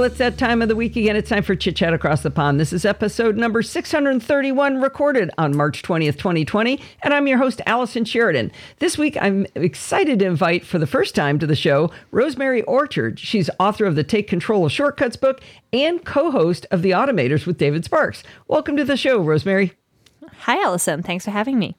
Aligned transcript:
Well, 0.00 0.06
it's 0.06 0.16
that 0.16 0.38
time 0.38 0.62
of 0.62 0.68
the 0.70 0.76
week 0.76 0.96
again. 0.96 1.14
It's 1.14 1.28
time 1.28 1.42
for 1.42 1.54
Chit 1.54 1.76
Chat 1.76 1.92
Across 1.92 2.22
the 2.22 2.30
Pond. 2.30 2.58
This 2.58 2.72
is 2.72 2.86
episode 2.86 3.36
number 3.36 3.60
631, 3.60 4.80
recorded 4.80 5.30
on 5.36 5.54
March 5.54 5.82
20th, 5.82 6.16
2020. 6.16 6.80
And 7.02 7.12
I'm 7.12 7.26
your 7.26 7.36
host, 7.36 7.60
Allison 7.66 8.06
Sheridan. 8.06 8.50
This 8.78 8.96
week, 8.96 9.18
I'm 9.20 9.46
excited 9.54 10.20
to 10.20 10.24
invite 10.24 10.64
for 10.64 10.78
the 10.78 10.86
first 10.86 11.14
time 11.14 11.38
to 11.40 11.46
the 11.46 11.54
show 11.54 11.90
Rosemary 12.12 12.62
Orchard. 12.62 13.18
She's 13.18 13.50
author 13.60 13.84
of 13.84 13.94
the 13.94 14.02
Take 14.02 14.26
Control 14.26 14.64
of 14.64 14.72
Shortcuts 14.72 15.16
book 15.16 15.42
and 15.70 16.02
co 16.02 16.30
host 16.30 16.64
of 16.70 16.80
The 16.80 16.92
Automators 16.92 17.44
with 17.44 17.58
David 17.58 17.84
Sparks. 17.84 18.22
Welcome 18.48 18.78
to 18.78 18.86
the 18.86 18.96
show, 18.96 19.20
Rosemary. 19.20 19.74
Hi, 20.44 20.64
Allison. 20.64 21.02
Thanks 21.02 21.26
for 21.26 21.30
having 21.30 21.58
me. 21.58 21.76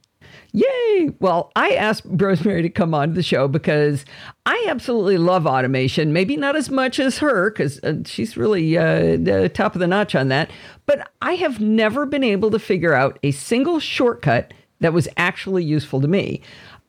Yay! 0.53 1.11
Well, 1.19 1.51
I 1.55 1.71
asked 1.71 2.03
Rosemary 2.05 2.61
to 2.61 2.69
come 2.69 2.93
on 2.93 3.13
the 3.13 3.23
show 3.23 3.47
because 3.47 4.05
I 4.45 4.65
absolutely 4.67 5.17
love 5.17 5.47
automation. 5.47 6.11
Maybe 6.11 6.35
not 6.35 6.57
as 6.57 6.69
much 6.69 6.99
as 6.99 7.19
her 7.19 7.49
because 7.49 7.81
uh, 7.83 7.99
she's 8.05 8.35
really 8.35 8.77
uh, 8.77 9.47
top 9.49 9.75
of 9.75 9.79
the 9.79 9.87
notch 9.87 10.13
on 10.13 10.27
that. 10.27 10.51
But 10.85 11.09
I 11.21 11.33
have 11.35 11.61
never 11.61 12.05
been 12.05 12.23
able 12.23 12.51
to 12.51 12.59
figure 12.59 12.93
out 12.93 13.17
a 13.23 13.31
single 13.31 13.79
shortcut 13.79 14.53
that 14.81 14.93
was 14.93 15.07
actually 15.15 15.63
useful 15.63 16.01
to 16.01 16.07
me. 16.07 16.41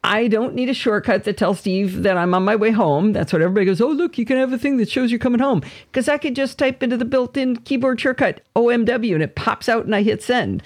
I 0.04 0.26
don't 0.26 0.54
need 0.54 0.68
a 0.68 0.74
shortcut 0.74 1.22
that 1.24 1.36
tells 1.36 1.60
Steve 1.60 2.02
that 2.02 2.16
I'm 2.16 2.34
on 2.34 2.44
my 2.44 2.56
way 2.56 2.72
home. 2.72 3.12
That's 3.12 3.32
what 3.32 3.42
everybody 3.42 3.66
goes, 3.66 3.80
oh, 3.80 3.88
look, 3.88 4.18
you 4.18 4.24
can 4.24 4.36
have 4.36 4.52
a 4.52 4.58
thing 4.58 4.78
that 4.78 4.90
shows 4.90 5.12
you're 5.12 5.20
coming 5.20 5.38
home. 5.38 5.62
Because 5.86 6.08
I 6.08 6.18
could 6.18 6.34
just 6.34 6.58
type 6.58 6.82
into 6.82 6.96
the 6.96 7.04
built 7.04 7.36
in 7.36 7.58
keyboard 7.58 8.00
shortcut 8.00 8.40
OMW 8.56 9.14
and 9.14 9.22
it 9.22 9.36
pops 9.36 9.68
out 9.68 9.84
and 9.84 9.94
I 9.94 10.02
hit 10.02 10.20
send. 10.20 10.64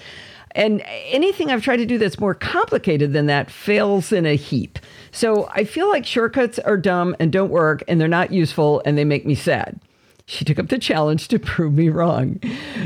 And 0.56 0.82
anything 0.86 1.52
I've 1.52 1.62
tried 1.62 1.76
to 1.76 1.86
do 1.86 1.98
that's 1.98 2.18
more 2.18 2.34
complicated 2.34 3.12
than 3.12 3.26
that 3.26 3.50
fails 3.50 4.10
in 4.10 4.24
a 4.24 4.34
heap. 4.34 4.78
So 5.12 5.48
I 5.52 5.64
feel 5.64 5.88
like 5.88 6.06
shortcuts 6.06 6.58
are 6.58 6.78
dumb 6.78 7.14
and 7.20 7.30
don't 7.30 7.50
work 7.50 7.84
and 7.86 8.00
they're 8.00 8.08
not 8.08 8.32
useful 8.32 8.82
and 8.86 8.96
they 8.96 9.04
make 9.04 9.26
me 9.26 9.34
sad. 9.34 9.78
She 10.24 10.44
took 10.44 10.58
up 10.58 10.68
the 10.68 10.78
challenge 10.78 11.28
to 11.28 11.38
prove 11.38 11.74
me 11.74 11.88
wrong. 11.88 12.40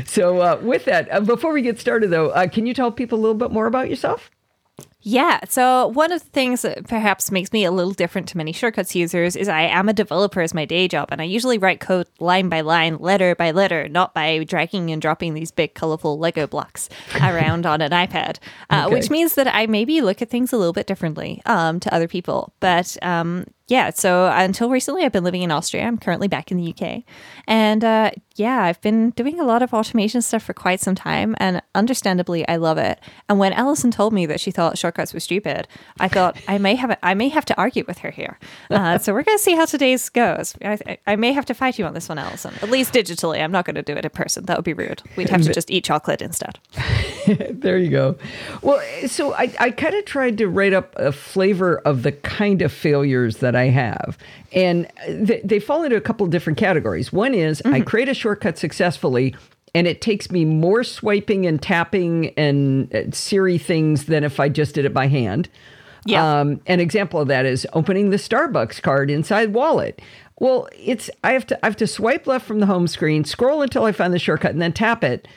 So, 0.05 0.41
uh, 0.41 0.59
with 0.61 0.85
that, 0.85 1.11
uh, 1.11 1.21
before 1.21 1.53
we 1.53 1.63
get 1.63 1.79
started, 1.79 2.11
though, 2.11 2.29
uh, 2.29 2.47
can 2.47 2.67
you 2.67 2.73
tell 2.73 2.91
people 2.91 3.17
a 3.17 3.21
little 3.21 3.35
bit 3.35 3.49
more 3.51 3.65
about 3.65 3.89
yourself? 3.89 4.29
Yeah. 5.01 5.39
So, 5.49 5.87
one 5.87 6.11
of 6.11 6.21
the 6.21 6.29
things 6.29 6.61
that 6.61 6.87
perhaps 6.87 7.31
makes 7.31 7.51
me 7.51 7.65
a 7.65 7.71
little 7.71 7.91
different 7.91 8.27
to 8.29 8.37
many 8.37 8.51
shortcuts 8.51 8.95
users 8.95 9.35
is 9.35 9.49
I 9.49 9.61
am 9.61 9.89
a 9.89 9.93
developer 9.93 10.41
as 10.41 10.53
my 10.53 10.65
day 10.65 10.87
job, 10.87 11.09
and 11.11 11.21
I 11.21 11.25
usually 11.25 11.57
write 11.57 11.79
code 11.79 12.07
line 12.19 12.49
by 12.49 12.61
line, 12.61 12.97
letter 12.97 13.35
by 13.35 13.51
letter, 13.51 13.89
not 13.89 14.13
by 14.13 14.43
dragging 14.43 14.91
and 14.91 15.01
dropping 15.01 15.33
these 15.33 15.51
big, 15.51 15.73
colorful 15.73 16.19
Lego 16.19 16.45
blocks 16.47 16.89
around 17.21 17.65
on 17.65 17.81
an 17.81 17.91
iPad, 17.91 18.37
uh, 18.69 18.83
okay. 18.85 18.93
which 18.93 19.09
means 19.09 19.35
that 19.35 19.53
I 19.53 19.65
maybe 19.65 20.01
look 20.01 20.21
at 20.21 20.29
things 20.29 20.53
a 20.53 20.57
little 20.57 20.73
bit 20.73 20.87
differently 20.87 21.41
um, 21.45 21.79
to 21.79 21.93
other 21.93 22.07
people. 22.07 22.53
But 22.59 22.95
um, 23.01 23.45
yeah, 23.71 23.89
so 23.91 24.29
until 24.35 24.69
recently, 24.69 25.05
I've 25.05 25.13
been 25.13 25.23
living 25.23 25.43
in 25.43 25.49
Austria. 25.49 25.83
I'm 25.83 25.97
currently 25.97 26.27
back 26.27 26.51
in 26.51 26.57
the 26.57 26.75
UK. 26.75 27.03
And 27.47 27.85
uh, 27.85 28.11
yeah, 28.35 28.63
I've 28.63 28.81
been 28.81 29.11
doing 29.11 29.39
a 29.39 29.45
lot 29.45 29.61
of 29.61 29.73
automation 29.73 30.21
stuff 30.21 30.43
for 30.43 30.53
quite 30.53 30.81
some 30.81 30.93
time. 30.93 31.35
And 31.37 31.61
understandably, 31.73 32.45
I 32.49 32.57
love 32.57 32.77
it. 32.77 32.99
And 33.29 33.39
when 33.39 33.53
Allison 33.53 33.89
told 33.89 34.11
me 34.11 34.25
that 34.25 34.41
she 34.41 34.51
thought 34.51 34.77
shortcuts 34.77 35.13
were 35.13 35.21
stupid, 35.21 35.69
I 36.01 36.09
thought 36.09 36.37
I 36.49 36.57
may 36.57 36.75
have, 36.75 36.97
I 37.01 37.13
may 37.13 37.29
have 37.29 37.45
to 37.45 37.57
argue 37.57 37.85
with 37.87 37.99
her 37.99 38.11
here. 38.11 38.37
Uh, 38.69 38.97
so 38.97 39.13
we're 39.13 39.23
going 39.23 39.37
to 39.37 39.43
see 39.43 39.55
how 39.55 39.63
today's 39.63 40.09
goes. 40.09 40.53
I, 40.61 40.97
I, 41.07 41.15
may 41.15 41.31
have 41.31 41.45
to 41.45 41.53
fight 41.53 41.79
you 41.79 41.85
on 41.85 41.93
this 41.93 42.09
one, 42.09 42.17
Allison, 42.17 42.53
at 42.61 42.69
least 42.69 42.93
digitally. 42.93 43.41
I'm 43.41 43.53
not 43.53 43.63
going 43.63 43.75
to 43.75 43.81
do 43.81 43.93
it 43.93 44.03
in 44.03 44.11
person. 44.11 44.47
That 44.47 44.57
would 44.57 44.65
be 44.65 44.73
rude. 44.73 45.01
We'd 45.15 45.29
have 45.29 45.43
to 45.43 45.53
just 45.53 45.71
eat 45.71 45.85
chocolate 45.85 46.21
instead. 46.21 46.59
there 47.49 47.77
you 47.77 47.89
go. 47.89 48.17
Well, 48.61 48.81
so 49.07 49.33
I, 49.33 49.53
I 49.59 49.71
kind 49.71 49.95
of 49.95 50.03
tried 50.03 50.37
to 50.39 50.47
write 50.47 50.73
up 50.73 50.93
a 50.97 51.13
flavor 51.13 51.77
of 51.79 52.03
the 52.03 52.11
kind 52.11 52.61
of 52.61 52.73
failures 52.73 53.37
that 53.37 53.55
I 53.55 53.60
I 53.61 53.69
have. 53.69 54.17
And 54.51 54.87
they, 55.07 55.41
they 55.43 55.59
fall 55.59 55.83
into 55.83 55.95
a 55.95 56.01
couple 56.01 56.25
of 56.25 56.31
different 56.31 56.57
categories. 56.57 57.13
One 57.13 57.33
is 57.33 57.61
mm-hmm. 57.61 57.73
I 57.73 57.81
create 57.81 58.09
a 58.09 58.13
shortcut 58.13 58.57
successfully 58.57 59.35
and 59.73 59.87
it 59.87 60.01
takes 60.01 60.29
me 60.31 60.45
more 60.45 60.83
swiping 60.83 61.45
and 61.45 61.61
tapping 61.61 62.33
and 62.37 62.93
uh, 62.93 63.11
Siri 63.11 63.57
things 63.57 64.05
than 64.05 64.23
if 64.23 64.39
I 64.39 64.49
just 64.49 64.75
did 64.75 64.85
it 64.85 64.93
by 64.93 65.07
hand. 65.07 65.49
Yeah. 66.05 66.39
Um, 66.39 66.61
an 66.65 66.79
example 66.79 67.21
of 67.21 67.27
that 67.27 67.45
is 67.45 67.67
opening 67.73 68.09
the 68.09 68.17
Starbucks 68.17 68.81
card 68.81 69.09
inside 69.09 69.53
Wallet. 69.53 70.01
Well, 70.39 70.67
it's 70.77 71.09
I 71.23 71.33
have 71.33 71.45
to 71.47 71.65
I 71.65 71.67
have 71.67 71.77
to 71.77 71.87
swipe 71.87 72.25
left 72.25 72.45
from 72.45 72.59
the 72.59 72.65
home 72.65 72.87
screen, 72.87 73.23
scroll 73.23 73.61
until 73.61 73.85
I 73.85 73.91
find 73.91 74.13
the 74.13 74.19
shortcut, 74.19 74.51
and 74.51 74.61
then 74.61 74.73
tap 74.73 75.03
it 75.03 75.27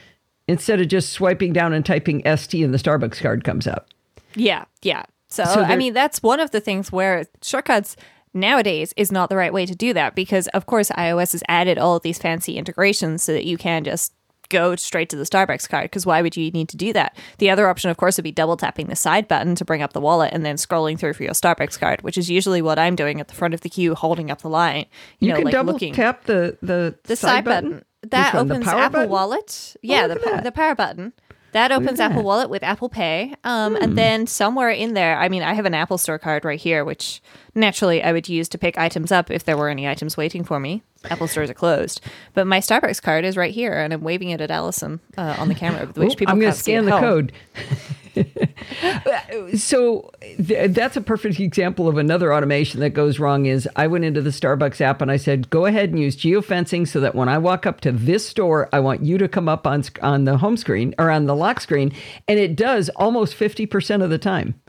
instead 0.49 0.81
of 0.81 0.89
just 0.89 1.13
swiping 1.13 1.53
down 1.53 1.73
and 1.73 1.85
typing 1.85 2.23
ST 2.37 2.65
and 2.65 2.73
the 2.73 2.79
Starbucks 2.79 3.21
card 3.21 3.45
comes 3.45 3.67
up. 3.67 3.89
Yeah, 4.35 4.65
yeah. 4.83 5.05
So, 5.29 5.45
so 5.45 5.63
I 5.63 5.77
mean, 5.77 5.93
that's 5.93 6.23
one 6.23 6.41
of 6.41 6.53
the 6.53 6.61
things 6.61 6.91
where 6.93 7.27
shortcuts 7.43 7.97
nowadays 8.35 8.93
is 8.97 9.13
not 9.13 9.29
the 9.29 9.37
right 9.37 9.53
way 9.53 9.67
to 9.67 9.75
do 9.75 9.93
that 9.95 10.15
because, 10.15 10.49
of 10.49 10.67
course, 10.67 10.91
iOS 10.91 11.33
has 11.33 11.43
added 11.49 11.79
all 11.79 11.97
of 11.97 12.03
these 12.03 12.19
fancy 12.19 12.57
integrations 12.57 13.23
so 13.23 13.33
that 13.33 13.45
you 13.45 13.57
can 13.57 13.85
just 13.85 14.13
go 14.51 14.77
straight 14.77 15.09
to 15.09 15.17
the 15.17 15.25
Starbucks 15.25 15.69
card 15.69 15.85
because 15.85 16.05
why 16.07 16.23
would 16.23 16.37
you 16.37 16.51
need 16.51 16.69
to 16.69 16.77
do 16.77 16.93
that? 16.93 17.17
The 17.39 17.51
other 17.51 17.69
option, 17.69 17.91
of 17.91 17.97
course, 17.97 18.17
would 18.17 18.25
be 18.25 18.33
double 18.33 18.57
tapping 18.57 18.87
the 18.87 18.97
side 18.97 19.27
button 19.29 19.55
to 19.57 19.65
bring 19.65 19.83
up 19.83 19.93
the 19.93 20.01
wallet 20.01 20.31
and 20.33 20.45
then 20.45 20.57
scrolling 20.57 20.99
through 20.99 21.15
for 21.15 21.23
your 21.23 21.33
Starbucks 21.33 21.79
card, 21.79 22.03
which 22.03 22.19
is 22.19 22.31
usually 22.31 22.63
what 22.63 22.79
I'm 22.79 22.97
doing 22.97 23.21
at 23.21 23.29
the 23.29 23.35
front 23.35 23.55
of 23.55 23.63
the 23.63 23.69
queue, 23.69 23.95
holding 23.95 24.31
up 24.31 24.43
the 24.43 24.49
line. 24.49 24.87
You, 25.19 25.27
you 25.27 25.29
know, 25.29 25.37
can 25.37 25.45
like 25.47 25.53
double 25.53 25.73
looking. 25.75 25.95
tap 25.95 26.25
the 26.25 26.59
the, 26.61 26.97
the 27.05 27.17
side, 27.17 27.37
side 27.37 27.45
button. 27.45 27.71
button. 27.71 27.85
That 28.11 28.35
opens 28.35 28.67
Apple 28.67 28.91
button? 28.91 29.11
Wallet. 29.11 29.73
Oh, 29.77 29.79
yeah, 29.83 30.05
oh, 30.05 30.09
the, 30.09 30.41
the 30.45 30.53
power 30.53 30.75
button. 30.75 31.15
That 31.55 31.71
opens 31.71 32.01
Apple 32.01 32.25
Wallet 32.25 32.51
with 32.51 32.65
Apple 32.65 32.89
Pay. 32.89 33.33
Um, 33.45 33.77
And 33.77 33.93
hmm. 33.93 33.95
then 33.95 34.27
somewhere 34.27 34.71
in 34.71 34.95
there, 34.95 35.17
I 35.17 35.29
mean, 35.29 35.45
I 35.45 35.55
have 35.55 35.67
an 35.67 35.75
Apple 35.75 35.99
Store 35.99 36.19
card 36.19 36.45
right 36.45 36.59
here, 36.59 36.85
which 36.85 37.23
naturally 37.55 38.03
I 38.03 38.11
would 38.11 38.29
use 38.29 38.49
to 38.51 38.59
pick 38.59 38.77
items 38.77 39.13
up 39.13 39.31
if 39.31 39.45
there 39.45 39.57
were 39.57 39.69
any 39.69 39.87
items 39.87 40.17
waiting 40.17 40.43
for 40.43 40.59
me. 40.59 40.83
Apple 41.09 41.29
stores 41.29 41.51
are 41.51 41.55
closed, 41.55 42.01
but 42.33 42.49
my 42.49 42.59
Starbucks 42.59 43.01
card 43.01 43.25
is 43.25 43.37
right 43.37 43.55
here, 43.55 43.75
and 43.75 43.93
I'm 43.93 44.01
waving 44.01 44.31
it 44.31 44.41
at 44.41 44.51
Allison 44.51 44.99
uh, 45.17 45.37
on 45.39 45.49
the 45.49 45.55
camera, 45.55 45.87
which 45.95 46.17
people 46.17 46.33
I'm 46.33 46.41
going 46.41 46.53
to 46.53 46.59
scan 46.59 46.87
the 46.87 46.91
home. 46.91 47.01
code. 47.01 47.33
so 49.57 50.11
th- 50.21 50.71
that's 50.71 50.97
a 50.97 51.01
perfect 51.01 51.41
example 51.41 51.89
of 51.89 51.99
another 51.99 52.33
automation 52.33 52.81
that 52.81 52.91
goes 52.91 53.19
wrong 53.19 53.47
is 53.47 53.69
I 53.77 53.87
went 53.87 54.05
into 54.05 54.23
the 54.23 54.31
Starbucks 54.31 54.81
app 54.81 55.01
and 55.01 55.11
I 55.11 55.17
said, 55.17 55.51
go 55.51 55.67
ahead 55.67 55.91
and 55.91 55.99
use 55.99 56.17
geofencing 56.17 56.87
so 56.87 57.01
that 57.01 57.15
when 57.15 57.29
I 57.29 57.39
walk 57.39 57.67
up 57.67 57.81
to 57.83 57.93
this 57.93 58.27
store, 58.27 58.69
I 58.73 58.81
want 58.81 59.03
you 59.05 59.19
to 59.19 59.29
come 59.29 59.49
up 59.49 59.67
on, 59.67 59.85
on 60.03 60.25
the 60.25 60.39
home 60.39 60.57
screen 60.57 60.95
or 60.99 61.11
on 61.11 61.27
the 61.27 61.35
lock 61.35 61.61
screen. 61.61 61.93
And 62.29 62.39
it 62.39 62.57
does 62.57 62.89
almost 62.91 63.37
50% 63.37 64.03
of 64.03 64.11
the 64.11 64.19
time. 64.19 64.61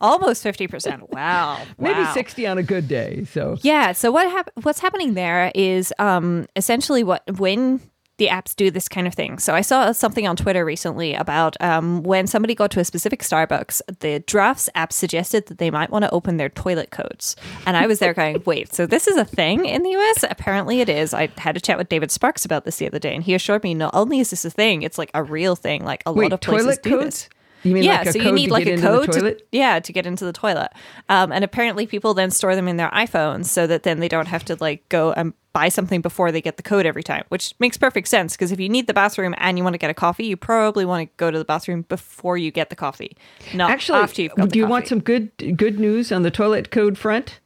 Almost 0.00 0.44
50%. 0.44 1.10
Wow. 1.10 1.60
Maybe 1.78 2.00
wow. 2.00 2.12
60 2.12 2.46
on 2.46 2.58
a 2.58 2.62
good 2.62 2.88
day. 2.88 3.24
So 3.24 3.56
Yeah, 3.62 3.92
so 3.92 4.10
what 4.10 4.28
hap- 4.30 4.50
what's 4.62 4.80
happening 4.80 5.14
there 5.14 5.52
is 5.54 5.92
um 5.98 6.46
essentially 6.56 7.04
what 7.04 7.22
when 7.38 7.80
the 8.18 8.26
apps 8.26 8.54
do 8.54 8.70
this 8.70 8.88
kind 8.88 9.06
of 9.06 9.14
thing. 9.14 9.38
So 9.38 9.54
I 9.54 9.60
saw 9.60 9.92
something 9.92 10.26
on 10.26 10.36
Twitter 10.36 10.64
recently 10.64 11.14
about 11.14 11.56
um, 11.60 12.02
when 12.02 12.26
somebody 12.26 12.54
got 12.54 12.70
to 12.72 12.80
a 12.80 12.84
specific 12.84 13.22
Starbucks, 13.22 13.80
the 14.00 14.18
Drafts 14.20 14.68
app 14.74 14.92
suggested 14.92 15.46
that 15.46 15.58
they 15.58 15.70
might 15.70 15.90
want 15.90 16.04
to 16.04 16.10
open 16.10 16.36
their 16.36 16.48
toilet 16.48 16.90
codes. 16.90 17.36
And 17.64 17.76
I 17.76 17.86
was 17.86 18.00
there 18.00 18.12
going, 18.12 18.42
wait, 18.46 18.74
so 18.74 18.86
this 18.86 19.06
is 19.06 19.16
a 19.16 19.24
thing 19.24 19.64
in 19.64 19.84
the 19.84 19.90
US? 19.90 20.24
Apparently 20.28 20.80
it 20.80 20.88
is. 20.88 21.14
I 21.14 21.28
had 21.38 21.56
a 21.56 21.60
chat 21.60 21.78
with 21.78 21.88
David 21.88 22.10
Sparks 22.10 22.44
about 22.44 22.64
this 22.64 22.76
the 22.78 22.86
other 22.86 22.98
day, 22.98 23.14
and 23.14 23.22
he 23.22 23.34
assured 23.34 23.62
me 23.62 23.72
not 23.72 23.94
only 23.94 24.18
is 24.18 24.30
this 24.30 24.44
a 24.44 24.50
thing, 24.50 24.82
it's 24.82 24.98
like 24.98 25.10
a 25.14 25.22
real 25.22 25.54
thing. 25.54 25.84
Like 25.84 26.02
a 26.04 26.12
wait, 26.12 26.24
lot 26.24 26.32
of 26.32 26.40
places 26.40 26.64
toilet 26.64 26.82
do 26.82 26.90
codes? 26.90 27.04
this. 27.04 27.28
You 27.62 27.74
mean 27.74 27.82
yeah, 27.82 28.02
like 28.02 28.10
so 28.12 28.18
you 28.18 28.32
need 28.32 28.50
like 28.50 28.66
a 28.66 28.80
code 28.80 29.12
to, 29.12 29.36
yeah, 29.50 29.80
to 29.80 29.92
get 29.92 30.06
into 30.06 30.24
the 30.24 30.32
toilet. 30.32 30.70
Um, 31.08 31.32
and 31.32 31.44
apparently 31.44 31.86
people 31.86 32.14
then 32.14 32.30
store 32.30 32.54
them 32.54 32.68
in 32.68 32.76
their 32.76 32.90
iPhones 32.90 33.46
so 33.46 33.66
that 33.66 33.82
then 33.82 34.00
they 34.00 34.08
don't 34.08 34.28
have 34.28 34.44
to 34.46 34.56
like 34.60 34.88
go 34.88 35.12
and 35.12 35.32
buy 35.52 35.68
something 35.68 36.00
before 36.00 36.30
they 36.30 36.40
get 36.40 36.56
the 36.56 36.62
code 36.62 36.86
every 36.86 37.02
time, 37.02 37.24
which 37.30 37.54
makes 37.58 37.76
perfect 37.76 38.06
sense 38.06 38.36
because 38.36 38.52
if 38.52 38.60
you 38.60 38.68
need 38.68 38.86
the 38.86 38.94
bathroom 38.94 39.34
and 39.38 39.58
you 39.58 39.64
want 39.64 39.74
to 39.74 39.78
get 39.78 39.90
a 39.90 39.94
coffee, 39.94 40.26
you 40.26 40.36
probably 40.36 40.84
want 40.84 41.08
to 41.08 41.16
go 41.16 41.30
to 41.30 41.38
the 41.38 41.44
bathroom 41.44 41.82
before 41.88 42.38
you 42.38 42.50
get 42.50 42.70
the 42.70 42.76
coffee, 42.76 43.16
not 43.54 43.70
Actually, 43.70 43.98
after 43.98 44.22
you've 44.22 44.34
got 44.34 44.50
Do 44.50 44.58
you 44.58 44.64
coffee. 44.64 44.70
want 44.70 44.86
some 44.88 45.00
good 45.00 45.56
good 45.56 45.80
news 45.80 46.12
on 46.12 46.22
the 46.22 46.30
toilet 46.30 46.70
code 46.70 46.96
front? 46.96 47.40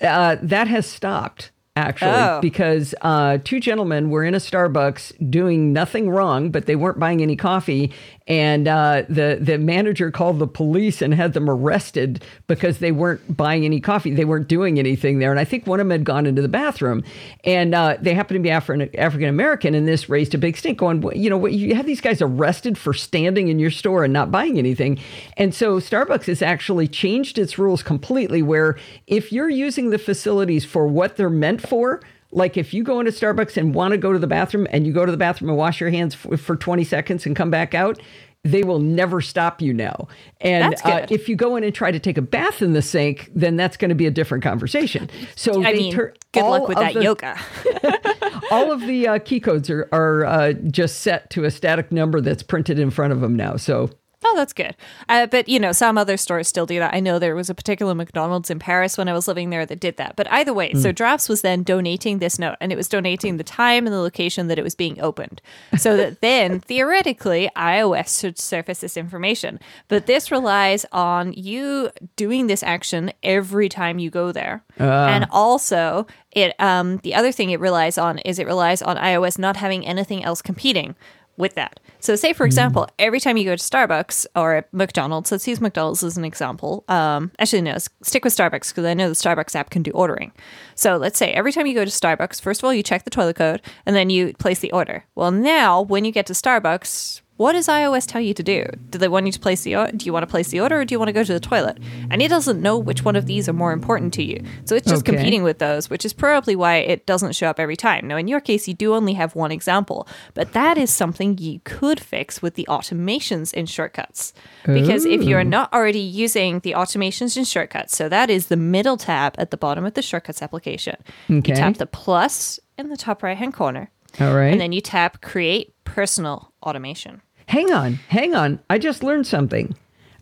Uh, 0.00 0.36
that 0.40 0.68
has 0.68 0.86
stopped 0.86 1.50
actually, 1.76 2.10
oh. 2.10 2.40
because 2.40 2.94
uh, 3.02 3.38
two 3.42 3.60
gentlemen 3.60 4.10
were 4.10 4.24
in 4.24 4.34
a 4.34 4.38
Starbucks 4.38 5.30
doing 5.30 5.72
nothing 5.72 6.10
wrong, 6.10 6.50
but 6.50 6.66
they 6.66 6.76
weren't 6.76 6.98
buying 6.98 7.22
any 7.22 7.36
coffee. 7.36 7.92
And 8.30 8.68
uh, 8.68 9.02
the 9.08 9.38
the 9.40 9.58
manager 9.58 10.12
called 10.12 10.38
the 10.38 10.46
police 10.46 11.02
and 11.02 11.12
had 11.12 11.32
them 11.32 11.50
arrested 11.50 12.24
because 12.46 12.78
they 12.78 12.92
weren't 12.92 13.36
buying 13.36 13.64
any 13.64 13.80
coffee. 13.80 14.14
They 14.14 14.24
weren't 14.24 14.46
doing 14.46 14.78
anything 14.78 15.18
there. 15.18 15.32
And 15.32 15.40
I 15.40 15.44
think 15.44 15.66
one 15.66 15.80
of 15.80 15.86
them 15.86 15.90
had 15.90 16.04
gone 16.04 16.26
into 16.26 16.40
the 16.40 16.46
bathroom, 16.48 17.02
and 17.42 17.74
uh, 17.74 17.96
they 18.00 18.14
happened 18.14 18.36
to 18.36 18.40
be 18.40 18.48
Afri- 18.48 18.96
African 18.96 19.28
American. 19.28 19.74
And 19.74 19.88
this 19.88 20.08
raised 20.08 20.32
a 20.32 20.38
big 20.38 20.56
stink. 20.56 20.78
Going, 20.78 21.02
you 21.20 21.28
know, 21.28 21.44
you 21.44 21.74
have 21.74 21.86
these 21.86 22.00
guys 22.00 22.22
arrested 22.22 22.78
for 22.78 22.94
standing 22.94 23.48
in 23.48 23.58
your 23.58 23.72
store 23.72 24.04
and 24.04 24.12
not 24.12 24.30
buying 24.30 24.58
anything. 24.58 25.00
And 25.36 25.52
so 25.52 25.80
Starbucks 25.80 26.26
has 26.26 26.40
actually 26.40 26.86
changed 26.86 27.36
its 27.36 27.58
rules 27.58 27.82
completely. 27.82 28.42
Where 28.42 28.78
if 29.08 29.32
you're 29.32 29.50
using 29.50 29.90
the 29.90 29.98
facilities 29.98 30.64
for 30.64 30.86
what 30.86 31.16
they're 31.16 31.30
meant 31.30 31.68
for. 31.68 32.00
Like 32.32 32.56
if 32.56 32.72
you 32.72 32.84
go 32.84 33.00
into 33.00 33.12
Starbucks 33.12 33.56
and 33.56 33.74
want 33.74 33.92
to 33.92 33.98
go 33.98 34.12
to 34.12 34.18
the 34.18 34.26
bathroom 34.26 34.66
and 34.70 34.86
you 34.86 34.92
go 34.92 35.04
to 35.04 35.10
the 35.10 35.18
bathroom 35.18 35.50
and 35.50 35.58
wash 35.58 35.80
your 35.80 35.90
hands 35.90 36.14
for, 36.14 36.36
for 36.36 36.56
20 36.56 36.84
seconds 36.84 37.26
and 37.26 37.34
come 37.34 37.50
back 37.50 37.74
out, 37.74 38.00
they 38.42 38.62
will 38.62 38.78
never 38.78 39.20
stop 39.20 39.60
you 39.60 39.74
now. 39.74 40.08
And 40.40 40.74
uh, 40.84 41.06
if 41.10 41.28
you 41.28 41.36
go 41.36 41.56
in 41.56 41.64
and 41.64 41.74
try 41.74 41.90
to 41.90 41.98
take 41.98 42.16
a 42.16 42.22
bath 42.22 42.62
in 42.62 42.72
the 42.72 42.80
sink, 42.80 43.30
then 43.34 43.56
that's 43.56 43.76
going 43.76 43.90
to 43.90 43.94
be 43.94 44.06
a 44.06 44.10
different 44.10 44.42
conversation. 44.42 45.10
So 45.36 45.62
I 45.62 45.72
mean, 45.74 45.92
tur- 45.92 46.14
good 46.32 46.48
luck 46.48 46.66
with 46.66 46.78
that 46.78 46.94
the- 46.94 47.02
yoga. 47.02 47.38
all 48.50 48.72
of 48.72 48.80
the 48.86 49.08
uh, 49.08 49.18
key 49.18 49.40
codes 49.40 49.68
are, 49.68 49.88
are 49.92 50.24
uh, 50.24 50.52
just 50.52 51.00
set 51.00 51.28
to 51.30 51.44
a 51.44 51.50
static 51.50 51.92
number 51.92 52.20
that's 52.20 52.42
printed 52.42 52.78
in 52.78 52.90
front 52.90 53.12
of 53.12 53.20
them 53.20 53.36
now. 53.36 53.56
So 53.56 53.90
Oh, 54.22 54.34
that's 54.36 54.52
good. 54.52 54.76
Uh, 55.08 55.26
but 55.26 55.48
you 55.48 55.58
know, 55.58 55.72
some 55.72 55.96
other 55.96 56.18
stores 56.18 56.46
still 56.46 56.66
do 56.66 56.78
that. 56.78 56.92
I 56.92 57.00
know 57.00 57.18
there 57.18 57.34
was 57.34 57.48
a 57.48 57.54
particular 57.54 57.94
McDonald's 57.94 58.50
in 58.50 58.58
Paris 58.58 58.98
when 58.98 59.08
I 59.08 59.14
was 59.14 59.26
living 59.26 59.48
there 59.48 59.64
that 59.64 59.80
did 59.80 59.96
that. 59.96 60.14
But 60.14 60.30
either 60.30 60.52
way, 60.52 60.74
so 60.74 60.92
Drafts 60.92 61.28
was 61.28 61.40
then 61.40 61.62
donating 61.62 62.18
this 62.18 62.38
note, 62.38 62.56
and 62.60 62.70
it 62.70 62.76
was 62.76 62.88
donating 62.88 63.38
the 63.38 63.44
time 63.44 63.86
and 63.86 63.94
the 63.94 64.00
location 64.00 64.48
that 64.48 64.58
it 64.58 64.62
was 64.62 64.74
being 64.74 65.00
opened, 65.00 65.40
so 65.78 65.96
that 65.96 66.20
then 66.20 66.60
theoretically 66.60 67.50
iOS 67.56 68.20
should 68.20 68.38
surface 68.38 68.80
this 68.80 68.96
information. 68.98 69.58
But 69.88 70.06
this 70.06 70.30
relies 70.30 70.84
on 70.92 71.32
you 71.32 71.90
doing 72.16 72.46
this 72.46 72.62
action 72.62 73.12
every 73.22 73.70
time 73.70 73.98
you 73.98 74.10
go 74.10 74.32
there, 74.32 74.62
and 74.78 75.26
also 75.30 76.06
it. 76.30 76.54
Um, 76.60 76.98
the 76.98 77.14
other 77.14 77.32
thing 77.32 77.50
it 77.50 77.60
relies 77.60 77.96
on 77.96 78.18
is 78.18 78.38
it 78.38 78.46
relies 78.46 78.82
on 78.82 78.96
iOS 78.98 79.38
not 79.38 79.56
having 79.56 79.86
anything 79.86 80.22
else 80.22 80.42
competing 80.42 80.94
with 81.40 81.54
that. 81.54 81.80
So, 82.00 82.16
say 82.16 82.32
for 82.32 82.46
example, 82.46 82.88
every 82.98 83.20
time 83.20 83.36
you 83.36 83.44
go 83.44 83.56
to 83.56 83.62
Starbucks 83.62 84.26
or 84.34 84.66
McDonald's, 84.72 85.30
let's 85.32 85.46
use 85.46 85.60
McDonald's 85.60 86.02
as 86.02 86.16
an 86.16 86.24
example. 86.24 86.84
Um, 86.88 87.30
actually, 87.38 87.62
no, 87.62 87.76
stick 88.02 88.24
with 88.24 88.34
Starbucks 88.34 88.70
because 88.70 88.84
I 88.84 88.94
know 88.94 89.08
the 89.08 89.14
Starbucks 89.14 89.54
app 89.54 89.70
can 89.70 89.82
do 89.82 89.90
ordering. 89.90 90.32
So, 90.74 90.96
let's 90.96 91.18
say 91.18 91.32
every 91.32 91.52
time 91.52 91.66
you 91.66 91.74
go 91.74 91.84
to 91.84 91.90
Starbucks, 91.90 92.40
first 92.40 92.60
of 92.60 92.64
all, 92.64 92.72
you 92.72 92.82
check 92.82 93.04
the 93.04 93.10
toilet 93.10 93.36
code 93.36 93.60
and 93.84 93.94
then 93.94 94.10
you 94.10 94.34
place 94.34 94.60
the 94.60 94.72
order. 94.72 95.04
Well, 95.14 95.30
now 95.30 95.82
when 95.82 96.04
you 96.04 96.12
get 96.12 96.26
to 96.26 96.32
Starbucks, 96.32 97.20
what 97.40 97.52
does 97.52 97.68
iOS 97.68 98.06
tell 98.06 98.20
you 98.20 98.34
to 98.34 98.42
do? 98.42 98.66
Do 98.90 98.98
they 98.98 99.08
want 99.08 99.24
you 99.24 99.32
to 99.32 99.40
place 99.40 99.62
the 99.62 99.74
or- 99.74 99.90
do 99.92 100.04
you 100.04 100.12
want 100.12 100.24
to 100.24 100.26
place 100.26 100.48
the 100.48 100.60
order 100.60 100.78
or 100.78 100.84
do 100.84 100.94
you 100.94 100.98
want 100.98 101.08
to 101.08 101.12
go 101.14 101.24
to 101.24 101.32
the 101.32 101.40
toilet? 101.40 101.78
And 102.10 102.20
it 102.20 102.28
doesn't 102.28 102.60
know 102.60 102.76
which 102.76 103.02
one 103.02 103.16
of 103.16 103.24
these 103.24 103.48
are 103.48 103.54
more 103.54 103.72
important 103.72 104.12
to 104.14 104.22
you. 104.22 104.42
So 104.66 104.74
it's 104.76 104.86
just 104.86 105.04
Okay. 105.08 105.16
competing 105.16 105.42
with 105.42 105.58
those, 105.58 105.88
which 105.88 106.04
is 106.04 106.12
probably 106.12 106.54
why 106.54 106.76
it 106.76 107.06
doesn't 107.06 107.34
show 107.34 107.48
up 107.48 107.58
every 107.58 107.76
time. 107.76 108.06
Now 108.06 108.18
in 108.18 108.28
your 108.28 108.40
case 108.40 108.68
you 108.68 108.74
do 108.74 108.94
only 108.94 109.14
have 109.14 109.34
one 109.34 109.52
example, 109.52 110.06
but 110.34 110.52
that 110.52 110.76
is 110.76 110.90
something 110.90 111.38
you 111.38 111.60
could 111.64 111.98
fix 111.98 112.42
with 112.42 112.56
the 112.56 112.66
automations 112.68 113.54
in 113.54 113.64
shortcuts. 113.64 114.34
Because 114.66 115.06
if 115.06 115.22
you're 115.22 115.42
not 115.42 115.72
already 115.72 115.98
using 115.98 116.60
the 116.60 116.72
automations 116.72 117.38
in 117.38 117.44
shortcuts, 117.44 117.96
so 117.96 118.06
that 118.10 118.28
is 118.28 118.48
the 118.48 118.56
middle 118.58 118.98
tab 118.98 119.34
at 119.38 119.50
the 119.50 119.56
bottom 119.56 119.86
of 119.86 119.94
the 119.94 120.02
shortcuts 120.02 120.42
application. 120.42 120.96
Okay. 121.30 121.52
You 121.52 121.56
tap 121.56 121.78
the 121.78 121.86
plus 121.86 122.60
in 122.76 122.90
the 122.90 122.98
top 122.98 123.22
right 123.22 123.38
hand 123.38 123.54
corner. 123.54 123.90
All 124.20 124.34
right. 124.34 124.52
And 124.52 124.60
then 124.60 124.72
you 124.72 124.82
tap 124.82 125.22
create 125.22 125.72
personal 125.84 126.52
automation. 126.62 127.22
Hang 127.50 127.72
on, 127.72 127.94
hang 128.06 128.32
on. 128.36 128.60
I 128.70 128.78
just 128.78 129.02
learned 129.02 129.26
something. 129.26 129.74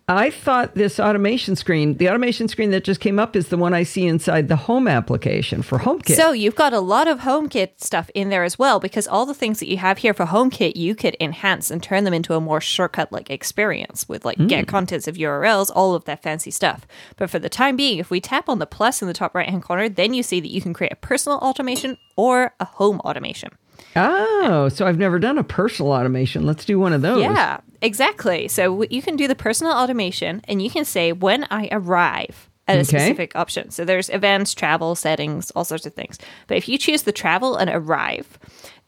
I 0.08 0.30
thought 0.30 0.74
this 0.74 0.98
automation 0.98 1.56
screen, 1.56 1.98
the 1.98 2.08
automation 2.08 2.48
screen 2.48 2.70
that 2.70 2.84
just 2.84 3.00
came 3.00 3.18
up, 3.18 3.36
is 3.36 3.48
the 3.48 3.58
one 3.58 3.74
I 3.74 3.82
see 3.82 4.06
inside 4.06 4.48
the 4.48 4.56
home 4.56 4.88
application 4.88 5.60
for 5.60 5.78
HomeKit. 5.78 6.16
So 6.16 6.32
you've 6.32 6.56
got 6.56 6.72
a 6.72 6.80
lot 6.80 7.06
of 7.06 7.20
HomeKit 7.20 7.82
stuff 7.82 8.08
in 8.14 8.30
there 8.30 8.44
as 8.44 8.58
well, 8.58 8.80
because 8.80 9.06
all 9.06 9.26
the 9.26 9.34
things 9.34 9.60
that 9.60 9.68
you 9.68 9.76
have 9.76 9.98
here 9.98 10.14
for 10.14 10.24
HomeKit, 10.24 10.76
you 10.76 10.94
could 10.94 11.18
enhance 11.20 11.70
and 11.70 11.82
turn 11.82 12.04
them 12.04 12.14
into 12.14 12.32
a 12.32 12.40
more 12.40 12.62
shortcut 12.62 13.12
like 13.12 13.28
experience 13.28 14.08
with 14.08 14.24
like 14.24 14.38
get 14.46 14.64
hmm. 14.64 14.70
contents 14.70 15.06
of 15.06 15.16
URLs, 15.16 15.70
all 15.74 15.94
of 15.94 16.06
that 16.06 16.22
fancy 16.22 16.50
stuff. 16.50 16.86
But 17.18 17.28
for 17.28 17.38
the 17.38 17.50
time 17.50 17.76
being, 17.76 17.98
if 17.98 18.08
we 18.08 18.22
tap 18.22 18.48
on 18.48 18.58
the 18.58 18.64
plus 18.64 19.02
in 19.02 19.08
the 19.08 19.12
top 19.12 19.34
right 19.34 19.50
hand 19.50 19.62
corner, 19.62 19.90
then 19.90 20.14
you 20.14 20.22
see 20.22 20.40
that 20.40 20.48
you 20.50 20.62
can 20.62 20.72
create 20.72 20.94
a 20.94 20.96
personal 20.96 21.36
automation 21.40 21.98
or 22.16 22.54
a 22.58 22.64
home 22.64 23.00
automation. 23.00 23.50
Oh, 23.96 24.68
so 24.72 24.86
I've 24.86 24.98
never 24.98 25.18
done 25.18 25.38
a 25.38 25.44
personal 25.44 25.92
automation. 25.92 26.46
Let's 26.46 26.64
do 26.64 26.78
one 26.78 26.92
of 26.92 27.02
those. 27.02 27.22
Yeah, 27.22 27.58
exactly. 27.82 28.48
So 28.48 28.82
you 28.90 29.02
can 29.02 29.16
do 29.16 29.28
the 29.28 29.34
personal 29.34 29.72
automation 29.72 30.40
and 30.44 30.62
you 30.62 30.70
can 30.70 30.84
say 30.84 31.12
when 31.12 31.46
I 31.50 31.68
arrive 31.72 32.48
at 32.66 32.76
a 32.76 32.80
Okay. 32.80 32.88
specific 32.88 33.34
option. 33.34 33.70
So 33.70 33.84
there's 33.84 34.10
events, 34.10 34.52
travel, 34.54 34.94
settings, 34.94 35.50
all 35.52 35.64
sorts 35.64 35.86
of 35.86 35.94
things. 35.94 36.18
But 36.46 36.58
if 36.58 36.68
you 36.68 36.76
choose 36.78 37.02
the 37.02 37.12
travel 37.12 37.56
and 37.56 37.70
arrive, 37.70 38.38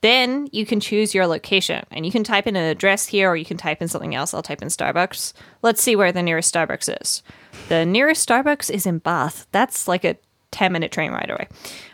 then 0.02 0.48
you 0.52 0.64
can 0.66 0.80
choose 0.80 1.14
your 1.14 1.26
location 1.26 1.84
and 1.90 2.04
you 2.06 2.12
can 2.12 2.22
type 2.24 2.46
in 2.46 2.56
an 2.56 2.64
address 2.64 3.06
here 3.06 3.30
or 3.30 3.36
you 3.36 3.44
can 3.44 3.56
type 3.56 3.80
in 3.82 3.88
something 3.88 4.14
else. 4.14 4.32
I'll 4.34 4.42
type 4.42 4.62
in 4.62 4.68
Starbucks. 4.68 5.32
Let's 5.62 5.82
see 5.82 5.96
where 5.96 6.12
the 6.12 6.22
nearest 6.22 6.54
Starbucks 6.54 7.00
is. 7.02 7.22
The 7.68 7.84
nearest 7.86 8.26
Starbucks 8.28 8.70
is 8.70 8.86
in 8.86 8.98
Bath. 8.98 9.46
That's 9.52 9.88
like 9.88 10.04
a 10.04 10.16
10 10.52 10.72
minute 10.72 10.90
train 10.92 11.10
ride 11.12 11.30
away. 11.30 11.48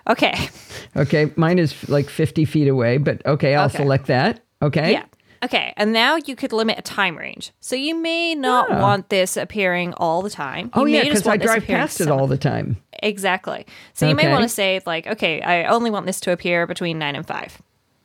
Okay. 0.09 0.35
Okay, 0.97 1.31
mine 1.37 1.59
is 1.59 1.87
like 1.91 2.09
50 2.09 2.47
feet 2.47 2.69
away, 2.69 2.97
but 2.97 3.21
okay, 3.27 3.55
I'll 3.55 3.67
Okay. 3.67 3.77
select 3.79 4.07
that. 4.07 4.41
Okay. 4.63 4.93
Yeah. 4.93 5.05
Okay. 5.45 5.75
And 5.77 5.93
now 5.93 6.17
you 6.17 6.35
could 6.35 6.55
limit 6.55 6.79
a 6.79 6.83
time 6.83 7.19
range. 7.19 7.53
So 7.61 7.77
you 7.77 7.95
may 7.95 8.35
not 8.35 8.71
Yeah. 8.71 8.81
want 8.81 9.11
this 9.11 9.37
appearing 9.37 9.93
all 9.99 10.23
the 10.23 10.31
time. 10.31 10.71
Oh, 10.73 10.87
yeah, 10.87 11.05
just 11.05 11.25
because 11.25 11.27
I 11.27 11.37
drive 11.37 11.67
past 11.67 12.01
it 12.01 12.09
all 12.09 12.27
the 12.27 12.39
time. 12.39 12.79
Exactly. 13.03 13.67
So 13.93 14.09
you 14.09 14.15
may 14.15 14.31
want 14.31 14.43
to 14.45 14.49
say, 14.49 14.81
like, 14.87 15.07
okay, 15.07 15.43
I 15.43 15.65
only 15.65 15.91
want 15.91 16.07
this 16.07 16.19
to 16.21 16.33
appear 16.33 16.67
between 16.67 16.99
9 16.99 17.15
and 17.15 17.27
5, 17.27 17.61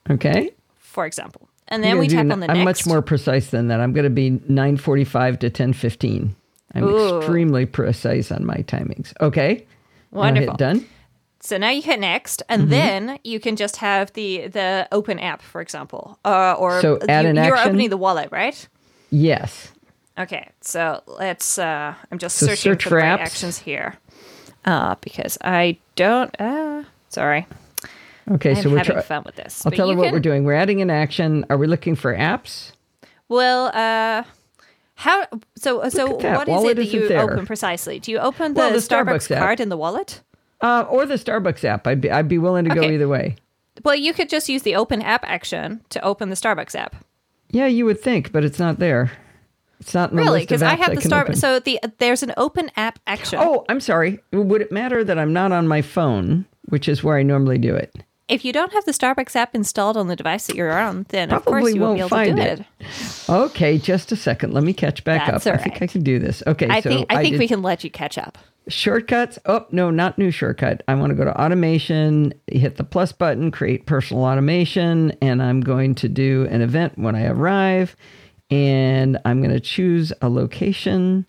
Okay. 0.10 0.52
for 0.80 1.06
example. 1.06 1.48
And 1.70 1.82
then 1.82 1.98
we 1.98 2.10
tap 2.10 2.26
do- 2.26 2.32
on 2.34 2.42
the 2.42 2.52
I'm 2.52 2.66
next. 2.66 2.86
much 2.86 2.86
more 2.88 3.02
precise 3.02 3.52
than 3.52 3.70
that. 3.70 3.80
I'm 3.80 3.94
going 3.94 4.04
to 4.04 4.10
be 4.10 4.32
9:45 4.32 5.40
to 5.40 5.50
10:15. 5.50 6.36
I'm 6.76 6.84
Ooh. 6.84 7.20
extremely 7.20 7.66
precise 7.66 8.34
on 8.34 8.46
my 8.46 8.58
timings. 8.68 9.14
Okay. 9.22 9.66
Wonderful. 10.12 10.56
Done. 10.58 10.86
So 11.40 11.58
now 11.58 11.70
you 11.72 11.82
hit 11.82 12.00
next, 12.00 12.44
and 12.50 12.64
Mm-hmm. 12.64 12.70
then 12.72 13.20
you 13.24 13.40
can 13.40 13.56
just 13.56 13.78
have 13.78 14.14
the 14.14 14.48
the 14.48 14.88
open 14.92 15.18
app, 15.20 15.42
for 15.42 15.60
example, 15.62 16.20
uh, 16.24 16.54
or 16.54 16.80
So 16.82 17.00
add 17.10 17.24
you, 17.24 17.30
an 17.32 17.36
you're 17.38 17.56
action? 17.56 17.70
opening 17.70 17.90
the 17.90 17.98
wallet, 17.98 18.30
right? 18.32 18.68
Yes. 19.10 19.72
Okay, 20.20 20.50
so 20.62 21.02
let's. 21.08 21.58
Uh, 21.58 21.96
I'm 22.12 22.18
just 22.20 22.38
So 22.38 22.46
searching 22.48 22.74
search 22.74 22.84
for, 22.84 22.90
for 22.90 22.96
right 22.98 23.20
actions 23.20 23.58
here, 23.58 23.96
uh, 24.66 24.96
because 25.02 25.38
I 25.42 25.78
don't. 25.96 26.36
Uh, 26.40 26.84
sorry, 27.10 27.48
Okay. 28.30 28.52
I'm 28.52 28.56
so 28.62 28.70
we're 28.70 28.78
having 28.78 28.94
try- 28.94 29.02
fun 29.02 29.24
with 29.26 29.36
this. 29.36 29.66
I'll 29.66 29.72
tell 29.72 29.88
you 29.88 29.94
you 29.94 29.98
what 29.98 30.06
can- 30.06 30.14
we're 30.14 30.20
doing. 30.20 30.44
We're 30.44 30.54
adding 30.54 30.82
an 30.82 30.90
action. 30.92 31.44
Are 31.50 31.58
we 31.58 31.66
looking 31.66 31.96
for 31.96 32.14
apps? 32.16 32.74
Well, 33.30 33.72
uh, 33.74 34.24
how? 35.02 35.26
So, 35.58 35.90
so 35.90 36.12
what 36.16 36.48
is 36.48 36.64
it 36.64 36.76
that 36.78 36.86
you 36.94 37.08
there. 37.08 37.22
open 37.22 37.48
precisely? 37.48 38.00
Do 38.00 38.12
you 38.12 38.20
open 38.20 38.54
the, 38.54 38.60
Well, 38.60 38.72
the 38.72 38.78
Starbucks, 38.78 39.30
Starbucks 39.30 39.40
card 39.40 39.60
in 39.60 39.70
the 39.70 39.78
wallet? 39.78 40.22
Uh, 40.62 40.86
or 40.88 41.08
the 41.08 41.16
Starbucks 41.16 41.64
app. 41.64 41.88
I'd 41.88 42.02
be, 42.02 42.12
I'd 42.12 42.28
be 42.28 42.38
willing 42.38 42.66
to 42.66 42.76
go 42.76 42.84
either 42.84 43.08
way. 43.08 43.36
Well, 43.84 43.96
you 43.96 44.14
could 44.14 44.30
just 44.30 44.48
use 44.48 44.62
the 44.62 44.76
open 44.76 45.02
app 45.02 45.24
action 45.26 45.82
to 45.90 46.00
open 46.04 46.30
the 46.30 46.36
Starbucks 46.36 46.76
app. 46.76 46.96
Yeah, 47.50 47.66
you 47.66 47.84
would 47.86 48.00
think, 48.00 48.32
but 48.32 48.46
it's 48.46 48.60
not 48.60 48.78
there. 48.78 49.12
It's 49.80 49.96
not 49.96 50.12
in 50.12 50.18
the 50.18 50.22
Really? 50.22 50.42
Because 50.42 50.62
I 50.62 50.76
have 50.76 50.94
the 50.94 51.02
Starbucks. 51.02 51.38
So 51.38 51.60
the 51.60 51.80
there's 51.98 52.22
an 52.22 52.34
open 52.38 52.70
app 52.76 53.00
action. 53.08 53.40
Oh, 53.42 53.66
I'm 53.70 53.80
sorry. 53.80 54.20
Would 54.32 54.62
it 54.62 54.72
matter 54.72 55.04
that 55.04 55.18
I'm 55.18 55.34
not 55.34 55.52
on 55.52 55.68
my 55.68 55.82
phone, 55.82 56.46
which 56.66 56.88
is 56.88 57.04
where 57.04 57.18
I 57.18 57.24
normally 57.24 57.58
do 57.58 57.74
it? 57.76 57.92
If 58.32 58.46
you 58.46 58.54
don't 58.54 58.72
have 58.72 58.86
the 58.86 58.94
Starbucks 58.94 59.36
app 59.36 59.54
installed 59.54 59.98
on 59.98 60.08
the 60.08 60.16
device 60.16 60.48
that 60.48 60.56
you're 60.56 60.72
on, 60.72 61.06
then 61.10 61.32
of 61.32 61.44
Probably 61.44 61.62
course 61.62 61.76
you 61.76 61.82
won't 61.82 61.98
be 61.98 62.02
able 62.02 62.10
won't 62.16 62.28
to 62.28 62.32
do 62.34 62.38
find 62.38 62.62
it. 62.62 62.66
it. 62.80 63.30
Okay, 63.30 63.78
just 63.78 64.12
a 64.14 64.16
second. 64.16 64.54
Let 64.54 64.64
me 64.64 64.72
catch 64.74 65.04
back 65.04 65.28
That's 65.30 65.46
up. 65.46 65.56
I 65.56 65.58
think 65.58 65.82
I 65.82 65.88
can 65.88 66.02
do 66.02 66.18
this. 66.18 66.42
Okay, 66.48 66.68
I 66.70 66.80
so 66.80 66.90
think 66.90 67.12
I 67.12 67.22
think 67.22 67.34
did 67.34 67.40
we 67.40 67.48
can 67.50 67.62
let 67.62 67.84
you 67.84 67.92
catch 67.92 68.18
up. 68.18 68.38
shortcuts. 68.70 69.38
Oh 69.46 69.66
no, 69.72 69.90
not 69.90 70.18
new 70.18 70.32
shortcut. 70.32 70.82
I 70.88 70.96
want 70.96 71.10
to 71.12 71.16
go 71.16 71.26
to 71.26 71.42
automation, 71.42 72.34
hit 72.48 72.78
the 72.78 72.86
plus 72.86 73.12
button, 73.12 73.52
create 73.52 73.86
personal 73.86 74.24
automation, 74.24 75.12
and 75.22 75.44
I'm 75.44 75.60
going 75.60 75.94
to 75.96 76.08
do 76.08 76.48
an 76.50 76.62
event 76.62 76.98
when 76.98 77.16
I 77.16 77.26
arrive, 77.26 77.98
and 78.50 79.20
I'm 79.26 79.42
going 79.42 79.54
to 79.54 79.60
choose 79.60 80.14
a 80.22 80.30
location, 80.30 81.28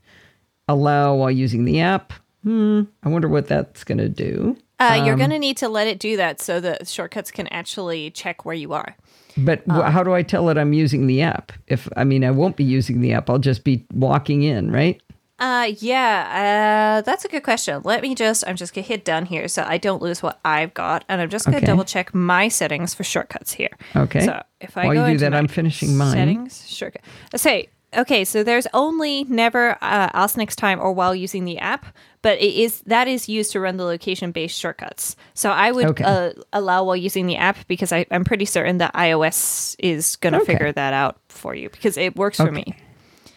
allow 0.68 1.16
while 1.16 1.32
using 1.32 1.64
the 1.64 1.80
app. 1.80 2.12
Hmm, 2.44 2.82
I 3.02 3.08
wonder 3.08 3.28
what 3.28 3.48
that's 3.48 3.82
going 3.84 3.98
to 3.98 4.08
do. 4.08 4.56
Uh, 4.90 4.94
Um, 5.00 5.06
you're 5.06 5.16
going 5.16 5.30
to 5.30 5.38
need 5.38 5.56
to 5.58 5.68
let 5.68 5.86
it 5.86 5.98
do 5.98 6.16
that 6.16 6.40
so 6.40 6.60
that 6.60 6.88
shortcuts 6.88 7.30
can 7.30 7.46
actually 7.48 8.10
check 8.10 8.44
where 8.44 8.54
you 8.54 8.72
are. 8.72 8.96
But 9.36 9.62
wh- 9.70 9.88
how 9.90 10.02
do 10.02 10.12
I 10.12 10.22
tell 10.22 10.48
it 10.50 10.58
I'm 10.58 10.72
using 10.72 11.06
the 11.06 11.22
app? 11.22 11.52
If 11.68 11.88
I 11.96 12.04
mean, 12.04 12.24
I 12.24 12.30
won't 12.30 12.56
be 12.56 12.64
using 12.64 13.00
the 13.00 13.12
app. 13.14 13.30
I'll 13.30 13.38
just 13.38 13.64
be 13.64 13.86
walking 13.94 14.42
in, 14.42 14.70
right? 14.70 15.00
Uh, 15.38 15.72
yeah, 15.78 16.98
uh, 16.98 17.02
that's 17.02 17.24
a 17.24 17.28
good 17.28 17.42
question. 17.42 17.80
Let 17.84 18.02
me 18.02 18.14
just, 18.14 18.44
I'm 18.46 18.54
just 18.54 18.74
gonna 18.74 18.86
hit 18.86 19.04
done 19.04 19.24
here 19.26 19.48
so 19.48 19.64
I 19.66 19.76
don't 19.78 20.00
lose 20.00 20.22
what 20.22 20.38
I've 20.44 20.72
got, 20.74 21.04
and 21.08 21.20
I'm 21.20 21.30
just 21.30 21.46
gonna 21.46 21.56
Okay. 21.56 21.66
double 21.66 21.84
check 21.84 22.14
my 22.14 22.46
settings 22.48 22.94
for 22.94 23.02
shortcuts 23.04 23.52
here. 23.52 23.70
Okay. 23.96 24.20
So 24.24 24.42
if 24.60 24.76
I 24.76 24.84
While 24.86 24.94
go 24.94 25.00
you 25.00 25.06
do 25.06 25.12
into 25.12 25.30
that, 25.30 25.34
I'm 25.34 25.48
finishing 25.48 25.96
mine. 25.96 26.12
Settings, 26.12 26.68
shortcut. 26.68 27.02
Let's 27.32 27.42
Say, 27.42 27.70
okay, 27.96 28.24
so 28.24 28.42
there's 28.42 28.66
only 28.72 29.24
never 29.24 29.72
uh, 29.72 30.10
ask 30.14 30.36
next 30.36 30.56
time 30.56 30.80
or 30.80 30.92
while 30.92 31.14
using 31.14 31.44
the 31.44 31.58
app, 31.58 31.86
but 32.22 32.38
it 32.38 32.54
is 32.54 32.80
that 32.86 33.08
is 33.08 33.28
used 33.28 33.52
to 33.52 33.60
run 33.60 33.76
the 33.76 33.84
location-based 33.84 34.58
shortcuts. 34.58 35.16
So 35.34 35.50
I 35.50 35.72
would 35.72 35.86
Okay. 35.86 36.04
uh, 36.04 36.32
allow 36.52 36.84
while 36.84 36.96
using 36.96 37.26
the 37.26 37.36
app 37.36 37.56
because 37.68 37.92
I, 37.92 38.06
I'm 38.10 38.24
pretty 38.24 38.44
certain 38.44 38.78
that 38.78 38.94
iOS 38.94 39.76
is 39.78 40.16
gonna 40.16 40.38
Okay. 40.38 40.52
figure 40.52 40.72
that 40.72 40.92
out 40.92 41.18
for 41.28 41.54
you 41.54 41.68
because 41.70 41.96
it 41.96 42.16
works 42.16 42.38
for 42.38 42.50
me. 42.52 42.64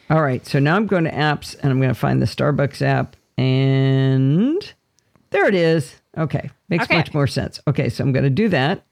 All 0.10 0.22
right. 0.22 0.46
So 0.46 0.60
now 0.60 0.76
I'm 0.76 0.86
going 0.86 1.06
to 1.06 1.12
apps 1.12 1.56
and 1.64 1.72
I'm 1.72 1.80
going 1.80 1.90
to 1.90 2.00
find 2.00 2.22
the 2.22 2.28
Starbucks 2.28 2.84
app. 2.84 3.16
And 3.40 4.74
there 5.32 5.48
it 5.48 5.56
is. 5.56 5.96
Okay. 6.16 6.52
Makes 6.70 6.84
Okay. 6.86 6.98
much 6.98 7.12
more 7.14 7.26
sense. 7.26 7.60
Okay. 7.68 7.90
So 7.90 8.04
I'm 8.04 8.12
going 8.12 8.24
to 8.24 8.30
do 8.30 8.48
that. 8.50 8.86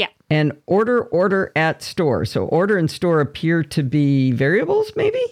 Yeah. 0.00 0.08
And 0.30 0.56
order, 0.64 1.02
order 1.02 1.52
at 1.54 1.82
store. 1.82 2.24
So 2.24 2.46
order 2.46 2.78
and 2.78 2.90
store 2.90 3.20
appear 3.20 3.62
to 3.64 3.82
be 3.82 4.32
variables, 4.32 4.92
maybe? 4.96 5.22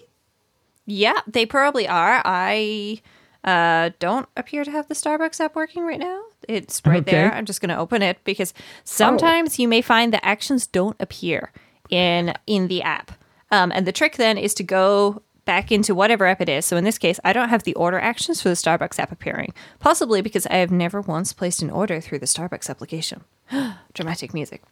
Yeah, 0.84 1.20
they 1.26 1.46
probably 1.46 1.88
are. 1.88 2.20
I 2.22 3.00
uh, 3.44 3.90
don't 3.98 4.28
appear 4.36 4.64
to 4.64 4.70
have 4.70 4.88
the 4.88 4.94
Starbucks 4.94 5.40
app 5.40 5.56
working 5.56 5.84
right 5.84 5.98
now. 5.98 6.20
It's 6.46 6.82
right 6.84 6.98
Okay. 7.00 7.12
there. 7.12 7.32
I'm 7.32 7.46
just 7.46 7.62
going 7.62 7.70
to 7.70 7.78
open 7.78 8.02
it 8.02 8.18
because 8.24 8.52
sometimes 8.84 9.58
you 9.58 9.68
may 9.68 9.80
find 9.80 10.12
the 10.12 10.22
actions 10.22 10.66
don't 10.66 10.96
appear 11.00 11.50
in 11.88 12.34
in 12.46 12.68
the 12.68 12.82
app. 12.82 13.12
Um, 13.50 13.72
and 13.74 13.86
the 13.86 13.92
trick 13.92 14.16
then 14.16 14.36
is 14.36 14.52
to 14.54 14.62
go 14.62 15.22
back 15.48 15.72
into 15.72 15.94
whatever 15.94 16.26
app 16.26 16.40
it 16.42 16.48
is. 16.48 16.66
So 16.66 16.76
in 16.76 16.84
this 16.84 16.98
case, 16.98 17.18
I 17.24 17.32
don't 17.32 17.48
have 17.48 17.62
the 17.64 17.74
order 17.74 17.98
actions 17.98 18.42
for 18.42 18.50
the 18.50 18.54
Starbucks 18.54 18.98
app 18.98 19.10
appearing, 19.10 19.54
possibly 19.80 20.20
because 20.20 20.46
I 20.46 20.56
have 20.56 20.70
never 20.70 21.00
once 21.00 21.32
placed 21.32 21.62
an 21.62 21.70
order 21.70 22.00
through 22.02 22.18
the 22.18 22.26
Starbucks 22.26 22.68
application. 22.68 23.24
Dramatic 23.94 24.34
music. 24.34 24.62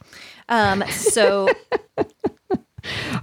Um, 0.50 0.84
so 0.88 1.48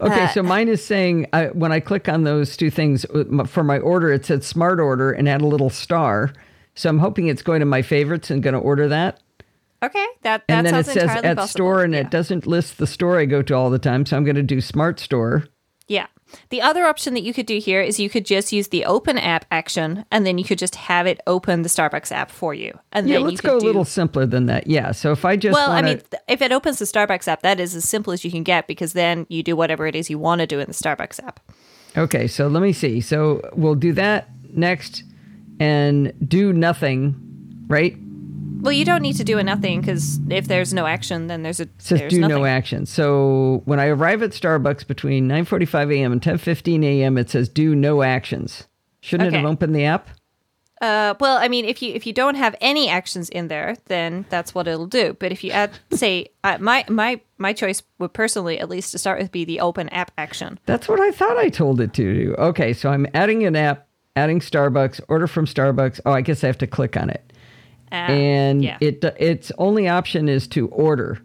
Okay, 0.01 0.23
Uh, 0.25 0.27
so 0.29 0.43
mine 0.43 0.67
is 0.67 0.83
saying 0.83 1.27
uh, 1.31 1.45
when 1.53 1.71
I 1.71 1.79
click 1.79 2.09
on 2.09 2.23
those 2.23 2.57
two 2.57 2.69
things 2.69 3.05
uh, 3.05 3.45
for 3.45 3.63
my 3.63 3.77
order, 3.79 4.11
it 4.11 4.25
said 4.25 4.43
smart 4.43 4.79
order 4.79 5.11
and 5.13 5.27
had 5.27 5.41
a 5.41 5.45
little 5.47 5.69
star. 5.69 6.33
So 6.75 6.89
I'm 6.89 6.99
hoping 6.99 7.27
it's 7.27 7.41
going 7.43 7.59
to 7.61 7.65
my 7.65 7.81
favorites 7.81 8.29
and 8.31 8.41
going 8.43 8.55
to 8.55 8.59
order 8.59 8.87
that. 8.89 9.21
okay, 9.81 10.05
that 10.23 10.47
that 10.47 10.53
and 10.57 10.65
then 10.67 10.75
it 10.75 10.85
says 10.87 11.09
at 11.09 11.23
possible. 11.37 11.47
store 11.47 11.83
and 11.83 11.93
Yeah. 11.93 12.01
it 12.01 12.09
doesn't 12.09 12.45
list 12.47 12.77
the 12.77 12.87
store 12.87 13.19
I 13.19 13.25
go 13.25 13.41
to 13.43 13.53
all 13.55 13.69
the 13.69 13.79
time. 13.79 14.05
So 14.05 14.17
I'm 14.17 14.23
going 14.25 14.35
to 14.35 14.41
do 14.43 14.59
smart 14.59 14.99
store. 14.99 15.45
Yeah. 15.87 16.07
The 16.49 16.61
other 16.61 16.85
option 16.85 17.13
that 17.13 17.21
you 17.21 17.33
could 17.33 17.45
do 17.45 17.59
here 17.59 17.81
is 17.81 17.99
you 17.99 18.09
could 18.09 18.25
just 18.25 18.51
use 18.51 18.69
the 18.69 18.85
open 18.85 19.17
app 19.17 19.45
action 19.51 20.05
and 20.09 20.25
then 20.25 20.37
you 20.37 20.43
could 20.43 20.57
just 20.57 20.75
have 20.75 21.05
it 21.05 21.21
open 21.27 21.61
the 21.61 21.69
Starbucks 21.69 22.11
app 22.11 22.31
for 22.31 22.53
you. 22.53 22.77
And 22.91 23.07
Yeah, 23.07 23.17
then 23.17 23.27
let's 23.27 23.41
go 23.41 23.57
a 23.57 23.59
do, 23.59 23.65
little 23.67 23.85
simpler 23.85 24.25
than 24.25 24.47
that. 24.47 24.65
Yeah. 24.65 24.93
So 24.93 25.11
if 25.11 25.25
I 25.25 25.35
just 25.35 25.53
Well, 25.53 25.69
I 25.69 25.75
wanna, 25.75 25.87
mean, 25.87 26.01
if 26.27 26.41
it 26.41 26.51
opens 26.51 26.79
the 26.79 26.85
Starbucks 26.85 27.27
app, 27.27 27.41
that 27.43 27.59
is 27.59 27.75
as 27.75 27.87
simple 27.87 28.13
as 28.13 28.25
you 28.25 28.31
can 28.31 28.43
get 28.43 28.65
because 28.65 28.93
then 28.93 29.27
you 29.29 29.43
do 29.43 29.55
whatever 29.55 29.85
it 29.85 29.95
is 29.95 30.09
you 30.09 30.17
want 30.17 30.39
to 30.39 30.47
do 30.47 30.59
in 30.59 30.67
the 30.67 30.73
Starbucks 30.73 31.23
app. 31.23 31.39
Okay, 31.95 32.27
so 32.27 32.47
let 32.47 32.63
me 32.63 32.73
see. 32.73 32.99
So 33.01 33.41
we'll 33.53 33.75
do 33.75 33.93
that 33.93 34.29
next 34.51 35.03
and 35.59 36.13
do 36.27 36.51
nothing, 36.51 37.15
right? 37.67 37.95
Well, 38.63 38.71
you 38.71 38.85
don't 38.85 39.01
need 39.01 39.17
to 39.17 39.23
do 39.23 39.37
a 39.37 39.43
nothing 39.43 39.81
because 39.81 40.19
if 40.29 40.47
there's 40.47 40.73
no 40.73 40.85
action, 40.87 41.27
then 41.27 41.43
there's 41.43 41.59
a 41.59 41.63
It 41.63 41.69
says 41.77 41.99
there's 41.99 42.13
do 42.13 42.21
nothing. 42.21 42.35
no 42.37 42.45
action. 42.45 42.85
So 42.85 43.61
when 43.65 43.79
I 43.79 43.87
arrive 43.87 44.23
at 44.23 44.31
Starbucks 44.31 44.87
between 44.87 45.27
9:45 45.27 45.93
a.m. 45.93 46.11
and 46.13 46.21
10:15 46.21 46.83
a.m., 46.83 47.17
it 47.17 47.29
says 47.29 47.49
do 47.49 47.75
no 47.75 48.01
actions. 48.01 48.67
Shouldn't 49.01 49.27
it 49.27 49.33
Okay. 49.33 49.37
have 49.41 49.45
opened 49.51 49.75
the 49.75 49.83
app? 49.85 50.07
Uh, 50.81 51.13
well, 51.21 51.37
I 51.37 51.47
mean, 51.47 51.63
if 51.65 51.81
you 51.81 51.93
if 51.93 52.05
you 52.07 52.11
don't 52.13 52.35
have 52.35 52.55
any 52.59 52.89
actions 52.89 53.29
in 53.29 53.47
there, 53.47 53.75
then 53.85 54.25
that's 54.29 54.53
what 54.55 54.67
it'll 54.67 54.87
do. 54.87 55.15
But 55.19 55.31
if 55.31 55.43
you 55.43 55.51
add, 55.51 55.71
say, 55.91 56.27
uh, 56.43 56.57
my 56.59 56.85
my 56.89 57.21
my 57.37 57.53
choice 57.53 57.83
would 57.99 58.13
personally, 58.13 58.59
at 58.59 58.69
least 58.69 58.91
to 58.93 58.97
start 58.97 59.21
with, 59.21 59.31
be 59.31 59.45
the 59.45 59.59
open 59.59 59.87
app 59.89 60.11
action. 60.17 60.59
That's 60.65 60.87
what 60.89 60.99
I 61.01 61.11
thought 61.11 61.37
I 61.37 61.49
told 61.49 61.79
it 61.81 61.93
to 61.95 62.13
do. 62.13 62.35
Okay, 62.35 62.73
so 62.73 62.89
I'm 62.89 63.07
adding 63.13 63.45
an 63.45 63.55
app, 63.55 63.87
adding 64.15 64.39
Starbucks, 64.39 64.99
order 65.09 65.27
from 65.27 65.45
Starbucks. 65.45 65.99
Oh, 66.05 66.11
I 66.11 66.21
guess 66.21 66.43
I 66.43 66.47
have 66.47 66.57
to 66.59 66.67
click 66.67 66.95
on 66.97 67.09
it. 67.09 67.32
Uh, 67.93 68.11
and 68.11 68.63
yeah. 68.63 68.77
it 68.81 69.03
its 69.19 69.51
only 69.59 69.87
option 69.87 70.27
is 70.27 70.47
to 70.47 70.67
order, 70.69 71.21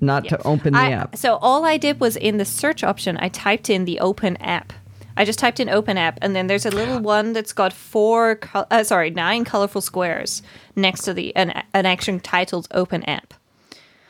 not 0.00 0.24
to 0.24 0.42
open 0.46 0.72
the 0.72 0.78
I- 0.78 0.92
app. 0.92 1.16
So 1.16 1.36
all 1.36 1.66
I 1.66 1.76
did 1.76 2.00
was 2.00 2.16
in 2.16 2.38
the 2.38 2.46
search 2.46 2.82
option, 2.82 3.18
I 3.20 3.28
typed 3.28 3.68
in 3.68 3.84
the 3.84 4.00
open 4.00 4.38
app. 4.38 4.72
I 5.18 5.24
just 5.24 5.38
typed 5.38 5.60
in 5.60 5.68
open 5.68 5.98
app, 5.98 6.18
and 6.22 6.34
then 6.34 6.46
there's 6.46 6.64
a 6.64 6.70
little 6.70 7.00
one 7.16 7.34
that's 7.34 7.52
got 7.52 7.74
four, 7.74 8.40
uh, 8.54 8.84
sorry, 8.84 9.10
nine 9.10 9.44
colorful 9.44 9.82
squares 9.82 10.42
next 10.74 11.02
to 11.02 11.12
the 11.12 11.36
an, 11.36 11.62
an 11.74 11.84
action 11.84 12.20
titled 12.20 12.68
open 12.70 13.02
app. 13.02 13.34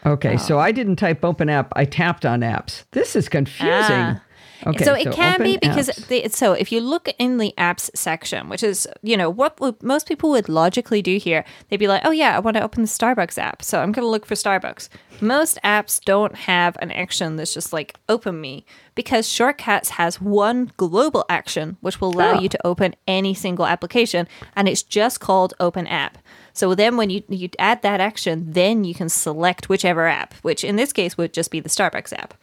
Okay, 0.07 0.37
so 0.37 0.61
I 0.61 0.71
didn't 0.71 0.97
type 0.97 1.25
open 1.25 1.49
app. 1.51 1.73
I 1.75 1.85
tapped 1.85 2.25
on 2.25 2.41
apps. 2.41 2.85
This 2.93 3.17
is 3.17 3.29
confusing. 3.29 3.73
Ah. 3.73 4.21
Okay, 4.67 4.85
so 4.85 4.95
it 4.95 5.13
can 5.13 5.43
be 5.43 5.57
because 5.57 5.87
the, 6.09 6.29
so 6.31 6.53
if 6.53 6.73
you 6.73 6.81
look 6.81 7.09
in 7.19 7.39
the 7.39 7.55
apps 7.57 7.91
section, 7.95 8.49
which 8.49 8.63
is 8.63 8.89
you 9.03 9.17
know 9.17 9.31
what 9.31 9.59
would, 9.61 9.81
most 9.83 10.09
people 10.09 10.31
would 10.31 10.49
logically 10.49 11.01
do 11.01 11.17
here, 11.17 11.45
they'd 11.69 11.77
be 11.77 11.87
like, 11.89 12.03
oh 12.05 12.11
yeah, 12.11 12.35
I 12.37 12.41
want 12.41 12.57
to 12.57 12.63
open 12.63 12.83
the 12.83 12.89
Starbucks 12.89 13.39
app, 13.39 13.63
so 13.63 13.81
I'm 13.81 13.93
going 13.93 14.05
to 14.05 14.11
look 14.11 14.27
for 14.27 14.35
Starbucks. 14.35 14.89
Most 15.21 15.59
apps 15.65 16.01
don't 16.05 16.35
have 16.35 16.77
an 16.81 16.91
action 16.93 17.37
that's 17.37 17.55
just 17.55 17.73
like 17.73 17.97
open 18.09 18.41
me 18.41 18.65
because 18.95 19.29
Shortcuts 19.29 19.91
has 19.91 20.21
one 20.21 20.73
global 20.77 21.25
action 21.29 21.77
which 21.81 22.01
will 22.01 22.11
allow 22.15 22.35
Oh. 22.39 22.41
you 22.41 22.49
to 22.49 22.67
open 22.67 22.95
any 23.07 23.35
single 23.35 23.67
application, 23.67 24.27
and 24.57 24.69
it's 24.69 24.83
just 24.83 25.21
called 25.21 25.55
Open 25.61 25.87
App. 25.87 26.19
So 26.53 26.75
then 26.75 26.97
when 26.97 27.11
you 27.11 27.23
you 27.29 27.49
add 27.61 27.83
that 27.83 28.01
action, 28.01 28.51
then 28.53 28.83
you 28.83 28.95
can 28.95 29.09
select 29.09 29.69
whichever 29.69 30.07
app, 30.09 30.35
which 30.43 30.65
in 30.65 30.75
this 30.77 30.93
case 30.93 31.17
would 31.17 31.33
just 31.33 31.51
be 31.53 31.61
the 31.61 31.69
Starbucks 31.69 32.13
app. 32.13 32.35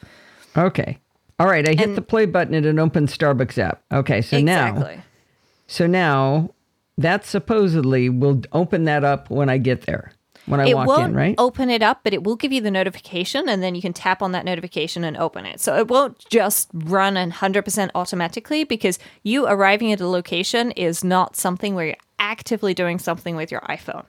Okay. 0.58 1.00
All 1.40 1.48
right, 1.48 1.68
I 1.68 1.72
hit 1.74 1.90
And- 1.90 1.98
the 1.98 2.02
play 2.02 2.26
button 2.26 2.54
and 2.54 2.66
it 2.66 2.80
opens 2.80 3.16
Starbucks 3.16 3.58
app. 3.58 3.82
Okay, 3.92 4.22
so 4.22 4.40
now 4.40 4.90
so 5.68 5.88
now 5.88 6.50
that 6.98 7.26
supposedly 7.26 8.10
will 8.10 8.42
open 8.54 8.86
that 8.86 9.04
up 9.04 9.30
when 9.30 9.50
I 9.50 9.58
get 9.58 9.82
there. 9.82 10.12
When 10.46 10.60
I 10.60 10.68
it 10.68 10.76
walk 10.76 10.88
won't 10.88 11.10
in, 11.10 11.16
right? 11.16 11.36
open 11.40 11.72
it 11.72 11.82
up, 11.82 12.02
but 12.04 12.14
it 12.14 12.24
will 12.24 12.36
give 12.36 12.54
you 12.54 12.62
the 12.62 12.70
notification, 12.70 13.50
and 13.50 13.64
then 13.64 13.74
you 13.74 13.82
can 13.82 13.94
tap 13.94 14.22
on 14.22 14.32
that 14.34 14.46
notification 14.46 15.04
and 15.04 15.18
open 15.18 15.44
it. 15.44 15.60
So 15.60 15.76
it 15.76 15.88
won't 15.88 16.24
just 16.30 16.70
run 16.72 17.16
100% 17.16 17.90
automatically 17.96 18.64
because 18.64 19.00
you 19.24 19.48
arriving 19.48 19.92
at 19.92 20.00
a 20.00 20.08
location 20.08 20.70
is 20.72 21.04
not 21.04 21.36
something 21.36 21.74
where 21.74 21.88
you're 21.88 21.96
actively 22.20 22.76
doing 22.76 23.00
something 23.00 23.36
with 23.36 23.52
your 23.52 23.62
iPhone 23.62 24.06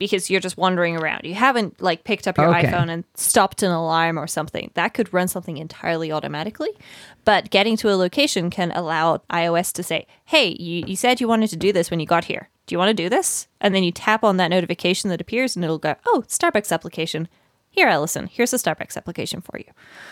because 0.00 0.28
you're 0.28 0.40
just 0.40 0.56
wandering 0.56 0.96
around. 0.96 1.20
You 1.24 1.34
haven't 1.34 1.80
like 1.80 2.02
picked 2.02 2.26
up 2.26 2.36
your 2.38 2.48
Okay. 2.56 2.66
iPhone 2.66 2.90
and 2.90 3.04
stopped 3.14 3.62
an 3.62 3.70
alarm 3.70 4.18
or 4.18 4.26
something. 4.26 4.72
That 4.74 4.94
could 4.94 5.12
run 5.14 5.28
something 5.28 5.58
entirely 5.58 6.10
automatically. 6.10 6.70
But 7.24 7.50
getting 7.50 7.76
to 7.76 7.90
a 7.90 7.94
location 7.94 8.50
can 8.50 8.72
allow 8.72 9.18
iOS 9.30 9.72
to 9.74 9.84
say, 9.84 10.08
hey, 10.24 10.56
you, 10.58 10.82
you 10.88 10.96
said 10.96 11.20
you 11.20 11.28
wanted 11.28 11.50
to 11.50 11.56
do 11.56 11.72
this 11.72 11.90
when 11.90 12.00
you 12.00 12.06
got 12.06 12.24
here. 12.24 12.48
Do 12.66 12.74
you 12.74 12.78
want 12.78 12.88
to 12.96 13.02
do 13.02 13.08
this? 13.08 13.46
And 13.60 13.74
then 13.74 13.84
you 13.84 13.92
tap 13.92 14.24
on 14.24 14.36
that 14.38 14.48
notification 14.48 15.10
that 15.10 15.20
appears 15.20 15.54
and 15.54 15.64
it'll 15.64 15.78
go, 15.78 15.94
oh, 16.06 16.24
Starbucks 16.26 16.72
application. 16.72 17.28
Here, 17.72 17.86
Allison, 17.86 18.26
here's 18.26 18.52
a 18.52 18.56
Starbucks 18.56 18.96
application 18.96 19.40
for 19.40 19.56
you. 19.58 19.64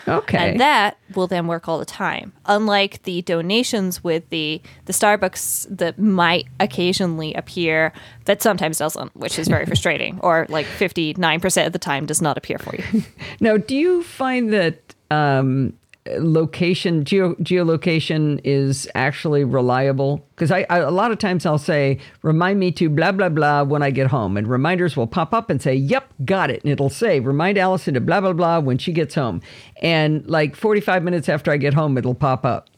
okay. 0.07 0.51
And 0.51 0.59
that 0.61 0.97
will 1.13 1.27
then 1.27 1.45
work 1.47 1.67
all 1.67 1.77
the 1.77 1.85
time. 1.85 2.31
Unlike 2.45 3.03
the 3.03 3.21
donations 3.23 4.01
with 4.03 4.29
the 4.29 4.61
the 4.85 4.93
Starbucks 4.93 5.67
that 5.77 5.99
might 5.99 6.45
occasionally 6.59 7.33
appear, 7.33 7.91
that 8.25 8.41
sometimes 8.41 8.77
doesn't, 8.77 9.13
which 9.15 9.37
is 9.37 9.47
very 9.49 9.65
frustrating, 9.71 10.19
or 10.21 10.45
like 10.49 10.65
fifty 10.65 11.13
nine 11.17 11.39
percent 11.41 11.67
of 11.67 11.73
the 11.73 11.79
time 11.79 12.05
does 12.05 12.21
not 12.21 12.37
appear 12.37 12.57
for 12.57 12.75
you. 12.75 13.03
Now, 13.41 13.57
do 13.57 13.75
you 13.75 14.03
find 14.03 14.51
that 14.53 14.95
um, 15.11 15.73
location 16.17 17.03
geo 17.03 17.35
geolocation 17.35 18.39
is 18.43 18.87
actually 18.95 19.43
reliable? 19.43 20.25
Because 20.35 20.51
I, 20.51 20.65
I 20.69 20.77
a 20.79 20.91
lot 20.91 21.11
of 21.11 21.17
times 21.17 21.45
I'll 21.45 21.57
say, 21.57 21.99
"Remind 22.21 22.59
me 22.59 22.71
to 22.73 22.89
blah 22.89 23.11
blah 23.11 23.29
blah 23.29 23.63
when 23.63 23.83
I 23.83 23.91
get 23.91 24.07
home," 24.07 24.37
and 24.37 24.47
reminders 24.47 24.95
will 24.95 25.07
pop 25.07 25.33
up 25.33 25.49
and 25.49 25.61
say, 25.61 25.75
"Yep, 25.75 26.13
got 26.25 26.49
it," 26.49 26.63
and 26.63 26.71
it'll 26.71 26.89
say, 26.89 27.19
"Remind 27.19 27.57
Allison 27.57 27.93
to 27.93 28.01
blah 28.01 28.21
blah 28.21 28.33
blah 28.33 28.59
when 28.59 28.77
she 28.77 28.91
gets 28.91 29.15
home," 29.15 29.41
and 29.81 30.27
like 30.29 30.55
forty 30.55 30.81
five 30.81 31.03
minutes 31.03 31.29
after 31.29 31.51
I 31.51 31.57
get 31.57 31.73
home, 31.73 31.97
it'll 31.97 32.15
pop 32.15 32.45
up. 32.45 32.69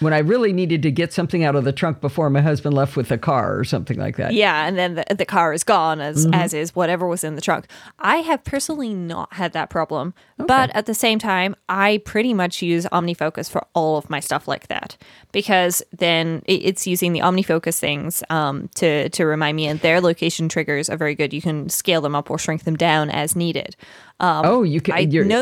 When 0.00 0.12
I 0.12 0.18
really 0.18 0.52
needed 0.52 0.82
to 0.82 0.90
get 0.90 1.12
something 1.12 1.44
out 1.44 1.56
of 1.56 1.64
the 1.64 1.72
trunk 1.72 2.00
before 2.00 2.30
my 2.30 2.40
husband 2.40 2.74
left 2.74 2.96
with 2.96 3.08
the 3.08 3.18
car 3.18 3.58
or 3.58 3.64
something 3.64 3.98
like 3.98 4.16
that. 4.16 4.32
yeah, 4.32 4.66
and 4.66 4.76
then 4.78 4.94
the, 4.94 5.14
the 5.14 5.24
car 5.24 5.52
is 5.52 5.64
gone 5.64 6.00
as 6.00 6.18
Mm-hmm. 6.26 6.34
as 6.34 6.52
is 6.54 6.74
whatever 6.74 7.06
was 7.06 7.22
in 7.24 7.34
the 7.34 7.40
trunk. 7.40 7.66
I 7.98 8.16
have 8.18 8.42
personally 8.44 8.92
not 8.94 9.32
had 9.34 9.52
that 9.52 9.70
problem, 9.70 10.14
but 10.36 10.70
at 10.74 10.86
the 10.86 10.94
same 10.94 11.18
time, 11.18 11.54
I 11.68 12.00
pretty 12.04 12.34
much 12.34 12.60
use 12.62 12.86
OmniFocus 12.86 13.50
for 13.50 13.66
all 13.74 13.96
of 13.96 14.08
my 14.10 14.20
stuff 14.20 14.48
like 14.48 14.66
that 14.68 14.96
because 15.32 15.82
then 15.96 16.42
it, 16.46 16.60
it's 16.64 16.86
using 16.86 17.12
the 17.12 17.20
OmniFocus 17.20 17.78
things 17.78 18.22
um, 18.30 18.68
to 18.76 19.08
to 19.10 19.24
remind 19.24 19.56
me, 19.56 19.66
and 19.66 19.80
their 19.80 20.00
location 20.00 20.48
triggers 20.48 20.88
are 20.90 20.96
very 20.96 21.14
good. 21.14 21.32
You 21.32 21.42
can 21.42 21.68
scale 21.68 22.00
them 22.00 22.14
up 22.14 22.30
or 22.30 22.38
shrink 22.38 22.64
them 22.64 22.76
down 22.76 23.10
as 23.10 23.36
needed. 23.36 23.76
Um, 24.20 24.42
Oh, 24.44 24.62
you 24.64 24.80
can. 24.80 24.94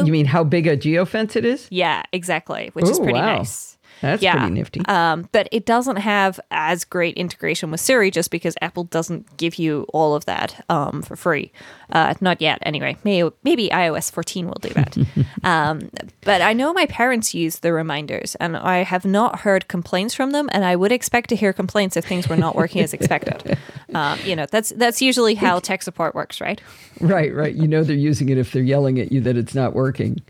You 0.06 0.12
mean 0.12 0.26
how 0.26 0.44
big 0.44 0.66
a 0.66 0.76
geofence 0.76 1.36
it 1.36 1.44
is? 1.44 1.66
yeah, 1.70 2.02
exactly, 2.12 2.70
which 2.74 2.88
is 2.88 2.98
pretty 2.98 3.14
wow. 3.18 3.36
nice. 3.38 3.75
That's 4.00 4.22
yeah. 4.22 4.36
pretty 4.36 4.54
nifty. 4.54 4.80
Um, 4.86 5.28
but 5.32 5.48
it 5.52 5.66
doesn't 5.66 5.96
have 5.96 6.38
as 6.50 6.84
great 6.84 7.16
integration 7.16 7.70
with 7.70 7.80
Siri 7.80 8.10
just 8.10 8.30
because 8.30 8.54
Apple 8.60 8.84
doesn't 8.84 9.36
give 9.36 9.56
you 9.56 9.86
all 9.92 10.14
of 10.14 10.24
that 10.26 10.64
um, 10.68 11.02
for 11.02 11.16
free. 11.16 11.52
Uh, 11.90 12.14
not 12.20 12.40
yet, 12.40 12.58
anyway. 12.62 12.96
Maybe, 13.04 13.30
maybe 13.44 13.68
iOS 13.68 14.10
14 14.10 14.46
will 14.46 14.54
do 14.60 14.70
that. 14.70 14.98
um, 15.44 15.90
but 16.22 16.42
I 16.42 16.52
know 16.52 16.72
my 16.72 16.86
parents 16.86 17.34
use 17.34 17.60
the 17.60 17.72
reminders, 17.72 18.34
and 18.36 18.56
I 18.56 18.78
have 18.78 19.04
not 19.04 19.40
heard 19.40 19.68
complaints 19.68 20.14
from 20.14 20.32
them. 20.32 20.48
And 20.52 20.64
I 20.64 20.76
would 20.76 20.92
expect 20.92 21.28
to 21.30 21.36
hear 21.36 21.52
complaints 21.52 21.96
if 21.96 22.04
things 22.04 22.28
were 22.28 22.36
not 22.36 22.56
working 22.56 22.82
as 22.82 22.92
expected. 22.92 23.58
Um, 23.94 24.18
you 24.24 24.34
know, 24.34 24.46
that's 24.50 24.70
that's 24.70 25.00
usually 25.00 25.36
how 25.36 25.60
tech 25.60 25.80
support 25.80 26.14
works, 26.14 26.40
right? 26.40 26.60
Right, 27.00 27.32
right. 27.32 27.54
You 27.54 27.68
know 27.68 27.84
they're 27.84 27.96
using 27.96 28.28
it 28.28 28.36
if 28.36 28.52
they're 28.52 28.62
yelling 28.62 28.98
at 28.98 29.12
you 29.12 29.20
that 29.22 29.36
it's 29.36 29.54
not 29.54 29.74
working. 29.74 30.20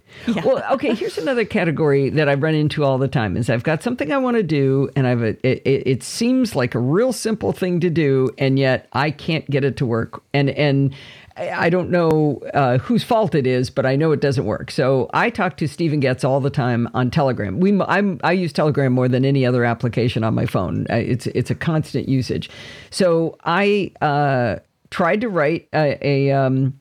Well, 0.45 0.63
okay, 0.73 0.95
here's 0.95 1.19
another 1.19 1.45
category 1.45 2.11
that 2.11 2.29
I 2.29 2.35
run 2.35 2.55
into 2.55 2.85
all 2.85 2.99
the 2.99 3.09
time 3.09 3.37
is 3.37 3.49
I've 3.57 3.63
got 3.63 3.83
something 3.83 4.13
I 4.13 4.19
want 4.19 4.37
to 4.37 4.43
do 4.43 4.91
and 4.95 5.07
I've 5.07 5.23
a, 5.23 5.29
it, 5.49 5.63
it, 5.65 6.03
seems 6.03 6.55
like 6.55 6.75
a 6.75 6.79
real 6.79 7.11
simple 7.11 7.53
thing 7.53 7.81
to 7.81 7.89
do 7.89 8.29
and 8.37 8.59
yet 8.59 8.87
I 8.93 9.11
can't 9.11 9.49
get 9.51 9.65
it 9.65 9.79
to 9.79 9.87
work. 9.87 10.23
And 10.35 10.51
and 10.51 10.95
I 11.39 11.71
don't 11.71 11.89
know 11.89 12.43
uh, 12.53 12.77
whose 12.77 13.03
fault 13.03 13.35
it 13.35 13.47
is, 13.47 13.71
but 13.71 13.87
I 13.87 13.97
know 13.97 14.13
it 14.13 14.21
doesn't 14.21 14.45
work. 14.45 14.71
So 14.71 15.09
I 15.15 15.31
talk 15.31 15.57
to 15.57 15.67
Stephen 15.67 16.01
Getz 16.01 16.23
all 16.23 16.41
the 16.41 16.51
time 16.51 16.87
on 16.93 17.11
Telegram. 17.11 17.59
We 17.59 17.81
I'm, 17.81 18.21
I 18.23 18.33
use 18.33 18.53
Telegram 18.53 18.93
more 18.93 19.09
than 19.09 19.25
any 19.25 19.47
other 19.47 19.65
application 19.65 20.23
on 20.23 20.35
my 20.35 20.45
phone. 20.45 20.87
It's 20.91 21.27
it's 21.29 21.51
a 21.51 21.55
constant 21.55 22.11
usage. 22.11 22.51
So 22.91 23.39
I 23.43 23.91
uh, 24.03 24.57
tried 24.91 25.23
to 25.23 25.31
write 25.31 25.67
a 25.73 25.99
a, 26.07 26.31
um, 26.31 26.79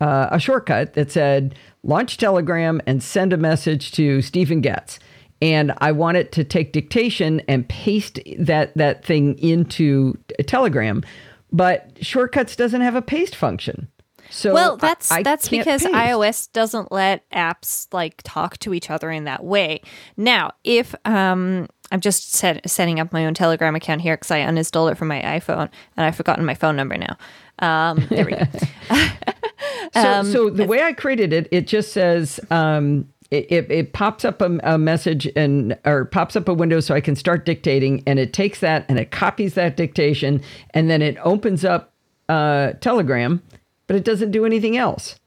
uh, 0.00 0.30
a 0.32 0.40
shortcut 0.40 0.94
that 0.94 1.12
said 1.12 1.54
launch 1.84 2.16
Telegram 2.16 2.82
and 2.84 3.00
send 3.00 3.32
a 3.32 3.36
message 3.36 3.92
to 3.92 4.22
Stephen 4.22 4.60
Getz. 4.60 4.98
And 5.42 5.72
I 5.78 5.92
want 5.92 6.16
it 6.16 6.32
to 6.32 6.44
take 6.44 6.72
dictation 6.72 7.42
and 7.48 7.68
paste 7.68 8.18
that 8.38 8.74
that 8.76 9.04
thing 9.04 9.38
into 9.38 10.16
Telegram, 10.46 11.02
but 11.52 11.90
Shortcuts 12.00 12.56
doesn't 12.56 12.80
have 12.80 12.94
a 12.94 13.02
paste 13.02 13.36
function. 13.36 13.88
So 14.30 14.52
well, 14.54 14.76
that's 14.76 15.12
I- 15.12 15.18
I 15.18 15.22
that's 15.22 15.48
because 15.48 15.82
paste. 15.82 15.94
iOS 15.94 16.52
doesn't 16.52 16.90
let 16.90 17.28
apps 17.30 17.86
like 17.92 18.22
talk 18.24 18.58
to 18.58 18.74
each 18.74 18.90
other 18.90 19.10
in 19.10 19.24
that 19.24 19.44
way. 19.44 19.82
Now, 20.16 20.52
if 20.64 20.94
um, 21.04 21.68
I'm 21.92 22.00
just 22.00 22.32
set, 22.32 22.68
setting 22.68 22.98
up 22.98 23.12
my 23.12 23.26
own 23.26 23.34
Telegram 23.34 23.76
account 23.76 24.00
here 24.00 24.16
because 24.16 24.30
I 24.32 24.40
uninstalled 24.40 24.90
it 24.90 24.96
from 24.96 25.08
my 25.08 25.20
iPhone 25.22 25.68
and 25.96 26.06
I've 26.06 26.16
forgotten 26.16 26.44
my 26.44 26.54
phone 26.54 26.74
number 26.76 26.96
now. 26.96 27.16
Um, 27.60 28.04
there 28.08 28.24
we 28.24 28.32
go. 28.32 28.44
So, 29.94 30.00
Um, 30.12 30.30
so 30.32 30.50
the 30.50 30.66
way 30.66 30.82
I 30.82 30.92
created 30.92 31.32
it, 31.32 31.48
it 31.50 31.66
just 31.66 31.92
says 31.92 32.38
um, 32.50 33.08
it, 33.30 33.46
it, 33.50 33.70
it 33.70 33.92
pops 33.92 34.24
up 34.24 34.40
a, 34.40 34.58
a 34.62 34.78
message 34.78 35.28
and 35.36 35.76
or 35.84 36.04
pops 36.04 36.36
up 36.36 36.48
a 36.48 36.54
window 36.54 36.80
so 36.80 36.94
I 36.94 37.00
can 37.00 37.16
start 37.16 37.44
dictating, 37.44 38.02
and 38.06 38.18
it 38.18 38.32
takes 38.32 38.60
that 38.60 38.86
and 38.88 38.98
it 38.98 39.10
copies 39.10 39.54
that 39.54 39.76
dictation, 39.76 40.42
and 40.70 40.88
then 40.90 41.02
it 41.02 41.16
opens 41.22 41.64
up 41.64 41.92
uh, 42.28 42.72
Telegram, 42.80 43.42
but 43.86 43.96
it 43.96 44.04
doesn't 44.04 44.30
do 44.30 44.44
anything 44.44 44.76
else. 44.76 45.18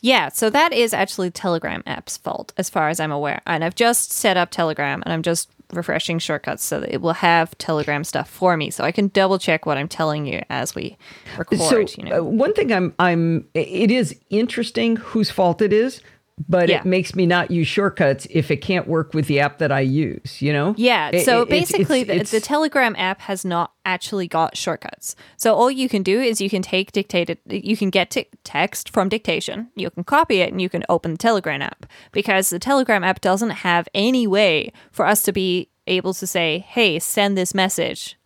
Yeah, 0.00 0.28
so 0.28 0.50
that 0.50 0.72
is 0.72 0.94
actually 0.94 1.30
Telegram 1.30 1.82
app's 1.86 2.16
fault, 2.16 2.52
as 2.56 2.70
far 2.70 2.88
as 2.88 3.00
I'm 3.00 3.10
aware. 3.10 3.40
And 3.46 3.64
I've 3.64 3.74
just 3.74 4.12
set 4.12 4.36
up 4.36 4.50
Telegram 4.50 5.02
and 5.04 5.12
I'm 5.12 5.22
just 5.22 5.50
refreshing 5.72 6.18
shortcuts 6.18 6.64
so 6.64 6.80
that 6.80 6.94
it 6.94 7.00
will 7.00 7.14
have 7.14 7.56
Telegram 7.58 8.04
stuff 8.04 8.28
for 8.28 8.56
me, 8.56 8.70
so 8.70 8.84
I 8.84 8.92
can 8.92 9.08
double 9.08 9.38
check 9.38 9.66
what 9.66 9.78
I'm 9.78 9.88
telling 9.88 10.26
you 10.26 10.42
as 10.48 10.74
we 10.74 10.96
record. 11.36 11.58
so 11.58 11.78
you 11.98 12.08
know, 12.08 12.20
uh, 12.20 12.22
one 12.22 12.54
thing 12.54 12.72
I'm 12.72 12.94
I'm 12.98 13.48
it 13.54 13.90
is 13.90 14.16
interesting 14.30 14.96
whose 14.96 15.30
fault 15.30 15.60
it 15.60 15.72
is, 15.72 16.00
but 16.48 16.68
Yeah. 16.68 16.80
it 16.80 16.84
makes 16.84 17.14
me 17.14 17.24
not 17.24 17.50
use 17.50 17.66
shortcuts 17.66 18.26
if 18.30 18.50
it 18.50 18.58
can't 18.58 18.86
work 18.86 19.14
with 19.14 19.26
the 19.26 19.40
app 19.40 19.58
that 19.58 19.72
I 19.72 19.80
use. 19.80 20.42
You 20.42 20.52
know? 20.52 20.74
Yeah. 20.76 21.10
It- 21.12 21.24
So 21.24 21.42
it- 21.42 21.48
basically, 21.48 22.00
it's- 22.02 22.06
the, 22.06 22.14
it's- 22.14 22.30
the 22.30 22.40
Telegram 22.40 22.94
app 22.98 23.22
has 23.22 23.44
not 23.44 23.72
actually 23.84 24.28
got 24.28 24.56
shortcuts. 24.56 25.16
So 25.36 25.54
all 25.54 25.70
you 25.70 25.88
can 25.88 26.02
do 26.02 26.20
is 26.20 26.40
you 26.40 26.50
can 26.50 26.60
take 26.62 26.92
dictated, 26.92 27.38
you 27.48 27.76
can 27.76 27.88
get 27.90 28.10
t- 28.10 28.26
text 28.44 28.90
from 28.90 29.08
dictation, 29.08 29.68
you 29.76 29.88
can 29.90 30.04
copy 30.04 30.40
it, 30.40 30.52
and 30.52 30.60
you 30.60 30.68
can 30.68 30.84
open 30.88 31.12
the 31.12 31.18
Telegram 31.18 31.62
app 31.62 31.86
because 32.12 32.50
the 32.50 32.58
Telegram 32.58 33.02
app 33.02 33.20
doesn't 33.20 33.50
have 33.50 33.88
any 33.94 34.26
way 34.26 34.72
for 34.92 35.06
us 35.06 35.22
to 35.22 35.32
be 35.32 35.68
able 35.86 36.12
to 36.14 36.26
say, 36.26 36.64
"Hey, 36.68 36.98
send 36.98 37.38
this 37.38 37.54
message." 37.54 38.16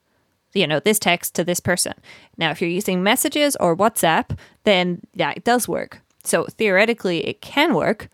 You 0.53 0.67
know, 0.67 0.81
this 0.81 0.99
text 0.99 1.35
to 1.37 1.45
this 1.45 1.61
person. 1.61 1.93
Now, 2.37 2.51
if 2.51 2.61
you're 2.61 2.71
using 2.71 3.05
messages 3.05 3.55
or 3.61 3.77
WhatsApp, 3.77 4.37
then 4.65 5.03
yeah, 5.15 5.33
it 5.37 5.45
does 5.45 5.69
work. 5.69 6.01
So 6.25 6.45
theoretically, 6.45 7.27
it 7.27 7.41
can 7.41 7.75
work. 7.75 8.09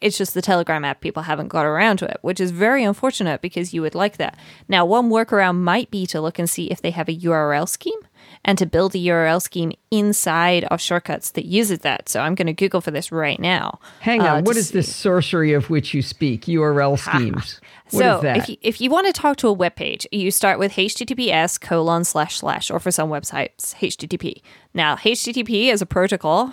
It's 0.00 0.16
just 0.16 0.32
the 0.32 0.40
Telegram 0.40 0.84
app 0.84 1.00
people 1.00 1.24
haven't 1.24 1.48
got 1.48 1.66
around 1.66 1.98
to 1.98 2.06
it, 2.06 2.18
which 2.22 2.40
is 2.40 2.52
very 2.52 2.84
unfortunate 2.84 3.42
because 3.42 3.74
you 3.74 3.82
would 3.82 3.94
like 3.94 4.16
that. 4.16 4.38
Now, 4.66 4.86
one 4.86 5.10
workaround 5.10 5.58
might 5.58 5.90
be 5.90 6.06
to 6.06 6.22
look 6.22 6.38
and 6.38 6.48
see 6.48 6.70
if 6.70 6.80
they 6.80 6.90
have 6.90 7.08
a 7.08 7.16
URL 7.16 7.68
scheme 7.68 7.98
and 8.44 8.56
to 8.56 8.64
build 8.64 8.94
a 8.94 8.98
URL 8.98 9.42
scheme 9.42 9.72
inside 9.90 10.64
of 10.64 10.80
shortcuts 10.80 11.30
that 11.32 11.44
uses 11.44 11.80
that. 11.80 12.08
So 12.08 12.20
I'm 12.20 12.34
going 12.34 12.46
to 12.46 12.54
Google 12.54 12.80
for 12.80 12.90
this 12.90 13.12
right 13.12 13.38
now. 13.38 13.78
Hang 14.00 14.22
uh, 14.22 14.36
on, 14.36 14.44
what 14.44 14.54
to 14.54 14.58
is 14.58 14.70
this 14.70 14.94
sorcery 14.94 15.52
of 15.52 15.68
which 15.68 15.92
you 15.92 16.00
speak? 16.00 16.46
URL 16.46 16.98
schemes. 16.98 17.60
What 17.90 17.92
is 17.92 17.98
so 17.98 18.20
that? 18.22 18.36
if 18.38 18.48
you, 18.48 18.56
if 18.62 18.80
you 18.80 18.90
want 18.90 19.06
to 19.06 19.12
talk 19.12 19.36
to 19.38 19.48
a 19.48 19.52
web 19.52 19.74
page, 19.76 20.06
you 20.12 20.30
start 20.30 20.58
with 20.58 20.72
https 20.72 21.60
colon 21.60 22.04
slash 22.04 22.38
slash, 22.38 22.70
or 22.70 22.80
for 22.80 22.90
some 22.90 23.10
websites, 23.10 23.74
HTTP. 23.74 24.40
Now, 24.72 24.96
HTTP 24.96 25.70
is 25.70 25.82
a 25.82 25.86
protocol, 25.86 26.46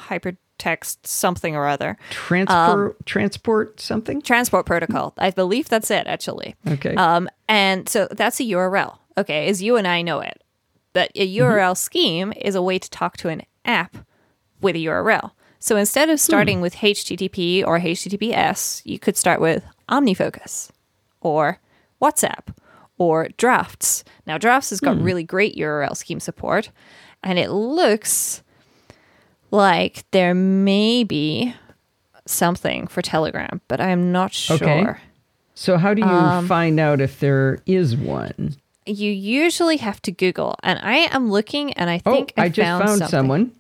hypertext 0.58 1.06
something 1.06 1.56
or 1.56 1.68
other, 1.68 1.98
transport 2.10 2.92
um, 2.92 2.96
transport 3.06 3.80
something? 3.80 4.22
transport 4.22 4.66
protocol. 4.66 5.14
I 5.18 5.32
believe 5.32 5.70
that's 5.70 5.92
it, 5.92 6.08
actually. 6.08 6.56
Okay. 6.68 6.96
Um, 6.96 7.30
and 7.48 7.88
so 7.88 8.08
that's 8.12 8.40
a 8.40 8.44
URL. 8.44 8.98
Okay, 9.18 9.48
as 9.48 9.62
you 9.64 9.78
and 9.78 9.88
I 9.88 10.02
know 10.02 10.20
it. 10.20 10.42
But 10.94 11.12
a 11.16 11.28
Mm-hmm. 11.28 11.44
URL 11.44 11.78
scheme 11.78 12.34
is 12.40 12.56
a 12.56 12.62
way 12.62 12.80
to 12.80 12.90
talk 12.90 13.18
to 13.18 13.30
an 13.30 13.44
app 13.66 13.98
with 14.62 14.76
a 14.76 14.80
URL. 14.80 15.32
So 15.60 15.76
instead 15.76 16.08
Hmm. 16.08 16.14
of 16.14 16.20
starting 16.20 16.62
with 16.62 16.76
HTTP 16.76 17.64
or 17.66 17.80
HTTPS, 17.80 18.82
you 18.86 19.00
could 19.00 19.18
start 19.18 19.42
with 19.42 19.64
OmniFocus 19.90 20.70
or 21.22 21.60
WhatsApp 22.02 22.56
or 23.00 23.30
Drafts. 23.38 24.04
Now, 24.26 24.38
Drafts 24.38 24.70
has 24.72 24.80
got 24.80 24.98
Hmm. 24.98 25.04
really 25.04 25.24
great 25.24 25.56
URL 25.56 25.96
scheme 25.96 26.20
support, 26.20 26.70
and 27.24 27.38
it 27.40 27.50
looks 27.52 28.44
like 29.52 30.06
there 30.12 30.34
may 30.34 31.04
be 31.04 31.54
something 32.26 32.88
for 32.88 33.02
Telegram, 33.02 33.62
but 33.68 33.80
I'm 33.82 34.12
not 34.12 34.34
sure. 34.34 34.56
Okay. 34.58 34.86
So 35.56 35.78
how 35.78 35.94
do 35.94 36.02
you 36.02 36.08
um, 36.08 36.48
find 36.48 36.80
out 36.80 37.02
if 37.02 37.20
there 37.20 37.60
is 37.66 37.96
one? 37.96 38.56
You 38.86 39.12
usually 39.12 39.78
have 39.78 40.02
to 40.04 40.12
Google, 40.12 40.56
and 40.64 40.80
I 40.82 41.08
am 41.14 41.30
looking, 41.32 41.74
and 41.74 41.90
I 41.90 42.02
Oh, 42.06 42.14
think 42.14 42.34
I, 42.38 42.44
I 42.46 42.50
just 42.50 42.66
found, 42.66 43.00
found 43.00 43.10
someone. 43.10 43.52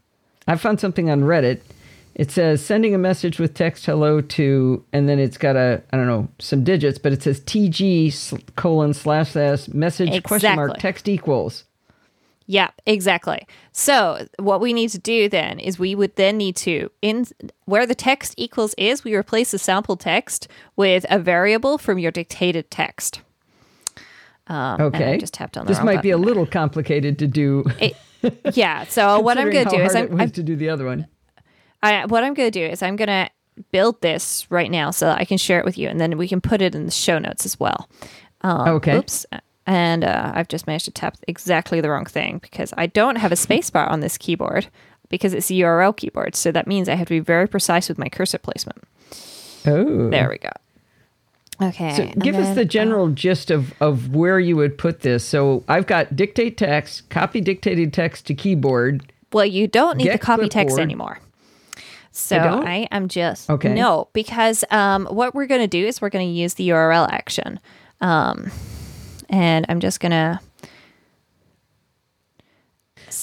I 0.47 0.55
found 0.55 0.79
something 0.79 1.09
on 1.09 1.21
Reddit. 1.21 1.61
It 2.15 2.31
says 2.31 2.65
sending 2.65 2.95
a 2.95 2.97
message 2.97 3.37
with 3.39 3.53
text 3.53 3.85
hello 3.85 4.21
to, 4.21 4.83
and 4.93 5.07
then 5.07 5.19
it's 5.19 5.37
got 5.37 5.55
a 5.55 5.83
I 5.91 5.97
don't 5.97 6.07
know 6.07 6.27
some 6.39 6.63
digits, 6.63 6.97
but 6.97 7.13
it 7.13 7.21
says 7.21 7.41
TG 7.41 8.55
colon 8.55 8.93
slash 8.93 9.31
slash 9.31 9.67
message 9.67 10.23
question 10.23 10.55
mark 10.55 10.77
text 10.79 11.07
equals. 11.07 11.63
Yeah, 12.49 12.69
exactly. 12.85 13.45
So 13.73 14.25
what 14.39 14.61
we 14.61 14.71
need 14.71 14.89
to 14.91 14.97
do 14.97 15.27
then 15.27 15.59
is 15.59 15.77
we 15.77 15.93
would 15.95 16.15
then 16.15 16.37
need 16.37 16.55
to 16.57 16.89
in 17.01 17.25
where 17.65 17.85
the 17.85 17.93
text 17.93 18.33
equals 18.37 18.73
is, 18.77 19.03
we 19.03 19.13
replace 19.15 19.51
the 19.51 19.59
sample 19.59 19.97
text 19.97 20.47
with 20.77 21.05
a 21.09 21.19
variable 21.19 21.77
from 21.77 21.99
your 21.99 22.11
dictated 22.11 22.71
text. 22.71 23.21
Um, 24.47 24.79
Okay. 24.79 25.17
just 25.17 25.33
tapped 25.33 25.57
on 25.57 25.65
the 25.65 25.73
This 25.73 25.83
might 25.83 26.01
be 26.01 26.11
a 26.11 26.17
little 26.17 26.45
complicated 26.45 27.19
to 27.19 27.27
do. 27.27 27.65
It- 27.79 27.97
yeah. 28.53 28.85
So 28.85 29.19
what 29.25 29.37
I'm 29.37 29.51
going 29.51 29.65
to 29.67 29.75
do 29.77 29.83
is 29.83 29.93
I'm, 29.93 30.19
I'm 30.19 30.31
to 30.31 30.43
do 30.43 30.55
the 30.55 30.69
other 30.69 30.85
one. 30.85 31.05
I, 31.83 32.05
what 32.05 32.23
I'm 32.23 32.33
going 32.33 32.49
to 32.49 32.59
do 32.59 32.65
is 32.65 32.81
I'm 32.81 32.95
going 32.95 33.07
to 33.09 33.29
build 33.73 33.99
this 34.01 34.49
right 34.49 34.71
now 34.71 34.91
so 34.91 35.05
that 35.07 35.19
I 35.19 35.25
can 35.25 35.37
share 35.37 35.59
it 35.59 35.65
with 35.65 35.77
you, 35.77 35.89
and 35.89 35.99
then 35.99 36.17
we 36.17 36.27
can 36.27 36.39
put 36.41 36.61
it 36.61 36.73
in 36.75 36.85
the 36.85 36.91
show 36.91 37.19
notes 37.19 37.45
as 37.45 37.59
well. 37.59 37.89
Um, 38.41 38.69
Okay. 38.69 38.95
Oops. 38.97 39.25
And 39.67 40.03
uh, 40.05 40.31
I've 40.33 40.47
just 40.47 40.65
managed 40.65 40.85
to 40.85 40.91
tap 40.91 41.17
exactly 41.27 41.81
the 41.81 41.89
wrong 41.89 42.05
thing 42.05 42.39
because 42.39 42.73
I 42.77 42.87
don't 42.87 43.17
have 43.17 43.31
a 43.33 43.35
spacebar 43.35 43.87
on 43.91 43.99
this 43.99 44.17
keyboard 44.17 44.67
because 45.09 45.33
it's 45.33 45.51
a 45.51 45.55
URL 45.55 45.95
keyboard. 45.95 46.35
So 46.35 46.51
that 46.53 46.67
means 46.67 46.87
I 46.87 46.95
have 46.95 47.07
to 47.09 47.13
be 47.15 47.19
very 47.19 47.47
precise 47.47 47.89
with 47.89 47.97
my 47.97 48.07
cursor 48.07 48.37
placement. 48.37 48.81
Oh, 49.65 50.09
There 50.09 50.29
we 50.29 50.37
go. 50.37 50.51
Okay. 51.61 51.95
So 51.95 52.19
give 52.19 52.35
us 52.35 52.55
the 52.55 52.65
general 52.65 53.09
gist 53.09 53.51
of, 53.51 53.73
of 53.81 54.15
where 54.15 54.39
you 54.39 54.55
would 54.55 54.77
put 54.77 55.01
this. 55.01 55.25
So 55.25 55.63
I've 55.67 55.87
got 55.87 56.15
dictate 56.15 56.55
text, 56.57 57.09
copy 57.09 57.41
dictated 57.41 57.93
text 57.93 58.27
to 58.27 58.35
keyboard. 58.35 59.11
Well, 59.33 59.45
you 59.45 59.67
don't 59.67 59.97
need 59.97 60.11
the 60.11 60.17
copy 60.19 60.47
text 60.49 60.77
anymore. 60.79 61.19
So 62.11 62.37
don't? 62.37 62.67
I 62.67 62.87
am 62.91 63.07
just 63.09 63.49
Okay. 63.49 63.73
no 63.73 64.07
because 64.13 64.63
um, 64.71 65.05
what 65.07 65.35
we're 65.35 65.45
going 65.45 65.61
to 65.61 65.67
do 65.67 65.85
is 65.85 66.01
we're 66.01 66.09
going 66.09 66.27
to 66.27 66.31
use 66.33 66.55
the 66.55 66.69
URL 66.69 67.07
action, 67.11 67.59
um, 68.01 68.49
and 69.29 69.65
I'm 69.69 69.79
just 69.79 69.99
going 69.99 70.11
to 70.11 70.39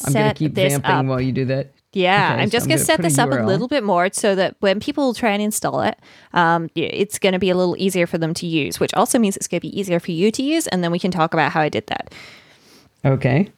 I'm 0.07 0.13
going 0.13 0.29
to 0.29 0.35
keep 0.35 0.55
this 0.55 0.73
vamping 0.73 0.91
up. 0.91 1.07
while 1.07 1.21
you 1.21 1.33
do 1.33 1.45
that. 1.47 1.73
Yeah, 1.93 2.33
Okay, 2.33 2.43
I'm 2.43 2.49
so 2.49 2.53
just 2.53 2.65
I'm 2.65 2.69
going 2.71 2.79
gonna 2.79 2.85
set 2.85 3.03
this 3.03 3.19
up 3.19 3.31
a 3.31 3.45
little 3.47 3.69
bit 3.69 3.85
more 3.85 4.09
so 4.13 4.35
that 4.35 4.57
when 4.59 4.81
people 4.81 5.15
try 5.15 5.31
and 5.31 5.41
install 5.41 5.81
it, 5.83 5.97
um, 6.33 6.69
it's 6.75 7.21
going 7.21 7.35
to 7.35 7.39
be 7.39 7.51
a 7.51 7.55
little 7.57 7.77
easier 7.79 8.09
for 8.09 8.19
them 8.19 8.35
to 8.35 8.47
use, 8.47 8.81
which 8.81 8.93
also 8.95 9.17
means 9.17 9.37
it's 9.37 9.47
going 9.47 9.61
to 9.61 9.69
be 9.69 9.79
easier 9.79 10.01
for 10.01 10.11
you 10.11 10.33
to 10.33 10.43
use. 10.43 10.67
And 10.67 10.83
then 10.83 10.91
we 10.91 10.99
can 10.99 11.13
talk 11.13 11.33
about 11.35 11.53
how 11.53 11.61
I 11.61 11.69
did 11.69 11.87
that. 11.87 12.13
Okay. 13.05 13.53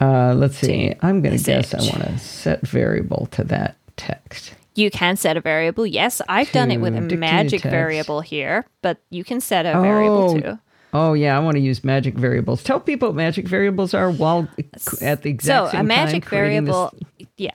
Uh, 0.00 0.32
let's 0.34 0.56
see. 0.56 0.94
I'm 1.02 1.20
going 1.20 1.36
to 1.36 1.44
guess 1.44 1.74
I 1.74 1.80
want 1.82 2.02
to 2.04 2.18
set 2.18 2.62
variable 2.66 3.26
to 3.32 3.44
that 3.44 3.76
text. 3.98 4.54
You 4.74 4.90
can 4.90 5.16
set 5.16 5.36
a 5.36 5.42
variable. 5.42 5.84
Yes, 5.86 6.22
I've 6.30 6.50
done 6.52 6.70
it 6.70 6.78
with 6.78 6.96
a 6.96 7.02
magic 7.02 7.60
text. 7.60 7.70
variable 7.70 8.22
here, 8.22 8.64
but 8.80 8.98
you 9.10 9.24
can 9.24 9.42
set 9.42 9.66
a 9.66 9.78
variable 9.82 10.30
Oh, 10.30 10.40
too. 10.40 10.58
Oh 10.92 11.12
yeah, 11.12 11.36
I 11.36 11.40
want 11.40 11.56
to 11.56 11.60
use 11.60 11.84
magic 11.84 12.14
variables. 12.14 12.62
Tell 12.64 12.80
people 12.80 13.08
what 13.08 13.14
magic 13.16 13.46
variables 13.46 13.94
are 13.94 14.10
while 14.10 14.48
at 15.00 15.22
the 15.22 15.30
exact 15.30 15.66
so 15.68 15.70
same 15.72 15.80
a 15.80 15.84
magic 15.84 16.22
time 16.24 16.28
creating 16.28 16.64
this- 16.64 17.28
Yeah. 17.36 17.50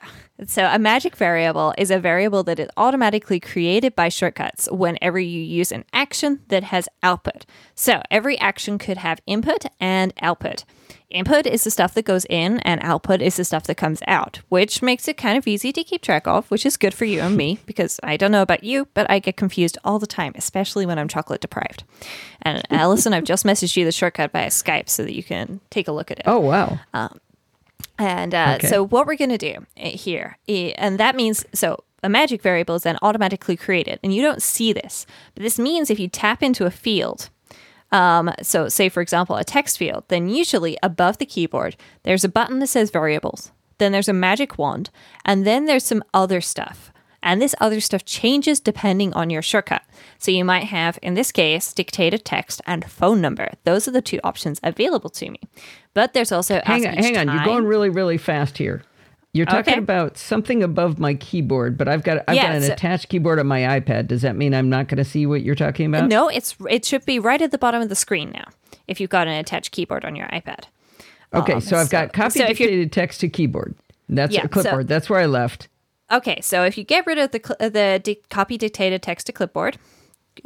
So 0.47 0.65
a 0.65 0.77
magic 0.79 1.15
variable 1.15 1.73
is 1.77 1.91
a 1.91 1.99
variable 1.99 2.43
that 2.43 2.59
is 2.59 2.67
automatically 2.75 3.39
created 3.39 3.95
by 3.95 4.09
shortcuts 4.09 4.69
whenever 4.71 5.17
you 5.19 5.39
use 5.41 5.71
an 5.71 5.85
action 5.93 6.41
that 6.49 6.63
has 6.63 6.89
output. 7.03 7.45
So 7.73 8.01
every 8.11 8.37
action 8.39 8.77
could 8.77 8.97
have 8.97 9.19
input 9.25 9.65
and 9.79 10.13
output. 10.21 10.65
Input 11.09 11.45
is 11.45 11.63
the 11.63 11.71
stuff 11.71 11.93
that 11.93 12.03
goes 12.05 12.25
in, 12.29 12.59
and 12.59 12.81
output 12.83 13.21
is 13.21 13.35
the 13.37 13.45
stuff 13.45 13.63
that 13.65 13.75
comes 13.75 14.01
out, 14.07 14.41
which 14.49 14.81
makes 14.81 15.07
it 15.07 15.17
kind 15.17 15.37
of 15.37 15.47
easy 15.47 15.71
to 15.71 15.83
keep 15.83 16.01
track 16.01 16.27
of, 16.27 16.49
which 16.51 16.65
is 16.65 16.77
good 16.77 16.93
for 16.93 17.05
you 17.05 17.21
and 17.21 17.37
me 17.37 17.59
because 17.65 17.99
I 18.03 18.17
don't 18.17 18.31
know 18.31 18.41
about 18.41 18.63
you, 18.63 18.87
but 18.93 19.09
I 19.09 19.19
get 19.19 19.37
confused 19.37 19.77
all 19.83 19.99
the 19.99 20.07
time, 20.07 20.33
especially 20.35 20.85
when 20.85 20.97
I'm 20.99 21.07
chocolate 21.07 21.41
deprived. 21.41 21.83
And 22.41 22.63
Allison, 22.71 23.13
I've 23.13 23.23
just 23.23 23.45
messaged 23.45 23.77
you 23.77 23.85
the 23.85 23.91
shortcut 23.91 24.31
via 24.31 24.47
Skype 24.49 24.89
so 24.89 25.03
that 25.03 25.13
you 25.13 25.23
can 25.23 25.61
take 25.69 25.87
a 25.87 25.91
look 25.91 26.11
at 26.11 26.19
it. 26.19 26.25
Oh 26.27 26.39
wow. 26.39 26.79
And 27.97 28.33
uh, 28.35 28.55
Okay. 28.57 28.67
so, 28.67 28.83
what 28.85 29.07
we're 29.07 29.15
going 29.15 29.29
to 29.29 29.37
do 29.37 29.65
uh, 29.81 29.89
here, 29.89 30.37
eh, 30.49 30.73
and 30.77 30.97
that 30.99 31.15
means 31.15 31.45
so 31.53 31.83
a 32.03 32.09
magic 32.09 32.41
variable 32.41 32.75
is 32.75 32.83
then 32.83 32.97
automatically 33.01 33.55
created, 33.55 33.99
and 34.03 34.13
you 34.13 34.21
don't 34.21 34.41
see 34.41 34.73
this, 34.73 35.05
but 35.33 35.43
this 35.43 35.57
means 35.57 35.89
if 35.89 35.99
you 35.99 36.07
tap 36.09 36.43
into 36.43 36.65
a 36.65 36.71
field, 36.71 37.29
um, 37.95 38.31
so 38.41 38.67
say 38.69 38.89
for 38.89 39.01
example 39.01 39.35
a 39.35 39.43
text 39.43 39.77
field, 39.77 40.03
then 40.07 40.29
usually 40.29 40.77
above 40.83 41.17
the 41.17 41.25
keyboard 41.25 41.75
there's 42.03 42.23
a 42.23 42.29
button 42.29 42.59
that 42.59 42.67
says 42.67 42.89
variables, 42.91 43.51
then 43.77 43.91
there's 43.91 44.09
a 44.09 44.13
magic 44.13 44.57
wand, 44.57 44.89
and 45.23 45.45
then 45.45 45.65
there's 45.65 45.85
some 45.85 46.03
other 46.13 46.41
stuff. 46.41 46.91
And 47.27 47.41
this 47.41 47.55
other 47.59 47.79
stuff 47.79 48.05
changes 48.05 48.59
depending 48.59 49.11
on 49.13 49.31
your 49.31 49.41
shortcut. 49.41 49.81
So 50.19 50.29
you 50.29 50.45
might 50.45 50.65
have, 50.65 50.99
in 51.01 51.15
this 51.15 51.31
case, 51.31 51.73
dictated 51.73 52.23
text 52.23 52.61
and 52.67 52.85
phone 52.85 53.19
number. 53.19 53.49
Those 53.63 53.87
are 53.87 53.91
the 53.91 54.01
two 54.01 54.19
options 54.23 54.59
available 54.61 55.09
to 55.09 55.31
me. 55.31 55.39
But 55.95 56.13
there's 56.13 56.31
also 56.31 56.61
Hang 56.63 56.85
on, 56.85 56.93
hang 56.97 57.17
on. 57.17 57.35
You're 57.35 57.45
going 57.45 57.65
really, 57.65 57.89
really 57.89 58.19
fast 58.19 58.59
here. 58.59 58.83
You're 59.35 59.45
talking 59.45 59.73
Okay. 59.73 59.79
about 59.79 60.17
something 60.17 60.63
above 60.63 60.97
my 60.97 61.13
keyboard, 61.15 61.77
but 61.77 61.89
I've 61.89 62.03
got 62.03 62.23
I've 62.25 62.35
Yeah, 62.37 62.43
got 62.47 62.55
an 62.55 62.61
so- 62.61 62.71
attached 62.71 63.09
keyboard 63.09 63.37
on 63.37 63.47
my 63.47 63.59
iPad. 63.79 64.07
Does 64.07 64.21
that 64.21 64.37
mean 64.37 64.53
I'm 64.53 64.69
not 64.69 64.87
going 64.87 64.97
to 64.97 65.03
see 65.03 65.25
what 65.25 65.41
you're 65.41 65.55
talking 65.55 65.87
about? 65.87 66.07
No, 66.07 66.29
it's 66.29 66.55
it 66.69 66.85
should 66.85 67.05
be 67.05 67.19
right 67.19 67.41
at 67.41 67.51
the 67.51 67.57
bottom 67.57 67.81
of 67.81 67.89
the 67.89 67.95
screen 67.95 68.31
now. 68.31 68.45
If 68.87 69.01
you've 69.01 69.09
got 69.09 69.27
an 69.27 69.33
attached 69.33 69.71
keyboard 69.71 70.05
on 70.05 70.15
your 70.15 70.27
iPad. 70.27 70.65
Okay, 71.33 71.53
Um, 71.53 71.59
so 71.59 71.75
I've 71.75 71.89
got 71.89 72.13
copy 72.13 72.39
so 72.39 72.47
dictated 72.47 72.93
text 72.93 73.19
to 73.21 73.27
keyboard. 73.27 73.75
That's 74.07 74.33
Yeah, 74.33 74.47
clipboard. 74.47 74.85
so- 74.85 74.87
That's 74.87 75.09
where 75.09 75.19
I 75.19 75.25
left. 75.25 75.67
Okay, 76.09 76.39
so 76.41 76.63
if 76.63 76.77
you 76.77 76.85
get 76.85 77.05
rid 77.05 77.17
of 77.17 77.31
the 77.31 77.39
the 77.59 77.99
di- 78.01 78.21
copy 78.29 78.57
dictated 78.57 79.01
text 79.01 79.27
to 79.27 79.33
clipboard, 79.33 79.77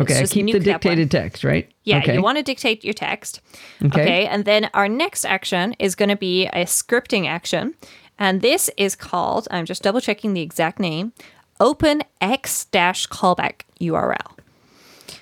Okay, 0.02 0.20
I 0.20 0.26
keep 0.26 0.52
the 0.52 0.60
dictated 0.60 1.12
text, 1.12 1.44
right? 1.44 1.70
Yeah, 1.84 1.98
Okay. 2.00 2.16
you 2.16 2.22
want 2.24 2.38
to 2.38 2.44
dictate 2.44 2.84
your 2.84 2.94
text. 2.96 3.40
Okay. 3.86 4.02
Okay. 4.02 4.26
and 4.26 4.46
then 4.46 4.70
our 4.74 4.88
next 4.90 5.26
action 5.26 5.76
is 5.78 5.94
going 5.94 6.10
to 6.10 6.16
be 6.16 6.48
a 6.48 6.66
scripting 6.66 7.28
action. 7.28 7.76
And 8.20 8.42
this 8.42 8.70
is 8.78 8.96
called, 8.96 9.48
I'm 9.50 9.66
just 9.66 9.82
double 9.82 10.02
checking 10.02 10.34
the 10.34 10.42
exact 10.42 10.80
name, 10.80 11.14
open 11.60 12.04
x 12.22 12.66
dash 12.66 13.08
callback 13.08 13.62
URL. 13.80 14.38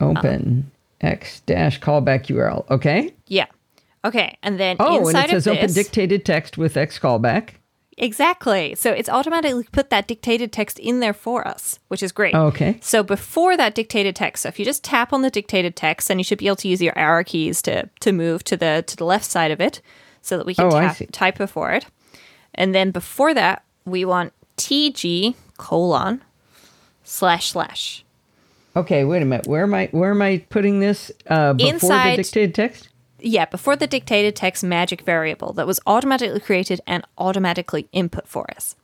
open 0.01 0.71
x 0.99 1.41
dash 1.41 1.79
callback 1.79 2.25
URL. 2.25 2.69
Okay. 2.69 3.13
Yeah. 3.27 3.45
Okay, 4.03 4.37
and 4.43 4.59
then 4.59 4.77
Oh, 4.79 5.07
and 5.07 5.17
it 5.17 5.29
says 5.29 5.47
of 5.47 5.57
open 5.57 5.73
dictated 5.73 6.25
text 6.25 6.57
with 6.57 6.75
x 6.77 6.97
callback. 6.99 7.51
Exactly. 7.99 8.75
So 8.75 8.91
it's 8.91 9.09
automatically 9.09 9.65
put 9.71 9.89
that 9.89 10.07
dictated 10.07 10.51
text 10.51 10.77
in 10.77 10.99
there 10.99 11.13
for 11.13 11.47
us, 11.47 11.79
which 11.87 12.03
is 12.03 12.11
great. 12.11 12.35
Okay. 12.35 12.77
So 12.79 13.01
before 13.01 13.57
that 13.57 13.73
dictated 13.73 14.15
text, 14.15 14.43
so 14.43 14.49
if 14.49 14.59
you 14.59 14.65
just 14.65 14.83
tap 14.83 15.11
on 15.11 15.23
the 15.23 15.31
dictated 15.31 15.75
text, 15.75 16.07
then 16.07 16.19
you 16.19 16.23
should 16.23 16.37
be 16.37 16.45
able 16.45 16.57
to 16.57 16.67
use 16.67 16.79
your 16.81 16.97
arrow 16.97 17.23
keys 17.23 17.61
to 17.63 17.89
to 18.01 18.11
move 18.11 18.43
to 18.45 18.55
the 18.57 18.83
to 18.87 18.95
the 18.95 19.03
left 19.05 19.25
side 19.25 19.49
of 19.51 19.59
it, 19.59 19.81
so 20.21 20.37
that 20.37 20.45
we 20.45 20.53
can 20.53 20.65
Oh, 20.65 20.79
tap, 20.79 20.97
type 21.11 21.37
before 21.39 21.71
it. 21.71 21.85
And 22.57 22.73
then 22.73 22.91
before 22.91 23.33
that, 23.33 23.63
we 23.85 24.03
want 24.05 24.33
tg 24.57 25.35
colon 25.57 26.23
slash 27.03 27.51
slash. 27.51 28.03
Okay, 28.75 29.03
wait 29.03 29.21
a 29.21 29.25
minute. 29.25 29.47
Where 29.47 29.63
am 29.63 29.73
I? 29.73 29.87
Where 29.91 30.11
am 30.11 30.21
I 30.21 30.43
putting 30.49 30.79
this? 30.79 31.11
Uh, 31.27 31.53
before 31.53 31.73
Inside- 31.73 32.11
the 32.19 32.23
dictated 32.23 32.55
text. 32.55 32.89
Yeah, 33.19 33.45
before 33.45 33.75
the 33.75 33.87
dictated 33.87 34.35
text 34.35 34.63
magic 34.63 35.01
variable 35.01 35.51
that 35.53 35.65
was 35.65 35.79
automatically 35.87 36.39
created 36.39 36.81
and 36.85 37.03
automatically 37.17 37.87
input 37.91 38.27
for 38.27 38.45
us. 38.55 38.75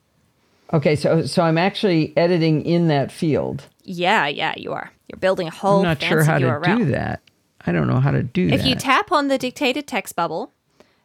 Okay, 0.72 0.96
so 0.96 1.24
so 1.26 1.44
I'm 1.44 1.58
actually 1.60 2.16
editing 2.18 2.66
in 2.66 2.88
that 2.88 3.12
field. 3.12 3.68
Yeah, 3.84 4.26
yeah, 4.28 4.54
you 4.58 4.74
are. 4.74 4.92
You're 5.08 5.20
building 5.20 5.48
a 5.48 5.52
whole 5.52 5.80
I'm 5.80 5.84
not 5.84 6.02
sure 6.02 6.24
how 6.24 6.40
to 6.40 6.46
URL. 6.48 6.78
do 6.80 6.86
that. 6.86 7.22
I 7.66 7.72
don't 7.72 7.88
know 7.88 8.00
how 8.00 8.10
to 8.12 8.24
do 8.24 8.46
If 8.48 8.50
that. 8.52 8.60
If 8.62 8.66
you 8.66 8.76
tap 8.76 9.12
on 9.12 9.28
the 9.28 9.38
dictated 9.38 9.86
text 9.86 10.16
bubble, 10.16 10.52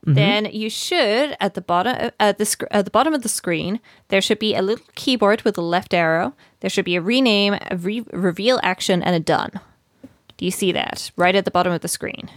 Mm-hmm. 0.07 0.15
then 0.15 0.45
you 0.53 0.71
should 0.71 1.37
at 1.41 1.55
the 1.55 1.61
bottom 1.61 2.11
at 2.21 2.39
the 2.39 2.45
sc- 2.45 2.63
at 2.71 2.85
the 2.85 2.91
bottom 2.91 3.13
of 3.15 3.23
the 3.23 3.29
screen 3.29 3.81
there 4.09 4.21
should 4.23 4.39
be 4.39 4.55
a 4.55 4.63
little 4.63 4.85
keyboard 4.95 5.43
with 5.43 5.59
a 5.59 5.61
left 5.61 5.93
arrow. 5.93 6.35
There 6.61 6.71
should 6.71 6.85
be 6.85 6.95
a 6.97 7.01
rename, 7.01 7.55
a 7.71 7.77
re- 7.77 8.05
reveal 8.13 8.61
action, 8.63 9.03
and 9.03 9.17
a 9.17 9.21
done. 9.21 9.51
Do 10.37 10.45
you 10.45 10.53
see 10.53 10.71
that 10.73 11.11
right 11.17 11.35
at 11.35 11.45
the 11.45 11.51
bottom 11.51 11.73
of 11.73 11.81
the 11.81 11.89
screen? 11.89 12.31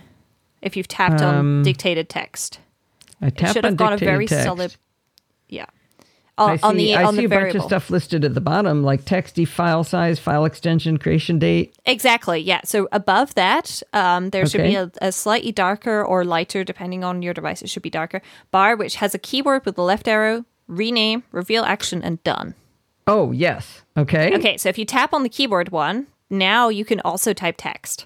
If 0.64 0.76
you've 0.76 0.88
tapped 0.88 1.22
Um, 1.22 1.58
on 1.60 1.64
dictated 1.64 2.10
text, 2.10 2.60
I 3.22 3.30
tapped 3.30 3.42
it 3.42 3.54
should 3.54 3.66
on 3.66 3.72
have 3.74 3.78
got 3.78 3.94
a 3.94 3.98
very 3.98 4.26
text. 4.28 4.44
solid. 4.44 4.76
Yeah. 5.48 5.66
I 6.48 6.52
On, 6.52 6.58
see, 6.58 6.64
on 6.64 6.78
the 6.78 6.96
I 6.96 7.04
on 7.04 7.16
see 7.16 7.26
the 7.26 7.36
a 7.36 7.40
bunch 7.40 7.56
of 7.56 7.64
stuff 7.64 7.90
listed 7.90 8.26
at 8.26 8.34
the 8.34 8.42
bottom, 8.42 8.84
like 8.84 9.04
texty 9.04 9.48
file 9.48 9.84
size, 9.84 10.20
file 10.20 10.46
extension, 10.46 10.98
creation 10.98 11.40
date. 11.40 11.76
Exactly. 11.86 12.40
Yeah. 12.40 12.62
So 12.64 12.88
above 12.92 13.36
that, 13.36 13.82
um, 13.94 14.30
there 14.30 14.46
should 14.46 14.64
be 14.64 14.76
a, 14.76 14.92
a 15.02 15.12
slightly 15.12 15.52
darker 15.52 16.04
or 16.04 16.26
lighter, 16.26 16.64
depending 16.64 17.04
on 17.04 17.22
your 17.22 17.34
device. 17.34 17.62
It 17.62 17.70
should 17.70 17.84
be 17.84 17.90
darker 17.90 18.22
bar, 18.52 18.76
which 18.76 18.96
has 18.96 19.14
a 19.14 19.20
keyboard 19.20 19.66
with 19.66 19.76
the 19.76 19.84
left 19.84 20.08
arrow, 20.08 20.46
rename, 20.68 21.24
reveal 21.32 21.64
action, 21.64 22.04
and 22.04 22.24
done. 22.24 22.56
Oh 23.08 23.32
yes. 23.32 23.82
Okay. 23.98 24.36
Okay. 24.36 24.58
So 24.58 24.70
if 24.70 24.78
you 24.78 24.86
tap 24.86 25.14
on 25.14 25.24
the 25.24 25.30
keyboard 25.30 25.72
one, 25.72 26.08
now 26.30 26.70
you 26.70 26.86
can 26.86 27.00
also 27.02 27.34
type 27.34 27.56
text. 27.58 28.06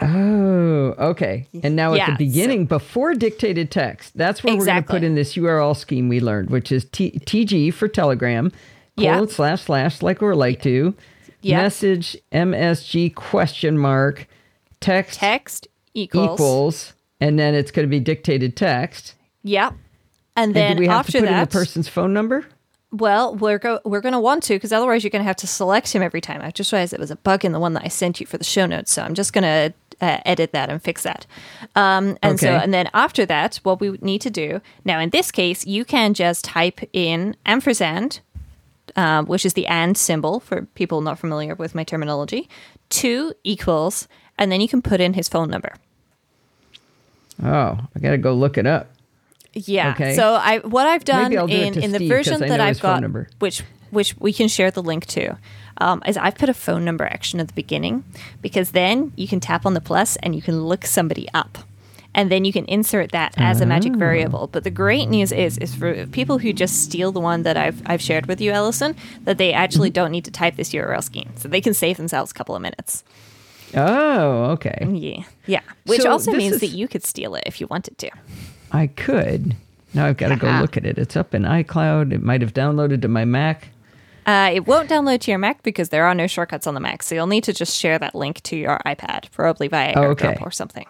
Oh, 0.00 0.94
okay. 0.98 1.46
And 1.62 1.74
now 1.76 1.94
Yeah, 1.94 2.02
at 2.10 2.18
the 2.18 2.24
so- 2.30 2.32
beginning, 2.34 2.66
before 2.66 3.14
dictated 3.14 3.70
text, 3.70 4.16
that's 4.16 4.42
where 4.44 4.56
we're 4.56 4.64
going 4.66 4.82
to 4.82 4.88
put 4.88 5.02
in 5.02 5.14
this 5.14 5.34
URL 5.36 5.74
scheme 5.76 6.08
we 6.08 6.20
learned, 6.20 6.50
which 6.50 6.70
is 6.72 6.84
T- 6.86 7.18
TG 7.26 7.72
for 7.72 7.88
Telegram, 7.88 8.52
Yeah. 8.96 9.14
colon 9.14 9.28
slash 9.28 9.62
slash, 9.62 10.02
like 10.02 10.20
we're 10.20 10.34
like 10.34 10.62
to, 10.62 10.94
Yeah. 11.42 11.62
message 11.62 12.16
MSG 12.32 13.10
question 13.10 13.76
mark, 13.78 14.26
text, 14.80 15.18
Text 15.18 15.68
equals. 15.94 16.34
equals, 16.34 16.92
and 17.20 17.38
then 17.38 17.54
it's 17.54 17.70
going 17.70 17.86
to 17.86 17.90
be 17.90 18.00
dictated 18.00 18.56
text. 18.56 19.14
Yep. 19.42 19.74
And 20.36 20.48
And 20.50 20.54
then 20.54 20.76
do 20.76 20.80
we 20.80 20.86
have 20.86 21.06
to 21.06 21.12
put 21.12 21.18
in 21.18 21.24
that, 21.24 21.50
the 21.50 21.58
person's 21.58 21.88
phone 21.88 22.12
number? 22.12 22.44
well, 22.92 23.34
we're 23.34 23.58
go- 23.58 23.80
we're 23.84 24.00
going 24.00 24.12
to 24.14 24.20
want 24.20 24.42
to 24.44 24.54
because 24.54 24.72
otherwise 24.72 25.02
you're 25.04 25.10
going 25.10 25.22
to 25.22 25.26
have 25.26 25.36
to 25.36 25.46
select 25.46 25.92
him 25.92 26.00
every 26.02 26.20
time. 26.20 26.40
I 26.42 26.50
just 26.52 26.72
realized 26.72 26.92
it 26.94 27.00
was 27.00 27.10
a 27.10 27.16
bug 27.16 27.44
in 27.44 27.52
the 27.52 27.58
one 27.60 27.74
that 27.74 27.82
I 27.84 27.88
sent 27.88 28.18
you 28.20 28.24
for 28.26 28.38
the 28.38 28.44
show 28.44 28.64
notes, 28.66 28.90
so 28.92 29.02
I'm 29.02 29.12
just 29.14 29.32
going 29.32 29.42
to 29.42 29.74
uh, 30.00 30.18
edit 30.24 30.52
that 30.52 30.68
and 30.70 30.82
fix 30.82 31.02
that. 31.02 31.26
Um, 31.74 32.16
and 32.22 32.38
so, 32.38 32.50
and 32.50 32.72
then 32.72 32.88
after 32.94 33.26
that, 33.26 33.56
what 33.62 33.80
we 33.80 33.90
need 34.00 34.20
to 34.22 34.30
do 34.30 34.60
now 34.84 35.00
in 35.00 35.10
this 35.10 35.30
case, 35.30 35.66
you 35.66 35.84
can 35.84 36.14
just 36.14 36.44
type 36.44 36.80
in 36.92 37.36
ampersand, 37.46 38.20
um, 38.96 39.26
which 39.26 39.44
is 39.44 39.54
the 39.54 39.66
and 39.66 39.96
symbol 39.96 40.40
for 40.40 40.62
people 40.74 41.00
not 41.00 41.18
familiar 41.18 41.54
with 41.54 41.74
my 41.74 41.84
terminology, 41.84 42.48
two 42.88 43.32
equals, 43.44 44.08
and 44.38 44.52
then 44.52 44.60
you 44.60 44.68
can 44.68 44.82
put 44.82 45.00
in 45.00 45.14
his 45.14 45.28
phone 45.28 45.50
number. 45.50 45.74
Oh, 47.42 47.78
I 47.94 48.00
got 48.00 48.10
to 48.10 48.18
go 48.18 48.34
look 48.34 48.58
it 48.58 48.66
up. 48.66 48.90
Yeah. 49.52 49.92
Okay. 49.92 50.14
So 50.14 50.34
I 50.34 50.58
what 50.58 50.86
I've 50.86 51.04
done 51.04 51.30
do 51.30 51.46
in, 51.46 51.82
in 51.82 51.92
the 51.92 52.06
version 52.06 52.40
that 52.40 52.60
I've 52.60 52.80
got, 52.80 53.00
number. 53.00 53.28
which 53.38 53.62
which 53.90 54.14
we 54.18 54.32
can 54.32 54.48
share 54.48 54.70
the 54.70 54.82
link 54.82 55.06
to, 55.06 55.36
um, 55.78 56.02
is 56.06 56.16
I've 56.16 56.36
put 56.36 56.48
a 56.48 56.54
phone 56.54 56.84
number 56.84 57.04
action 57.04 57.40
at 57.40 57.48
the 57.48 57.54
beginning 57.54 58.04
because 58.42 58.70
then 58.72 59.12
you 59.16 59.28
can 59.28 59.40
tap 59.40 59.64
on 59.66 59.74
the 59.74 59.80
plus 59.80 60.16
and 60.16 60.34
you 60.34 60.42
can 60.42 60.62
look 60.64 60.84
somebody 60.86 61.28
up. 61.34 61.58
And 62.14 62.32
then 62.32 62.44
you 62.44 62.52
can 62.52 62.64
insert 62.64 63.12
that 63.12 63.34
as 63.36 63.60
a 63.60 63.66
magic 63.66 63.92
Ah. 63.94 63.98
variable. 63.98 64.48
But 64.50 64.64
the 64.64 64.70
great 64.70 65.08
news 65.08 65.30
is, 65.30 65.56
is 65.58 65.74
for 65.74 66.06
people 66.06 66.38
who 66.38 66.52
just 66.52 66.82
steal 66.82 67.12
the 67.12 67.20
one 67.20 67.42
that 67.44 67.56
I've 67.56 67.80
I've 67.86 68.00
shared 68.02 68.26
with 68.26 68.40
you, 68.40 68.50
Allison, 68.50 68.96
that 69.24 69.38
they 69.38 69.50
Mm-hmm. 69.52 69.62
actually 69.62 69.90
don't 69.90 70.10
need 70.10 70.24
to 70.24 70.30
type 70.32 70.56
this 70.56 70.70
URL 70.72 71.02
scheme, 71.04 71.30
so 71.36 71.48
they 71.48 71.60
can 71.60 71.74
save 71.74 71.96
themselves 71.96 72.30
a 72.32 72.34
couple 72.34 72.56
of 72.56 72.62
minutes. 72.62 73.04
Oh, 73.76 74.44
okay. 74.52 74.86
Yeah, 74.90 75.24
yeah. 75.46 75.60
Which 75.84 76.00
So 76.02 76.10
also 76.10 76.32
means 76.32 76.54
is- 76.54 76.60
that 76.60 76.68
you 76.68 76.88
could 76.88 77.04
steal 77.04 77.34
it 77.34 77.44
if 77.46 77.60
you 77.60 77.66
wanted 77.68 77.98
to. 77.98 78.10
I 78.72 78.86
could. 78.88 79.54
Now 79.94 80.06
I've 80.06 80.16
got 80.16 80.28
to 80.28 80.36
go 80.36 80.50
look 80.60 80.76
at 80.76 80.84
it. 80.86 80.98
It's 80.98 81.16
up 81.16 81.34
in 81.34 81.42
iCloud. 81.42 82.12
It 82.12 82.22
might 82.22 82.40
have 82.40 82.52
downloaded 82.54 83.02
to 83.02 83.08
my 83.08 83.24
Mac. 83.24 83.68
Uh, 84.28 84.50
it 84.52 84.66
won't 84.66 84.90
download 84.90 85.20
to 85.20 85.30
your 85.30 85.38
Mac 85.38 85.62
because 85.62 85.88
there 85.88 86.04
are 86.04 86.14
no 86.14 86.26
shortcuts 86.26 86.66
on 86.66 86.74
the 86.74 86.80
Mac. 86.80 87.02
So 87.02 87.14
you'll 87.14 87.26
need 87.28 87.44
to 87.44 87.54
just 87.54 87.74
share 87.74 87.98
that 87.98 88.14
link 88.14 88.42
to 88.42 88.56
your 88.56 88.78
iPad, 88.84 89.30
probably 89.30 89.68
via 89.68 89.94
Oh, 89.96 90.02
AirDrop 90.02 90.32
okay. 90.34 90.38
or 90.42 90.50
something. 90.50 90.84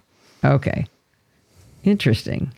Okay. 0.44 0.86
Interesting. 1.84 2.52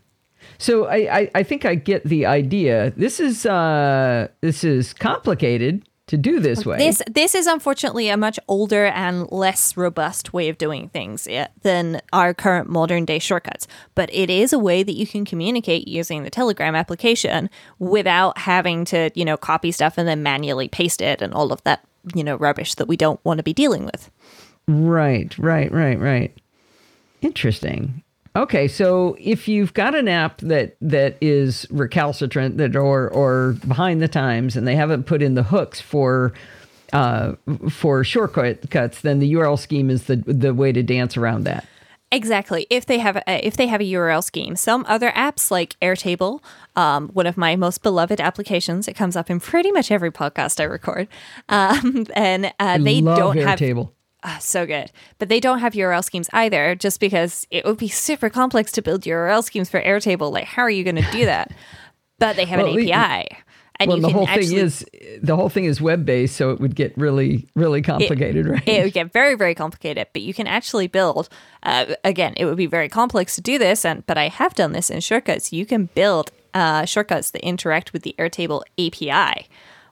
So 0.56 0.86
I, 0.86 1.18
I, 1.18 1.30
I 1.34 1.42
think 1.42 1.66
I 1.66 1.74
get 1.74 2.04
the 2.04 2.24
idea. 2.24 2.94
This 2.96 3.20
is 3.20 3.44
uh, 3.44 4.28
this 4.40 4.64
is 4.64 4.94
complicated 4.94 5.86
to 6.11 6.16
do 6.16 6.40
this 6.40 6.66
way. 6.66 6.77
This 6.77 7.01
this 7.09 7.37
is 7.37 7.46
unfortunately 7.46 8.09
a 8.09 8.16
much 8.16 8.40
older 8.49 8.87
and 8.87 9.31
less 9.31 9.77
robust 9.77 10.33
way 10.33 10.49
of 10.49 10.59
doing 10.59 10.88
things 10.88 11.29
than 11.62 12.03
our 12.12 12.35
current 12.35 12.68
modern 12.68 13.05
day 13.05 13.20
shortcuts. 13.20 13.68
But 13.94 14.12
it 14.12 14.29
is 14.29 14.53
a 14.53 14.59
way 14.59 14.83
that 14.83 14.94
you 14.94 15.07
can 15.07 15.25
communicate 15.25 15.87
using 15.87 16.25
the 16.25 16.31
Telegram 16.31 16.75
application 16.75 17.49
without 17.79 18.38
having 18.38 18.85
to, 18.87 19.12
you 19.14 19.25
know, 19.25 19.37
copy 19.37 19.70
stuff 19.70 19.99
and 19.99 20.09
then 20.09 20.20
manually 20.20 20.66
paste 20.66 21.01
it 21.01 21.23
and 21.23 21.33
all 21.33 21.53
of 21.53 21.62
that, 21.62 21.85
you 22.12 22.25
know, 22.25 22.35
rubbish 22.35 22.75
that 22.75 22.88
we 22.88 22.96
don't 22.96 23.25
want 23.25 23.38
to 23.38 23.44
be 23.44 23.55
dealing 23.55 23.85
with. 23.85 24.11
Right, 24.66 25.33
right, 25.38 25.70
right, 25.70 25.99
right. 25.99 26.37
Interesting. 27.23 28.03
Okay, 28.40 28.68
so 28.68 29.18
if 29.20 29.48
you've 29.48 29.74
got 29.74 29.94
an 29.94 30.09
app 30.09 30.38
that 30.38 30.74
that 30.81 31.18
is 31.20 31.66
recalcitrant 31.70 32.57
that 32.57 32.74
or 32.74 33.11
or 33.11 33.53
behind 33.68 34.00
the 34.00 34.09
times 34.09 34.57
and 34.57 34.66
they 34.66 34.74
haven't 34.74 35.05
put 35.05 35.20
in 35.20 35.35
the 35.35 35.42
hooks 35.42 35.79
for 35.79 36.33
uh, 36.94 37.35
for 37.68 38.03
shortcuts, 38.03 39.03
then 39.03 39.18
the 39.18 39.35
URL 39.35 39.59
scheme 39.59 39.90
is 39.90 40.05
the 40.05 40.16
the 40.16 40.55
way 40.55 40.72
to 40.72 40.83
dance 40.83 41.18
around 41.18 41.44
that. 41.44 41.66
Exactly. 42.11 42.66
If 42.70 42.87
they 42.87 42.98
have 42.98 43.16
a, 43.16 43.46
if 43.46 43.59
they 43.59 43.66
have 43.66 43.83
a 43.83 43.85
URL 43.85 44.24
scheme, 44.24 44.57
some 44.57 44.87
other 44.88 45.11
apps 45.11 45.50
like 45.50 45.79
Airtable, 45.81 46.42
um, 46.76 47.11
one 47.11 47.26
of 47.26 47.37
my 47.37 47.57
most 47.57 47.83
beloved 47.83 48.22
applications, 48.22 48.88
it 48.88 48.94
comes 48.94 49.16
up 49.16 49.29
in 49.29 49.38
pretty 49.38 49.70
much 49.70 49.90
every 49.90 50.11
podcast 50.11 50.61
I 50.61 50.64
record, 50.64 51.09
um, 51.50 52.07
and 52.14 52.55
uh, 52.59 52.79
they 52.79 53.03
don't 53.03 53.37
have 53.37 53.59
Ah, 54.22 54.38
so 54.40 54.66
good. 54.66 54.90
But 55.18 55.28
they 55.28 55.40
don't 55.40 55.61
have 55.61 55.72
URL 55.72 56.04
schemes 56.04 56.28
either, 56.33 56.74
just 56.74 57.00
because 57.00 57.46
it 57.50 57.64
would 57.64 57.78
be 57.78 57.88
super 57.88 58.28
complex 58.28 58.70
to 58.72 58.83
build 58.83 59.02
URL 59.02 59.42
schemes 59.42 59.70
for 59.70 59.80
Airtable. 59.80 60.30
Like, 60.30 60.44
how 60.44 60.62
are 60.62 60.70
you 60.70 60.85
going 60.85 60.96
to 60.96 61.11
do 61.11 61.24
that? 61.26 61.52
But 62.18 62.37
they 62.37 62.44
have 62.44 62.61
Well, 62.61 62.76
an 62.76 62.87
API. 62.90 63.35
And 63.78 63.88
well, 63.88 63.96
you 63.96 64.02
the 64.02 64.09
can 64.09 64.14
whole 64.14 64.28
actually, 64.28 64.46
thing 64.48 64.59
is 64.59 64.85
the 65.22 65.35
whole 65.37 65.48
thing 65.48 65.64
is 65.64 65.80
web 65.80 66.04
based, 66.04 66.37
so 66.37 66.50
it 66.50 66.61
would 66.61 66.74
get 66.74 66.92
really 66.98 67.48
really 67.54 67.80
complicated, 67.80 68.46
right? 68.46 68.62
it 68.68 68.85
would 68.85 68.92
get 68.92 69.11
very, 69.11 69.37
very 69.37 69.54
complicated. 69.54 70.09
But 70.12 70.20
you 70.20 70.35
can 70.35 70.46
actually 70.46 70.87
build. 70.87 71.30
Uh, 71.62 71.94
again, 72.04 72.35
it 72.37 72.44
would 72.44 72.59
be 72.59 72.66
very 72.66 72.90
complex 72.90 73.37
to 73.37 73.40
do 73.40 73.56
this, 73.59 73.87
and 73.87 74.04
but 74.06 74.18
I 74.18 74.28
have 74.28 74.54
done 74.54 74.72
this 74.72 74.90
in 74.90 75.00
shortcuts. 75.00 75.50
You 75.50 75.64
can 75.64 75.87
build 75.94 76.30
uh, 76.52 76.85
shortcuts 76.85 77.30
that 77.30 77.40
interact 77.42 77.94
with 77.94 78.02
the 78.02 78.14
Airtable 78.18 78.64
API, 78.78 79.48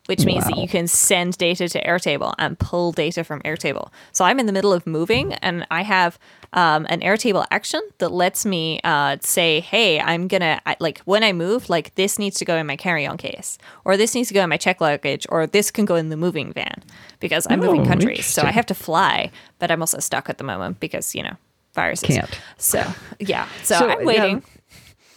which 0.08 0.24
means 0.24 0.44
that 0.46 0.56
you 0.56 0.66
can 0.66 0.88
send 0.88 1.36
data 1.36 1.68
to 1.68 1.84
Airtable 1.84 2.34
and 2.38 2.58
pull 2.58 2.92
data 2.92 3.22
from 3.22 3.40
Airtable. 3.42 3.90
So 4.12 4.24
I'm 4.24 4.40
in 4.40 4.46
the 4.46 4.52
middle 4.52 4.72
of 4.72 4.86
moving, 4.86 5.34
and 5.34 5.66
I 5.70 5.82
have 5.82 6.18
um, 6.54 6.86
an 6.88 7.00
Airtable 7.00 7.44
action 7.50 7.82
that 7.98 8.10
lets 8.10 8.46
me 8.46 8.80
uh, 8.84 9.18
say, 9.20 9.60
"Hey, 9.60 10.00
I'm 10.00 10.26
gonna 10.26 10.60
like 10.80 11.00
when 11.00 11.22
I 11.22 11.32
move, 11.34 11.68
like 11.68 11.94
this 11.94 12.18
needs 12.18 12.38
to 12.38 12.44
go 12.46 12.56
in 12.56 12.66
my 12.66 12.76
carry-on 12.76 13.18
case, 13.18 13.58
or 13.84 13.96
this 13.98 14.14
needs 14.14 14.28
to 14.28 14.34
go 14.34 14.42
in 14.42 14.48
my 14.48 14.56
check 14.56 14.80
luggage, 14.80 15.26
or 15.28 15.46
this 15.46 15.70
can 15.70 15.84
go 15.84 15.94
in 15.96 16.08
the 16.08 16.16
moving 16.16 16.52
van." 16.54 16.82
Because 17.20 17.46
I'm 17.50 17.60
moving 17.60 17.82
Oh, 17.82 17.86
countries, 17.86 18.24
so 18.24 18.42
I 18.42 18.50
have 18.52 18.66
to 18.66 18.74
fly, 18.74 19.30
but 19.58 19.70
I'm 19.70 19.82
also 19.82 19.98
stuck 19.98 20.30
at 20.30 20.38
the 20.38 20.44
moment 20.44 20.80
because 20.80 21.14
you 21.14 21.22
know 21.22 21.36
viruses. 21.74 22.16
Can't. 22.16 22.40
So 22.56 22.82
yeah, 23.18 23.46
so, 23.62 23.78
So, 23.78 23.88
I'm 23.90 24.04
waiting. 24.06 24.36
um, 24.36 24.42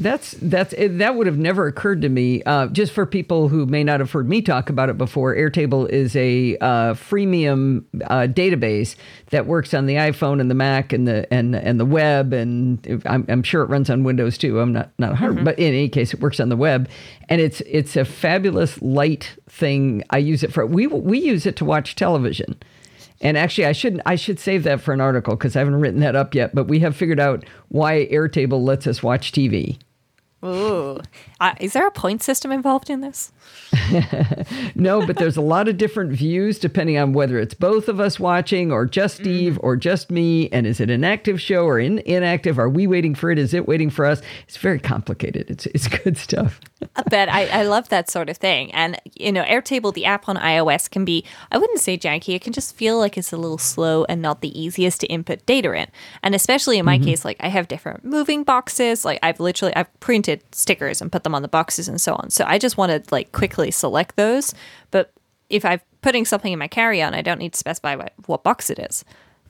That's 0.01 0.31
that's 0.31 0.73
it, 0.73 0.97
that 0.97 1.15
would 1.15 1.27
have 1.27 1.37
never 1.37 1.67
occurred 1.67 2.01
to 2.01 2.09
me. 2.09 2.41
Uh, 2.41 2.67
just 2.67 2.91
for 2.91 3.05
people 3.05 3.49
who 3.49 3.67
may 3.67 3.83
not 3.83 3.99
have 3.99 4.11
heard 4.11 4.27
me 4.27 4.41
talk 4.41 4.71
about 4.71 4.89
it 4.89 4.97
before, 4.97 5.35
Airtable 5.35 5.87
is 5.87 6.15
a 6.15 6.57
uh, 6.57 6.95
freemium 6.95 7.83
uh, 8.05 8.25
database 8.25 8.95
that 9.29 9.45
works 9.45 9.75
on 9.75 9.85
the 9.85 9.93
iPhone 9.93 10.41
and 10.41 10.49
the 10.49 10.55
Mac 10.55 10.91
and 10.91 11.07
the 11.07 11.31
and 11.31 11.55
and 11.55 11.79
the 11.79 11.85
web, 11.85 12.33
and 12.33 13.03
I'm, 13.05 13.25
I'm 13.29 13.43
sure 13.43 13.61
it 13.61 13.67
runs 13.67 13.91
on 13.91 14.03
Windows 14.03 14.39
too. 14.39 14.59
I'm 14.59 14.73
not 14.73 14.89
not 14.97 15.11
100, 15.11 15.45
but 15.45 15.59
in 15.59 15.67
any 15.67 15.87
case, 15.87 16.15
it 16.15 16.19
works 16.19 16.39
on 16.39 16.49
the 16.49 16.57
web, 16.57 16.89
and 17.29 17.39
it's 17.39 17.61
it's 17.61 17.95
a 17.95 18.03
fabulous 18.03 18.81
light 18.81 19.35
thing. 19.49 20.03
I 20.09 20.17
use 20.17 20.41
it 20.41 20.51
for 20.51 20.65
we 20.65 20.87
we 20.87 21.19
use 21.19 21.45
it 21.45 21.55
to 21.57 21.65
watch 21.65 21.95
television. 21.95 22.57
And 23.23 23.37
actually, 23.37 23.67
I 23.67 23.73
should 23.73 24.01
I 24.07 24.15
should 24.15 24.39
save 24.39 24.63
that 24.63 24.81
for 24.81 24.95
an 24.95 25.01
article 25.01 25.35
because 25.35 25.55
I 25.55 25.59
haven't 25.59 25.79
written 25.79 25.99
that 25.99 26.15
up 26.15 26.33
yet. 26.33 26.55
But 26.55 26.67
we 26.67 26.79
have 26.79 26.95
figured 26.95 27.19
out 27.19 27.45
why 27.67 28.07
Airtable 28.11 28.63
lets 28.65 28.87
us 28.87 29.03
watch 29.03 29.31
TV. 29.31 29.77
Ooh, 30.43 30.99
uh, 31.39 31.53
is 31.59 31.73
there 31.73 31.85
a 31.85 31.91
point 31.91 32.23
system 32.23 32.51
involved 32.51 32.89
in 32.89 33.01
this? 33.01 33.31
No, 34.75 35.05
but 35.05 35.17
there's 35.17 35.37
a 35.37 35.41
lot 35.41 35.67
of 35.67 35.77
different 35.77 36.11
views 36.11 36.57
depending 36.57 36.97
on 36.97 37.13
whether 37.13 37.37
it's 37.37 37.53
both 37.53 37.87
of 37.87 37.99
us 37.99 38.19
watching 38.19 38.71
or 38.71 38.85
just 38.85 39.17
Steve 39.17 39.59
or 39.61 39.75
just 39.75 40.09
me. 40.09 40.49
And 40.49 40.65
is 40.65 40.79
it 40.79 40.89
an 40.89 41.03
active 41.03 41.39
show 41.41 41.65
or 41.65 41.79
in, 41.79 41.99
inactive? 41.99 42.57
Are 42.57 42.69
we 42.69 42.87
waiting 42.87 43.13
for 43.13 43.29
it? 43.31 43.37
Is 43.37 43.53
it 43.53 43.67
waiting 43.67 43.89
for 43.89 44.05
us? 44.05 44.21
It's 44.47 44.57
very 44.57 44.79
complicated. 44.79 45.49
It's 45.49 45.65
it's 45.67 45.87
good 45.87 46.17
stuff. 46.17 46.59
but 47.09 47.29
I, 47.29 47.47
I 47.47 47.63
love 47.63 47.89
that 47.89 48.09
sort 48.09 48.29
of 48.29 48.37
thing. 48.37 48.71
And, 48.73 48.99
you 49.15 49.31
know, 49.31 49.43
Airtable, 49.43 49.93
the 49.93 50.05
app 50.05 50.27
on 50.27 50.37
iOS, 50.37 50.89
can 50.89 51.05
be, 51.05 51.23
I 51.51 51.57
wouldn't 51.57 51.79
say 51.79 51.97
janky. 51.97 52.35
It 52.35 52.41
can 52.41 52.53
just 52.53 52.75
feel 52.75 52.97
like 52.97 53.17
it's 53.17 53.31
a 53.31 53.37
little 53.37 53.57
slow 53.57 54.05
and 54.05 54.21
not 54.21 54.41
the 54.41 54.59
easiest 54.59 55.01
to 55.01 55.07
input 55.07 55.45
data 55.45 55.73
in. 55.73 55.87
And 56.23 56.33
especially 56.33 56.79
in 56.79 56.85
my 56.85 56.97
case, 56.97 57.23
like 57.23 57.37
I 57.39 57.49
have 57.49 57.67
different 57.67 58.03
moving 58.03 58.43
boxes. 58.43 59.05
Like 59.05 59.19
I've 59.21 59.39
literally, 59.39 59.75
I've 59.75 59.99
printed 59.99 60.30
stickers 60.51 61.01
and 61.01 61.11
put 61.11 61.23
them 61.23 61.35
on 61.35 61.41
the 61.41 61.47
boxes 61.47 61.87
and 61.87 61.99
so 61.99 62.15
on. 62.15 62.29
So 62.29 62.45
I 62.47 62.57
just 62.57 62.77
want 62.77 62.91
to 62.91 63.13
like 63.13 63.31
quickly 63.31 63.71
select 63.71 64.15
those. 64.15 64.53
But 64.91 65.11
if 65.49 65.65
I'm 65.65 65.81
putting 66.01 66.25
something 66.25 66.51
in 66.51 66.59
my 66.59 66.67
carry 66.67 67.01
on, 67.01 67.13
I 67.13 67.21
don't 67.21 67.39
need 67.39 67.53
to 67.53 67.59
specify 67.59 67.95
what, 67.95 68.13
what 68.25 68.43
box 68.43 68.69
it 68.69 68.79
is. 68.79 69.03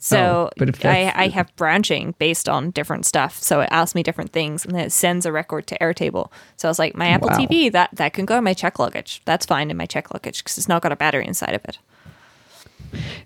So 0.04 0.50
Oh, 0.60 0.66
I, 0.84 1.14
I 1.16 1.28
have 1.28 1.56
branching 1.56 2.16
based 2.18 2.50
on 2.50 2.72
different 2.72 3.06
stuff. 3.06 3.38
So 3.38 3.62
it 3.62 3.70
asks 3.72 3.94
me 3.94 4.02
different 4.02 4.32
things 4.34 4.66
and 4.66 4.74
then 4.74 4.86
it 4.86 4.92
sends 4.92 5.28
a 5.28 5.32
record 5.32 5.68
to 5.68 5.78
Airtable. 5.78 6.32
So 6.58 6.68
I 6.68 6.72
was 6.72 6.80
like, 6.80 6.96
my 6.96 7.10
Apple 7.10 7.30
Wow. 7.30 7.38
TV, 7.38 7.72
that, 7.72 7.92
that 7.94 8.14
can 8.14 8.26
go 8.26 8.38
in 8.40 8.44
my 8.44 8.56
check 8.56 8.80
luggage. 8.80 9.22
That's 9.26 9.46
fine 9.46 9.70
in 9.70 9.78
my 9.78 9.86
check 9.86 10.12
luggage 10.12 10.44
because 10.44 10.58
it's 10.58 10.68
not 10.68 10.82
got 10.82 10.92
a 10.92 10.96
battery 10.96 11.28
inside 11.28 11.54
of 11.54 11.64
it. 11.66 11.78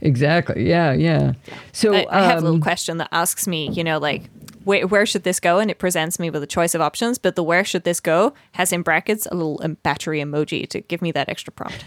Exactly. 0.02 0.68
Yeah. 0.68 0.94
Yeah. 0.94 1.34
So 1.72 1.94
I, 1.94 2.06
I 2.10 2.22
have 2.24 2.38
a 2.40 2.42
little 2.42 2.56
um, 2.56 2.62
question 2.62 2.98
that 2.98 3.10
asks 3.12 3.48
me, 3.48 3.70
you 3.70 3.84
know, 3.84 3.98
like, 3.98 4.30
where, 4.64 4.88
where 4.88 5.06
should 5.06 5.24
this 5.24 5.40
go? 5.40 5.60
And 5.60 5.70
it 5.70 5.78
presents 5.78 6.20
me 6.20 6.30
with 6.30 6.44
a 6.44 6.48
choice 6.48 6.76
of 6.76 6.82
options. 6.82 7.18
But 7.18 7.36
the 7.36 7.44
where 7.44 7.64
should 7.64 7.84
this 7.84 8.00
go 8.00 8.34
has 8.54 8.72
in 8.74 8.82
brackets 8.82 9.28
a 9.28 9.36
little 9.36 9.60
um, 9.64 9.78
battery 9.84 10.20
emoji 10.20 10.68
to 10.70 10.82
give 10.82 11.02
me 11.02 11.12
that 11.12 11.30
extra 11.30 11.54
prompt. 11.54 11.86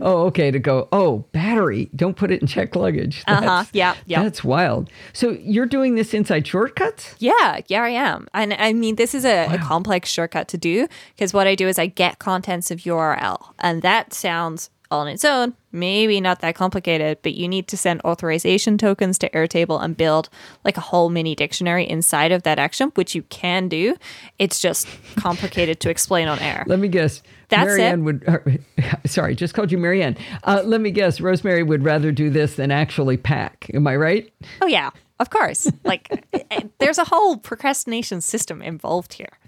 Oh, 0.00 0.24
okay. 0.26 0.50
To 0.50 0.58
go. 0.58 0.88
Oh, 0.92 1.24
battery. 1.32 1.90
Don't 1.94 2.16
put 2.16 2.30
it 2.30 2.40
in 2.40 2.46
check 2.46 2.74
luggage. 2.76 3.22
Uh-huh. 3.26 3.64
Yeah, 3.72 3.94
yeah. 4.06 4.22
That's 4.22 4.42
wild. 4.42 4.90
So 5.12 5.30
you're 5.40 5.66
doing 5.66 5.96
this 5.96 6.14
inside 6.14 6.46
shortcuts? 6.46 7.14
Yeah, 7.18 7.60
yeah, 7.66 7.82
I 7.82 7.90
am. 7.90 8.26
And 8.32 8.54
I 8.54 8.72
mean, 8.72 8.96
this 8.96 9.14
is 9.14 9.24
a, 9.24 9.46
a 9.54 9.58
complex 9.58 10.08
shortcut 10.08 10.48
to 10.48 10.58
do 10.58 10.88
because 11.14 11.32
what 11.32 11.46
I 11.46 11.54
do 11.54 11.68
is 11.68 11.78
I 11.78 11.86
get 11.86 12.18
contents 12.18 12.70
of 12.70 12.80
URL. 12.80 13.52
And 13.58 13.82
that 13.82 14.14
sounds 14.14 14.70
on 14.90 15.08
its 15.08 15.24
own, 15.24 15.54
maybe 15.72 16.20
not 16.20 16.40
that 16.40 16.54
complicated, 16.54 17.18
but 17.22 17.34
you 17.34 17.48
need 17.48 17.68
to 17.68 17.76
send 17.76 18.00
authorization 18.02 18.78
tokens 18.78 19.18
to 19.18 19.30
Airtable 19.30 19.82
and 19.82 19.96
build 19.96 20.28
like 20.64 20.76
a 20.76 20.80
whole 20.80 21.10
mini 21.10 21.34
dictionary 21.34 21.88
inside 21.88 22.32
of 22.32 22.42
that 22.44 22.58
action, 22.58 22.90
which 22.94 23.14
you 23.14 23.22
can 23.24 23.68
do. 23.68 23.96
It's 24.38 24.60
just 24.60 24.88
complicated 25.16 25.80
to 25.80 25.90
explain 25.90 26.28
on 26.28 26.38
air. 26.38 26.64
Let 26.66 26.78
me 26.78 26.88
guess. 26.88 27.22
That's 27.48 27.66
Marianne 27.66 28.00
it. 28.00 28.02
would. 28.02 28.28
uh, 28.28 28.96
sorry, 29.06 29.34
just 29.34 29.54
called 29.54 29.70
you 29.70 29.78
Marianne. 29.78 30.16
Uh, 30.44 30.62
let 30.64 30.80
me 30.80 30.90
guess. 30.90 31.20
Rosemary 31.20 31.62
would 31.62 31.84
rather 31.84 32.10
do 32.10 32.30
this 32.30 32.56
than 32.56 32.70
actually 32.70 33.16
pack. 33.16 33.70
Am 33.74 33.86
I 33.86 33.96
right? 33.96 34.32
Oh, 34.60 34.66
yeah, 34.66 34.90
of 35.20 35.30
course. 35.30 35.70
Like, 35.84 36.24
eh, 36.50 36.62
there's 36.78 36.98
a 36.98 37.04
whole 37.04 37.36
procrastination 37.36 38.20
system 38.20 38.62
involved 38.62 39.14
here. 39.14 39.38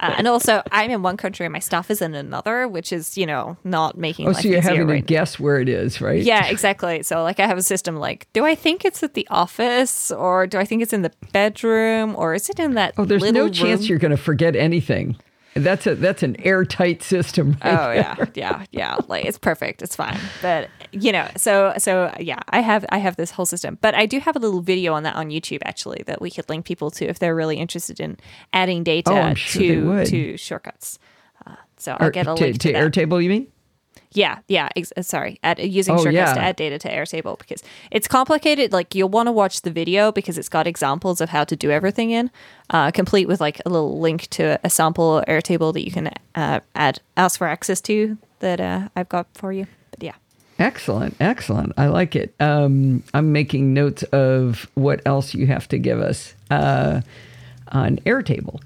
Uh, 0.00 0.14
and 0.18 0.26
also, 0.26 0.62
I'm 0.72 0.90
in 0.90 1.02
one 1.02 1.16
country 1.16 1.46
and 1.46 1.52
my 1.52 1.58
stuff 1.58 1.90
is 1.90 2.02
in 2.02 2.14
another, 2.14 2.68
which 2.68 2.92
is, 2.92 3.16
you 3.16 3.26
know, 3.26 3.56
not 3.64 3.96
making 3.96 4.28
Oh, 4.28 4.32
so 4.32 4.48
you're 4.48 4.60
having 4.60 4.86
right 4.86 5.06
to 5.06 5.06
guess 5.06 5.38
where 5.38 5.58
it 5.60 5.68
is, 5.68 6.00
right? 6.00 6.22
Yeah, 6.22 6.46
exactly. 6.46 7.02
So 7.02 7.22
like 7.22 7.40
I 7.40 7.46
have 7.46 7.58
a 7.58 7.62
system 7.62 7.96
like, 7.96 8.26
do 8.32 8.44
I 8.44 8.54
think 8.54 8.84
it's 8.84 9.02
at 9.02 9.14
the 9.14 9.26
office 9.30 10.10
or 10.10 10.46
do 10.46 10.58
I 10.58 10.64
think 10.64 10.82
it's 10.82 10.92
in 10.92 11.02
the 11.02 11.12
bedroom 11.32 12.14
or 12.16 12.34
is 12.34 12.48
it 12.48 12.58
in 12.58 12.74
that 12.74 12.94
Oh, 12.96 13.04
there's 13.04 13.32
no 13.32 13.48
chance 13.48 13.88
you're 13.88 13.98
going 13.98 14.10
to 14.10 14.16
forget 14.16 14.56
anything. 14.56 15.16
That's 15.54 15.86
a 15.86 15.94
that's 15.94 16.22
an 16.22 16.36
airtight 16.40 17.02
system. 17.02 17.56
Right 17.64 17.78
Oh 17.78 17.92
yeah, 17.92 18.16
yeah, 18.34 18.64
yeah. 18.72 18.96
Like 19.06 19.24
it's 19.24 19.38
perfect. 19.38 19.82
It's 19.82 19.94
fine. 19.94 20.18
But 20.42 20.68
you 20.90 21.12
know, 21.12 21.28
so 21.36 21.74
so 21.78 22.12
yeah, 22.18 22.40
I 22.48 22.60
have 22.60 22.84
I 22.90 22.98
have 22.98 23.16
this 23.16 23.30
whole 23.30 23.46
system. 23.46 23.78
But 23.80 23.94
I 23.94 24.06
do 24.06 24.18
have 24.18 24.34
a 24.34 24.40
little 24.40 24.60
video 24.60 24.94
on 24.94 25.04
that 25.04 25.14
on 25.14 25.30
YouTube 25.30 25.60
actually 25.64 26.02
that 26.06 26.20
we 26.20 26.30
could 26.30 26.48
link 26.48 26.66
people 26.66 26.90
to 26.92 27.04
if 27.06 27.18
they're 27.20 27.36
really 27.36 27.56
interested 27.56 28.00
in 28.00 28.16
adding 28.52 28.82
data 28.82 29.30
Oh, 29.30 29.34
sure 29.34 30.04
to 30.04 30.06
to 30.06 30.36
shortcuts. 30.36 30.98
Uh, 31.46 31.54
so 31.76 31.96
I'll 32.00 32.08
Or 32.08 32.10
get 32.10 32.26
a 32.26 32.34
link 32.34 32.60
to, 32.60 32.68
to 32.68 32.72
that. 32.72 32.92
Airtable, 32.92 33.22
you 33.22 33.28
mean? 33.28 33.46
Yeah, 34.14 34.38
yeah. 34.48 34.68
Ex- 34.76 34.92
uh, 34.96 35.02
sorry, 35.02 35.38
add, 35.42 35.58
using 35.58 35.94
Oh, 35.94 35.98
shortcuts 35.98 36.14
yeah. 36.14 36.34
to 36.34 36.40
add 36.40 36.56
data 36.56 36.78
to 36.78 36.88
Airtable 36.88 37.36
because 37.38 37.62
it's 37.90 38.06
complicated. 38.08 38.72
Like 38.72 38.94
you'll 38.94 39.08
want 39.08 39.26
to 39.26 39.32
watch 39.32 39.62
the 39.62 39.70
video 39.70 40.12
because 40.12 40.38
it's 40.38 40.48
got 40.48 40.66
examples 40.66 41.20
of 41.20 41.30
how 41.30 41.42
to 41.44 41.56
do 41.56 41.70
everything 41.70 42.10
in, 42.12 42.30
uh, 42.70 42.90
complete 42.92 43.26
with 43.26 43.40
like 43.40 43.60
a 43.66 43.68
little 43.68 43.98
link 44.00 44.28
to 44.30 44.58
a 44.64 44.70
sample 44.70 45.22
Airtable 45.26 45.72
that 45.72 45.84
you 45.84 45.90
can 45.90 46.10
uh, 46.36 46.60
add 46.74 47.00
ask 47.16 47.38
for 47.38 47.46
access 47.48 47.80
to 47.82 48.16
that 48.38 48.60
uh, 48.60 48.88
I've 48.94 49.08
got 49.08 49.26
for 49.34 49.52
you. 49.52 49.66
But 49.90 50.02
yeah, 50.02 50.14
Excellent, 50.60 51.16
excellent. 51.18 51.72
I 51.76 51.88
like 51.88 52.14
it. 52.14 52.32
Um, 52.38 53.02
I'm 53.12 53.32
making 53.32 53.74
notes 53.74 54.04
of 54.04 54.70
what 54.74 55.00
else 55.04 55.34
you 55.34 55.48
have 55.48 55.66
to 55.68 55.78
give 55.78 56.00
us 56.00 56.34
uh, 56.52 57.00
on 57.72 57.96
Airtable. 58.06 58.60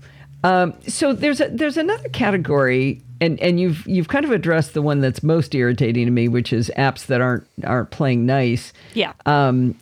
Um, 0.44 0.74
so 0.86 1.14
there's 1.14 1.40
a, 1.40 1.48
there's 1.48 1.78
another 1.78 2.08
category 2.10 3.00
and 3.20 3.40
and 3.40 3.60
you've 3.60 3.86
you've 3.86 4.08
kind 4.08 4.24
of 4.24 4.30
addressed 4.30 4.74
the 4.74 4.82
one 4.82 5.00
that's 5.00 5.22
most 5.22 5.54
irritating 5.54 6.06
to 6.06 6.10
me, 6.10 6.28
which 6.28 6.52
is 6.52 6.70
apps 6.76 7.06
that 7.06 7.20
aren't 7.20 7.46
aren't 7.64 7.90
playing 7.90 8.26
nice. 8.26 8.72
Yeah. 8.94 9.12
Um, 9.26 9.76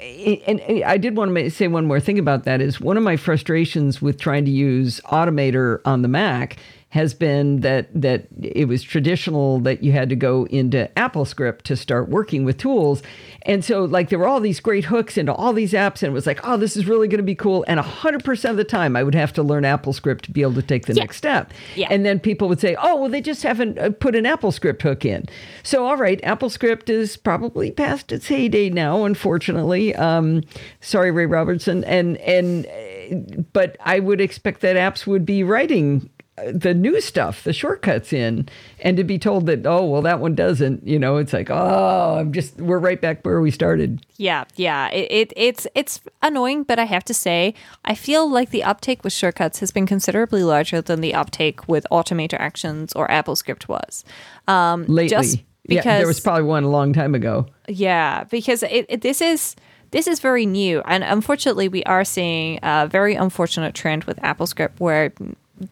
and 0.00 0.60
I 0.84 0.98
did 0.98 1.16
want 1.16 1.34
to 1.34 1.50
say 1.50 1.68
one 1.68 1.86
more 1.86 2.00
thing 2.00 2.18
about 2.18 2.44
that 2.44 2.60
is 2.60 2.80
one 2.80 2.96
of 2.96 3.02
my 3.02 3.16
frustrations 3.16 4.02
with 4.02 4.20
trying 4.20 4.44
to 4.44 4.50
use 4.50 5.00
Automator 5.06 5.80
on 5.84 6.02
the 6.02 6.08
Mac 6.08 6.56
has 6.94 7.12
been 7.12 7.58
that 7.58 7.88
that 7.92 8.24
it 8.40 8.68
was 8.68 8.80
traditional 8.80 9.58
that 9.58 9.82
you 9.82 9.90
had 9.90 10.08
to 10.08 10.14
go 10.14 10.46
into 10.46 10.88
AppleScript 10.96 11.62
to 11.62 11.74
start 11.74 12.08
working 12.08 12.44
with 12.44 12.56
tools. 12.56 13.02
And 13.42 13.64
so 13.64 13.84
like 13.84 14.10
there 14.10 14.18
were 14.20 14.28
all 14.28 14.38
these 14.38 14.60
great 14.60 14.84
hooks 14.84 15.18
into 15.18 15.34
all 15.34 15.52
these 15.52 15.72
apps 15.72 16.04
and 16.04 16.12
it 16.12 16.12
was 16.12 16.24
like, 16.24 16.38
"Oh, 16.44 16.56
this 16.56 16.76
is 16.76 16.86
really 16.86 17.08
going 17.08 17.18
to 17.18 17.24
be 17.24 17.34
cool." 17.34 17.64
And 17.66 17.80
100% 17.80 18.48
of 18.48 18.56
the 18.56 18.62
time 18.62 18.94
I 18.94 19.02
would 19.02 19.16
have 19.16 19.32
to 19.32 19.42
learn 19.42 19.64
AppleScript 19.64 20.20
to 20.20 20.30
be 20.30 20.42
able 20.42 20.54
to 20.54 20.62
take 20.62 20.86
the 20.86 20.94
yeah. 20.94 21.02
next 21.02 21.16
step. 21.16 21.52
Yeah. 21.74 21.88
And 21.90 22.06
then 22.06 22.20
people 22.20 22.48
would 22.48 22.60
say, 22.60 22.76
"Oh, 22.80 22.94
well 22.94 23.10
they 23.10 23.20
just 23.20 23.42
haven't 23.42 23.76
uh, 23.76 23.90
put 23.90 24.14
an 24.14 24.22
AppleScript 24.22 24.82
hook 24.82 25.04
in." 25.04 25.26
So 25.64 25.84
all 25.84 25.96
right, 25.96 26.22
AppleScript 26.22 26.88
is 26.88 27.16
probably 27.16 27.72
past 27.72 28.12
its 28.12 28.28
heyday 28.28 28.70
now, 28.70 29.04
unfortunately. 29.04 29.96
Um, 29.96 30.44
sorry 30.80 31.10
Ray 31.10 31.26
Robertson 31.26 31.82
and 31.82 32.18
and 32.18 32.66
uh, 32.66 33.42
but 33.52 33.76
I 33.80 33.98
would 33.98 34.20
expect 34.20 34.60
that 34.60 34.76
apps 34.76 35.08
would 35.08 35.26
be 35.26 35.42
writing 35.42 36.08
the 36.36 36.74
new 36.74 37.00
stuff, 37.00 37.44
the 37.44 37.52
shortcuts 37.52 38.12
in, 38.12 38.48
and 38.80 38.96
to 38.96 39.04
be 39.04 39.18
told 39.18 39.46
that 39.46 39.64
oh 39.66 39.84
well 39.84 40.02
that 40.02 40.20
one 40.20 40.34
doesn't, 40.34 40.86
you 40.86 40.98
know, 40.98 41.16
it's 41.16 41.32
like 41.32 41.48
oh 41.50 42.16
I'm 42.18 42.32
just 42.32 42.60
we're 42.60 42.78
right 42.78 43.00
back 43.00 43.24
where 43.24 43.40
we 43.40 43.50
started. 43.50 44.04
Yeah, 44.16 44.44
yeah, 44.56 44.88
it, 44.90 45.10
it 45.10 45.32
it's 45.36 45.66
it's 45.74 46.00
annoying, 46.22 46.64
but 46.64 46.78
I 46.78 46.84
have 46.84 47.04
to 47.04 47.14
say 47.14 47.54
I 47.84 47.94
feel 47.94 48.28
like 48.28 48.50
the 48.50 48.64
uptake 48.64 49.04
with 49.04 49.12
shortcuts 49.12 49.60
has 49.60 49.70
been 49.70 49.86
considerably 49.86 50.42
larger 50.42 50.80
than 50.80 51.00
the 51.00 51.14
uptake 51.14 51.68
with 51.68 51.86
Automator 51.90 52.38
Actions 52.40 52.92
or 52.94 53.06
AppleScript 53.08 53.68
was. 53.68 54.04
Um, 54.48 54.86
Lately, 54.86 55.08
just 55.08 55.38
because 55.66 55.84
yeah, 55.84 55.98
there 55.98 56.06
was 56.06 56.20
probably 56.20 56.42
one 56.42 56.64
a 56.64 56.68
long 56.68 56.92
time 56.92 57.14
ago. 57.14 57.46
Yeah, 57.68 58.24
because 58.24 58.62
it, 58.64 58.86
it, 58.88 59.00
this 59.02 59.20
is 59.20 59.54
this 59.92 60.08
is 60.08 60.18
very 60.18 60.46
new, 60.46 60.82
and 60.84 61.04
unfortunately, 61.04 61.68
we 61.68 61.84
are 61.84 62.04
seeing 62.04 62.58
a 62.64 62.88
very 62.88 63.14
unfortunate 63.14 63.74
trend 63.74 64.02
with 64.04 64.18
AppleScript 64.18 64.80
where 64.80 65.12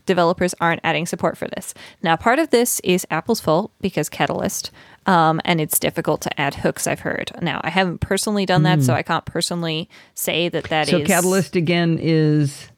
developers 0.06 0.54
aren't 0.60 0.80
adding 0.84 1.06
support 1.06 1.36
for 1.36 1.48
this. 1.48 1.74
Now, 2.02 2.16
part 2.16 2.38
of 2.38 2.50
this 2.50 2.80
is 2.80 3.06
Apple's 3.10 3.40
fault 3.40 3.72
because 3.80 4.08
Catalyst, 4.08 4.70
um, 5.06 5.40
and 5.44 5.60
it's 5.60 5.78
difficult 5.78 6.20
to 6.22 6.40
add 6.40 6.54
hooks. 6.56 6.86
I've 6.86 7.00
heard. 7.00 7.30
Now, 7.40 7.60
I 7.64 7.70
haven't 7.70 7.98
personally 8.00 8.46
done 8.46 8.62
that, 8.64 8.82
so 8.82 8.94
I 8.94 9.02
can't 9.02 9.24
personally 9.24 9.88
say 10.14 10.48
that 10.48 10.64
that 10.64 10.88
Hmm. 10.88 10.96
So 10.96 10.98
is- 11.02 11.06
Catalyst 11.08 11.56
again 11.56 11.98
is 12.00 12.68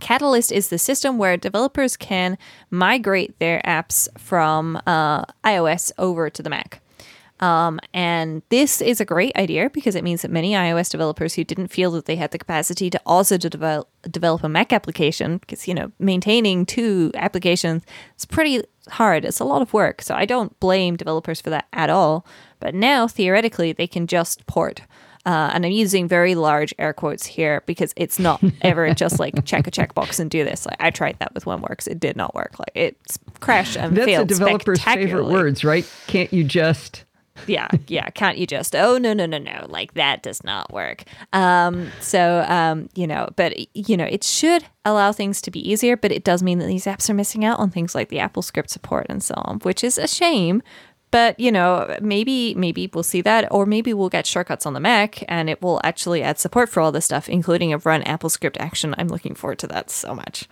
Catalyst 0.00 0.50
is 0.50 0.68
the 0.70 0.78
system 0.78 1.18
where 1.18 1.36
developers 1.36 1.96
can 1.96 2.36
migrate 2.70 3.38
their 3.38 3.60
apps 3.64 4.08
from 4.18 4.76
uh, 4.86 5.24
iOS 5.44 5.92
over 5.98 6.28
to 6.30 6.42
the 6.42 6.50
Mac. 6.50 6.80
Um, 7.44 7.78
and 7.92 8.40
this 8.48 8.80
is 8.80 9.02
a 9.02 9.04
great 9.04 9.36
idea 9.36 9.68
because 9.68 9.94
it 9.94 10.02
means 10.02 10.22
that 10.22 10.30
many 10.30 10.52
iOS 10.52 10.88
developers 10.88 11.34
who 11.34 11.44
didn't 11.44 11.68
feel 11.68 11.90
that 11.90 12.06
they 12.06 12.16
had 12.16 12.30
the 12.30 12.38
capacity 12.38 12.88
to 12.88 12.98
also 13.04 13.36
to 13.36 13.50
develop, 13.50 13.86
develop 14.10 14.42
a 14.44 14.48
Mac 14.48 14.72
application, 14.72 15.36
because 15.36 15.68
you 15.68 15.74
know 15.74 15.92
maintaining 15.98 16.64
two 16.64 17.10
applications 17.14 17.82
is 18.16 18.24
pretty 18.24 18.62
hard. 18.88 19.26
It's 19.26 19.40
a 19.40 19.44
lot 19.44 19.60
of 19.60 19.74
work, 19.74 20.00
so 20.00 20.14
I 20.14 20.24
don't 20.24 20.58
blame 20.58 20.96
developers 20.96 21.42
for 21.42 21.50
that 21.50 21.66
at 21.74 21.90
all. 21.90 22.24
But 22.60 22.74
now 22.74 23.06
theoretically, 23.06 23.72
they 23.72 23.86
can 23.86 24.06
just 24.06 24.46
port. 24.46 24.80
Uh, 25.26 25.50
and 25.52 25.66
I'm 25.66 25.72
using 25.72 26.08
very 26.08 26.34
large 26.34 26.72
air 26.78 26.94
quotes 26.94 27.26
here 27.26 27.62
because 27.66 27.92
it's 27.94 28.18
not 28.18 28.42
ever 28.62 28.94
just 28.94 29.20
like 29.20 29.44
check 29.44 29.66
a 29.66 29.70
checkbox 29.70 30.18
and 30.18 30.30
do 30.30 30.44
this. 30.44 30.64
Like 30.64 30.76
I 30.80 30.90
tried 30.90 31.18
that 31.18 31.34
with 31.34 31.44
OneWorks, 31.44 31.88
it 31.88 32.00
did 32.00 32.16
not 32.16 32.34
work. 32.34 32.58
Like 32.58 32.72
it 32.74 32.96
crashed 33.40 33.76
and 33.76 33.94
that's 33.94 34.06
a 34.06 34.06
failed. 34.06 34.28
developer's 34.28 34.82
favorite 34.82 35.26
words, 35.26 35.62
right? 35.62 35.86
Can't 36.06 36.32
you 36.32 36.42
just 36.42 37.03
yeah 37.46 37.68
yeah 37.88 38.08
can't 38.10 38.38
you 38.38 38.46
just 38.46 38.74
oh 38.76 38.96
no 38.98 39.12
no 39.12 39.26
no 39.26 39.38
no 39.38 39.66
like 39.68 39.94
that 39.94 40.22
does 40.22 40.42
not 40.44 40.72
work. 40.72 41.04
Um 41.32 41.90
so 42.00 42.44
um 42.48 42.88
you 42.94 43.06
know 43.06 43.28
but 43.36 43.54
you 43.76 43.96
know 43.96 44.04
it 44.04 44.24
should 44.24 44.64
allow 44.84 45.12
things 45.12 45.40
to 45.42 45.50
be 45.50 45.68
easier 45.68 45.96
but 45.96 46.12
it 46.12 46.24
does 46.24 46.42
mean 46.42 46.58
that 46.58 46.66
these 46.66 46.84
apps 46.84 47.08
are 47.10 47.14
missing 47.14 47.44
out 47.44 47.58
on 47.58 47.70
things 47.70 47.94
like 47.94 48.08
the 48.08 48.18
apple 48.18 48.42
script 48.42 48.70
support 48.70 49.06
and 49.08 49.22
so 49.22 49.34
on 49.36 49.58
which 49.60 49.82
is 49.82 49.98
a 49.98 50.06
shame 50.06 50.62
but 51.10 51.38
you 51.38 51.50
know 51.52 51.96
maybe 52.00 52.54
maybe 52.54 52.90
we'll 52.92 53.02
see 53.02 53.20
that 53.20 53.46
or 53.50 53.66
maybe 53.66 53.94
we'll 53.94 54.08
get 54.08 54.26
shortcuts 54.26 54.66
on 54.66 54.72
the 54.72 54.80
mac 54.80 55.22
and 55.28 55.48
it 55.48 55.62
will 55.62 55.80
actually 55.84 56.22
add 56.22 56.38
support 56.38 56.68
for 56.68 56.80
all 56.80 56.92
this 56.92 57.04
stuff 57.04 57.28
including 57.28 57.72
a 57.72 57.78
run 57.78 58.02
apple 58.02 58.28
script 58.28 58.56
action. 58.58 58.94
I'm 58.98 59.08
looking 59.08 59.34
forward 59.34 59.58
to 59.60 59.66
that 59.68 59.90
so 59.90 60.14
much. 60.14 60.48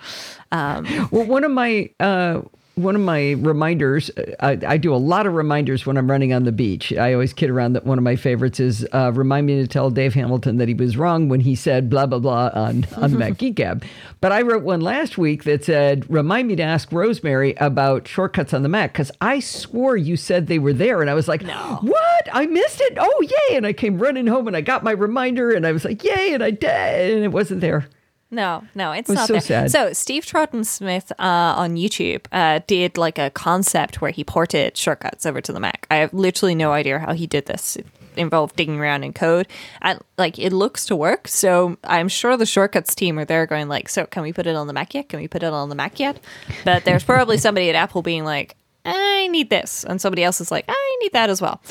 Um 0.52 0.86
Well, 1.10 1.26
one 1.26 1.44
of 1.44 1.50
my 1.50 1.90
uh, 2.00 2.42
one 2.74 2.94
of 2.94 3.02
my 3.02 3.32
reminders, 3.32 4.10
uh, 4.10 4.34
I, 4.40 4.58
I 4.66 4.76
do 4.78 4.94
a 4.94 4.96
lot 4.96 5.26
of 5.26 5.34
reminders 5.34 5.84
when 5.84 5.98
I'm 5.98 6.10
running 6.10 6.32
on 6.32 6.44
the 6.44 6.52
beach. 6.52 6.92
I 6.92 7.12
always 7.12 7.34
kid 7.34 7.50
around 7.50 7.74
that 7.74 7.84
one 7.84 7.98
of 7.98 8.04
my 8.04 8.16
favorites 8.16 8.60
is 8.60 8.86
uh, 8.92 9.12
remind 9.12 9.46
me 9.46 9.60
to 9.60 9.66
tell 9.66 9.90
Dave 9.90 10.14
Hamilton 10.14 10.56
that 10.56 10.68
he 10.68 10.74
was 10.74 10.96
wrong 10.96 11.28
when 11.28 11.40
he 11.40 11.54
said 11.54 11.90
blah 11.90 12.06
blah 12.06 12.18
blah 12.18 12.50
on 12.54 12.86
on 12.96 13.10
the 13.12 13.18
Mac 13.18 13.36
Geek 13.36 13.56
Gab. 13.56 13.84
But 14.20 14.32
I 14.32 14.42
wrote 14.42 14.62
one 14.62 14.80
last 14.80 15.18
week 15.18 15.44
that 15.44 15.64
said 15.64 16.08
remind 16.10 16.48
me 16.48 16.56
to 16.56 16.62
ask 16.62 16.90
Rosemary 16.90 17.54
about 17.58 18.08
shortcuts 18.08 18.54
on 18.54 18.62
the 18.62 18.68
Mac 18.68 18.92
because 18.92 19.10
I 19.20 19.40
swore 19.40 19.96
you 19.96 20.16
said 20.16 20.46
they 20.46 20.58
were 20.58 20.72
there, 20.72 21.02
and 21.02 21.10
I 21.10 21.14
was 21.14 21.28
like, 21.28 21.42
no. 21.42 21.78
what? 21.82 22.28
I 22.32 22.46
missed 22.46 22.80
it. 22.80 22.96
Oh 22.98 23.22
yay! 23.48 23.56
And 23.56 23.66
I 23.66 23.74
came 23.74 23.98
running 23.98 24.26
home 24.26 24.46
and 24.46 24.56
I 24.56 24.62
got 24.62 24.82
my 24.82 24.92
reminder, 24.92 25.50
and 25.50 25.66
I 25.66 25.72
was 25.72 25.84
like, 25.84 26.02
yay! 26.02 26.32
And 26.32 26.42
I 26.42 26.50
did, 26.50 27.14
and 27.14 27.24
it 27.24 27.32
wasn't 27.32 27.60
there. 27.60 27.86
No, 28.32 28.64
no, 28.74 28.92
it's 28.92 29.10
was 29.10 29.16
not 29.16 29.26
so 29.28 29.34
there. 29.34 29.40
sad. 29.42 29.70
So 29.70 29.92
Steve 29.92 30.24
Troughton 30.24 30.64
Smith 30.64 31.12
uh, 31.18 31.22
on 31.56 31.76
YouTube 31.76 32.24
uh, 32.32 32.60
did 32.66 32.96
like 32.96 33.18
a 33.18 33.28
concept 33.30 34.00
where 34.00 34.10
he 34.10 34.24
ported 34.24 34.74
shortcuts 34.76 35.26
over 35.26 35.42
to 35.42 35.52
the 35.52 35.60
Mac. 35.60 35.86
I 35.90 35.96
have 35.96 36.14
literally 36.14 36.54
no 36.54 36.72
idea 36.72 36.98
how 36.98 37.12
he 37.12 37.26
did 37.26 37.44
this. 37.44 37.76
It 37.76 37.86
involved 38.16 38.56
digging 38.56 38.80
around 38.80 39.04
in 39.04 39.12
code, 39.12 39.48
and 39.80 40.00
like 40.16 40.38
it 40.38 40.52
looks 40.52 40.86
to 40.86 40.96
work. 40.96 41.28
So 41.28 41.76
I'm 41.84 42.08
sure 42.08 42.36
the 42.36 42.46
shortcuts 42.46 42.94
team 42.94 43.18
are 43.18 43.24
there 43.26 43.46
going 43.46 43.68
like, 43.68 43.90
"So 43.90 44.06
can 44.06 44.22
we 44.22 44.32
put 44.32 44.46
it 44.46 44.56
on 44.56 44.66
the 44.66 44.72
Mac 44.72 44.94
yet? 44.94 45.10
Can 45.10 45.20
we 45.20 45.28
put 45.28 45.42
it 45.42 45.52
on 45.52 45.68
the 45.68 45.74
Mac 45.74 46.00
yet?" 46.00 46.18
But 46.64 46.84
there's 46.84 47.04
probably 47.04 47.36
somebody 47.36 47.68
at 47.68 47.74
Apple 47.74 48.00
being 48.00 48.24
like, 48.24 48.56
"I 48.86 49.28
need 49.28 49.50
this," 49.50 49.84
and 49.84 50.00
somebody 50.00 50.24
else 50.24 50.40
is 50.40 50.50
like, 50.50 50.64
"I 50.68 50.98
need 51.02 51.12
that 51.12 51.28
as 51.28 51.42
well." 51.42 51.62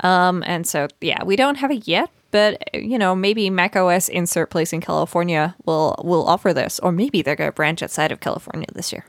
Um, 0.00 0.42
and 0.46 0.66
so 0.66 0.88
yeah, 1.00 1.24
we 1.24 1.36
don't 1.36 1.56
have 1.56 1.70
it 1.70 1.86
yet, 1.88 2.10
but 2.30 2.74
you 2.74 2.98
know, 2.98 3.14
maybe 3.14 3.50
Mac 3.50 3.76
OS 3.76 4.08
insert 4.08 4.50
place 4.50 4.72
in 4.72 4.80
California 4.80 5.54
will 5.66 6.00
will 6.04 6.26
offer 6.28 6.52
this, 6.52 6.78
or 6.80 6.92
maybe 6.92 7.22
they're 7.22 7.36
going 7.36 7.48
to 7.50 7.54
branch 7.54 7.82
outside 7.82 8.12
of 8.12 8.20
California 8.20 8.66
this 8.74 8.92
year. 8.92 9.04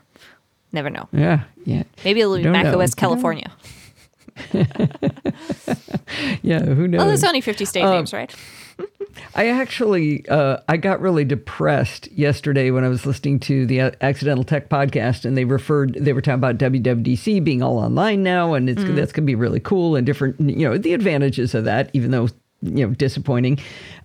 Never 0.72 0.88
know. 0.90 1.08
Yeah, 1.12 1.44
yeah. 1.64 1.82
Maybe 2.04 2.20
it'll 2.20 2.36
be 2.36 2.42
Don't 2.44 2.52
Mac 2.52 2.64
know. 2.64 2.80
OS 2.80 2.94
California. 2.94 3.50
Yeah, 6.42 6.60
who 6.64 6.88
knows? 6.88 7.00
Oh, 7.02 7.06
there's 7.06 7.24
only 7.24 7.40
50 7.40 7.64
state 7.64 7.82
Um, 7.84 7.92
names, 7.92 8.12
right? 8.12 8.34
I 9.34 9.48
actually 9.48 10.26
uh, 10.28 10.58
I 10.68 10.76
got 10.76 11.00
really 11.00 11.24
depressed 11.24 12.10
yesterday 12.12 12.70
when 12.70 12.84
I 12.84 12.88
was 12.88 13.06
listening 13.06 13.40
to 13.40 13.64
the 13.66 13.80
uh, 13.80 13.90
Accidental 14.00 14.44
Tech 14.44 14.68
podcast, 14.68 15.24
and 15.24 15.36
they 15.36 15.44
referred 15.44 15.94
they 15.94 16.12
were 16.12 16.20
talking 16.20 16.34
about 16.34 16.58
WWDC 16.58 17.42
being 17.44 17.62
all 17.62 17.78
online 17.78 18.22
now, 18.22 18.54
and 18.54 18.68
it's 18.68 18.82
that's 18.84 19.12
going 19.12 19.24
to 19.24 19.26
be 19.26 19.34
really 19.34 19.60
cool 19.60 19.96
and 19.96 20.04
different. 20.06 20.38
You 20.40 20.68
know 20.68 20.78
the 20.78 20.92
advantages 20.94 21.54
of 21.54 21.64
that, 21.64 21.90
even 21.92 22.10
though 22.10 22.28
you 22.62 22.86
know 22.86 22.94
disappointing. 22.94 23.58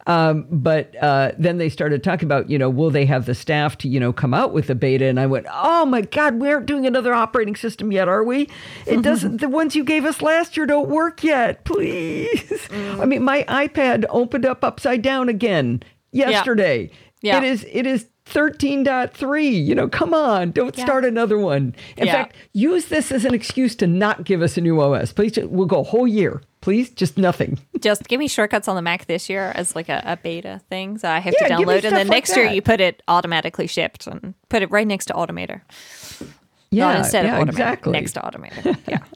Um, 0.07 0.47
but 0.49 0.95
uh, 1.01 1.33
then 1.37 1.57
they 1.57 1.69
started 1.69 2.03
talking 2.03 2.25
about 2.25 2.49
you 2.49 2.57
know 2.57 2.69
will 2.69 2.89
they 2.89 3.05
have 3.05 3.25
the 3.25 3.35
staff 3.35 3.77
to 3.79 3.87
you 3.87 3.99
know 3.99 4.11
come 4.13 4.33
out 4.33 4.53
with 4.53 4.67
the 4.67 4.75
beta, 4.75 5.05
and 5.05 5.19
I 5.19 5.25
went 5.25 5.45
oh 5.51 5.85
my 5.85 6.01
god 6.01 6.35
we 6.35 6.49
aren't 6.49 6.65
doing 6.65 6.85
another 6.85 7.13
operating 7.13 7.55
system 7.55 7.91
yet, 7.91 8.07
are 8.07 8.23
we? 8.23 8.49
It 8.85 9.01
doesn't. 9.01 9.41
the 9.41 9.49
ones 9.49 9.75
you 9.75 9.83
gave 9.83 10.05
us 10.05 10.21
last 10.21 10.57
year 10.57 10.65
don't 10.65 10.89
work 10.89 11.23
yet. 11.23 11.63
Please. 11.65 12.67
I 12.71 13.05
mean 13.05 13.23
my 13.23 13.43
iPad 13.47 14.05
opened 14.09 14.45
up 14.45 14.63
upside 14.63 15.01
down 15.01 15.29
again 15.29 15.83
yesterday. 16.11 16.89
Yeah. 17.21 17.37
It 17.39 17.43
is 17.43 17.65
it 17.71 17.85
is 17.85 18.07
13.3. 18.33 19.65
You 19.65 19.75
know, 19.75 19.87
come 19.87 20.13
on, 20.13 20.51
don't 20.51 20.77
Yeah. 20.77 20.83
start 20.85 21.05
another 21.05 21.37
one. 21.37 21.75
In 21.97 22.05
Yeah. 22.07 22.13
fact, 22.13 22.35
use 22.53 22.85
this 22.85 23.11
as 23.11 23.25
an 23.25 23.33
excuse 23.33 23.75
to 23.77 23.87
not 23.87 24.23
give 24.23 24.41
us 24.41 24.57
a 24.57 24.61
new 24.61 24.79
OS. 24.81 25.11
Please, 25.13 25.37
we'll 25.37 25.67
go 25.67 25.79
a 25.79 25.83
whole 25.83 26.07
year. 26.07 26.41
Please, 26.61 26.89
just 26.89 27.17
nothing. 27.17 27.59
Just 27.79 28.07
give 28.07 28.19
me 28.19 28.27
shortcuts 28.27 28.67
on 28.67 28.75
the 28.75 28.81
Mac 28.81 29.05
this 29.05 29.29
year 29.29 29.51
as 29.55 29.75
like 29.75 29.89
a, 29.89 30.01
a 30.05 30.17
beta 30.17 30.59
thing. 30.69 30.97
So 30.97 31.09
I 31.09 31.19
have 31.19 31.33
Yeah, 31.39 31.47
to 31.47 31.53
download, 31.53 31.83
and 31.85 31.95
then 31.95 32.07
like 32.07 32.09
next 32.09 32.35
year 32.35 32.45
you 32.47 32.61
put 32.61 32.81
it 32.81 33.01
automatically 33.07 33.67
shipped 33.67 34.07
and 34.07 34.33
put 34.49 34.61
it 34.61 34.71
right 34.71 34.87
next 34.87 35.05
to 35.05 35.13
Automator. 35.13 35.61
Yeah, 36.71 36.87
Not 36.87 36.97
instead 36.99 37.25
of 37.25 37.31
Automator, 37.31 37.49
exactly. 37.49 37.91
next 37.93 38.11
to 38.13 38.19
Automator. 38.21 38.77
Yeah. 38.87 38.99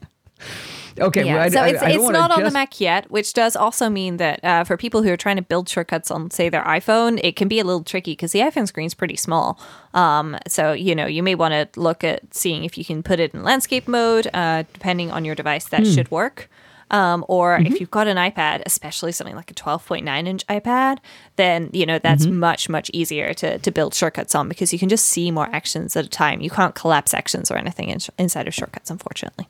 Okay, 0.98 1.24
Yeah, 1.24 1.34
well, 1.34 1.42
I, 1.44 1.48
so 1.48 1.60
I- 1.62 1.68
it's, 1.68 1.82
I 1.82 1.90
it's 1.90 2.08
not 2.10 2.30
on 2.30 2.42
the 2.42 2.50
Mac 2.50 2.80
yet, 2.80 3.10
which 3.10 3.32
does 3.32 3.56
also 3.56 3.88
mean 3.88 4.18
that 4.18 4.44
uh, 4.44 4.64
for 4.64 4.76
people 4.76 5.02
who 5.02 5.10
are 5.10 5.16
trying 5.16 5.36
to 5.36 5.42
build 5.42 5.68
shortcuts 5.68 6.10
on, 6.10 6.30
say, 6.30 6.48
their 6.48 6.62
iPhone, 6.64 7.18
it 7.24 7.34
can 7.36 7.48
be 7.48 7.58
a 7.60 7.64
little 7.64 7.82
tricky 7.82 8.12
because 8.12 8.32
the 8.32 8.40
iPhone 8.40 8.66
screen 8.68 8.86
is 8.86 8.94
pretty 8.94 9.16
small. 9.16 9.58
Um, 9.94 10.36
so 10.46 10.72
you 10.72 10.94
know 10.94 11.06
you 11.06 11.22
may 11.22 11.34
want 11.34 11.52
to 11.52 11.80
look 11.80 12.04
at 12.04 12.34
seeing 12.34 12.64
if 12.64 12.76
you 12.76 12.84
can 12.84 13.02
put 13.02 13.20
it 13.20 13.32
in 13.34 13.42
landscape 13.42 13.88
mode. 13.88 14.28
Uh, 14.34 14.64
depending 14.72 15.10
on 15.10 15.24
your 15.24 15.34
device, 15.34 15.64
that 15.68 15.84
Hmm. 15.84 15.92
should 15.92 16.10
work. 16.10 16.48
Um, 16.90 17.24
or 17.26 17.56
Mm-hmm. 17.56 17.72
if 17.72 17.80
you've 17.80 17.90
got 17.90 18.06
an 18.06 18.18
iPad, 18.18 18.62
especially 18.66 19.12
something 19.12 19.34
like 19.34 19.50
a 19.50 19.54
12.9 19.54 20.26
inch 20.26 20.46
iPad, 20.48 20.98
then 21.36 21.70
you 21.72 21.86
know 21.86 21.98
that's 21.98 22.26
Mm-hmm. 22.26 22.38
much 22.38 22.68
much 22.68 22.90
easier 22.92 23.32
to 23.34 23.56
to 23.58 23.70
build 23.72 23.94
shortcuts 23.94 24.34
on 24.34 24.46
because 24.46 24.74
you 24.74 24.78
can 24.78 24.90
just 24.90 25.06
see 25.06 25.30
more 25.30 25.48
actions 25.54 25.96
at 25.96 26.04
a 26.04 26.08
time. 26.10 26.42
You 26.42 26.50
can't 26.50 26.74
collapse 26.74 27.14
actions 27.14 27.50
or 27.50 27.56
anything 27.56 27.88
in, 27.88 27.98
inside 28.18 28.46
of 28.46 28.52
shortcuts, 28.52 28.90
unfortunately. 28.90 29.46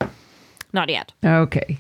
Not 0.73 0.89
yet. 0.89 1.12
Okay. 1.25 1.79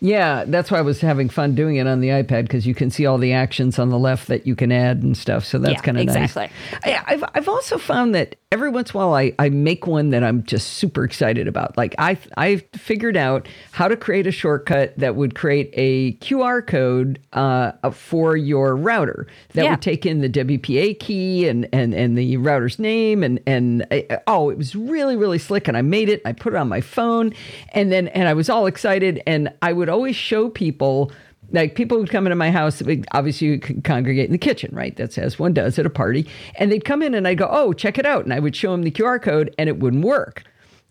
Yeah, 0.00 0.44
that's 0.46 0.70
why 0.70 0.78
I 0.78 0.82
was 0.82 1.00
having 1.00 1.28
fun 1.30 1.54
doing 1.54 1.76
it 1.76 1.86
on 1.86 2.00
the 2.00 2.08
iPad 2.08 2.42
because 2.42 2.66
you 2.66 2.74
can 2.74 2.90
see 2.90 3.06
all 3.06 3.16
the 3.16 3.32
actions 3.32 3.78
on 3.78 3.88
the 3.88 3.98
left 3.98 4.28
that 4.28 4.46
you 4.46 4.54
can 4.54 4.70
add 4.70 5.02
and 5.02 5.16
stuff. 5.16 5.44
So 5.44 5.58
that's 5.58 5.72
Yeah, 5.74 5.80
kind 5.80 5.96
of 5.96 6.02
exactly. 6.02 6.42
nice. 6.42 6.50
I, 6.84 7.02
I've 7.14 7.24
I've 7.34 7.48
also 7.48 7.78
found 7.78 8.14
that 8.14 8.36
every 8.52 8.68
once 8.68 8.90
in 8.92 8.96
a 8.96 8.98
while 9.06 9.14
I, 9.14 9.32
I 9.38 9.48
make 9.48 9.86
one 9.86 10.10
that 10.10 10.22
I'm 10.22 10.42
just 10.44 10.74
super 10.74 11.02
excited 11.02 11.48
about. 11.48 11.76
Like 11.78 11.94
I 11.98 12.18
I 12.36 12.56
figured 12.74 13.16
out 13.16 13.48
how 13.72 13.88
to 13.88 13.96
create 13.96 14.26
a 14.26 14.30
shortcut 14.32 14.92
that 14.98 15.16
would 15.16 15.34
create 15.34 15.70
a 15.72 16.12
QR 16.18 16.64
code 16.66 17.18
uh, 17.32 17.72
for 17.90 18.36
your 18.36 18.76
router 18.76 19.26
that 19.54 19.64
Yeah. 19.64 19.70
would 19.70 19.82
take 19.82 20.04
in 20.04 20.20
the 20.20 20.28
WPA 20.28 21.00
key 21.00 21.48
and 21.48 21.66
and 21.72 21.94
and 21.94 22.18
the 22.18 22.36
router's 22.36 22.78
name 22.78 23.22
and 23.22 23.40
and 23.46 23.86
uh, 23.90 24.18
oh 24.26 24.50
it 24.50 24.58
was 24.58 24.76
really 24.76 25.16
really 25.16 25.38
slick 25.38 25.68
and 25.68 25.76
I 25.76 25.82
made 25.82 26.10
it 26.10 26.20
I 26.26 26.32
put 26.32 26.52
it 26.52 26.56
on 26.56 26.68
my 26.68 26.82
phone 26.82 27.32
and 27.72 27.90
then 27.90 28.08
and 28.08 28.28
I 28.28 28.34
was 28.34 28.50
all 28.50 28.66
excited 28.66 29.22
and 29.26 29.50
I 29.62 29.72
would 29.72 29.85
always 29.88 30.16
show 30.16 30.48
people 30.48 31.12
like 31.52 31.76
people 31.76 31.98
would 31.98 32.10
come 32.10 32.26
into 32.26 32.34
my 32.34 32.50
house 32.50 32.82
obviously 33.12 33.46
you 33.46 33.58
could 33.60 33.84
congregate 33.84 34.26
in 34.26 34.32
the 34.32 34.38
kitchen 34.38 34.74
right 34.74 34.96
that's 34.96 35.16
as 35.16 35.38
one 35.38 35.52
does 35.52 35.78
at 35.78 35.86
a 35.86 35.90
party 35.90 36.28
and 36.56 36.72
they'd 36.72 36.84
come 36.84 37.02
in 37.02 37.14
and 37.14 37.28
I'd 37.28 37.38
go 37.38 37.48
oh 37.50 37.72
check 37.72 37.98
it 37.98 38.06
out 38.06 38.24
and 38.24 38.34
I 38.34 38.40
would 38.40 38.56
show 38.56 38.72
them 38.72 38.82
the 38.82 38.90
QR 38.90 39.22
code 39.22 39.54
and 39.58 39.68
it 39.68 39.78
wouldn't 39.78 40.04
work 40.04 40.44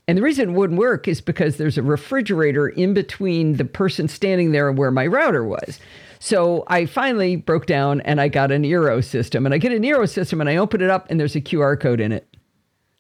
and 0.08 0.18
the 0.18 0.22
reason 0.22 0.50
it 0.50 0.54
wouldn't 0.54 0.80
work 0.80 1.08
is 1.08 1.20
because 1.20 1.58
there's 1.58 1.78
a 1.78 1.84
refrigerator 1.84 2.68
in 2.68 2.94
between 2.94 3.54
the 3.54 3.66
person 3.66 4.08
standing 4.08 4.52
there 4.52 4.70
and 4.70 4.78
where 4.78 4.92
my 4.92 5.08
router 5.08 5.44
was. 5.44 5.80
So 6.20 6.64
I 6.68 6.86
finally 6.86 7.36
broke 7.36 7.66
down 7.66 8.02
and 8.02 8.22
I 8.22 8.28
got 8.28 8.52
an 8.52 8.64
Eero 8.64 9.04
system. 9.04 9.46
And 9.46 9.54
I 9.54 9.58
get 9.58 9.72
an 9.72 9.84
Eero 9.84 10.08
system 10.08 10.42
and 10.42 10.50
I 10.50 10.58
open 10.58 10.82
it 10.82 10.90
up 10.90 11.10
and 11.10 11.20
there's 11.20 11.36
a 11.36 11.42
QR 11.42 11.80
code 11.80 12.00
in 12.00 12.12
it. 12.12 12.28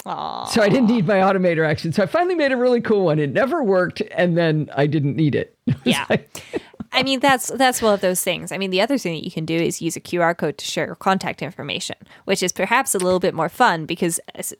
Aw. 0.05 0.45
So 0.45 0.61
I 0.61 0.69
didn't 0.69 0.87
need 0.87 1.05
my 1.05 1.15
automator 1.15 1.67
action. 1.67 1.91
So 1.91 2.03
I 2.03 2.05
finally 2.07 2.35
made 2.35 2.51
a 2.51 2.57
really 2.57 2.81
cool 2.81 3.05
one. 3.05 3.19
It 3.19 3.31
never 3.31 3.63
worked. 3.63 4.01
And 4.11 4.35
then 4.37 4.69
I 4.75 4.87
didn't 4.87 5.15
need 5.15 5.35
it. 5.35 5.54
Yeah. 5.83 6.05
like- 6.09 6.43
I 6.91 7.03
mean, 7.03 7.19
that's 7.19 7.47
that's 7.49 7.81
one 7.81 7.93
of 7.93 7.99
those 7.99 8.23
things. 8.23 8.53
I 8.53 8.57
mean, 8.57 8.69
the 8.71 8.79
other 8.79 8.97
thing 8.97 9.15
that 9.15 9.25
you 9.25 9.31
can 9.31 9.43
do 9.43 9.55
is 9.55 9.81
use 9.81 9.97
a 9.97 9.99
QR 9.99 10.37
code 10.37 10.57
to 10.59 10.65
share 10.65 10.85
your 10.85 10.95
contact 10.95 11.41
information, 11.41 11.97
which 12.23 12.41
is 12.41 12.53
perhaps 12.53 12.95
a 12.95 12.99
little 12.99 13.19
bit 13.19 13.33
more 13.33 13.49
fun 13.49 13.85
because, 13.85 14.17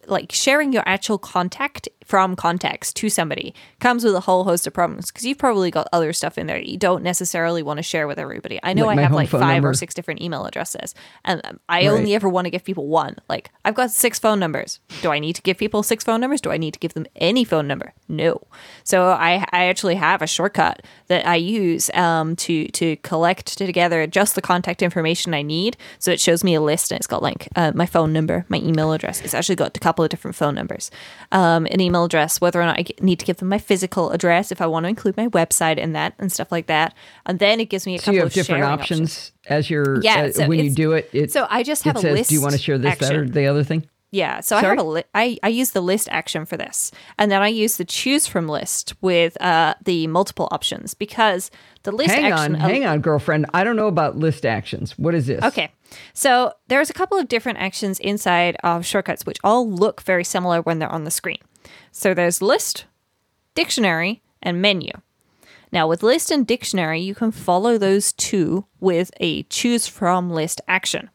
like, 0.08 0.34
sharing 0.34 0.74
your 0.74 0.84
actual 0.86 1.18
contact 1.18 1.88
from 2.06 2.36
context 2.36 2.96
to 2.98 3.10
somebody 3.10 3.54
comes 3.80 4.04
with 4.04 4.16
a 4.16 4.20
whole 4.22 4.44
host 4.46 4.66
of 4.68 4.74
problems 4.74 5.08
because 5.12 5.26
you've 5.26 5.38
probably 5.38 5.72
got 5.72 5.88
other 5.92 6.14
stuff 6.14 6.38
in 6.38 6.48
there 6.48 6.58
that 6.58 6.68
you 6.68 6.78
don't 6.78 7.04
necessarily 7.04 7.62
want 7.64 7.78
to 7.78 7.84
share 7.84 8.08
with 8.08 8.18
everybody. 8.20 8.60
I 8.64 8.74
know 8.74 8.86
Like 8.86 9.00
I 9.00 9.02
have 9.02 9.12
like 9.12 9.30
five 9.30 9.42
number. 9.42 9.70
or 9.70 9.74
six 9.74 9.94
different 9.94 10.22
email 10.22 10.46
addresses, 10.46 10.94
and 11.24 11.42
I 11.68 11.80
Right. 11.80 11.88
only 11.88 12.14
ever 12.16 12.30
want 12.30 12.46
to 12.46 12.52
give 12.52 12.64
people 12.64 12.88
one. 12.88 13.18
Like, 13.28 13.50
I've 13.66 13.76
got 13.76 13.92
six 13.92 14.20
phone 14.20 14.40
numbers. 14.40 14.80
Do 15.02 15.12
I 15.12 15.20
need 15.20 15.34
to 15.36 15.42
give 15.42 15.58
people 15.58 15.84
six 15.84 16.04
phone 16.04 16.22
numbers? 16.22 16.42
Do 16.42 16.52
I 16.52 16.58
need 16.58 16.74
to 16.74 16.80
give 16.80 16.94
them 16.94 17.06
any 17.16 17.44
phone 17.44 17.68
number? 17.68 17.94
No. 18.08 18.42
So 18.84 19.08
I 19.10 19.44
I 19.52 19.66
actually 19.66 19.96
have 19.96 20.22
a 20.22 20.28
shortcut 20.28 20.84
that 21.08 21.26
I 21.28 21.36
use 21.36 21.90
um, 21.96 22.36
to 22.38 22.68
to 22.68 22.96
collect 22.98 23.58
together 23.58 24.06
just 24.08 24.36
the 24.36 24.42
contact 24.42 24.82
information 24.82 25.34
I 25.34 25.42
need. 25.42 25.76
So 26.00 26.12
it 26.12 26.20
shows 26.20 26.44
me 26.44 26.54
a 26.56 26.62
list 26.62 26.92
and 26.92 26.98
it's 27.00 27.08
got 27.08 27.24
like 27.24 27.48
uh, 27.56 27.72
my 27.74 27.86
phone 27.88 28.14
number, 28.14 28.46
my 28.50 28.58
email 28.58 28.92
address. 28.92 29.22
It's 29.22 29.34
actually 29.34 29.56
got 29.56 29.76
a 29.76 29.80
couple 29.80 30.04
of 30.04 30.10
different 30.10 30.36
phone 30.36 30.54
numbers, 30.56 30.92
um, 31.32 31.66
an 31.72 31.80
email 31.82 31.95
address, 32.04 32.42
whether 32.42 32.62
or 32.62 32.66
not 32.66 32.78
I 32.78 32.86
need 33.00 33.20
to 33.20 33.26
give 33.26 33.38
them 33.38 33.48
my 33.48 33.58
physical 33.58 34.12
address 34.12 34.52
if 34.52 34.60
I 34.62 34.68
want 34.68 34.84
to 34.84 34.90
include 34.90 35.16
my 35.16 35.28
website 35.30 35.78
in 35.78 35.94
that 35.94 36.14
and 36.20 36.32
stuff 36.32 36.52
like 36.52 36.68
that. 36.68 36.94
And 37.26 37.40
then 37.40 37.60
it 37.62 37.66
gives 37.70 37.86
me 37.86 37.96
a 37.96 38.00
so 38.00 38.06
couple 38.06 38.14
you 38.16 38.20
have 38.20 38.28
of 38.28 38.34
different 38.34 38.60
sharing 38.64 38.72
options, 38.80 39.32
as 39.48 39.70
you're, 39.70 40.02
Yeah, 40.02 40.24
uh, 40.26 40.32
so 40.34 40.48
when 40.48 40.60
you 40.60 40.72
do 40.72 40.92
it. 40.92 41.10
it 41.14 41.32
so 41.32 41.48
I 41.50 41.64
just 41.64 41.84
have 41.84 41.96
a 41.96 42.00
says, 42.02 42.28
Do 42.28 42.36
you 42.36 42.42
want 42.42 42.54
to 42.54 42.60
share 42.60 42.78
this, 42.78 42.98
that, 42.98 43.14
or 43.16 43.26
the 43.26 43.48
other 43.48 43.64
thing? 43.64 43.88
Yeah, 44.12 44.40
so 44.40 44.56
I 44.56 44.62
have 44.62 44.78
a 44.78 44.84
li- 44.84 45.04
I, 45.14 45.38
I 45.44 45.50
use 45.50 45.72
the 45.72 45.82
list 45.82 46.08
action 46.10 46.46
for 46.46 46.56
this, 46.56 46.92
and 47.18 47.30
then 47.30 47.42
I 47.42 47.50
use 47.50 47.76
the 47.76 47.84
choose 47.84 48.28
from 48.28 48.48
list 48.48 48.94
with 49.02 49.40
uh, 49.42 49.74
the 49.84 50.08
multiple 50.08 50.48
options 50.52 50.94
because 50.94 51.52
the 51.84 51.92
list 51.92 52.12
Hang 52.14 52.32
action. 52.32 52.56
on, 52.56 52.62
hang 52.62 52.86
on, 52.86 53.02
girlfriend. 53.02 53.46
I 53.54 53.66
don't 53.66 53.76
know 53.76 53.88
about 53.88 54.16
list 54.16 54.46
actions. 54.46 54.98
What 54.98 55.16
is 55.16 55.28
this? 55.28 55.44
Okay, 55.44 55.70
so 56.14 56.54
there's 56.70 56.90
a 56.90 56.94
couple 56.94 57.18
of 57.18 57.28
different 57.28 57.58
actions 57.58 58.00
inside 58.00 58.56
of 58.64 58.86
shortcuts 58.86 59.26
which 59.26 59.38
all 59.44 59.70
look 59.70 60.02
very 60.02 60.24
similar 60.24 60.62
when 60.62 60.80
they're 60.80 60.88
on 60.88 61.04
the 61.04 61.12
screen. 61.12 61.40
So 61.92 62.14
there's 62.14 62.42
list, 62.42 62.86
dictionary, 63.54 64.22
and 64.42 64.62
menu. 64.62 64.92
Now, 65.72 65.88
with 65.88 66.04
list 66.04 66.32
and 66.32 66.48
dictionary, 66.48 67.02
you 67.02 67.16
can 67.16 67.32
follow 67.32 67.78
those 67.78 68.14
two 68.14 68.66
with 68.80 69.12
a 69.20 69.44
choose 69.44 69.88
from 69.88 70.30
list 70.30 70.62
action. 70.68 71.10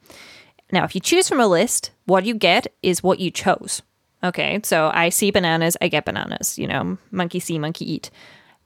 Now, 0.73 0.85
if 0.85 0.95
you 0.95 1.01
choose 1.01 1.29
from 1.29 1.41
a 1.41 1.47
list, 1.47 1.93
what 2.05 2.25
you 2.25 2.35
get 2.35 2.67
is 2.83 3.03
what 3.03 3.21
you 3.21 3.31
chose. 3.31 3.83
Okay, 4.23 4.61
so 4.63 4.91
I 4.93 5.09
see 5.09 5.31
bananas, 5.31 5.77
I 5.81 5.89
get 5.89 6.05
bananas, 6.05 6.59
you 6.59 6.67
know, 6.67 6.99
monkey 7.11 7.41
see, 7.41 7.59
monkey 7.59 7.91
eat. 7.91 8.11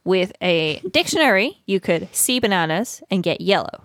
With 0.03 0.33
a 0.41 0.81
dictionary, 0.91 1.61
you 1.65 1.79
could 1.79 2.13
see 2.13 2.39
bananas 2.39 3.01
and 3.09 3.23
get 3.23 3.39
yellow, 3.39 3.84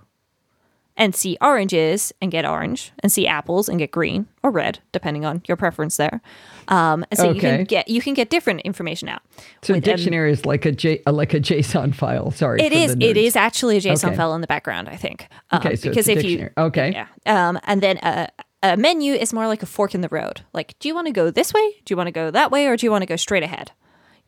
and 1.00 1.14
see 1.16 1.36
oranges 1.40 2.12
and 2.20 2.30
get 2.30 2.44
orange, 2.44 2.92
and 3.02 3.10
see 3.10 3.26
apples 3.26 3.68
and 3.68 3.78
get 3.78 3.90
green 3.90 4.26
or 4.42 4.50
red, 4.50 4.78
depending 4.92 5.24
on 5.24 5.42
your 5.48 5.56
preference 5.56 5.96
there. 5.96 6.20
Um, 6.68 7.04
and 7.10 7.18
so 7.18 7.32
you 7.32 7.40
can 7.40 7.64
get 7.64 7.88
you 7.88 8.00
can 8.00 8.14
get 8.14 8.28
different 8.30 8.60
information 8.60 9.08
out. 9.08 9.22
So 9.62 9.72
With, 9.74 9.88
um, 9.88 9.96
dictionary 9.96 10.30
is 10.30 10.44
like 10.44 10.66
a 10.66 10.72
J, 10.72 11.02
uh, 11.06 11.12
like 11.12 11.32
a 11.34 11.40
JSON 11.40 11.94
file. 11.94 12.30
Sorry, 12.30 12.60
It 12.60 12.72
is. 12.72 12.96
It 13.00 13.16
is 13.16 13.34
actually 13.34 13.78
a 13.78 13.80
JSON 13.80 14.08
Okay. 14.08 14.16
file 14.16 14.34
in 14.34 14.42
the 14.42 14.46
background. 14.46 14.88
I 14.88 14.96
think. 14.96 15.26
Um, 15.50 15.60
Okay, 15.60 15.74
so 15.74 15.88
because 15.88 16.06
a 16.08 16.12
if 16.12 16.18
you 16.18 16.36
dictionary. 16.36 16.52
Okay. 16.58 16.92
yeah, 16.92 17.06
um, 17.48 17.58
and 17.64 17.82
then 17.82 17.98
a, 18.02 18.28
a 18.62 18.76
menu 18.76 19.14
is 19.14 19.32
more 19.32 19.46
like 19.48 19.62
a 19.62 19.66
fork 19.66 19.94
in 19.94 20.02
the 20.02 20.08
road. 20.10 20.42
Like, 20.52 20.78
do 20.80 20.88
you 20.88 20.94
want 20.94 21.06
to 21.06 21.12
go 21.14 21.30
this 21.30 21.54
way? 21.54 21.66
Do 21.86 21.92
you 21.92 21.96
want 21.96 22.08
to 22.08 22.12
go 22.12 22.30
that 22.30 22.50
way, 22.50 22.66
or 22.66 22.76
do 22.76 22.84
you 22.86 22.90
want 22.90 23.02
to 23.02 23.06
go 23.06 23.16
straight 23.16 23.42
ahead? 23.42 23.72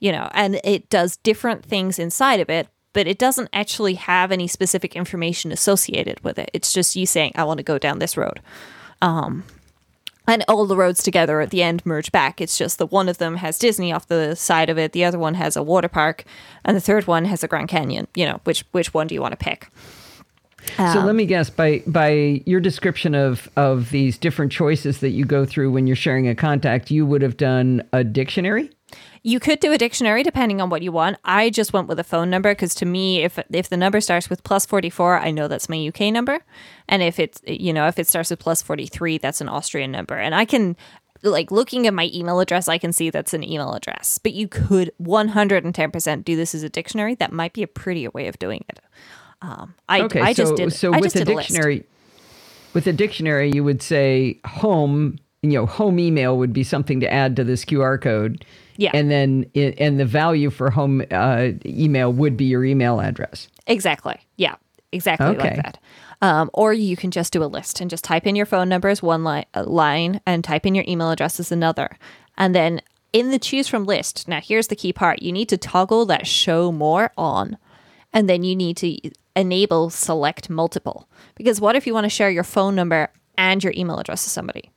You 0.00 0.10
know, 0.10 0.30
and 0.32 0.58
it 0.64 0.88
does 0.88 1.18
different 1.18 1.64
things 1.64 1.98
inside 1.98 2.40
of 2.40 2.48
it, 2.48 2.66
but 2.92 3.06
it 3.06 3.18
doesn't 3.18 3.48
actually 3.52 3.94
have 3.94 4.32
any 4.32 4.46
specific 4.46 4.96
information 4.96 5.52
associated 5.52 6.22
with 6.24 6.38
it. 6.38 6.50
It's 6.52 6.72
just 6.72 6.96
you 6.96 7.06
saying, 7.06 7.32
"I 7.34 7.44
want 7.44 7.58
to 7.58 7.64
go 7.64 7.78
down 7.78 7.98
this 7.98 8.16
road." 8.16 8.40
Um, 9.00 9.44
and 10.26 10.44
all 10.48 10.66
the 10.66 10.76
roads 10.76 11.02
together 11.02 11.40
at 11.40 11.50
the 11.50 11.62
end 11.62 11.84
merge 11.84 12.12
back. 12.12 12.40
It's 12.40 12.56
just 12.56 12.78
that 12.78 12.86
one 12.86 13.08
of 13.08 13.18
them 13.18 13.36
has 13.36 13.58
Disney 13.58 13.92
off 13.92 14.06
the 14.06 14.36
side 14.36 14.70
of 14.70 14.78
it, 14.78 14.92
the 14.92 15.04
other 15.04 15.18
one 15.18 15.34
has 15.34 15.56
a 15.56 15.62
water 15.62 15.88
park, 15.88 16.24
and 16.64 16.76
the 16.76 16.80
third 16.80 17.06
one 17.06 17.24
has 17.24 17.42
a 17.42 17.48
Grand 17.48 17.68
Canyon. 17.68 18.06
You 18.14 18.26
know, 18.26 18.40
which 18.44 18.64
which 18.72 18.94
one 18.94 19.06
do 19.06 19.14
you 19.14 19.20
want 19.20 19.32
to 19.32 19.44
pick? 19.44 19.68
So 20.76 20.84
Um, 20.84 21.06
let 21.06 21.16
me 21.16 21.26
guess 21.26 21.50
by 21.50 21.82
by 21.86 22.42
your 22.46 22.60
description 22.60 23.14
of 23.14 23.48
of 23.56 23.90
these 23.90 24.16
different 24.16 24.52
choices 24.52 24.98
that 24.98 25.10
you 25.10 25.24
go 25.24 25.44
through 25.44 25.72
when 25.72 25.86
you're 25.88 25.96
sharing 25.96 26.28
a 26.28 26.36
contact, 26.36 26.90
you 26.90 27.04
would 27.04 27.22
have 27.22 27.36
done 27.36 27.82
a 27.92 28.04
dictionary. 28.04 28.70
You 29.24 29.38
could 29.38 29.60
do 29.60 29.72
a 29.72 29.78
dictionary 29.78 30.22
depending 30.24 30.60
on 30.60 30.68
what 30.68 30.82
you 30.82 30.90
want. 30.90 31.16
I 31.24 31.48
just 31.50 31.72
went 31.72 31.86
with 31.86 31.98
a 32.00 32.04
phone 32.04 32.28
number 32.28 32.52
because 32.52 32.74
to 32.76 32.86
me, 32.86 33.22
if 33.22 33.38
if 33.50 33.68
the 33.68 33.76
number 33.76 34.00
starts 34.00 34.28
with 34.28 34.42
plus 34.42 34.66
forty 34.66 34.90
four, 34.90 35.18
I 35.18 35.30
know 35.30 35.46
that's 35.46 35.68
my 35.68 35.88
UK 35.88 36.12
number, 36.12 36.40
and 36.88 37.02
if 37.02 37.20
it's 37.20 37.40
you 37.46 37.72
know 37.72 37.86
if 37.86 37.98
it 37.98 38.08
starts 38.08 38.30
with 38.30 38.40
plus 38.40 38.62
forty 38.62 38.86
three, 38.86 39.18
that's 39.18 39.40
an 39.40 39.48
Austrian 39.48 39.92
number, 39.92 40.16
and 40.16 40.34
I 40.34 40.44
can 40.44 40.76
like 41.22 41.50
looking 41.50 41.86
at 41.86 41.94
my 41.94 42.10
email 42.12 42.40
address, 42.40 42.68
I 42.68 42.78
can 42.78 42.92
see 42.92 43.10
that's 43.10 43.32
an 43.34 43.44
email 43.44 43.72
address. 43.74 44.18
But 44.18 44.32
you 44.32 44.48
could 44.48 44.90
one 44.98 45.28
hundred 45.28 45.64
and 45.64 45.74
ten 45.74 45.90
percent 45.90 46.24
do 46.24 46.36
this 46.36 46.54
as 46.54 46.62
a 46.62 46.68
dictionary. 46.68 47.14
That 47.14 47.32
might 47.32 47.52
be 47.52 47.62
a 47.62 47.68
prettier 47.68 48.10
way 48.10 48.26
of 48.26 48.38
doing 48.38 48.64
it. 48.68 48.80
Um, 49.40 49.74
I 49.88 50.02
Okay, 50.02 50.20
I 50.20 50.32
so 50.32 50.42
just 50.44 50.56
did 50.56 50.72
so 50.72 50.92
I 50.92 50.96
with 50.96 51.04
just 51.04 51.14
the 51.14 51.24
did 51.24 51.32
a 51.32 51.36
dictionary, 51.36 51.84
with 52.74 52.86
a 52.86 52.92
dictionary, 52.92 53.50
you 53.52 53.64
would 53.64 53.82
say 53.82 54.40
home. 54.44 55.18
You 55.42 55.50
know, 55.50 55.66
home 55.66 55.98
email 55.98 56.38
would 56.38 56.52
be 56.52 56.62
something 56.62 57.00
to 57.00 57.12
add 57.12 57.34
to 57.36 57.42
this 57.42 57.64
QR 57.64 58.00
code. 58.00 58.44
Yeah. 58.76 58.90
and 58.94 59.10
then 59.10 59.46
it, 59.54 59.78
and 59.78 60.00
the 60.00 60.04
value 60.04 60.50
for 60.50 60.70
home 60.70 61.02
uh, 61.10 61.48
email 61.64 62.12
would 62.12 62.36
be 62.36 62.44
your 62.46 62.64
email 62.64 63.00
address. 63.00 63.48
Exactly. 63.66 64.16
Yeah. 64.36 64.54
Exactly 64.92 65.26
Okay. 65.28 65.48
like 65.54 65.56
that. 65.56 65.78
Um, 66.20 66.50
or 66.52 66.72
you 66.72 66.96
can 66.96 67.10
just 67.10 67.32
do 67.32 67.42
a 67.42 67.46
list 67.46 67.80
and 67.80 67.88
just 67.90 68.04
type 68.04 68.26
in 68.26 68.36
your 68.36 68.46
phone 68.46 68.68
number 68.68 68.88
as 68.88 69.02
one 69.02 69.24
li- 69.24 69.46
uh, 69.54 69.64
line 69.64 70.20
and 70.26 70.44
type 70.44 70.66
in 70.66 70.74
your 70.74 70.84
email 70.86 71.10
address 71.10 71.40
as 71.40 71.50
another. 71.50 71.96
And 72.38 72.54
then 72.54 72.80
in 73.12 73.30
the 73.30 73.38
choose 73.38 73.68
from 73.68 73.84
list, 73.84 74.28
now 74.28 74.40
here's 74.40 74.68
the 74.68 74.76
key 74.76 74.92
part 74.92 75.22
you 75.22 75.32
need 75.32 75.48
to 75.50 75.56
toggle 75.56 76.06
that 76.06 76.26
show 76.26 76.70
more 76.72 77.10
on. 77.16 77.56
And 78.12 78.28
then 78.28 78.42
you 78.44 78.54
need 78.54 78.76
to 78.78 78.98
enable 79.34 79.90
select 79.90 80.50
multiple. 80.50 81.08
Because 81.34 81.60
what 81.60 81.74
if 81.76 81.86
you 81.86 81.94
want 81.94 82.04
to 82.04 82.10
share 82.10 82.30
your 82.30 82.44
phone 82.44 82.74
number 82.74 83.10
and 83.38 83.62
your 83.64 83.72
email 83.76 83.98
address 83.98 84.24
to 84.24 84.30
somebody? 84.30 84.70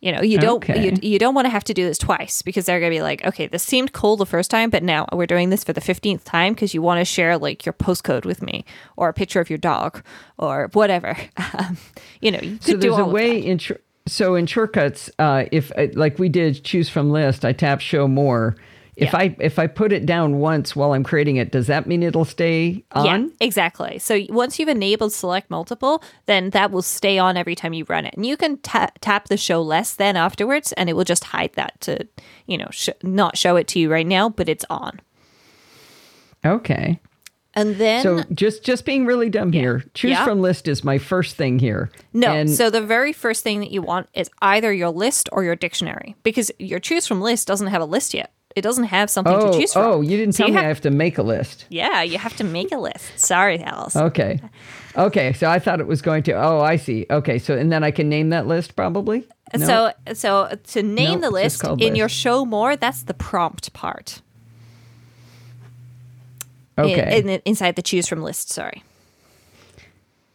You 0.00 0.12
know, 0.12 0.22
you 0.22 0.38
don't 0.38 0.58
Okay. 0.58 0.84
you, 0.84 0.92
you 1.02 1.18
don't 1.18 1.34
want 1.34 1.46
to 1.46 1.50
have 1.50 1.64
to 1.64 1.74
do 1.74 1.84
this 1.84 1.98
twice 1.98 2.40
because 2.42 2.66
they're 2.66 2.78
going 2.78 2.92
to 2.92 2.96
be 2.96 3.02
like, 3.02 3.24
okay, 3.24 3.48
this 3.48 3.64
seemed 3.64 3.92
cool 3.92 4.16
the 4.16 4.26
first 4.26 4.48
time, 4.48 4.70
but 4.70 4.84
now 4.84 5.06
we're 5.12 5.26
doing 5.26 5.50
this 5.50 5.64
for 5.64 5.72
the 5.72 5.80
15th 5.80 6.22
time 6.22 6.54
because 6.54 6.72
you 6.72 6.80
want 6.82 7.00
to 7.00 7.04
share 7.04 7.36
like 7.36 7.66
your 7.66 7.72
postcode 7.72 8.24
with 8.24 8.40
me 8.40 8.64
or 8.96 9.08
a 9.08 9.12
picture 9.12 9.40
of 9.40 9.50
your 9.50 9.58
dog 9.58 10.02
or 10.38 10.68
whatever. 10.72 11.16
Um, 11.54 11.78
you 12.20 12.30
know, 12.30 12.38
you 12.42 12.58
So 12.60 12.76
there's 12.76 12.98
a 12.98 13.04
way 13.06 13.38
in 13.38 13.58
so 14.06 14.34
in 14.34 14.46
shortcuts, 14.46 15.10
uh, 15.18 15.44
if 15.50 15.72
uh, 15.76 15.86
like 15.94 16.18
we 16.18 16.28
did 16.28 16.62
choose 16.62 16.88
from 16.88 17.10
list, 17.10 17.44
I 17.44 17.52
tap 17.52 17.80
show 17.80 18.06
more. 18.06 18.56
If 18.98 19.12
Yeah. 19.12 19.18
I 19.18 19.36
if 19.38 19.58
I 19.60 19.68
put 19.68 19.92
it 19.92 20.06
down 20.06 20.40
once 20.40 20.74
while 20.74 20.92
I'm 20.92 21.04
creating 21.04 21.36
it, 21.36 21.52
does 21.52 21.68
that 21.68 21.86
mean 21.86 22.02
it'll 22.02 22.24
stay 22.24 22.82
on? 22.92 23.04
Yeah, 23.06 23.26
exactly. 23.40 23.98
So 24.00 24.20
once 24.28 24.58
you've 24.58 24.68
enabled 24.68 25.12
select 25.12 25.50
multiple, 25.50 26.02
then 26.26 26.50
that 26.50 26.72
will 26.72 26.82
stay 26.82 27.16
on 27.16 27.36
every 27.36 27.54
time 27.54 27.72
you 27.72 27.84
run 27.88 28.04
it. 28.06 28.14
And 28.14 28.26
you 28.26 28.36
can 28.36 28.58
ta- 28.58 28.90
tap 29.00 29.28
the 29.28 29.36
show 29.36 29.62
less 29.62 29.94
then 29.94 30.16
afterwards, 30.16 30.72
and 30.72 30.90
it 30.90 30.94
will 30.94 31.04
just 31.04 31.24
hide 31.24 31.52
that 31.54 31.80
to, 31.82 32.08
you 32.46 32.58
know, 32.58 32.66
sh- 32.72 32.88
not 33.04 33.38
show 33.38 33.54
it 33.54 33.68
to 33.68 33.78
you 33.78 33.88
right 33.90 34.06
now, 34.06 34.28
but 34.28 34.48
it's 34.48 34.64
on. 34.68 35.00
Okay. 36.44 37.00
And 37.54 37.76
then 37.76 38.02
So 38.02 38.22
just 38.32 38.62
just 38.62 38.84
being 38.84 39.06
really 39.06 39.28
dumb 39.30 39.52
here. 39.52 39.84
Choose 39.94 40.10
Yeah. 40.12 40.24
from 40.24 40.40
list 40.40 40.68
is 40.68 40.84
my 40.84 40.98
first 40.98 41.36
thing 41.36 41.58
here. 41.58 41.90
No. 42.12 42.32
And 42.32 42.48
so 42.50 42.70
the 42.70 42.82
very 42.82 43.12
first 43.12 43.42
thing 43.42 43.60
that 43.60 43.70
you 43.70 43.82
want 43.82 44.08
is 44.14 44.30
either 44.42 44.72
your 44.72 44.90
list 44.90 45.28
or 45.32 45.42
your 45.44 45.56
dictionary 45.56 46.14
because 46.22 46.52
your 46.58 46.78
choose 46.78 47.06
from 47.06 47.20
list 47.20 47.48
doesn't 47.48 47.68
have 47.68 47.82
a 47.82 47.86
list 47.86 48.14
yet. 48.14 48.32
It 48.58 48.62
doesn't 48.62 48.84
have 48.84 49.08
something 49.08 49.32
oh, 49.32 49.52
to 49.52 49.58
choose 49.58 49.72
from. 49.72 49.84
oh, 49.84 50.00
you 50.00 50.16
didn't 50.16 50.34
So 50.34 50.38
tell 50.38 50.48
you 50.48 50.54
me 50.54 50.56
have- 50.56 50.64
I 50.64 50.68
have 50.68 50.80
to 50.82 50.90
make 50.90 51.16
a 51.16 51.22
list. 51.22 51.64
Yeah, 51.68 52.02
you 52.02 52.18
have 52.18 52.36
to 52.36 52.44
make 52.44 52.72
a 52.72 52.76
list. 52.78 53.18
Sorry, 53.18 53.62
Alice. 53.62 53.96
Okay. 53.96 54.40
Okay. 54.96 55.32
So 55.32 55.48
I 55.48 55.58
thought 55.60 55.80
it 55.80 55.86
was 55.86 56.02
going 56.02 56.24
to. 56.24 56.32
Oh, 56.32 56.60
I 56.60 56.76
see. 56.76 57.06
Okay. 57.08 57.38
So 57.38 57.56
and 57.56 57.70
then 57.70 57.84
I 57.84 57.90
can 57.92 58.08
name 58.08 58.30
that 58.30 58.46
list 58.46 58.74
probably. 58.74 59.26
No? 59.56 59.66
So, 59.66 59.92
so 60.12 60.58
to 60.72 60.82
name 60.82 61.20
the 61.20 61.30
list 61.30 61.64
in 61.78 61.94
your 61.94 62.08
show 62.08 62.44
more, 62.44 62.76
that's 62.76 63.04
the 63.04 63.14
prompt 63.14 63.72
part. 63.72 64.20
In- 66.76 66.84
okay. 66.84 67.18
in- 67.18 67.42
inside 67.44 67.76
the 67.76 67.82
choose 67.82 68.08
from 68.08 68.22
list. 68.22 68.50
Sorry. 68.50 68.82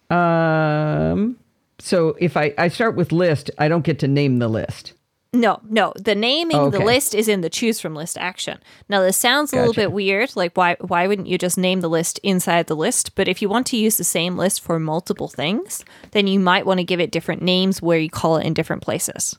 um. 0.09 1.37
So 1.79 2.15
if 2.19 2.37
I 2.37 2.53
I 2.57 2.69
start 2.69 2.95
with 2.95 3.11
list, 3.11 3.51
I 3.57 3.67
don't 3.67 3.83
get 3.83 3.99
to 3.99 4.07
name 4.07 4.39
the 4.39 4.47
list. 4.47 4.93
No, 5.35 5.59
no. 5.67 5.93
The 5.95 6.13
naming 6.13 6.69
the 6.69 6.77
Okay. 6.77 6.85
list 6.85 7.15
is 7.15 7.27
in 7.27 7.41
the 7.41 7.49
choose 7.49 7.79
from 7.79 7.95
list 7.95 8.19
action. 8.19 8.59
Now 8.87 9.01
this 9.01 9.17
sounds 9.17 9.51
a 9.51 9.55
little 9.55 9.73
bit 9.73 9.91
weird. 9.91 10.35
Like 10.35 10.55
why 10.55 10.75
why 10.79 11.07
wouldn't 11.07 11.27
you 11.27 11.39
just 11.39 11.57
name 11.57 11.81
the 11.81 11.89
list 11.89 12.19
inside 12.21 12.67
the 12.67 12.75
list? 12.75 13.15
But 13.15 13.27
if 13.27 13.41
you 13.41 13.49
want 13.49 13.65
to 13.67 13.77
use 13.77 13.97
the 13.97 14.03
same 14.03 14.37
list 14.37 14.61
for 14.61 14.77
multiple 14.79 15.27
things, 15.27 15.83
then 16.11 16.27
you 16.27 16.39
might 16.39 16.67
want 16.67 16.77
to 16.79 16.83
give 16.83 16.99
it 16.99 17.09
different 17.11 17.41
names 17.41 17.81
where 17.81 17.97
you 17.97 18.11
call 18.11 18.37
it 18.37 18.45
in 18.45 18.53
different 18.53 18.83
places. 18.83 19.35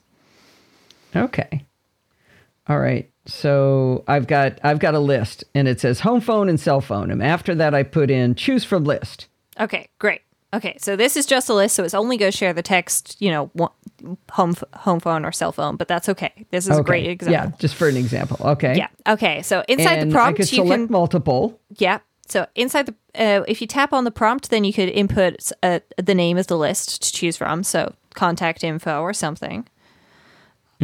Okay. 1.15 1.63
All 2.67 2.79
right. 2.79 3.09
So 3.25 4.03
I've 4.05 4.27
got 4.27 4.59
I've 4.63 4.79
got 4.79 4.95
a 4.95 4.99
list 4.99 5.45
and 5.53 5.65
it 5.67 5.79
says 5.79 6.01
home 6.01 6.19
phone 6.19 6.49
and 6.49 6.59
cell 6.59 6.81
phone. 6.81 7.09
And 7.09 7.23
after 7.23 7.55
that 7.55 7.73
I 7.73 7.83
put 7.83 8.11
in 8.11 8.35
choose 8.35 8.65
from 8.65 8.83
list. 8.83 9.27
Okay, 9.57 9.87
great. 9.99 10.21
Okay, 10.55 10.77
so 10.79 10.95
this 10.95 11.17
is 11.17 11.25
just 11.25 11.49
a 11.49 11.53
list, 11.53 11.75
so 11.75 11.83
it's 11.83 11.93
only 11.93 12.17
going 12.17 12.31
to 12.31 12.37
share 12.37 12.53
the 12.53 12.61
text, 12.63 13.15
you 13.19 13.29
know, 13.31 13.51
home 14.31 14.55
home 14.75 14.99
phone 14.99 15.25
or 15.25 15.31
cell 15.31 15.51
phone, 15.51 15.75
but 15.75 15.87
that's 15.87 16.07
okay. 16.09 16.45
This 16.51 16.65
is 16.65 16.71
Okay. 16.71 16.79
a 16.79 16.83
great 16.83 17.07
example. 17.07 17.51
Yeah, 17.51 17.57
just 17.59 17.75
for 17.75 17.87
an 17.87 17.97
example. 17.97 18.37
Okay. 18.41 18.75
Yeah. 18.77 18.87
Okay. 19.07 19.41
So 19.41 19.63
inside 19.67 19.99
and 19.99 20.11
the 20.11 20.15
prompt, 20.15 20.39
I 20.39 20.43
could 20.43 20.51
you 20.51 20.63
select 20.63 20.83
can 20.87 20.91
multiple. 20.91 21.59
yeah. 21.77 21.99
So 22.27 22.47
inside 22.55 22.87
the 22.87 22.95
uh, 23.15 23.43
if 23.47 23.61
you 23.61 23.67
tap 23.67 23.93
on 23.93 24.03
the 24.03 24.11
prompt, 24.11 24.49
then 24.49 24.63
you 24.63 24.73
could 24.73 24.89
input 24.89 25.51
uh, 25.63 25.79
the 26.01 26.15
name 26.15 26.37
of 26.37 26.47
the 26.47 26.57
list 26.57 27.03
to 27.03 27.11
choose 27.11 27.37
from. 27.37 27.63
So 27.63 27.93
contact 28.13 28.63
info 28.63 29.01
or 29.01 29.13
something. 29.13 29.67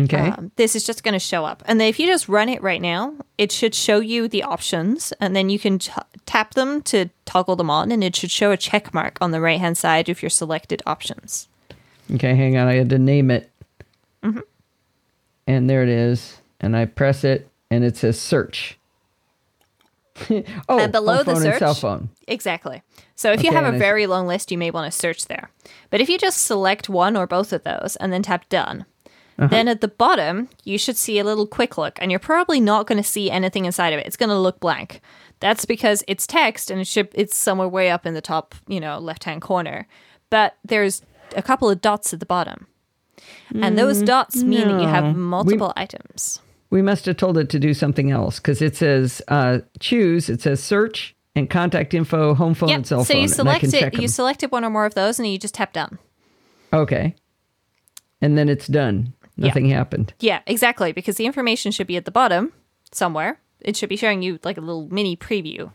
Okay. 0.06 0.30
Um, 0.30 0.52
this 0.56 0.76
is 0.76 0.84
just 0.86 1.04
going 1.04 1.14
to 1.14 1.20
show 1.20 1.46
up, 1.46 1.62
and 1.66 1.80
then 1.80 1.88
if 1.88 2.00
you 2.00 2.08
just 2.08 2.28
run 2.30 2.50
it 2.50 2.62
right 2.62 2.82
now, 2.82 3.16
it 3.38 3.52
should 3.52 3.76
show 3.76 4.00
you 4.00 4.28
the 4.28 4.44
options, 4.44 5.12
and 5.20 5.36
then 5.36 5.50
you 5.50 5.60
can 5.60 5.80
t- 5.80 5.92
tap 6.26 6.54
them 6.54 6.82
to 6.84 7.10
toggle 7.26 7.56
them 7.56 7.70
on, 7.70 7.92
and 7.92 8.04
it 8.04 8.16
should 8.16 8.32
show 8.32 8.52
a 8.52 8.58
check 8.58 8.94
mark 8.94 9.18
on 9.22 9.32
the 9.32 9.42
right 9.42 9.60
hand 9.60 9.78
side 9.78 10.08
of 10.10 10.22
your 10.22 10.30
selected 10.30 10.82
options. 10.86 11.48
Okay, 12.14 12.36
hang 12.36 12.58
on. 12.58 12.68
I 12.68 12.76
had 12.76 12.90
to 12.90 13.00
name 13.00 13.32
it. 13.32 13.50
Mm-hmm. 14.24 14.40
And 15.48 15.70
there 15.70 15.84
it 15.84 15.90
is. 15.90 16.38
And 16.60 16.76
I 16.78 16.86
press 16.86 17.24
it 17.24 17.50
and 17.70 17.84
it 17.84 17.98
says 17.98 18.20
search. 18.20 18.78
oh, 20.70 20.80
And 20.80 20.92
below 20.92 21.24
the 21.24 21.32
and 21.32 21.42
cell 21.42 21.74
search- 21.74 21.82
phone. 21.82 22.10
Exactly. 22.28 22.84
So 23.16 23.32
if 23.32 23.44
you 23.44 23.52
have 23.52 23.64
a 23.66 23.76
I- 23.76 23.80
very 23.80 24.08
long 24.08 24.28
list, 24.28 24.52
you 24.52 24.58
may 24.58 24.72
want 24.72 24.92
to 24.92 24.98
search 24.98 25.26
there. 25.26 25.50
But 25.90 26.02
if 26.02 26.10
you 26.10 26.18
just 26.18 26.46
select 26.46 26.90
one 26.90 27.16
or 27.18 27.26
both 27.28 27.54
of 27.54 27.64
those 27.64 27.96
and 27.98 28.12
then 28.14 28.24
tap 28.24 28.48
done, 28.50 28.86
Uh-huh. 29.42 29.50
then 29.50 29.68
at 29.68 29.82
the 29.82 29.88
bottom, 29.88 30.48
you 30.64 30.78
should 30.78 30.96
see 30.98 31.18
a 31.20 31.24
little 31.24 31.48
quick 31.48 31.78
look, 31.78 31.98
and 32.02 32.12
you're 32.12 32.20
probably 32.20 32.60
not 32.60 32.86
going 32.86 33.02
to 33.02 33.08
see 33.08 33.32
anything 33.32 33.66
inside 33.66 33.92
of 33.92 34.00
it. 34.00 34.06
It's 34.06 34.16
going 34.18 34.30
to 34.30 34.38
look 34.38 34.60
blank. 34.60 35.02
That's 35.40 35.66
because 35.66 36.04
it's 36.08 36.28
text 36.28 36.70
and 36.70 36.80
it 36.80 36.86
should 36.86 37.10
it's 37.14 37.36
somewhere 37.36 37.68
way 37.68 37.90
up 37.90 38.06
in 38.06 38.14
the 38.14 38.22
top, 38.22 38.54
you 38.68 38.80
know, 38.80 39.00
left-hand 39.00 39.42
corner. 39.42 39.88
But 40.30 40.56
there's 40.64 41.02
a 41.36 41.42
couple 41.42 41.70
of 41.72 41.82
dots 41.82 42.14
at 42.14 42.20
the 42.20 42.26
bottom. 42.28 42.68
And 43.54 43.78
those 43.78 44.02
dots 44.04 44.44
mean 44.44 44.68
that 44.68 44.80
you 44.80 44.86
no. 44.86 44.88
have 44.88 45.04
We- 45.06 45.14
multiple 45.14 45.74
items. 45.76 46.40
We 46.70 46.82
must 46.82 47.06
have 47.08 47.18
told 47.18 47.38
it 47.38 47.50
to 47.50 47.60
do 47.60 47.74
something 47.74 48.12
else 48.12 48.40
because 48.40 48.62
it 48.62 48.76
says 48.78 49.22
uh, 49.28 49.60
choose, 49.80 50.30
it 50.30 50.42
says 50.42 50.64
search 50.64 51.16
and 51.36 51.50
contact 51.50 51.94
info, 51.94 52.34
home 52.34 52.54
phone, 52.54 52.70
and 52.70 52.86
cell 52.88 53.04
So 53.04 53.14
phone. 53.14 53.18
you 53.18 53.24
and 53.24 53.32
I 53.32 53.36
select 53.36 53.60
can 53.72 53.88
it, 53.94 54.02
you 54.02 54.08
selected 54.08 54.52
one 54.52 54.64
or 54.64 54.70
more 54.70 54.86
of 54.86 54.94
those, 54.94 55.20
and 55.20 55.28
you 55.28 55.38
just 55.38 55.56
tap 55.56 55.74
done. 55.74 55.98
Okay. 56.72 57.16
And 58.22 58.38
then 58.38 58.48
it's 58.48 58.68
done. 58.68 59.14
Yeah. 59.36 59.48
Nothing 59.48 59.70
happened. 59.70 60.14
Yeah, 60.20 60.42
exactly. 60.46 60.92
Because 60.92 61.16
the 61.16 61.26
information 61.26 61.72
should 61.72 61.88
be 61.88 61.98
at 61.98 62.06
the 62.06 62.12
bottom 62.12 62.52
somewhere. 62.92 63.40
It 63.62 63.76
should 63.78 63.90
be 63.90 63.96
showing 63.96 64.22
you 64.22 64.40
like 64.44 64.58
a 64.58 64.62
little 64.62 64.88
mini 64.92 65.16
preview. 65.16 65.72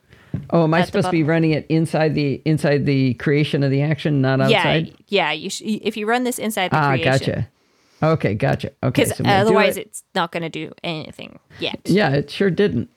Oh, 0.50 0.64
am 0.64 0.74
I 0.74 0.84
supposed 0.84 1.06
to 1.06 1.12
be 1.12 1.22
running 1.22 1.52
it 1.52 1.66
inside 1.68 2.14
the 2.14 2.42
inside 2.44 2.84
the 2.84 3.14
creation 3.14 3.62
of 3.62 3.70
the 3.70 3.82
action, 3.82 4.20
not 4.20 4.40
outside? 4.40 4.88
Yeah, 5.08 5.30
yeah. 5.30 5.32
You 5.32 5.50
sh- 5.50 5.62
if 5.64 5.96
you 5.96 6.06
run 6.06 6.24
this 6.24 6.38
inside 6.38 6.72
the 6.72 6.76
ah, 6.76 6.90
creation, 6.90 7.10
gotcha. 7.10 7.48
Okay, 8.02 8.34
gotcha. 8.34 8.70
Okay, 8.82 9.04
because 9.04 9.16
so 9.16 9.24
I'm 9.24 9.24
gonna 9.24 9.36
do 9.36 9.46
otherwise 9.46 9.76
it. 9.76 9.86
it's 9.86 10.04
not 10.14 10.32
going 10.32 10.42
to 10.42 10.50
do 10.50 10.72
anything 10.84 11.38
yet. 11.58 11.80
Yeah, 11.84 12.10
it 12.10 12.30
sure 12.30 12.50
didn't. 12.50 12.90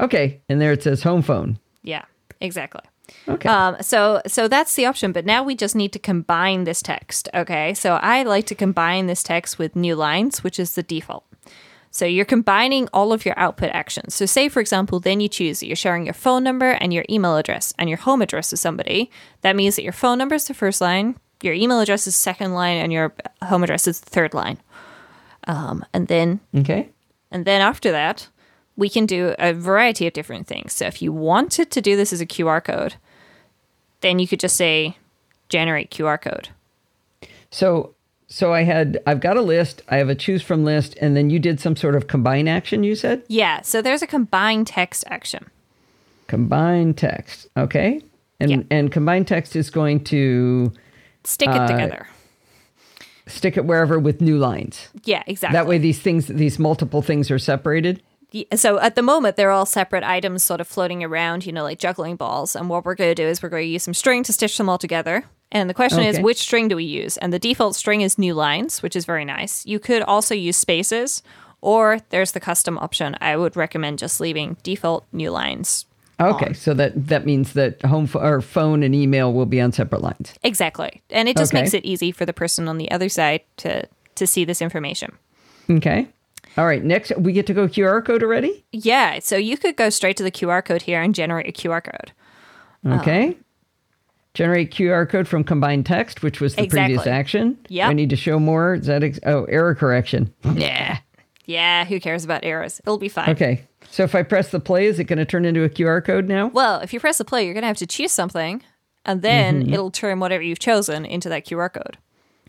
Okay, 0.00 0.40
and 0.48 0.60
there 0.60 0.72
it 0.72 0.82
says 0.82 1.02
home 1.02 1.22
phone. 1.22 1.58
Yeah, 1.82 2.04
exactly. 2.40 2.82
Okay. 3.28 3.48
Um, 3.48 3.76
so 3.80 4.20
so 4.26 4.48
that's 4.48 4.74
the 4.74 4.86
option, 4.86 5.12
but 5.12 5.24
now 5.24 5.42
we 5.42 5.54
just 5.54 5.76
need 5.76 5.92
to 5.92 5.98
combine 5.98 6.64
this 6.64 6.82
text. 6.82 7.28
Okay, 7.34 7.74
so 7.74 7.94
I 7.94 8.22
like 8.22 8.46
to 8.46 8.54
combine 8.54 9.06
this 9.06 9.22
text 9.22 9.58
with 9.58 9.76
new 9.76 9.94
lines, 9.94 10.42
which 10.44 10.58
is 10.58 10.74
the 10.74 10.82
default. 10.82 11.24
So 11.92 12.04
you're 12.04 12.24
combining 12.24 12.88
all 12.92 13.12
of 13.12 13.24
your 13.24 13.36
output 13.36 13.70
actions. 13.70 14.14
So 14.14 14.24
say 14.26 14.48
for 14.48 14.60
example, 14.60 15.00
then 15.00 15.20
you 15.20 15.28
choose 15.28 15.60
that 15.60 15.66
you're 15.66 15.76
sharing 15.76 16.04
your 16.04 16.14
phone 16.14 16.44
number 16.44 16.70
and 16.70 16.92
your 16.92 17.04
email 17.10 17.36
address 17.36 17.74
and 17.78 17.88
your 17.88 17.98
home 17.98 18.22
address 18.22 18.52
with 18.52 18.60
somebody. 18.60 19.10
That 19.40 19.56
means 19.56 19.76
that 19.76 19.82
your 19.82 19.92
phone 19.92 20.18
number 20.18 20.36
is 20.36 20.46
the 20.46 20.54
first 20.54 20.80
line, 20.80 21.16
your 21.42 21.54
email 21.54 21.80
address 21.80 22.06
is 22.06 22.14
second 22.14 22.52
line, 22.52 22.76
and 22.76 22.92
your 22.92 23.14
home 23.42 23.62
address 23.62 23.86
is 23.86 24.00
the 24.00 24.10
third 24.10 24.34
line. 24.34 24.58
Um, 25.46 25.84
and 25.92 26.06
then 26.08 26.40
okay. 26.54 26.90
and 27.30 27.44
then 27.44 27.60
after 27.60 27.90
that, 27.90 28.28
we 28.80 28.88
can 28.88 29.06
do 29.06 29.34
a 29.38 29.52
variety 29.52 30.06
of 30.08 30.12
different 30.14 30.46
things. 30.48 30.72
So 30.72 30.86
if 30.86 31.00
you 31.02 31.12
wanted 31.12 31.70
to 31.70 31.80
do 31.80 31.96
this 31.96 32.12
as 32.12 32.20
a 32.20 32.26
QR 32.26 32.64
code, 32.64 32.94
then 34.00 34.18
you 34.18 34.26
could 34.26 34.40
just 34.40 34.56
say 34.56 34.96
generate 35.50 35.90
QR 35.90 36.20
code. 36.20 36.48
So 37.50 37.94
so 38.26 38.52
I 38.54 38.62
had 38.62 38.98
I've 39.06 39.20
got 39.20 39.36
a 39.36 39.42
list, 39.42 39.82
I 39.88 39.96
have 39.98 40.08
a 40.08 40.14
choose 40.14 40.42
from 40.42 40.64
list, 40.64 40.96
and 41.00 41.16
then 41.16 41.30
you 41.30 41.38
did 41.38 41.60
some 41.60 41.76
sort 41.76 41.94
of 41.94 42.06
combine 42.06 42.48
action, 42.48 42.82
you 42.82 42.94
said? 42.94 43.22
Yeah, 43.28 43.60
so 43.60 43.82
there's 43.82 44.02
a 44.02 44.06
combine 44.06 44.64
text 44.64 45.04
action. 45.08 45.50
Combine 46.26 46.94
text. 46.94 47.48
Okay. 47.56 48.00
And 48.40 48.50
Yeah. 48.50 48.62
and 48.70 48.90
combine 48.90 49.24
text 49.24 49.54
is 49.56 49.68
going 49.70 50.04
to 50.04 50.72
Stick 51.24 51.48
it 51.50 51.56
Uh, 51.60 51.66
together. 51.66 52.06
stick 53.26 53.56
it 53.58 53.66
wherever 53.66 53.98
with 53.98 54.22
new 54.22 54.38
lines. 54.38 54.88
Yeah, 55.04 55.22
exactly. 55.26 55.54
That 55.58 55.66
way 55.66 55.76
these 55.76 55.98
things 55.98 56.26
these 56.28 56.58
multiple 56.58 57.02
things 57.02 57.30
are 57.30 57.38
separated. 57.38 58.00
So 58.54 58.78
at 58.78 58.94
the 58.94 59.02
moment, 59.02 59.36
they're 59.36 59.50
all 59.50 59.66
separate 59.66 60.04
items 60.04 60.42
sort 60.42 60.60
of 60.60 60.68
floating 60.68 61.02
around, 61.02 61.44
you 61.46 61.52
know, 61.52 61.62
like 61.62 61.78
juggling 61.78 62.16
balls. 62.16 62.54
And 62.56 62.68
what 62.68 62.84
we're 62.84 62.94
going 62.94 63.10
to 63.10 63.14
do 63.14 63.26
is 63.26 63.42
we're 63.42 63.48
going 63.48 63.64
to 63.64 63.68
use 63.68 63.82
some 63.82 63.94
string 63.94 64.22
to 64.24 64.32
stitch 64.32 64.56
them 64.56 64.68
all 64.68 64.78
together. 64.78 65.24
And 65.52 65.68
the 65.68 65.74
question 65.74 66.04
is, 66.04 66.20
which 66.20 66.38
string 66.38 66.68
do 66.68 66.76
we 66.76 66.84
use? 66.84 67.16
And 67.16 67.32
the 67.32 67.38
default 67.40 67.74
string 67.74 68.02
is 68.02 68.18
new 68.18 68.34
lines, 68.34 68.82
which 68.82 68.94
is 68.94 69.04
very 69.04 69.24
nice. 69.24 69.66
You 69.66 69.80
could 69.80 70.02
also 70.02 70.32
use 70.34 70.56
spaces, 70.56 71.22
or 71.60 71.98
there's 72.10 72.32
the 72.32 72.40
custom 72.40 72.78
option. 72.78 73.16
I 73.20 73.36
would 73.36 73.56
recommend 73.56 73.98
just 73.98 74.20
leaving 74.20 74.56
default 74.62 75.06
new 75.12 75.30
lines. 75.32 75.86
Okay, 76.20 76.46
on. 76.48 76.54
so 76.54 76.74
that 76.74 77.08
that 77.08 77.24
means 77.26 77.54
that 77.54 77.82
home 77.82 78.06
ph- 78.06 78.22
or 78.22 78.40
phone 78.42 78.82
and 78.84 78.94
email 78.94 79.32
will 79.32 79.46
be 79.46 79.60
on 79.60 79.72
separate 79.72 80.02
lines. 80.02 80.34
Exactly. 80.44 81.02
And 81.10 81.28
it 81.28 81.36
just 81.36 81.52
Okay. 81.52 81.62
makes 81.62 81.74
it 81.74 81.84
easy 81.84 82.12
for 82.12 82.26
the 82.26 82.32
person 82.34 82.68
on 82.68 82.76
the 82.78 82.90
other 82.90 83.08
side 83.08 83.40
to 83.56 83.88
to 84.16 84.26
see 84.26 84.44
this 84.44 84.60
information. 84.62 85.12
Okay. 85.68 86.06
All 86.56 86.66
right. 86.66 86.82
Next, 86.84 87.12
we 87.16 87.32
get 87.32 87.46
to 87.46 87.54
go 87.54 87.68
QR 87.68 88.04
code 88.04 88.22
already. 88.22 88.64
Yeah, 88.72 89.18
so 89.20 89.36
you 89.36 89.56
could 89.56 89.76
go 89.76 89.88
straight 89.90 90.16
to 90.16 90.22
the 90.22 90.30
QR 90.32 90.64
code 90.64 90.82
here 90.82 91.00
and 91.00 91.14
generate 91.14 91.48
a 91.48 91.52
QR 91.52 91.82
code. 91.82 92.12
Okay. 92.86 93.36
Generate 94.34 94.70
QR 94.70 95.08
code 95.08 95.26
from 95.26 95.42
combined 95.42 95.86
text, 95.86 96.22
which 96.22 96.40
was 96.40 96.54
the 96.54 96.68
previous 96.68 97.06
action. 97.06 97.58
Yeah. 97.68 97.88
I 97.88 97.92
need 97.92 98.10
to 98.10 98.16
show 98.16 98.38
more. 98.38 98.74
Is 98.74 98.86
that 98.86 99.02
ex- 99.02 99.18
oh 99.26 99.44
error 99.44 99.74
correction? 99.74 100.32
yeah. 100.54 100.98
Yeah, 101.46 101.84
who 101.84 101.98
cares 101.98 102.24
about 102.24 102.44
errors? 102.44 102.80
It'll 102.84 102.96
be 102.98 103.08
fine. 103.08 103.30
Okay. 103.30 103.66
So 103.90 104.04
if 104.04 104.14
I 104.14 104.22
press 104.22 104.52
the 104.52 104.60
play, 104.60 104.86
is 104.86 105.00
it 105.00 105.04
going 105.04 105.18
to 105.18 105.24
turn 105.24 105.44
into 105.44 105.64
a 105.64 105.68
QR 105.68 106.04
code 106.04 106.28
now? 106.28 106.46
Well, 106.46 106.78
if 106.80 106.92
you 106.92 107.00
press 107.00 107.18
the 107.18 107.24
play, 107.24 107.44
you're 107.44 107.54
going 107.54 107.62
to 107.62 107.66
have 107.68 107.76
to 107.78 107.88
choose 107.88 108.12
something, 108.12 108.62
and 109.04 109.22
then 109.22 109.62
Mm-hmm. 109.64 109.72
it'll 109.74 109.90
turn 109.90 110.20
whatever 110.20 110.44
you've 110.44 110.60
chosen 110.60 111.04
into 111.04 111.28
that 111.28 111.44
QR 111.44 111.72
code. 111.72 111.98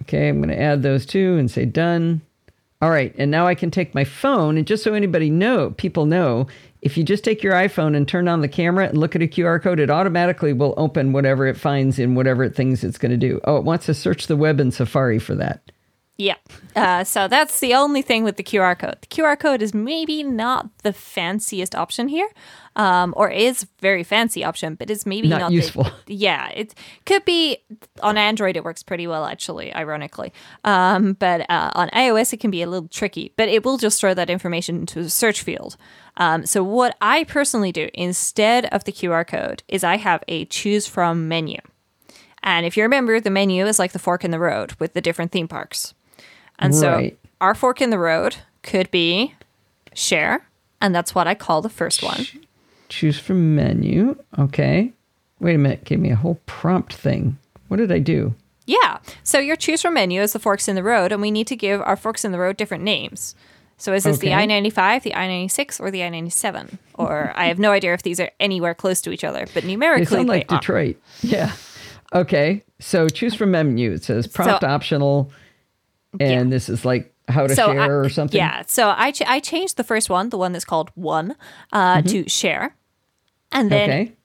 Okay, 0.01 0.29
I'm 0.29 0.37
going 0.37 0.49
to 0.55 0.61
add 0.61 0.83
those 0.83 1.07
two 1.07 1.35
and 1.37 1.49
say 1.49 1.65
done. 1.65 2.21
All 2.81 2.89
right, 2.89 3.13
and 3.17 3.29
now 3.29 3.45
I 3.45 3.53
can 3.53 3.69
take 3.69 3.93
my 3.93 4.03
phone 4.03 4.57
and 4.57 4.65
just 4.65 4.83
so 4.83 4.95
anybody 4.95 5.29
know, 5.29 5.69
people 5.71 6.07
know, 6.07 6.47
if 6.81 6.97
you 6.97 7.03
just 7.03 7.23
take 7.23 7.43
your 7.43 7.53
iPhone 7.53 7.95
and 7.95 8.07
turn 8.07 8.27
on 8.27 8.41
the 8.41 8.47
camera 8.47 8.87
and 8.87 8.97
look 8.97 9.15
at 9.15 9.21
a 9.21 9.27
QR 9.27 9.61
code, 9.61 9.79
it 9.79 9.91
automatically 9.91 10.51
will 10.51 10.73
open 10.77 11.13
whatever 11.13 11.45
it 11.45 11.57
finds 11.57 11.99
in 11.99 12.15
whatever 12.15 12.43
it 12.43 12.55
thinks 12.55 12.83
it's 12.83 12.97
going 12.97 13.11
to 13.11 13.17
do. 13.17 13.39
Oh, 13.43 13.57
it 13.57 13.63
wants 13.63 13.85
to 13.85 13.93
search 13.93 14.25
the 14.25 14.35
web 14.35 14.59
in 14.59 14.71
Safari 14.71 15.19
for 15.19 15.35
that. 15.35 15.71
Yeah. 16.21 16.35
Uh, 16.75 17.03
so 17.03 17.27
that's 17.27 17.59
the 17.61 17.73
only 17.73 18.03
thing 18.03 18.23
with 18.23 18.37
the 18.37 18.43
QR 18.43 18.77
code. 18.77 18.97
The 19.01 19.07
QR 19.07 19.39
code 19.39 19.63
is 19.63 19.73
maybe 19.73 20.21
not 20.21 20.69
the 20.83 20.93
fanciest 20.93 21.73
option 21.73 22.07
here, 22.07 22.29
um, 22.75 23.15
or 23.17 23.31
is 23.31 23.65
very 23.79 24.03
fancy 24.03 24.43
option, 24.43 24.75
but 24.75 24.91
it's 24.91 25.07
maybe 25.07 25.27
Not 25.29 25.41
not, 25.41 25.51
useful. 25.51 25.87
The, 26.05 26.13
yeah, 26.13 26.49
it 26.49 26.75
could 27.07 27.25
be 27.25 27.57
on 28.03 28.19
Android. 28.19 28.55
It 28.55 28.63
works 28.63 28.83
pretty 28.83 29.07
well, 29.07 29.25
actually, 29.25 29.73
ironically. 29.73 30.31
Um, 30.63 31.13
but 31.13 31.49
uh, 31.49 31.71
on 31.73 31.89
iOS, 31.89 32.33
it 32.33 32.39
can 32.39 32.51
be 32.51 32.61
a 32.61 32.69
little 32.69 32.87
tricky. 32.87 33.33
But 33.35 33.49
it 33.49 33.65
will 33.65 33.79
just 33.79 33.99
throw 33.99 34.13
that 34.13 34.29
information 34.29 34.75
into 34.75 35.01
the 35.01 35.09
search 35.09 35.41
field. 35.41 35.75
Um, 36.17 36.45
so 36.45 36.63
what 36.63 36.97
I 37.01 37.23
personally 37.23 37.71
do 37.71 37.89
instead 37.95 38.65
of 38.65 38.83
the 38.83 38.91
QR 38.91 39.25
code 39.25 39.63
is 39.67 39.83
I 39.83 39.97
have 39.97 40.23
a 40.27 40.45
choose 40.45 40.85
from 40.85 41.27
menu. 41.27 41.57
And 42.43 42.63
if 42.65 42.77
you 42.77 42.83
remember, 42.83 43.19
the 43.19 43.31
menu 43.31 43.65
is 43.65 43.79
like 43.79 43.91
the 43.91 43.99
fork 43.99 44.23
in 44.23 44.29
the 44.29 44.39
road 44.39 44.73
with 44.79 44.93
the 44.93 45.01
different 45.01 45.31
theme 45.31 45.47
parks. 45.47 45.95
And 46.61 46.73
Right. 46.73 47.13
so 47.19 47.27
our 47.41 47.55
fork 47.55 47.81
in 47.81 47.89
the 47.89 47.97
road 47.99 48.37
could 48.63 48.89
be 48.91 49.33
share, 49.93 50.45
and 50.79 50.93
that's 50.95 51.13
what 51.15 51.27
I 51.27 51.33
call 51.35 51.61
the 51.61 51.69
first 51.69 52.03
one. 52.03 52.25
Choose 52.89 53.17
from 53.19 53.55
menu. 53.55 54.15
Okay. 54.37 54.93
Wait 55.39 55.55
a 55.55 55.57
minute. 55.57 55.83
Gave 55.85 55.99
me 55.99 56.11
a 56.11 56.15
whole 56.15 56.39
prompt 56.45 56.93
thing. 56.93 57.37
What 57.67 57.77
did 57.77 57.91
I 57.91 57.99
do? 57.99 58.35
Yeah. 58.67 58.99
So 59.23 59.39
your 59.39 59.55
choose 59.55 59.81
from 59.81 59.95
menu 59.95 60.21
is 60.21 60.33
the 60.33 60.39
forks 60.39 60.67
in 60.67 60.75
the 60.75 60.83
road, 60.83 61.11
and 61.11 61.21
we 61.21 61.31
need 61.31 61.47
to 61.47 61.55
give 61.55 61.81
our 61.81 61.95
forks 61.95 62.23
in 62.23 62.31
the 62.31 62.39
road 62.39 62.57
different 62.57 62.83
names. 62.83 63.33
So 63.77 63.93
is 63.93 64.03
this 64.03 64.19
the 64.19 64.33
I 64.33 64.45
95, 64.45 65.01
the 65.01 65.15
I 65.15 65.25
96, 65.27 65.79
or 65.79 65.89
the 65.89 66.03
I 66.03 66.09
97? 66.09 66.77
Or 66.93 67.33
I 67.35 67.45
have 67.45 67.57
no 67.57 67.71
idea 67.71 67.93
if 67.95 68.03
these 68.03 68.19
are 68.19 68.29
anywhere 68.39 68.75
close 68.75 69.01
to 69.01 69.11
each 69.11 69.23
other, 69.23 69.47
but 69.55 69.63
numerically 69.63 70.05
They 70.05 70.15
sound 70.17 70.27
like 70.29 70.47
they 70.47 70.55
are. 70.55 70.59
Detroit. 70.59 70.97
Yeah. 71.21 71.51
Okay. 72.13 72.63
So 72.79 73.09
choose 73.09 73.33
from 73.33 73.51
menu. 73.51 73.91
It 73.93 74.03
says 74.03 74.27
prompt 74.27 74.61
So- 74.61 74.67
optional. 74.67 75.31
And 76.19 76.51
this 76.51 76.67
is 76.69 76.83
like 76.85 77.13
how 77.27 77.47
to 77.47 77.55
so 77.55 77.67
share 77.71 77.81
I, 77.81 77.87
or 77.87 78.09
something. 78.09 78.37
Yeah. 78.37 78.63
So 78.67 78.93
I 78.95 79.11
ch- 79.11 79.21
I 79.27 79.39
changed 79.39 79.77
the 79.77 79.83
first 79.83 80.09
one, 80.09 80.29
the 80.29 80.37
one 80.37 80.51
that's 80.51 80.65
called 80.65 80.91
one, 80.95 81.35
uh, 81.71 82.01
to 82.03 82.27
share, 82.27 82.75
and 83.51 83.71
then 83.71 83.89
Mm-hmm. 83.89 84.01
Okay. 84.01 84.15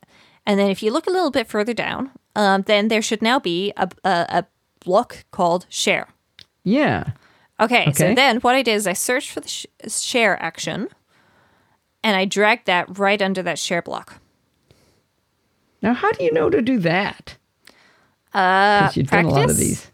and 0.47 0.59
then 0.59 0.71
if 0.71 0.83
you 0.83 0.91
look 0.93 1.07
a 1.07 1.11
little 1.11 1.31
bit 1.31 1.47
further 1.49 1.75
down, 1.75 2.11
um, 2.35 2.63
then 2.63 2.89
there 2.89 3.03
should 3.03 3.23
now 3.23 3.39
be 3.39 3.73
a, 3.77 3.89
a, 4.05 4.27
a 4.29 4.45
block 4.85 5.25
called 5.31 5.67
share. 5.69 6.09
Yeah. 6.65 7.13
Okay, 7.61 7.85
so 7.95 8.05
Okay. 8.07 8.15
then 8.15 8.39
what 8.41 8.55
I 8.55 8.63
did 8.63 8.75
is 8.75 8.87
I 8.87 8.93
searched 8.93 9.31
for 9.31 9.41
the 9.41 9.49
sh- 9.49 9.67
share 9.89 10.37
action, 10.43 10.89
and 12.03 12.17
I 12.17 12.25
dragged 12.25 12.67
that 12.67 12.99
right 12.99 13.23
under 13.23 13.43
that 13.45 13.59
share 13.59 13.81
block. 13.83 14.21
Now, 15.83 15.95
how 15.95 16.11
do 16.13 16.25
you 16.25 16.33
know 16.33 16.51
to 16.51 16.61
do 16.63 16.79
that? 16.81 17.37
Uh, 18.35 18.81
Because 18.81 18.97
you've 18.97 19.07
done 19.11 19.25
a 19.25 19.29
lot 19.29 19.39
of 19.51 19.57
practice? 19.57 19.91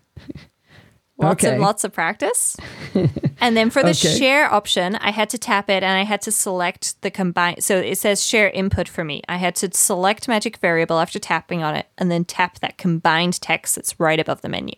Lots 1.22 1.44
Okay. 1.44 1.52
and 1.54 1.62
lots 1.62 1.84
of 1.84 1.92
practice. 1.92 2.56
and 3.40 3.56
then 3.56 3.70
for 3.70 3.82
the 3.82 3.90
Okay. 3.90 4.18
share 4.18 4.52
option, 4.52 4.96
I 4.96 5.10
had 5.10 5.30
to 5.30 5.38
tap 5.38 5.70
it 5.70 5.82
and 5.82 5.92
I 5.98 6.02
had 6.02 6.20
to 6.22 6.32
select 6.32 7.00
the 7.02 7.10
combine. 7.10 7.60
So 7.60 7.78
it 7.78 7.96
says 7.98 8.24
share 8.26 8.50
input 8.50 8.88
for 8.88 9.04
me. 9.04 9.22
I 9.28 9.36
had 9.36 9.54
to 9.56 9.70
select 9.72 10.28
magic 10.28 10.56
variable 10.58 10.98
after 10.98 11.18
tapping 11.18 11.62
on 11.62 11.74
it 11.76 11.86
and 11.98 12.10
then 12.10 12.24
tap 12.24 12.58
that 12.60 12.76
combined 12.78 13.40
text 13.40 13.76
that's 13.76 13.98
right 14.00 14.18
above 14.20 14.40
the 14.42 14.48
menu. 14.48 14.74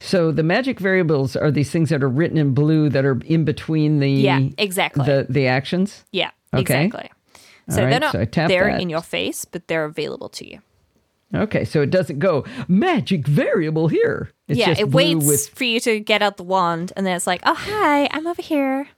So 0.00 0.30
the 0.30 0.42
magic 0.44 0.78
variables 0.78 1.34
are 1.34 1.50
these 1.50 1.70
things 1.70 1.90
that 1.90 2.02
are 2.02 2.08
written 2.08 2.38
in 2.38 2.54
blue 2.54 2.88
that 2.88 3.04
are 3.04 3.20
in 3.26 3.44
between 3.44 3.98
the 3.98 4.10
Yeah, 4.10 4.40
exactly. 4.56 5.04
the 5.04 5.26
the 5.28 5.46
actions. 5.48 6.04
Yeah, 6.12 6.30
Okay. 6.54 6.60
exactly. 6.84 7.10
So 7.68 7.82
right, 7.82 7.90
they're 7.90 8.00
not 8.00 8.12
so 8.12 8.24
there 8.48 8.70
that. 8.70 8.80
in 8.80 8.88
your 8.88 9.02
face, 9.02 9.44
but 9.44 9.66
they're 9.68 9.84
available 9.84 10.28
to 10.30 10.48
you. 10.48 10.60
Okay, 11.34 11.64
so 11.64 11.82
it 11.82 11.90
doesn't 11.90 12.18
go 12.18 12.44
magic 12.68 13.26
variable 13.26 13.88
here. 13.88 14.30
It's 14.48 14.58
yeah, 14.58 14.68
just 14.68 14.80
it 14.80 14.90
waits 14.90 15.26
with 15.26 15.48
for 15.50 15.64
you 15.64 15.78
to 15.80 16.00
get 16.00 16.22
out 16.22 16.38
the 16.38 16.42
wand, 16.42 16.92
and 16.96 17.06
then 17.06 17.14
it's 17.14 17.26
like, 17.26 17.42
"Oh, 17.44 17.54
hi, 17.54 18.08
I'm 18.12 18.26
over 18.26 18.40
here." 18.40 18.88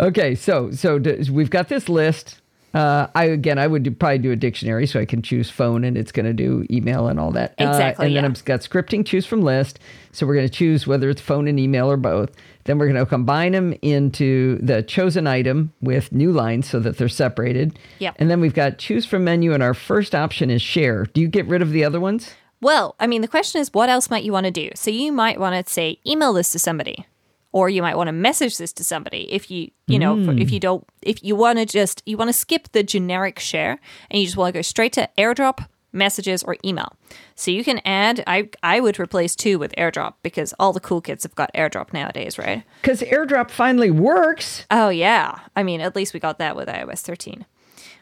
Okay, 0.00 0.34
so 0.34 0.70
so 0.70 0.98
d- 0.98 1.28
we've 1.30 1.50
got 1.50 1.68
this 1.68 1.88
list. 1.88 2.40
Uh, 2.74 3.06
I 3.14 3.26
again, 3.26 3.58
I 3.58 3.66
would 3.66 3.84
do, 3.84 3.92
probably 3.92 4.18
do 4.18 4.32
a 4.32 4.36
dictionary, 4.36 4.86
so 4.86 5.00
I 5.00 5.04
can 5.04 5.22
choose 5.22 5.48
phone, 5.48 5.84
and 5.84 5.96
it's 5.96 6.10
going 6.10 6.26
to 6.26 6.32
do 6.32 6.66
email 6.70 7.06
and 7.06 7.20
all 7.20 7.30
that. 7.30 7.52
Uh, 7.52 7.68
Exactly, 7.68 8.06
and 8.06 8.16
then. 8.16 8.24
I've 8.24 8.44
got 8.44 8.60
scripting, 8.60 9.06
choose 9.06 9.24
from 9.26 9.42
list. 9.42 9.78
So 10.10 10.26
we're 10.26 10.34
going 10.34 10.48
to 10.48 10.52
choose 10.52 10.86
whether 10.86 11.08
it's 11.08 11.20
phone 11.20 11.46
and 11.46 11.58
email 11.58 11.90
or 11.90 11.96
both. 11.96 12.30
Then 12.64 12.78
we're 12.78 12.86
going 12.86 12.98
to 12.98 13.06
combine 13.06 13.52
them 13.52 13.74
into 13.82 14.58
the 14.58 14.82
chosen 14.82 15.26
item 15.26 15.72
with 15.80 16.12
new 16.12 16.32
lines 16.32 16.68
so 16.68 16.80
that 16.80 16.98
they're 16.98 17.08
separated. 17.08 17.78
Yep. 17.98 18.16
And 18.18 18.30
then 18.30 18.40
we've 18.40 18.54
got 18.54 18.78
choose 18.78 19.06
from 19.06 19.24
menu, 19.24 19.52
and 19.52 19.62
our 19.62 19.74
first 19.74 20.14
option 20.14 20.50
is 20.50 20.62
share. 20.62 21.04
Do 21.04 21.20
you 21.20 21.28
get 21.28 21.46
rid 21.46 21.62
of 21.62 21.70
the 21.70 21.84
other 21.84 22.00
ones? 22.00 22.34
Well, 22.60 22.96
I 22.98 23.06
mean, 23.06 23.20
the 23.20 23.28
question 23.28 23.60
is, 23.60 23.72
what 23.74 23.88
else 23.90 24.08
might 24.08 24.24
you 24.24 24.32
want 24.32 24.46
to 24.46 24.50
do? 24.50 24.70
So 24.74 24.90
you 24.90 25.12
might 25.12 25.38
want 25.38 25.66
to 25.66 25.70
say, 25.70 25.98
email 26.06 26.32
this 26.32 26.50
to 26.52 26.58
somebody, 26.58 27.06
or 27.54 27.70
you 27.70 27.80
might 27.82 27.96
want 27.96 28.08
to 28.08 28.12
message 28.12 28.58
this 28.58 28.72
to 28.72 28.82
somebody. 28.82 29.32
If 29.32 29.48
you, 29.48 29.70
you 29.86 29.96
know, 30.00 30.22
for- 30.24 30.32
if 30.32 30.50
you 30.50 30.58
don't, 30.58 30.84
if 31.02 31.22
you 31.22 31.36
want 31.36 31.58
to 31.60 31.64
just, 31.64 32.02
you 32.04 32.16
want 32.16 32.28
to 32.28 32.32
skip 32.32 32.68
the 32.72 32.82
generic 32.82 33.38
share, 33.38 33.78
and 34.10 34.18
you 34.18 34.26
just 34.26 34.36
want 34.36 34.52
to 34.52 34.58
go 34.58 34.62
straight 34.62 34.92
to 34.94 35.08
AirDrop, 35.16 35.64
messages, 35.92 36.42
or 36.42 36.56
email. 36.64 36.92
So 37.36 37.52
you 37.52 37.62
can 37.62 37.80
add. 37.84 38.24
I 38.26 38.48
I 38.64 38.80
would 38.80 38.98
replace 38.98 39.36
two 39.36 39.60
with 39.60 39.72
AirDrop 39.78 40.14
because 40.24 40.52
all 40.58 40.72
the 40.72 40.80
cool 40.80 41.00
kids 41.00 41.22
have 41.22 41.36
got 41.36 41.52
AirDrop 41.54 41.92
nowadays, 41.92 42.38
right? 42.38 42.64
Because 42.82 43.02
AirDrop 43.02 43.52
finally 43.52 43.92
works. 43.92 44.66
Oh 44.72 44.88
yeah. 44.88 45.38
I 45.54 45.62
mean, 45.62 45.80
at 45.80 45.94
least 45.94 46.12
we 46.12 46.18
got 46.18 46.38
that 46.38 46.56
with 46.56 46.66
iOS 46.68 47.02
13. 47.02 47.46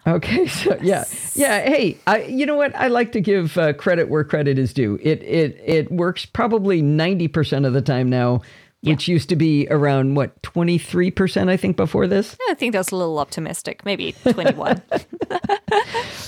Okay, 0.07 0.47
so 0.63 0.79
yeah, 0.83 1.05
yeah. 1.35 1.61
Hey, 1.61 1.97
I, 2.07 2.23
you 2.23 2.45
know 2.47 2.57
what? 2.57 2.75
I 2.75 2.89
like 2.89 3.13
to 3.13 3.21
give 3.21 3.57
uh, 3.57 3.73
credit 3.75 4.09
where 4.09 4.25
credit 4.25 4.59
is 4.59 4.73
due. 4.73 4.99
It 5.03 5.23
it 5.23 5.61
it 5.65 5.93
works 5.93 6.25
probably 6.27 6.83
ninety 6.83 7.29
percent 7.29 7.67
of 7.67 7.73
the 7.73 7.83
time 7.83 8.11
now, 8.11 8.41
which 8.83 9.09
used 9.09 9.29
to 9.29 9.37
be 9.37 9.67
around 9.71 10.15
what 10.15 10.43
twenty 10.43 10.79
three 10.79 11.11
percent, 11.11 11.49
I 11.51 11.57
think, 11.57 11.77
before 11.77 12.07
this. 12.07 12.37
I 12.49 12.55
think 12.55 12.73
that's 12.73 12.91
a 12.91 12.97
little 12.97 13.19
optimistic. 13.19 13.85
Maybe 13.85 14.13
21. 14.13 14.83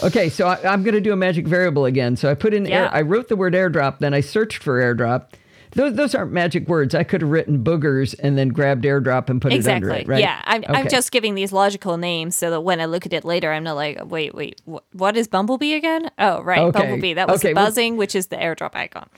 Okay, 0.02 0.28
so 0.28 0.48
I, 0.48 0.58
I'm 0.70 0.82
going 0.82 0.94
to 0.94 1.00
do 1.00 1.12
a 1.12 1.16
magic 1.16 1.46
variable 1.46 1.84
again. 1.86 2.16
So 2.16 2.30
I 2.30 2.34
put 2.34 2.52
in 2.52 2.66
air. 2.66 2.90
I 2.92 3.00
wrote 3.02 3.28
the 3.28 3.36
word 3.36 3.54
airdrop, 3.54 3.98
then 4.00 4.12
I 4.12 4.20
searched 4.20 4.62
for 4.62 4.80
airdrop. 4.80 5.28
Those 5.74 5.94
those 5.94 6.14
aren't 6.14 6.32
magic 6.32 6.68
words. 6.68 6.94
I 6.94 7.02
could 7.02 7.20
have 7.20 7.30
written 7.30 7.62
boogers 7.64 8.14
and 8.22 8.38
then 8.38 8.48
grabbed 8.48 8.84
airdrop 8.84 9.28
and 9.28 9.40
put 9.42 9.52
it 9.52 9.56
exactly. 9.56 9.90
under 9.90 10.00
it. 10.02 10.06
Right? 10.08 10.20
Yeah, 10.20 10.40
I'm, 10.44 10.64
I'm 10.68 10.88
just 10.88 11.10
giving 11.10 11.34
these 11.34 11.52
logical 11.52 11.96
names 11.96 12.36
so 12.36 12.50
that 12.50 12.60
when 12.60 12.80
I 12.80 12.84
look 12.84 13.06
at 13.06 13.12
it 13.12 13.24
later, 13.24 13.52
I'm 13.52 13.64
not 13.64 13.74
like, 13.74 13.98
wait, 14.04 14.34
wait, 14.34 14.60
wh- 14.66 14.78
what 14.94 15.16
is 15.16 15.26
Bumblebee 15.28 15.74
again? 15.74 16.10
Oh, 16.18 16.42
right, 16.42 16.60
Okay. 16.60 16.78
Bumblebee. 16.78 17.14
That 17.14 17.28
was 17.28 17.40
Okay, 17.40 17.48
the 17.52 17.56
well- 17.56 17.66
buzzing, 17.66 17.96
which 17.96 18.14
is 18.14 18.28
the 18.28 18.36
airdrop 18.36 18.74
icon. 18.74 19.08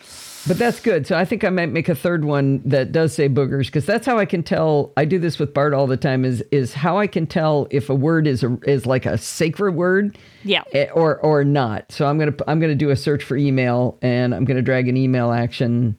But 0.48 0.59
that's 0.59 0.78
good. 0.80 1.07
So 1.07 1.18
I 1.18 1.24
think 1.24 1.42
I 1.44 1.50
might 1.50 1.70
make 1.72 1.88
a 1.88 1.94
third 1.94 2.24
one 2.24 2.62
that 2.64 2.92
does 2.92 3.12
say 3.12 3.28
boogers 3.28 3.66
because 3.66 3.84
that's 3.84 4.07
how 4.07 4.18
I 4.18 4.24
can 4.24 4.42
tell. 4.44 4.92
I 4.96 5.04
do 5.04 5.18
this 5.18 5.38
with 5.40 5.52
Bart 5.52 5.74
all 5.74 5.88
the 5.88 5.96
time. 5.96 6.24
Is 6.24 6.40
is 6.52 6.72
how 6.72 6.98
I 6.98 7.09
can 7.09 7.26
tell 7.26 7.66
if 7.72 7.90
a 7.90 7.94
word 7.96 8.28
is 8.28 8.44
a, 8.44 8.57
is 8.64 8.86
like 8.86 9.07
a 9.07 9.18
sacred 9.18 9.72
word, 9.74 10.16
Yeah. 10.44 10.62
eh, 10.72 10.86
or 10.94 11.18
or 11.18 11.42
not. 11.42 11.90
So 11.90 12.07
I'm 12.07 12.16
gonna 12.16 12.34
I'm 12.46 12.61
gonna 12.61 12.76
do 12.76 12.90
a 12.90 12.96
search 12.96 13.24
for 13.24 13.36
email 13.36 13.98
and 14.02 14.32
I'm 14.32 14.44
gonna 14.44 14.62
drag 14.62 14.86
an 14.88 14.96
email 14.96 15.32
action. 15.32 15.96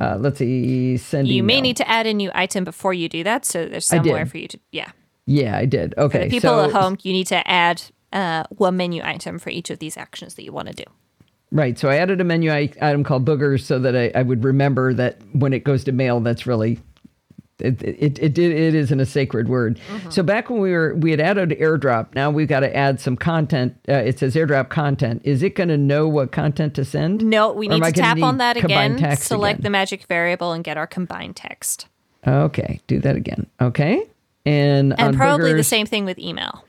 Uh, 0.00 0.16
let's 0.18 0.38
see, 0.38 0.96
send. 0.96 1.28
You 1.28 1.42
may 1.42 1.60
need 1.60 1.76
to 1.78 1.88
add 1.88 2.06
a 2.06 2.14
new 2.14 2.30
item 2.34 2.64
before 2.64 2.94
you 2.94 3.08
do 3.08 3.24
that, 3.24 3.44
so 3.44 3.66
there's 3.66 3.86
somewhere 3.86 4.26
for 4.26 4.38
you 4.38 4.48
to, 4.48 4.58
yeah. 4.70 4.92
Yeah, 5.26 5.58
I 5.58 5.66
did. 5.66 5.94
Okay, 5.98 6.18
For 6.20 6.24
the 6.24 6.30
people 6.30 6.50
so, 6.50 6.64
at 6.64 6.72
home, 6.72 6.96
you 7.02 7.12
need 7.12 7.26
to 7.26 7.46
add 7.46 7.82
uh, 8.12 8.44
one 8.50 8.76
menu 8.76 9.02
item 9.04 9.38
for 9.38 9.50
each 9.50 9.70
of 9.70 9.78
these 9.78 9.96
actions 9.96 10.36
that 10.36 10.44
you 10.44 10.52
want 10.52 10.68
to 10.68 10.74
do. 10.74 10.84
Right. 11.50 11.78
So 11.78 11.88
I 11.88 11.96
added 11.96 12.20
a 12.20 12.24
menu 12.24 12.52
item 12.52 13.04
called 13.04 13.24
boogers 13.24 13.62
so 13.62 13.78
that 13.78 13.96
I, 13.96 14.10
I 14.14 14.22
would 14.22 14.44
remember 14.44 14.92
that 14.94 15.18
when 15.32 15.52
it 15.52 15.64
goes 15.64 15.84
to 15.84 15.92
mail, 15.92 16.20
that's 16.20 16.46
really 16.46 16.78
it 17.58 17.82
it 17.82 18.18
it, 18.18 18.38
it, 18.38 18.74
isn't 18.74 19.00
a 19.00 19.06
sacred 19.06 19.48
word. 19.48 19.80
Mm-hmm. 19.88 20.10
So 20.10 20.22
back 20.22 20.48
when 20.48 20.60
we 20.60 20.72
were 20.72 20.94
we 20.94 21.10
had 21.10 21.20
added 21.20 21.50
airdrop. 21.50 22.14
Now 22.14 22.30
we've 22.30 22.48
got 22.48 22.60
to 22.60 22.74
add 22.74 23.00
some 23.00 23.16
content. 23.16 23.76
Uh, 23.88 23.94
it 23.94 24.18
says 24.18 24.34
airdrop 24.34 24.68
content. 24.68 25.22
Is 25.24 25.42
it 25.42 25.54
going 25.54 25.68
to 25.68 25.78
know 25.78 26.08
what 26.08 26.32
content 26.32 26.74
to 26.74 26.84
send? 26.84 27.24
No, 27.24 27.52
we 27.52 27.68
need 27.68 27.82
to 27.82 27.92
tap 27.92 28.22
on 28.22 28.38
that 28.38 28.56
again, 28.56 28.98
select 29.16 29.58
again? 29.58 29.62
the 29.64 29.70
magic 29.70 30.04
variable, 30.06 30.52
and 30.52 30.62
get 30.62 30.76
our 30.76 30.86
combined 30.86 31.36
text. 31.36 31.88
Okay, 32.26 32.80
do 32.86 33.00
that 33.00 33.16
again. 33.16 33.46
Okay, 33.60 34.04
and 34.44 34.98
And 34.98 35.16
probably 35.16 35.52
the 35.52 35.64
same 35.64 35.86
thing 35.86 36.04
with 36.04 36.18
email. 36.18 36.64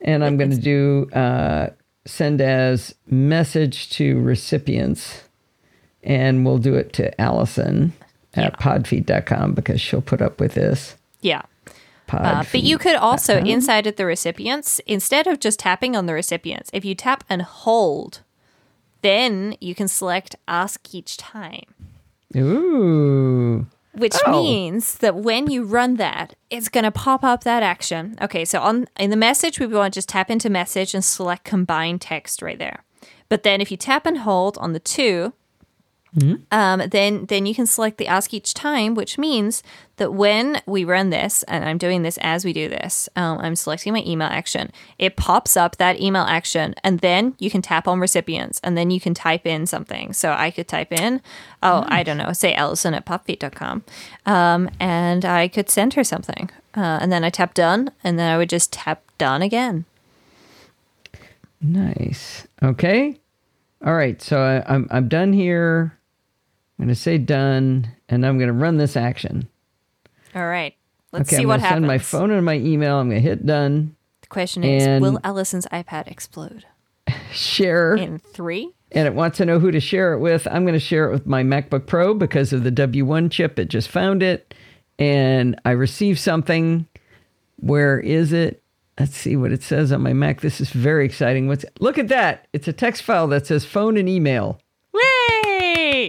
And 0.00 0.24
I'm 0.24 0.36
going 0.36 0.50
to 0.50 0.58
do 0.58 1.08
uh, 1.12 1.70
send 2.04 2.40
as 2.40 2.94
message 3.06 3.90
to 3.90 4.20
recipients. 4.20 5.22
And 6.02 6.44
we'll 6.44 6.58
do 6.58 6.74
it 6.74 6.92
to 6.94 7.18
Allison 7.18 7.94
at 8.36 8.58
podfeed.com 8.58 9.54
because 9.54 9.80
she'll 9.80 10.02
put 10.02 10.20
up 10.22 10.40
with 10.40 10.54
this. 10.54 10.96
Yeah. 11.20 11.42
Uh, 12.12 12.44
but 12.52 12.62
you 12.62 12.78
could 12.78 12.94
also, 12.94 13.38
inside 13.38 13.86
of 13.86 13.96
the 13.96 14.04
recipients, 14.06 14.78
instead 14.86 15.26
of 15.26 15.40
just 15.40 15.58
tapping 15.58 15.96
on 15.96 16.06
the 16.06 16.12
recipients, 16.14 16.70
if 16.72 16.84
you 16.84 16.94
tap 16.94 17.24
and 17.28 17.42
hold, 17.42 18.20
then 19.02 19.56
you 19.60 19.74
can 19.74 19.88
select 19.88 20.36
ask 20.46 20.94
each 20.94 21.16
time. 21.16 21.64
Ooh. 22.36 23.66
which 23.96 24.14
Oh. 24.26 24.42
means 24.42 24.96
that 24.98 25.14
when 25.14 25.48
you 25.48 25.62
run 25.64 25.96
that, 25.96 26.34
it's 26.50 26.68
going 26.68 26.82
to 26.84 26.90
pop 26.90 27.22
up 27.22 27.44
that 27.44 27.62
action. 27.62 28.16
Okay, 28.20 28.44
so 28.44 28.60
on 28.60 28.86
in 28.98 29.10
the 29.10 29.16
message, 29.16 29.60
we 29.60 29.66
want 29.68 29.94
to 29.94 29.98
just 29.98 30.08
tap 30.08 30.30
into 30.30 30.50
message 30.50 30.94
and 30.94 31.04
select 31.04 31.44
combine 31.44 31.98
text 32.00 32.42
right 32.42 32.58
there. 32.58 32.82
But 33.28 33.44
then 33.44 33.60
if 33.60 33.70
you 33.70 33.76
tap 33.76 34.04
and 34.04 34.18
hold 34.18 34.58
on 34.58 34.72
the 34.72 34.80
2 36.18 36.40
um, 36.50 36.82
then 36.90 37.26
then 37.26 37.46
you 37.46 37.54
can 37.54 37.66
select 37.66 37.98
the 37.98 38.06
ask 38.06 38.32
each 38.32 38.54
time, 38.54 38.94
which 38.94 39.18
means 39.18 39.62
that 39.96 40.12
when 40.12 40.60
we 40.66 40.84
run 40.84 41.10
this, 41.10 41.42
and 41.44 41.64
I'm 41.64 41.78
doing 41.78 42.02
this 42.02 42.18
as 42.20 42.44
we 42.44 42.52
do 42.52 42.68
this, 42.68 43.08
um, 43.16 43.38
I'm 43.38 43.54
selecting 43.56 43.92
my 43.92 44.02
email 44.04 44.28
action. 44.28 44.70
It 44.98 45.16
pops 45.16 45.56
up 45.56 45.76
that 45.76 46.00
email 46.00 46.22
action, 46.22 46.74
and 46.82 47.00
then 47.00 47.34
you 47.38 47.50
can 47.50 47.62
tap 47.62 47.86
on 47.86 48.00
recipients, 48.00 48.60
and 48.64 48.76
then 48.76 48.90
you 48.90 49.00
can 49.00 49.14
type 49.14 49.46
in 49.46 49.66
something. 49.66 50.12
So 50.12 50.32
I 50.32 50.50
could 50.50 50.68
type 50.68 50.92
in, 50.92 51.20
oh, 51.62 51.84
I 51.86 52.02
don't 52.02 52.18
know, 52.18 52.32
say 52.32 52.54
Allison 52.54 52.94
at 52.94 53.06
podfeed.com, 53.06 53.84
um, 54.26 54.70
and 54.80 55.24
I 55.24 55.48
could 55.48 55.70
send 55.70 55.94
her 55.94 56.04
something, 56.04 56.50
uh, 56.76 56.98
and 57.00 57.12
then 57.12 57.24
I 57.24 57.30
tap 57.30 57.54
done, 57.54 57.90
and 58.02 58.18
then 58.18 58.32
I 58.32 58.36
would 58.36 58.50
just 58.50 58.72
tap 58.72 59.02
done 59.18 59.42
again. 59.42 59.84
Nice. 61.60 62.46
Okay. 62.62 63.18
All 63.84 63.94
right. 63.94 64.20
So 64.20 64.40
I, 64.40 64.62
I'm 64.72 64.86
I'm 64.90 65.08
done 65.08 65.32
here. 65.32 65.98
I'm 66.78 66.86
going 66.86 66.94
to 66.94 67.00
say 67.00 67.18
done, 67.18 67.88
and 68.08 68.26
I'm 68.26 68.38
going 68.38 68.48
to 68.48 68.54
run 68.54 68.76
this 68.78 68.96
action. 68.96 69.48
All 70.34 70.46
right, 70.46 70.74
let's 71.12 71.28
okay. 71.28 71.36
see 71.36 71.42
I'm 71.42 71.48
what 71.48 71.60
happens. 71.60 71.76
Send 71.76 71.86
my 71.86 71.98
phone 71.98 72.30
and 72.30 72.44
my 72.44 72.56
email. 72.56 72.98
I'm 72.98 73.08
going 73.08 73.22
to 73.22 73.28
hit 73.28 73.46
done. 73.46 73.96
The 74.22 74.26
question 74.26 74.64
is, 74.64 75.00
will 75.00 75.20
Allison's 75.22 75.66
iPad 75.66 76.08
explode 76.08 76.64
Share. 77.32 77.94
in 77.94 78.18
three? 78.18 78.72
and 78.94 79.08
it 79.08 79.14
wants 79.14 79.38
to 79.38 79.44
know 79.44 79.58
who 79.58 79.70
to 79.72 79.80
share 79.80 80.14
it 80.14 80.20
with. 80.20 80.46
I'm 80.46 80.62
going 80.64 80.74
to 80.74 80.80
share 80.80 81.08
it 81.08 81.12
with 81.12 81.26
my 81.26 81.42
MacBook 81.42 81.86
Pro 81.86 82.14
because 82.14 82.52
of 82.52 82.62
the 82.62 82.70
W1 82.70 83.30
chip. 83.30 83.58
It 83.58 83.68
just 83.68 83.88
found 83.88 84.22
it, 84.22 84.54
and 84.98 85.60
I 85.64 85.72
received 85.72 86.20
something. 86.20 86.86
Where 87.56 87.98
is 87.98 88.32
it? 88.32 88.62
Let's 88.98 89.16
see 89.16 89.34
what 89.34 89.50
it 89.50 89.64
says 89.64 89.90
on 89.90 90.02
my 90.02 90.12
Mac. 90.12 90.40
This 90.40 90.60
is 90.60 90.70
very 90.70 91.04
exciting. 91.04 91.48
What's 91.48 91.64
look 91.80 91.98
at 91.98 92.08
that? 92.08 92.46
It's 92.52 92.68
a 92.68 92.72
text 92.72 93.02
file 93.02 93.26
that 93.28 93.46
says 93.46 93.64
phone 93.64 93.96
and 93.96 94.08
email. 94.08 94.60
Way! 94.92 96.08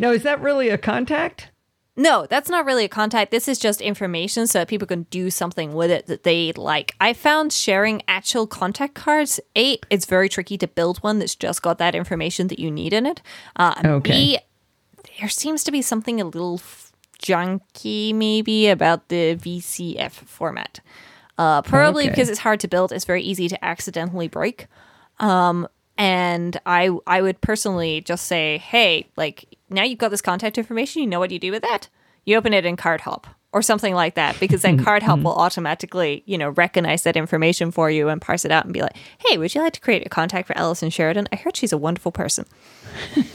Now, 0.00 0.10
is 0.10 0.22
that 0.24 0.40
really 0.40 0.68
a 0.70 0.78
contact? 0.78 1.50
No, 1.96 2.26
that's 2.26 2.48
not 2.48 2.64
really 2.64 2.84
a 2.84 2.88
contact. 2.88 3.30
This 3.30 3.46
is 3.46 3.58
just 3.58 3.80
information 3.82 4.46
so 4.46 4.60
that 4.60 4.68
people 4.68 4.86
can 4.88 5.02
do 5.10 5.28
something 5.30 5.74
with 5.74 5.90
it 5.90 6.06
that 6.06 6.22
they 6.22 6.52
like. 6.52 6.94
I 7.00 7.12
found 7.12 7.52
sharing 7.52 8.00
actual 8.08 8.46
contact 8.46 8.94
cards, 8.94 9.38
A, 9.56 9.78
it's 9.90 10.06
very 10.06 10.28
tricky 10.30 10.56
to 10.58 10.66
build 10.68 10.98
one 10.98 11.18
that's 11.18 11.34
just 11.34 11.60
got 11.60 11.76
that 11.78 11.94
information 11.94 12.46
that 12.48 12.58
you 12.58 12.70
need 12.70 12.92
in 12.94 13.04
it. 13.06 13.20
Uh, 13.56 13.74
Okay. 13.84 14.10
B, 14.12 14.38
there 15.18 15.28
seems 15.28 15.62
to 15.64 15.70
be 15.70 15.82
something 15.82 16.20
a 16.20 16.24
little 16.24 16.54
f- 16.54 16.92
junky 17.22 18.14
maybe 18.14 18.68
about 18.68 19.08
the 19.08 19.34
VCF 19.36 20.12
format. 20.12 20.80
Uh, 21.36 21.60
probably 21.62 22.04
Okay. 22.04 22.10
because 22.12 22.30
it's 22.30 22.38
hard 22.38 22.60
to 22.60 22.68
build, 22.68 22.92
it's 22.92 23.04
very 23.04 23.22
easy 23.22 23.48
to 23.48 23.62
accidentally 23.64 24.28
break. 24.28 24.68
Um, 25.18 25.68
and 25.98 26.58
I 26.64 26.90
I 27.06 27.20
would 27.20 27.42
personally 27.42 28.00
just 28.00 28.24
say, 28.26 28.56
hey, 28.58 29.08
like 29.16 29.44
now 29.70 29.82
you've 29.84 29.98
got 29.98 30.10
this 30.10 30.20
contact 30.22 30.58
information, 30.58 31.02
you 31.02 31.08
know 31.08 31.18
what 31.18 31.30
you 31.30 31.38
do 31.38 31.50
with 31.52 31.62
that? 31.62 31.88
You 32.24 32.36
open 32.36 32.52
it 32.52 32.64
in 32.66 32.76
Cardhop 32.76 33.24
or 33.52 33.62
something 33.62 33.94
like 33.94 34.14
that, 34.14 34.38
because 34.38 34.62
then 34.62 34.78
Cardhop 34.78 35.22
will 35.24 35.34
automatically, 35.34 36.22
you 36.26 36.38
know, 36.38 36.50
recognize 36.50 37.02
that 37.02 37.16
information 37.16 37.72
for 37.72 37.90
you 37.90 38.08
and 38.08 38.20
parse 38.22 38.44
it 38.44 38.52
out 38.52 38.64
and 38.64 38.72
be 38.72 38.80
like, 38.82 38.94
hey, 39.26 39.38
would 39.38 39.54
you 39.54 39.60
like 39.60 39.72
to 39.72 39.80
create 39.80 40.06
a 40.06 40.08
contact 40.08 40.46
for 40.46 40.56
Allison 40.56 40.88
Sheridan? 40.90 41.26
I 41.32 41.36
heard 41.36 41.56
she's 41.56 41.72
a 41.72 41.78
wonderful 41.78 42.12
person. 42.12 42.44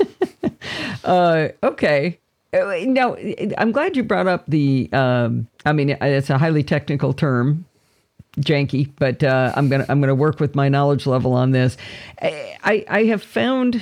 Uh, 1.03 1.49
okay. 1.61 2.17
Uh, 2.53 2.75
Now, 2.85 3.15
I'm 3.57 3.71
glad 3.71 3.95
you 3.95 4.03
brought 4.03 4.27
up 4.27 4.43
the. 4.47 4.89
Um, 4.91 5.47
I 5.65 5.73
mean, 5.73 5.89
it's 5.89 6.29
a 6.31 6.37
highly 6.39 6.63
technical 6.63 7.13
term, 7.13 7.65
janky, 8.39 8.89
but 8.97 9.23
uh, 9.23 9.53
I'm 9.55 9.69
gonna 9.69 9.85
I'm 9.89 9.99
gonna 10.01 10.15
work 10.15 10.39
with 10.39 10.55
my 10.55 10.67
knowledge 10.69 11.05
level 11.05 11.33
on 11.33 11.51
this. 11.51 11.77
I 12.21 12.83
I 12.87 13.03
have 13.05 13.21
found 13.21 13.81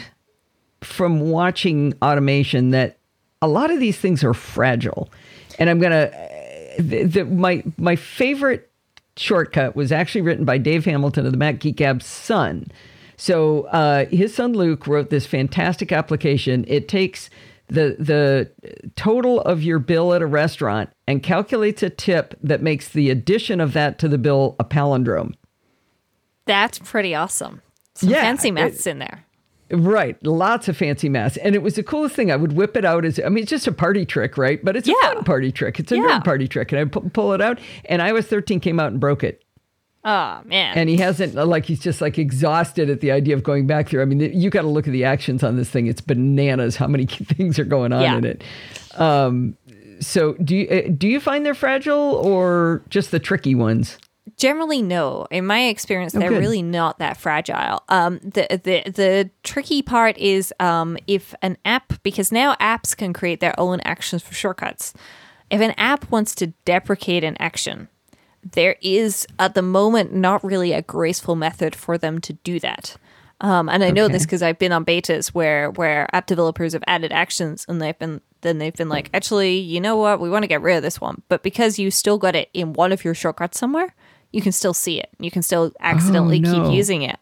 from 0.83 1.19
watching 1.31 1.93
automation 2.01 2.71
that 2.71 2.97
a 3.41 3.47
lot 3.47 3.71
of 3.71 3.79
these 3.79 3.97
things 3.97 4.23
are 4.23 4.33
fragile, 4.33 5.09
and 5.59 5.69
I'm 5.69 5.79
gonna. 5.79 6.11
The, 6.79 7.03
the, 7.03 7.25
my 7.25 7.63
my 7.77 7.95
favorite 7.95 8.69
shortcut 9.15 9.75
was 9.75 9.91
actually 9.91 10.21
written 10.21 10.43
by 10.45 10.57
Dave 10.57 10.85
Hamilton 10.85 11.25
of 11.25 11.31
the 11.31 11.37
Mac 11.37 11.59
Geek 11.59 11.75
Gab's 11.75 12.05
son. 12.05 12.67
So 13.15 13.63
uh, 13.65 14.05
his 14.07 14.33
son 14.33 14.53
Luke 14.53 14.87
wrote 14.87 15.09
this 15.11 15.25
fantastic 15.27 15.91
application. 15.91 16.65
It 16.67 16.87
takes 16.87 17.29
the 17.67 17.95
the 17.99 18.49
total 18.95 19.41
of 19.41 19.61
your 19.61 19.77
bill 19.79 20.13
at 20.13 20.21
a 20.21 20.25
restaurant 20.25 20.89
and 21.07 21.21
calculates 21.21 21.83
a 21.83 21.89
tip 21.91 22.33
that 22.41 22.61
makes 22.63 22.89
the 22.89 23.09
addition 23.11 23.61
of 23.61 23.73
that 23.73 23.99
to 23.99 24.07
the 24.07 24.17
bill 24.17 24.55
a 24.59 24.63
palindrome. 24.63 25.35
That's 26.45 26.79
pretty 26.79 27.13
awesome. 27.15 27.61
Some 27.95 28.09
Yeah, 28.09 28.21
fancy 28.21 28.49
it- 28.49 28.53
maths 28.53 28.87
in 28.87 28.99
there. 28.99 29.25
Right, 29.71 30.17
lots 30.23 30.67
of 30.67 30.77
fancy 30.77 31.09
math, 31.09 31.37
and 31.41 31.55
it 31.55 31.63
was 31.63 31.75
the 31.75 31.83
coolest 31.83 32.15
thing. 32.15 32.31
I 32.31 32.35
would 32.35 32.53
whip 32.53 32.75
it 32.77 32.85
out 32.85 33.05
as 33.05 33.19
I 33.19 33.29
mean, 33.29 33.43
it's 33.43 33.49
just 33.49 33.65
a 33.65 33.71
party 33.71 34.05
trick, 34.05 34.37
right? 34.37 34.63
But 34.63 34.75
it's 34.75 34.87
a 34.87 34.93
fun 35.01 35.23
party 35.23 35.51
trick. 35.51 35.79
It's 35.79 35.91
a 35.91 35.95
Yeah. 35.95 36.01
nerd 36.19 36.25
party 36.25 36.47
trick, 36.47 36.71
and 36.71 36.81
I 36.81 36.85
pu- 36.85 37.09
pull 37.09 37.33
it 37.33 37.41
out. 37.41 37.59
And 37.85 38.01
iOS 38.01 38.25
13 38.25 38.59
came 38.59 38.79
out 38.79 38.91
and 38.91 38.99
broke 38.99 39.23
it. 39.23 39.41
Oh 40.05 40.41
man. 40.43 40.77
and 40.77 40.89
he 40.89 40.97
hasn't 40.97 41.33
like 41.35 41.63
he's 41.65 41.79
just 41.79 42.01
like 42.01 42.19
exhausted 42.19 42.89
at 42.89 42.99
the 42.99 43.09
idea 43.13 43.35
of 43.35 43.41
going 43.43 43.65
back 43.67 43.87
through. 43.87 44.01
I 44.01 44.05
mean, 44.05 44.19
you 44.19 44.49
got 44.49 44.63
to 44.63 44.67
look 44.67 44.85
at 44.85 44.91
the 44.91 45.05
actions 45.05 45.43
on 45.45 45.55
this 45.55 45.69
thing. 45.69 45.87
It's 45.87 46.01
bananas 46.01 46.75
how 46.75 46.87
many 46.87 47.05
things 47.07 47.57
are 47.57 47.63
going 47.63 47.93
on 47.93 48.01
Yeah. 48.01 48.17
in 48.17 48.25
it. 48.25 48.43
Um, 48.95 49.55
so 50.01 50.33
do 50.43 50.57
you 50.57 50.67
uh, 50.67 50.89
do 50.95 51.07
you 51.07 51.21
find 51.21 51.45
they're 51.45 51.53
fragile 51.55 51.97
or 52.21 52.83
just 52.89 53.11
the 53.11 53.19
tricky 53.19 53.55
ones? 53.55 53.97
Generally, 54.37 54.81
no. 54.83 55.27
In 55.31 55.45
my 55.45 55.65
experience, 55.65 56.13
they're 56.13 56.29
good. 56.29 56.39
really 56.39 56.61
not 56.61 56.97
that 56.99 57.17
fragile. 57.17 57.83
Um, 57.89 58.19
the 58.23 58.47
the 58.63 58.89
the 58.89 59.29
tricky 59.43 59.81
part 59.81 60.17
is 60.17 60.53
um, 60.59 60.97
if 61.07 61.35
an 61.41 61.57
app, 61.65 62.01
because 62.03 62.31
now 62.31 62.55
apps 62.55 62.95
can 62.95 63.11
create 63.11 63.41
their 63.41 63.57
own 63.59 63.81
actions 63.81 64.23
for 64.23 64.33
shortcuts. 64.33 64.93
If 65.49 65.59
an 65.61 65.73
app 65.77 66.09
wants 66.09 66.35
to 66.35 66.47
deprecate 66.65 67.23
an 67.23 67.35
action, 67.39 67.89
there 68.51 68.77
is 68.81 69.27
at 69.39 69.55
the 69.55 69.61
moment 69.61 70.13
not 70.13 70.43
really 70.43 70.71
a 70.71 70.81
graceful 70.81 71.35
method 71.35 71.75
for 71.75 71.97
them 71.97 72.19
to 72.21 72.33
do 72.33 72.59
that. 72.61 72.95
Um, 73.41 73.67
and 73.67 73.83
I 73.83 73.91
know 73.91 74.07
this 74.07 74.23
because 74.23 74.41
I've 74.41 74.57
been 74.57 74.71
on 74.71 74.85
betas 74.85 75.27
where 75.29 75.69
where 75.71 76.07
app 76.15 76.27
developers 76.27 76.71
have 76.73 76.83
added 76.87 77.11
actions 77.11 77.65
and 77.67 77.81
they've 77.81 77.97
been 77.99 78.21
then 78.39 78.57
they've 78.57 78.73
been 78.73 78.89
like, 78.89 79.09
actually, 79.13 79.57
you 79.57 79.81
know 79.81 79.97
what, 79.97 80.19
we 80.19 80.29
want 80.29 80.43
to 80.43 80.47
get 80.47 80.61
rid 80.61 80.77
of 80.77 80.83
this 80.83 81.01
one, 81.01 81.21
but 81.27 81.43
because 81.43 81.77
you 81.77 81.91
still 81.91 82.17
got 82.17 82.35
it 82.35 82.49
in 82.53 82.73
one 82.73 82.91
of 82.91 83.03
your 83.03 83.13
shortcuts 83.13 83.59
somewhere, 83.59 83.93
you 84.33 84.41
can 84.41 84.51
still 84.51 84.73
see 84.73 84.99
it. 84.99 85.09
You 85.19 85.31
can 85.31 85.41
still 85.41 85.71
accidentally 85.79 86.39
no. 86.39 86.65
keep 86.65 86.73
using 86.73 87.03
it. 87.03 87.17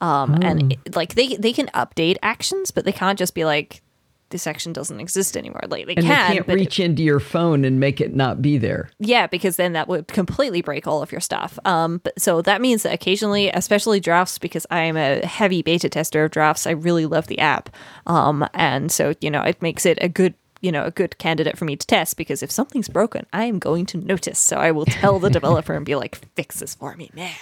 Um, 0.00 0.38
And 0.42 0.72
it, 0.72 0.96
like 0.96 1.14
they 1.14 1.36
they 1.36 1.52
can 1.52 1.66
update 1.74 2.16
actions, 2.22 2.70
but 2.70 2.84
they 2.84 2.92
can't 2.92 3.18
just 3.18 3.34
be 3.34 3.44
like, 3.44 3.82
this 4.30 4.46
action 4.46 4.72
doesn't 4.72 4.98
exist 4.98 5.36
anymore. 5.36 5.60
Like 5.68 5.86
they 5.86 5.94
And 5.94 6.06
can, 6.06 6.30
they 6.30 6.34
can't 6.36 6.46
but 6.46 6.54
reach 6.54 6.80
into 6.80 7.02
your 7.02 7.20
phone 7.20 7.64
and 7.66 7.78
make 7.78 8.00
it 8.00 8.14
not 8.14 8.40
be 8.40 8.56
there. 8.58 8.88
yeah, 8.98 9.26
because 9.26 9.56
then 9.56 9.74
that 9.74 9.88
would 9.88 10.08
completely 10.08 10.62
break 10.62 10.86
all 10.86 11.02
of 11.02 11.12
your 11.12 11.20
stuff. 11.20 11.58
Um, 11.66 12.00
but 12.02 12.18
so 12.18 12.40
that 12.42 12.60
means 12.62 12.82
that 12.82 12.94
occasionally, 12.94 13.50
especially 13.50 14.00
drafts, 14.00 14.38
because 14.38 14.66
I 14.70 14.80
am 14.84 14.96
a 14.96 15.24
heavy 15.26 15.60
beta 15.62 15.88
tester 15.90 16.24
of 16.24 16.30
drafts, 16.30 16.66
I 16.66 16.70
really 16.70 17.04
love 17.06 17.26
the 17.26 17.38
app. 17.40 17.68
Um, 18.06 18.46
and 18.54 18.90
so 18.90 19.14
you 19.20 19.30
know, 19.30 19.42
it 19.42 19.60
makes 19.60 19.84
it 19.84 19.98
a 20.00 20.08
good 20.08 20.34
you 20.62 20.72
know 20.72 20.84
a 20.84 20.90
good 20.90 21.18
candidate 21.18 21.58
for 21.58 21.66
me 21.66 21.76
to 21.76 21.86
test 21.86 22.16
because 22.16 22.42
if 22.42 22.50
something's 22.50 22.88
broken, 22.88 23.26
I 23.32 23.44
am 23.44 23.58
going 23.58 23.84
to 23.86 23.98
notice. 23.98 24.38
So 24.38 24.56
I 24.56 24.70
will 24.70 24.86
tell 24.86 25.18
the 25.18 25.28
developer 25.38 25.74
and 25.74 25.84
be 25.84 25.94
like, 25.94 26.16
fix 26.34 26.60
this 26.60 26.74
for 26.74 26.96
me 26.96 27.10
now. 27.14 27.34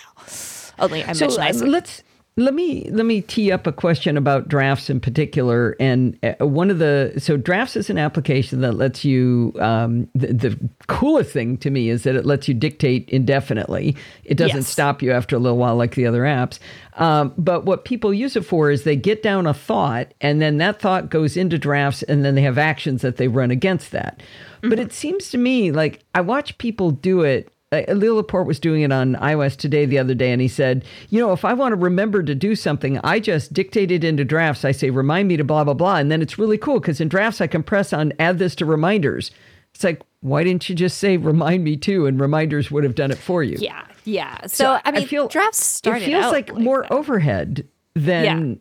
Only 0.79 1.05
i'm 1.05 1.15
So 1.15 1.27
mention 1.27 1.69
uh, 1.69 1.71
let's 1.71 2.03
let 2.41 2.55
me 2.55 2.89
let 2.91 3.07
me 3.07 3.21
tee 3.21 3.53
up 3.53 3.67
a 3.67 3.73
question 3.73 4.17
about 4.17 4.49
drafts 4.49 4.89
in 4.91 4.99
particular. 5.01 5.77
And 5.79 6.19
uh, 6.23 6.47
one 6.47 6.71
of 6.71 6.79
the 6.79 7.13
so 7.19 7.37
drafts 7.37 7.77
is 7.77 7.91
an 7.91 7.99
application 7.99 8.61
that 8.63 8.73
lets 8.73 9.05
you. 9.05 9.53
Um, 9.61 10.09
the, 10.15 10.33
the 10.33 10.71
coolest 10.87 11.33
thing 11.33 11.57
to 11.59 11.71
me 11.71 11.91
is 11.91 12.03
that 12.05 12.17
it 12.17 12.25
lets 12.27 12.49
you 12.49 12.55
dictate 12.55 13.09
indefinitely. 13.11 13.97
It 14.25 14.37
doesn't 14.37 14.57
Yes. 14.57 14.69
stop 14.69 15.03
you 15.03 15.13
after 15.13 15.37
a 15.37 15.39
little 15.39 15.59
while 15.59 15.77
like 15.77 15.95
the 15.95 16.07
other 16.07 16.23
apps. 16.23 16.59
Um, 16.95 17.33
but 17.39 17.65
what 17.65 17.85
people 17.85 18.13
use 18.13 18.37
it 18.37 18.45
for 18.45 18.71
is 18.71 18.85
they 18.85 18.97
get 18.97 19.23
down 19.23 19.47
a 19.47 19.55
thought, 19.55 20.13
and 20.21 20.41
then 20.43 20.59
that 20.59 20.81
thought 20.81 21.11
goes 21.11 21.37
into 21.37 21.59
drafts, 21.59 22.03
and 22.03 22.25
then 22.25 22.35
they 22.35 22.43
have 22.43 22.59
actions 22.59 23.03
that 23.03 23.17
they 23.17 23.29
run 23.29 23.51
against 23.51 23.91
that. 23.93 24.23
But 24.63 24.79
it 24.79 24.93
seems 24.93 25.31
to 25.31 25.39
me 25.39 25.73
like 25.73 26.05
I 26.15 26.21
watch 26.21 26.59
people 26.59 26.91
do 26.91 27.23
it 27.23 27.53
uh, 27.73 27.83
Leo 27.93 28.15
Laporte 28.17 28.47
was 28.47 28.59
doing 28.59 28.83
it 28.83 28.91
on 28.93 29.15
iOS 29.17 29.57
today 29.57 29.87
the 29.87 29.99
other 29.99 30.15
day, 30.15 30.33
and 30.33 30.43
he 30.43 30.49
said, 30.49 30.85
you 31.09 31.21
know, 31.21 31.33
if 31.33 31.45
I 31.45 31.53
want 31.55 31.73
to 31.73 31.77
remember 31.77 32.23
to 32.23 32.35
do 32.35 32.57
something, 32.57 32.99
I 33.05 33.21
just 33.21 33.53
dictate 33.53 33.91
it 33.93 34.03
into 34.03 34.25
drafts. 34.25 34.65
I 34.65 34.73
say, 34.73 34.91
remind 34.91 35.29
me 35.29 35.37
to 35.37 35.45
blah, 35.45 35.63
blah, 35.65 35.75
blah. 35.75 35.97
And 35.97 36.11
then 36.11 36.21
it's 36.23 36.39
really 36.39 36.59
cool 36.59 36.81
because 36.81 37.01
in 37.01 37.09
drafts, 37.09 37.41
I 37.41 37.47
can 37.47 37.63
press 37.63 37.93
on 37.93 38.13
add 38.19 38.39
this 38.39 38.55
to 38.57 38.67
reminders. 38.67 39.31
It's 39.75 39.85
like, 39.85 40.03
why 40.21 40.43
didn't 40.43 40.69
you 40.69 40.75
just 40.75 40.99
say 40.99 41.17
remind 41.17 41.63
me 41.63 41.77
to? 41.77 42.07
And 42.07 42.21
reminders 42.21 42.71
would 42.73 42.83
have 42.83 42.97
done 42.97 43.13
it 43.13 43.19
for 43.19 43.43
you. 43.45 43.57
yeah, 43.61 43.85
yeah. 44.05 44.47
So, 44.47 44.81
I 44.85 44.91
mean, 44.91 45.07
drafts 45.29 45.65
started 45.65 46.03
It 46.03 46.07
feels 46.07 46.25
out 46.25 46.33
like, 46.33 46.55
more 46.57 46.83
that. 46.83 46.93
overhead 46.93 47.69
than, 47.95 48.25
Yeah. 48.25 48.55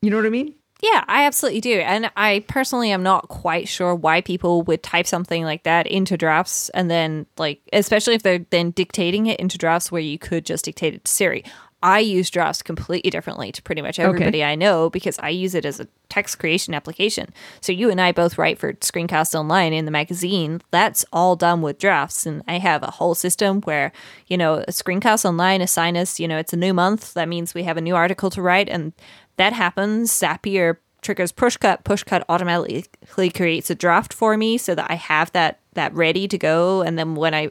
you 0.00 0.10
know 0.10 0.16
what 0.16 0.24
I 0.26 0.30
mean? 0.30 0.54
Yeah, 0.82 1.04
I 1.06 1.26
absolutely 1.26 1.60
do. 1.60 1.78
And 1.78 2.10
I 2.16 2.44
personally 2.48 2.90
am 2.90 3.04
not 3.04 3.28
quite 3.28 3.68
sure 3.68 3.94
why 3.94 4.20
people 4.20 4.62
would 4.62 4.82
type 4.82 5.06
something 5.06 5.44
like 5.44 5.62
that 5.62 5.86
into 5.86 6.16
drafts 6.16 6.70
and 6.70 6.90
then, 6.90 7.26
like, 7.38 7.60
especially 7.72 8.14
if 8.14 8.24
they're 8.24 8.44
then 8.50 8.72
dictating 8.72 9.26
it 9.26 9.38
into 9.38 9.56
drafts 9.56 9.92
where 9.92 10.00
you 10.00 10.18
could 10.18 10.44
just 10.44 10.64
dictate 10.64 10.94
it 10.94 11.04
to 11.04 11.10
Siri. 11.10 11.44
I 11.84 11.98
use 11.98 12.30
drafts 12.30 12.62
completely 12.62 13.10
differently 13.10 13.50
to 13.50 13.62
pretty 13.62 13.82
much 13.82 13.98
everybody 13.98 14.44
I 14.44 14.54
know 14.54 14.88
because 14.88 15.18
I 15.18 15.30
use 15.30 15.54
it 15.56 15.64
as 15.64 15.80
a 15.80 15.88
text 16.08 16.38
creation 16.38 16.74
application. 16.74 17.32
So 17.60 17.72
you 17.72 17.90
and 17.90 18.00
I 18.00 18.12
both 18.12 18.38
write 18.38 18.58
for 18.58 18.72
Screencast 18.74 19.34
Online 19.34 19.72
in 19.72 19.84
the 19.84 19.90
magazine. 19.90 20.62
That's 20.70 21.04
all 21.12 21.34
done 21.34 21.60
with 21.60 21.78
drafts. 21.78 22.24
And 22.24 22.42
I 22.46 22.58
have 22.58 22.84
a 22.84 22.90
whole 22.92 23.16
system 23.16 23.62
where, 23.62 23.90
you 24.28 24.36
know, 24.36 24.64
Screencast 24.68 25.24
Online 25.24 25.60
assign 25.60 25.96
us, 25.96 26.20
you 26.20 26.28
know, 26.28 26.38
it's 26.38 26.52
a 26.52 26.56
new 26.56 26.72
month. 26.72 27.14
That 27.14 27.28
means 27.28 27.52
we 27.52 27.64
have 27.64 27.76
a 27.76 27.80
new 27.80 27.96
article 27.96 28.30
to 28.30 28.42
write. 28.42 28.68
And 28.68 28.92
that 29.36 29.52
happens. 29.52 30.10
Zapier 30.10 30.76
triggers 31.00 31.32
pushcut. 31.32 31.82
Pushcut 31.84 32.22
automatically 32.28 33.30
creates 33.30 33.70
a 33.70 33.74
draft 33.74 34.12
for 34.12 34.36
me 34.36 34.58
so 34.58 34.74
that 34.74 34.90
I 34.90 34.94
have 34.94 35.32
that 35.32 35.58
that 35.74 35.94
ready 35.94 36.28
to 36.28 36.36
go. 36.38 36.82
And 36.82 36.98
then 36.98 37.14
when 37.14 37.34
I 37.34 37.50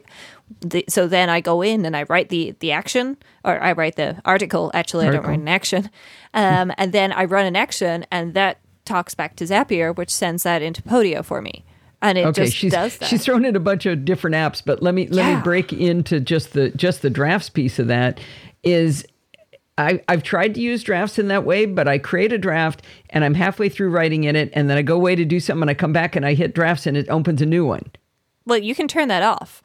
the, 0.60 0.84
so 0.88 1.06
then 1.08 1.28
I 1.28 1.40
go 1.40 1.62
in 1.62 1.84
and 1.84 1.96
I 1.96 2.04
write 2.04 2.28
the 2.28 2.54
the 2.60 2.72
action, 2.72 3.16
or 3.44 3.60
I 3.60 3.72
write 3.72 3.96
the 3.96 4.20
article. 4.24 4.70
Actually, 4.74 5.06
article. 5.06 5.20
I 5.20 5.22
don't 5.22 5.30
write 5.30 5.40
an 5.40 5.48
action, 5.48 5.90
um, 6.34 6.72
and 6.78 6.92
then 6.92 7.12
I 7.12 7.24
run 7.24 7.46
an 7.46 7.56
action, 7.56 8.06
and 8.10 8.34
that 8.34 8.58
talks 8.84 9.14
back 9.14 9.36
to 9.36 9.44
Zapier, 9.44 9.96
which 9.96 10.10
sends 10.10 10.42
that 10.42 10.60
into 10.62 10.82
Podio 10.82 11.24
for 11.24 11.40
me. 11.40 11.64
And 12.04 12.18
it 12.18 12.26
okay, 12.26 12.44
just 12.46 12.56
she's, 12.56 12.72
does 12.72 12.98
that. 12.98 13.08
She's 13.08 13.24
thrown 13.24 13.44
in 13.44 13.54
a 13.54 13.60
bunch 13.60 13.86
of 13.86 14.04
different 14.04 14.34
apps, 14.34 14.60
but 14.64 14.82
let 14.82 14.92
me 14.92 15.06
let 15.08 15.24
Yeah. 15.24 15.36
me 15.36 15.42
break 15.42 15.72
into 15.72 16.18
just 16.20 16.52
the 16.52 16.70
just 16.70 17.02
the 17.02 17.10
drafts 17.10 17.48
piece 17.48 17.78
of 17.78 17.86
that. 17.88 18.18
Is 18.64 19.06
I, 19.78 20.02
I've 20.08 20.22
tried 20.22 20.54
to 20.54 20.60
use 20.60 20.82
drafts 20.82 21.18
in 21.18 21.28
that 21.28 21.44
way, 21.44 21.64
but 21.66 21.88
I 21.88 21.96
create 21.98 22.32
a 22.32 22.38
draft 22.38 22.82
and 23.10 23.24
I'm 23.24 23.34
halfway 23.34 23.68
through 23.70 23.88
writing 23.90 24.24
in 24.24 24.36
it, 24.36 24.50
and 24.52 24.68
then 24.68 24.76
I 24.76 24.82
go 24.82 24.96
away 24.96 25.14
to 25.16 25.24
do 25.24 25.40
something, 25.40 25.62
and 25.62 25.70
I 25.70 25.74
come 25.74 25.92
back 25.94 26.14
and 26.14 26.26
I 26.26 26.34
hit 26.34 26.54
drafts, 26.54 26.86
and 26.86 26.96
it 26.96 27.08
opens 27.08 27.40
a 27.42 27.46
new 27.46 27.64
one. 27.64 27.90
well, 28.44 28.58
you 28.58 28.74
can 28.74 28.86
turn 28.88 29.08
that 29.08 29.22
off. 29.22 29.62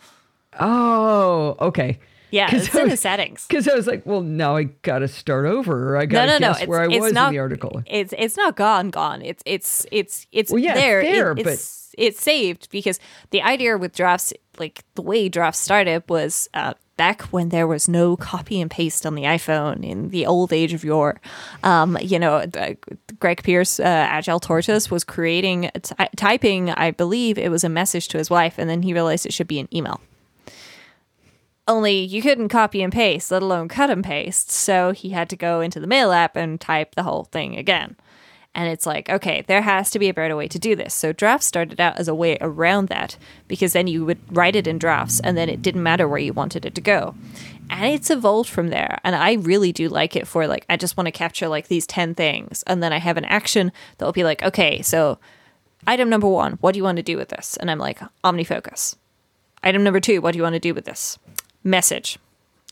Oh, 0.59 1.55
okay. 1.59 1.99
Yeah, 2.29 2.49
it's 2.53 2.73
I 2.75 2.81
in 2.83 2.89
the 2.89 2.97
settings. 2.97 3.45
Because 3.47 3.67
I 3.69 3.75
was 3.75 3.87
like, 3.87 4.05
well, 4.05 4.21
now 4.21 4.57
I 4.57 4.63
got 4.63 4.99
to 4.99 5.07
start 5.07 5.45
over, 5.45 5.93
or 5.93 5.97
I 5.97 6.05
got 6.05 6.25
No, 6.25 6.33
to 6.33 6.39
no, 6.39 6.47
no. 6.47 6.53
guess 6.53 6.61
It's, 6.63 6.67
where 6.69 6.81
I 6.81 6.87
was 6.87 7.13
not, 7.13 7.27
in 7.29 7.33
the 7.35 7.39
article. 7.39 7.81
It's 7.85 8.13
it's 8.17 8.35
not 8.35 8.55
gone, 8.57 8.89
gone. 8.89 9.21
It's 9.21 9.41
it's 9.45 9.85
it's 9.91 10.27
it's 10.33 10.51
Well, 10.51 10.59
yeah, 10.59 10.71
it's 10.71 10.79
there. 10.81 11.01
It- 11.01 11.11
there, 11.13 11.53
it's, 11.53 11.95
it's 11.97 12.21
saved 12.21 12.69
because 12.69 12.99
the 13.31 13.41
idea 13.41 13.77
with 13.77 13.95
drafts, 13.95 14.33
like 14.59 14.83
the 14.95 15.01
way 15.01 15.29
drafts 15.29 15.59
started, 15.61 16.03
was 16.09 16.49
uh, 16.53 16.73
back 16.97 17.21
when 17.23 17.49
there 17.49 17.67
was 17.67 17.87
no 17.87 18.17
copy 18.17 18.59
and 18.59 18.69
paste 18.69 19.05
on 19.05 19.15
the 19.15 19.23
iPhone 19.23 19.83
in 19.83 20.09
the 20.09 20.25
old 20.25 20.51
age 20.51 20.73
of 20.73 20.83
yore. 20.83 21.21
Um, 21.63 21.97
you 22.01 22.19
know, 22.19 22.45
Greg 23.19 23.43
Pierce, 23.43 23.79
uh, 23.79 23.83
Agile 23.83 24.39
Tortoise, 24.39 24.91
was 24.91 25.03
creating 25.03 25.71
ty- 25.81 26.09
typing. 26.15 26.71
I 26.71 26.91
believe 26.91 27.37
it 27.37 27.49
was 27.49 27.63
a 27.63 27.69
message 27.69 28.07
to 28.09 28.17
his 28.17 28.29
wife, 28.29 28.55
and 28.57 28.69
then 28.69 28.81
he 28.81 28.93
realized 28.93 29.25
it 29.25 29.33
should 29.33 29.47
be 29.47 29.59
an 29.59 29.69
email. 29.73 30.01
Only 31.67 31.99
you 31.99 32.21
couldn't 32.21 32.49
copy 32.49 32.81
and 32.81 32.93
paste, 32.93 33.29
let 33.29 33.43
alone 33.43 33.67
cut 33.67 33.89
and 33.89 34.03
paste. 34.03 34.51
So 34.51 34.91
he 34.91 35.09
had 35.09 35.29
to 35.29 35.35
go 35.35 35.59
into 35.59 35.79
the 35.79 35.87
mail 35.87 36.11
app 36.11 36.35
and 36.35 36.59
type 36.59 36.95
the 36.95 37.03
whole 37.03 37.25
thing 37.25 37.57
again. 37.57 37.97
And 38.57 38.67
it's 38.69 38.87
like, 38.87 39.07
okay, 39.07 39.43
there 39.45 39.61
has 39.61 39.91
to 39.91 39.99
be 39.99 40.09
a 40.09 40.13
better 40.15 40.35
way 40.35 40.47
to 40.47 40.57
do 40.57 40.75
this. 40.75 40.95
So 40.95 41.13
drafts 41.13 41.45
started 41.45 41.79
out 41.79 41.99
as 41.99 42.07
a 42.07 42.15
way 42.15 42.39
around 42.41 42.87
that 42.87 43.15
because 43.47 43.73
then 43.73 43.85
you 43.85 44.03
would 44.03 44.17
write 44.35 44.55
it 44.55 44.65
in 44.65 44.79
drafts 44.79 45.19
and 45.19 45.37
then 45.37 45.47
it 45.47 45.61
didn't 45.61 45.83
matter 45.83 46.07
where 46.07 46.17
you 46.17 46.33
wanted 46.33 46.65
it 46.65 46.73
to 46.73 46.81
go. 46.81 47.13
And 47.69 47.93
it's 47.93 48.09
evolved 48.09 48.49
from 48.49 48.69
there. 48.69 48.99
And 49.03 49.15
I 49.15 49.33
really 49.33 49.71
do 49.71 49.89
like 49.89 50.15
it 50.15 50.27
for 50.27 50.47
like, 50.47 50.65
I 50.67 50.75
just 50.75 50.97
want 50.97 51.05
to 51.05 51.11
capture 51.11 51.47
like 51.47 51.67
these 51.67 51.85
10 51.85 52.15
things. 52.15 52.63
And 52.65 52.81
then 52.81 52.91
I 52.91 52.97
have 52.97 53.17
an 53.17 53.25
action 53.25 53.71
that 53.99 54.05
will 54.05 54.11
be 54.11 54.23
like, 54.23 54.41
okay, 54.41 54.81
so 54.81 55.19
item 55.85 56.09
number 56.09 56.27
one, 56.27 56.53
what 56.53 56.71
do 56.71 56.79
you 56.79 56.83
want 56.83 56.95
to 56.95 57.03
do 57.03 57.15
with 57.15 57.29
this? 57.29 57.57
And 57.57 57.69
I'm 57.69 57.77
like, 57.77 57.99
OmniFocus. 58.23 58.95
Item 59.61 59.83
number 59.83 59.99
two, 59.99 60.19
what 60.19 60.31
do 60.31 60.37
you 60.37 60.43
want 60.43 60.53
to 60.53 60.59
do 60.59 60.73
with 60.73 60.85
this? 60.85 61.19
Message. 61.63 62.17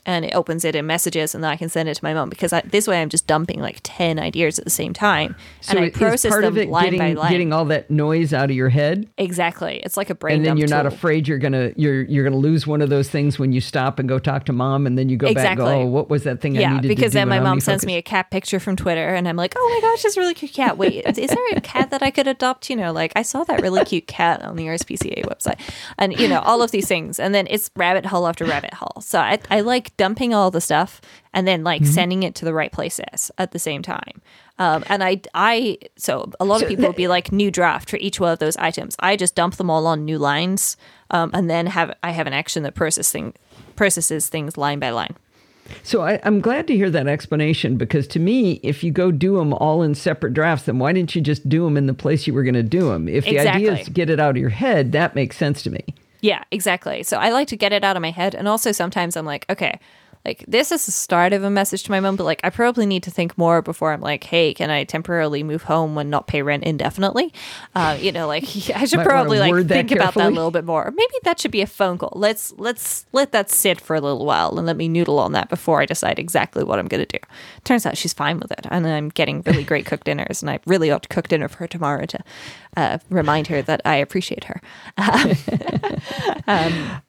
And 0.06 0.24
it 0.24 0.34
opens 0.34 0.64
it 0.64 0.76
in 0.76 0.86
messages, 0.86 1.34
and 1.34 1.42
then 1.42 1.50
I 1.50 1.56
can 1.56 1.68
send 1.68 1.88
it 1.88 1.96
to 1.96 2.04
my 2.04 2.14
mom 2.14 2.30
because 2.30 2.52
I, 2.52 2.60
this 2.62 2.86
way 2.86 3.02
I'm 3.02 3.08
just 3.08 3.26
dumping 3.26 3.60
like 3.60 3.80
10 3.82 4.18
ideas 4.20 4.58
at 4.58 4.64
the 4.64 4.70
same 4.70 4.92
time. 4.92 5.34
So 5.60 5.76
and 5.76 5.86
I 5.86 5.90
process 5.90 6.30
part 6.30 6.42
them 6.44 6.54
of 6.54 6.58
it 6.58 6.68
line 6.68 6.84
getting 6.84 6.98
by 7.00 7.12
line. 7.20 7.30
getting 7.32 7.52
all 7.52 7.64
that 7.66 7.90
noise 7.90 8.32
out 8.32 8.48
of 8.50 8.56
your 8.56 8.68
head, 8.68 9.08
exactly. 9.18 9.80
It's 9.84 9.96
like 9.96 10.08
a 10.08 10.14
brain 10.14 10.36
and 10.36 10.44
then 10.46 10.56
you're 10.58 10.68
not 10.68 10.86
afraid 10.86 11.26
you're 11.26 11.38
gonna 11.38 11.72
you're 11.76 12.02
you're 12.02 12.22
gonna 12.22 12.36
lose 12.36 12.66
one 12.66 12.80
of 12.82 12.88
those 12.88 13.08
things 13.10 13.38
when 13.38 13.52
you 13.52 13.60
stop 13.60 13.98
and 13.98 14.08
go 14.08 14.18
talk 14.20 14.44
to 14.44 14.52
mom, 14.52 14.86
and 14.86 14.96
then 14.96 15.08
you 15.08 15.16
go 15.16 15.34
back 15.34 15.44
and 15.44 15.56
go, 15.58 15.66
oh, 15.66 15.86
what 15.86 16.08
was 16.08 16.22
that 16.22 16.40
thing 16.40 16.56
I 16.56 16.60
Yeah, 16.60 16.74
needed 16.76 16.88
because 16.88 17.10
to 17.12 17.18
do 17.18 17.18
then 17.18 17.28
my 17.28 17.40
mom 17.40 17.58
sends 17.60 17.84
me 17.84 17.96
a 17.96 18.02
cat 18.02 18.30
picture 18.30 18.60
from 18.60 18.76
Twitter, 18.76 19.08
and 19.14 19.26
I'm 19.28 19.36
like, 19.36 19.54
"Oh 19.56 19.80
my 19.82 19.88
gosh, 19.88 20.02
this 20.02 20.16
really 20.16 20.34
cute 20.34 20.52
cat! 20.52 20.78
Wait, 20.78 21.04
is 21.18 21.30
there 21.30 21.46
a 21.56 21.60
cat 21.60 21.90
that 21.90 22.02
I 22.02 22.12
could 22.12 22.28
adopt?" 22.28 22.70
You 22.70 22.76
know, 22.76 22.92
like 22.92 23.12
I 23.16 23.22
saw 23.22 23.42
that 23.44 23.60
really 23.60 23.82
cute 23.84 24.06
cat 24.06 24.42
on 24.42 24.54
the 24.54 24.66
RSPCA 24.66 25.24
website, 25.24 25.58
and 25.98 26.16
you 26.18 26.28
know 26.28 26.40
all 26.40 26.62
of 26.62 26.70
these 26.70 26.86
things, 26.86 27.18
and 27.18 27.34
then 27.34 27.46
it's 27.50 27.70
rabbit 27.74 28.06
hole 28.06 28.26
after 28.28 28.44
rabbit 28.44 28.74
hole. 28.74 29.00
So 29.00 29.18
I, 29.18 29.40
I 29.50 29.60
like 29.62 29.95
dumping 29.96 30.34
all 30.34 30.50
the 30.50 30.60
stuff 30.60 31.00
and 31.32 31.46
then 31.46 31.60
Mm-hmm. 31.60 31.66
like 31.66 31.84
sending 31.86 32.22
it 32.22 32.34
to 32.36 32.44
the 32.44 32.52
right 32.54 32.72
places 32.72 33.30
at 33.38 33.52
the 33.52 33.58
same 33.58 33.82
time. 33.82 34.20
Um, 34.58 34.84
and 34.88 35.04
I, 35.04 35.20
I, 35.34 35.78
so 35.96 36.30
a 36.40 36.44
lot 36.44 36.60
So 36.60 36.64
of 36.66 36.70
people 36.70 36.86
will 36.86 36.92
be 36.94 37.08
like 37.08 37.30
new 37.32 37.50
draft 37.50 37.90
for 37.90 37.96
each 37.98 38.18
one 38.20 38.32
of 38.32 38.38
those 38.38 38.56
items. 38.56 38.96
I 39.00 39.16
just 39.16 39.34
dump 39.34 39.56
them 39.56 39.68
all 39.70 39.86
on 39.86 40.04
new 40.04 40.18
lines, 40.18 40.76
um, 41.10 41.30
and 41.34 41.50
then 41.50 41.66
have 41.66 41.94
I 42.02 42.10
have 42.12 42.26
an 42.26 42.32
action 42.32 42.62
that 42.62 42.74
process 42.74 43.12
thing, 43.12 43.34
processes 43.74 44.28
things 44.28 44.56
line 44.56 44.78
by 44.78 44.90
line. 44.90 45.14
So 45.82 46.02
I, 46.02 46.20
I'm 46.22 46.40
glad 46.40 46.66
to 46.68 46.76
hear 46.76 46.90
that 46.90 47.06
explanation 47.08 47.76
because 47.76 48.06
to 48.08 48.20
me, 48.20 48.60
if 48.62 48.84
you 48.84 48.92
go 48.92 49.10
do 49.10 49.36
them 49.36 49.52
all 49.52 49.82
in 49.82 49.94
separate 49.94 50.32
drafts, 50.32 50.66
then 50.66 50.78
why 50.78 50.92
didn't 50.92 51.14
you 51.16 51.20
just 51.20 51.48
do 51.48 51.64
them 51.64 51.76
in 51.76 51.86
the 51.86 51.94
place 51.94 52.26
you 52.26 52.32
were 52.32 52.44
going 52.44 52.54
to 52.54 52.62
do 52.62 52.88
them? 52.88 53.08
If 53.08 53.24
the 53.24 53.40
idea 53.40 53.72
is 53.74 53.84
to 53.86 53.90
get 53.90 54.08
it 54.08 54.20
out 54.20 54.30
of 54.30 54.36
your 54.36 54.50
head, 54.50 54.92
that 54.92 55.14
makes 55.16 55.36
sense 55.36 55.62
to 55.64 55.70
me. 55.70 55.84
Yeah, 56.20 56.44
exactly. 56.50 57.02
So 57.02 57.18
I 57.18 57.30
like 57.30 57.48
to 57.48 57.56
get 57.56 57.72
it 57.72 57.84
out 57.84 57.96
of 57.96 58.02
my 58.02 58.10
head. 58.10 58.34
And 58.34 58.48
also 58.48 58.72
sometimes 58.72 59.16
I'm 59.16 59.26
like, 59.26 59.44
okay, 59.50 59.78
like 60.26 60.44
this 60.48 60.72
is 60.72 60.86
the 60.86 60.92
start 60.92 61.32
of 61.32 61.44
a 61.44 61.50
message 61.50 61.84
to 61.84 61.90
my 61.92 62.00
mom, 62.00 62.16
but 62.16 62.24
like 62.24 62.40
I 62.42 62.50
probably 62.50 62.84
need 62.84 63.04
to 63.04 63.10
think 63.10 63.38
more 63.38 63.62
before 63.62 63.92
I'm 63.92 64.00
like, 64.00 64.24
hey, 64.24 64.52
can 64.52 64.70
I 64.70 64.82
temporarily 64.82 65.44
move 65.44 65.62
home 65.62 65.96
and 65.98 66.10
not 66.10 66.26
pay 66.26 66.42
rent 66.42 66.64
indefinitely? 66.64 67.32
Uh, 67.76 67.96
you 68.00 68.10
know, 68.10 68.26
like 68.26 68.42
I 68.74 68.84
should 68.86 69.04
probably 69.04 69.38
like 69.38 69.54
that 69.54 69.68
think 69.68 69.92
about 69.92 70.14
that 70.14 70.26
a 70.26 70.34
little 70.34 70.50
bit 70.50 70.64
more. 70.64 70.90
Maybe 70.90 71.14
that 71.22 71.38
should 71.40 71.52
be 71.52 71.62
a 71.62 71.66
phone 71.66 71.98
call. 71.98 72.12
Let's 72.16 72.52
let's 72.56 73.06
let 73.12 73.30
that 73.32 73.50
sit 73.50 73.80
for 73.80 73.94
a 73.94 74.00
little 74.00 74.26
while 74.26 74.58
and 74.58 74.66
let 74.66 74.76
me 74.76 74.88
noodle 74.88 75.20
on 75.20 75.30
that 75.32 75.48
before 75.48 75.80
I 75.80 75.86
decide 75.86 76.18
exactly 76.18 76.64
what 76.64 76.80
I'm 76.80 76.88
gonna 76.88 77.06
do. 77.06 77.18
Turns 77.62 77.86
out 77.86 77.96
she's 77.96 78.12
fine 78.12 78.40
with 78.40 78.50
it, 78.50 78.66
and 78.68 78.86
I'm 78.86 79.10
getting 79.10 79.42
really 79.42 79.62
great 79.64 79.86
cooked 79.86 80.06
dinners, 80.06 80.42
and 80.42 80.50
I 80.50 80.58
really 80.66 80.90
ought 80.90 81.04
to 81.04 81.08
cook 81.08 81.28
dinner 81.28 81.48
for 81.48 81.58
her 81.58 81.68
tomorrow 81.68 82.04
to 82.06 82.18
uh, 82.76 82.98
remind 83.10 83.46
her 83.46 83.62
that 83.62 83.80
I 83.84 83.96
appreciate 83.96 84.44
her. 84.44 84.60
um, 86.46 87.02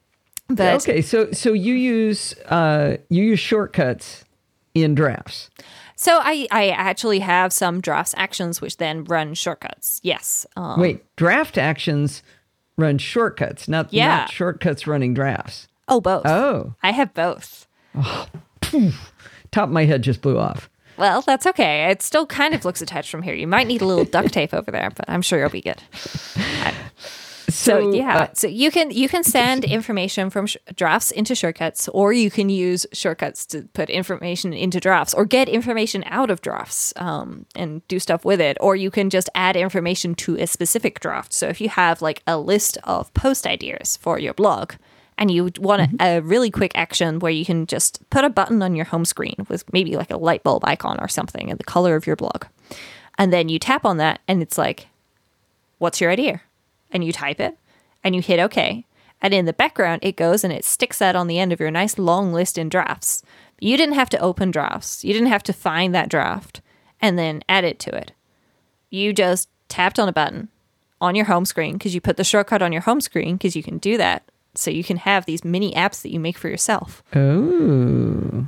but 0.49 0.75
okay, 0.87 1.01
so 1.01 1.31
so 1.31 1.53
you 1.53 1.73
use 1.73 2.33
uh, 2.47 2.97
you 3.09 3.23
use 3.23 3.39
shortcuts 3.39 4.25
in 4.73 4.95
drafts. 4.95 5.49
So 5.99 6.19
I, 6.21 6.47
I 6.51 6.69
actually 6.69 7.19
have 7.19 7.51
some 7.51 7.81
drafts 7.81 8.13
actions 8.17 8.61
which 8.61 8.77
then 8.77 9.03
run 9.05 9.33
shortcuts. 9.33 9.99
Yes. 10.03 10.45
Um, 10.55 10.79
Wait, 10.79 11.03
draft 11.15 11.57
actions 11.57 12.21
run 12.77 12.99
shortcuts, 12.99 13.67
not 13.67 13.91
Yeah. 13.91 14.07
not 14.07 14.31
shortcuts 14.31 14.85
running 14.85 15.15
drafts. 15.15 15.67
oh, 15.87 15.99
both. 15.99 16.25
Oh, 16.27 16.75
I 16.83 16.91
have 16.91 17.15
both. 17.15 17.67
Oh, 17.95 18.27
top 19.51 19.69
of 19.69 19.71
my 19.71 19.85
head 19.85 20.03
just 20.03 20.21
blew 20.21 20.37
off. 20.37 20.69
Well, 20.97 21.21
that's 21.21 21.47
okay. 21.47 21.89
It 21.89 22.03
still 22.03 22.27
kind 22.27 22.53
of 22.53 22.63
looks 22.65 22.81
attached 22.81 23.09
from 23.09 23.23
here. 23.23 23.33
You 23.33 23.47
might 23.47 23.65
need 23.67 23.81
a 23.81 23.85
little 23.85 24.05
duct 24.05 24.31
tape 24.33 24.53
over 24.53 24.69
there, 24.69 24.91
but 24.95 25.05
I'm 25.09 25.21
sure 25.23 25.39
you'll 25.39 25.49
be 25.49 25.61
good. 25.61 25.81
So, 27.49 27.79
So, 27.79 27.93
yeah, 27.93 28.17
uh, 28.17 28.27
so 28.33 28.47
you 28.47 28.71
can 28.71 28.91
you 28.91 29.07
can 29.07 29.23
send 29.23 29.63
information 29.63 30.29
from 30.29 30.47
sh- 30.47 30.57
drafts 30.75 31.11
into 31.11 31.33
shortcuts, 31.33 31.87
or 31.89 32.11
you 32.11 32.29
can 32.29 32.49
use 32.49 32.85
shortcuts 32.91 33.45
to 33.47 33.61
put 33.73 33.89
information 33.89 34.51
into 34.51 34.81
drafts, 34.81 35.13
or 35.13 35.25
get 35.25 35.47
information 35.47 36.03
out 36.07 36.29
of 36.29 36.41
drafts 36.41 36.93
um, 36.97 37.45
and 37.55 37.87
do 37.87 37.99
stuff 37.99 38.25
with 38.25 38.41
it, 38.41 38.57
or 38.59 38.75
you 38.75 38.91
can 38.91 39.09
just 39.09 39.29
add 39.33 39.55
information 39.55 40.13
to 40.15 40.35
a 40.35 40.45
specific 40.45 40.99
draft. 40.99 41.31
So 41.31 41.47
if 41.47 41.61
you 41.61 41.69
have 41.69 42.01
like 42.01 42.21
a 42.27 42.37
list 42.37 42.77
of 42.83 43.13
post 43.13 43.47
ideas 43.47 43.95
for 43.95 44.19
your 44.19 44.33
blog, 44.33 44.73
and 45.17 45.31
you 45.31 45.49
want 45.59 45.81
Mm-hmm. 45.83 45.95
a, 46.01 46.17
a 46.17 46.21
really 46.21 46.51
quick 46.51 46.73
action 46.75 47.19
where 47.19 47.31
you 47.31 47.45
can 47.45 47.65
just 47.65 48.07
put 48.09 48.25
a 48.25 48.29
button 48.29 48.61
on 48.61 48.75
your 48.75 48.85
home 48.85 49.05
screen 49.05 49.35
with 49.47 49.63
maybe 49.71 49.95
like 49.95 50.11
a 50.11 50.17
light 50.17 50.43
bulb 50.43 50.65
icon 50.65 50.99
or 50.99 51.07
something 51.07 51.47
in 51.47 51.55
the 51.57 51.63
color 51.63 51.95
of 51.95 52.05
your 52.05 52.17
blog, 52.17 52.43
and 53.17 53.31
then 53.31 53.47
you 53.47 53.57
tap 53.57 53.85
on 53.85 53.95
that, 53.97 54.19
and 54.27 54.41
it's 54.41 54.57
like 54.57 54.87
what's 55.79 56.01
your 56.01 56.11
idea? 56.11 56.41
And 56.91 57.03
you 57.03 57.11
type 57.11 57.39
it 57.39 57.57
and 58.03 58.15
you 58.15 58.21
hit 58.21 58.39
OK. 58.39 58.85
And 59.21 59.33
in 59.33 59.45
the 59.45 59.53
background, 59.53 60.03
it 60.03 60.15
goes 60.15 60.43
and 60.43 60.53
it 60.53 60.63
sticks 60.63 60.99
that 60.99 61.15
on 61.15 61.27
the 61.27 61.39
end 61.39 61.51
of 61.51 61.59
your 61.59 61.71
nice 61.71 61.97
long 61.97 62.31
list 62.33 62.57
in 62.57 62.69
drafts. 62.69 63.23
You 63.59 63.75
didn't 63.75 63.95
have 63.95 64.09
to 64.11 64.19
open 64.19 64.51
drafts, 64.51 65.03
you 65.03 65.11
didn't 65.13 65.29
have 65.29 65.43
to 65.43 65.53
find 65.53 65.93
that 65.95 66.09
draft 66.09 66.61
and 67.01 67.17
then 67.17 67.43
add 67.49 67.63
it 67.63 67.79
to 67.79 67.95
it. 67.95 68.11
You 68.89 69.13
just 69.13 69.49
tapped 69.69 69.99
on 69.99 70.07
a 70.07 70.13
button 70.13 70.49
on 71.01 71.15
your 71.15 71.25
home 71.25 71.45
screen 71.45 71.73
because 71.73 71.93
you 71.95 72.01
put 72.01 72.17
the 72.17 72.23
shortcut 72.23 72.61
on 72.61 72.71
your 72.71 72.81
home 72.83 73.01
screen 73.01 73.35
because 73.35 73.55
you 73.55 73.63
can 73.63 73.79
do 73.79 73.97
that. 73.97 74.23
So 74.55 74.71
you 74.71 74.83
can 74.83 74.97
have 74.97 75.25
these 75.25 75.43
mini 75.43 75.73
apps 75.73 76.01
that 76.03 76.11
you 76.11 76.19
make 76.19 76.37
for 76.37 76.47
yourself. 76.49 77.03
Oh. 77.15 78.47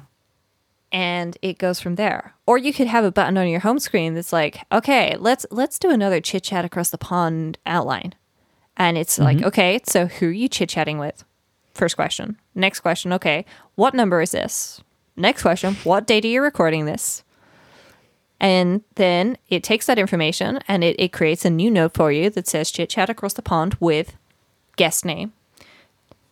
and 0.91 1.37
it 1.43 1.59
goes 1.59 1.79
from 1.79 1.95
there. 1.95 2.33
Or 2.47 2.57
you 2.57 2.73
could 2.73 2.87
have 2.87 3.03
a 3.05 3.11
button 3.11 3.37
on 3.37 3.47
your 3.47 3.59
home 3.59 3.77
screen 3.79 4.15
that's 4.15 4.33
like, 4.33 4.61
okay, 4.71 5.15
let's 5.17 5.45
let's 5.51 5.77
do 5.77 5.91
another 5.91 6.19
chit 6.21 6.43
chat 6.43 6.65
across 6.65 6.89
the 6.89 6.97
pond 6.97 7.57
outline. 7.65 8.15
And 8.79 8.97
it's 8.97 9.15
Mm-hmm. 9.19 9.23
like, 9.23 9.43
okay, 9.43 9.79
so 9.83 10.07
who 10.07 10.29
are 10.29 10.31
you 10.31 10.47
chit 10.47 10.69
chatting 10.69 10.97
with? 10.97 11.23
First 11.73 11.95
question. 11.95 12.37
Next 12.55 12.79
question, 12.79 13.13
okay, 13.13 13.45
what 13.75 13.93
number 13.93 14.21
is 14.21 14.31
this? 14.31 14.81
Next 15.15 15.41
question, 15.43 15.75
what 15.83 16.07
date 16.07 16.25
are 16.25 16.29
you 16.29 16.41
recording 16.41 16.85
this? 16.85 17.23
And 18.39 18.83
then 18.95 19.37
it 19.49 19.63
takes 19.63 19.85
that 19.87 19.99
information 19.99 20.59
and 20.67 20.81
it, 20.83 20.95
it 20.97 21.11
creates 21.11 21.43
a 21.43 21.49
new 21.49 21.69
note 21.69 21.93
for 21.93 22.09
you 22.11 22.29
that 22.29 22.47
says 22.47 22.71
chit 22.71 22.89
chat 22.89 23.09
across 23.09 23.33
the 23.33 23.41
pond 23.41 23.75
with 23.81 24.15
guest 24.77 25.03
name. 25.03 25.33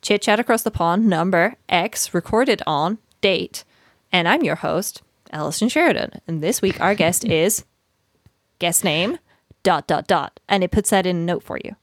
Chit 0.01 0.21
chat 0.21 0.39
across 0.39 0.63
the 0.63 0.71
pond, 0.71 1.05
number 1.07 1.55
X, 1.67 2.13
recorded 2.13 2.61
on 2.65 2.97
date. 3.19 3.65
And 4.11 4.25
I'm 4.27 4.43
your 4.43 4.55
host, 4.55 5.01
Allison 5.31 5.67
Sheridan. 5.67 6.21
And 6.27 6.41
this 6.41 6.61
week 6.61 6.79
our 6.79 6.95
guest 6.95 7.25
is 7.43 7.65
guest 8.59 8.85
name, 8.85 9.19
dot, 9.63 9.85
dot, 9.85 10.07
dot. 10.07 10.39
And 10.47 10.63
it 10.63 10.71
puts 10.71 10.91
that 10.91 11.05
in 11.05 11.17
a 11.17 11.19
note 11.19 11.43
for 11.43 11.59
you. 11.63 11.75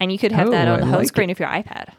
And 0.00 0.12
you 0.12 0.18
could 0.18 0.32
have 0.32 0.48
Oh, 0.48 0.50
that 0.52 0.68
on 0.68 0.74
I 0.74 0.80
the 0.80 0.86
home 0.86 0.94
like 0.96 1.08
screen 1.08 1.30
of 1.30 1.38
your 1.38 1.48
iPad. 1.48 1.92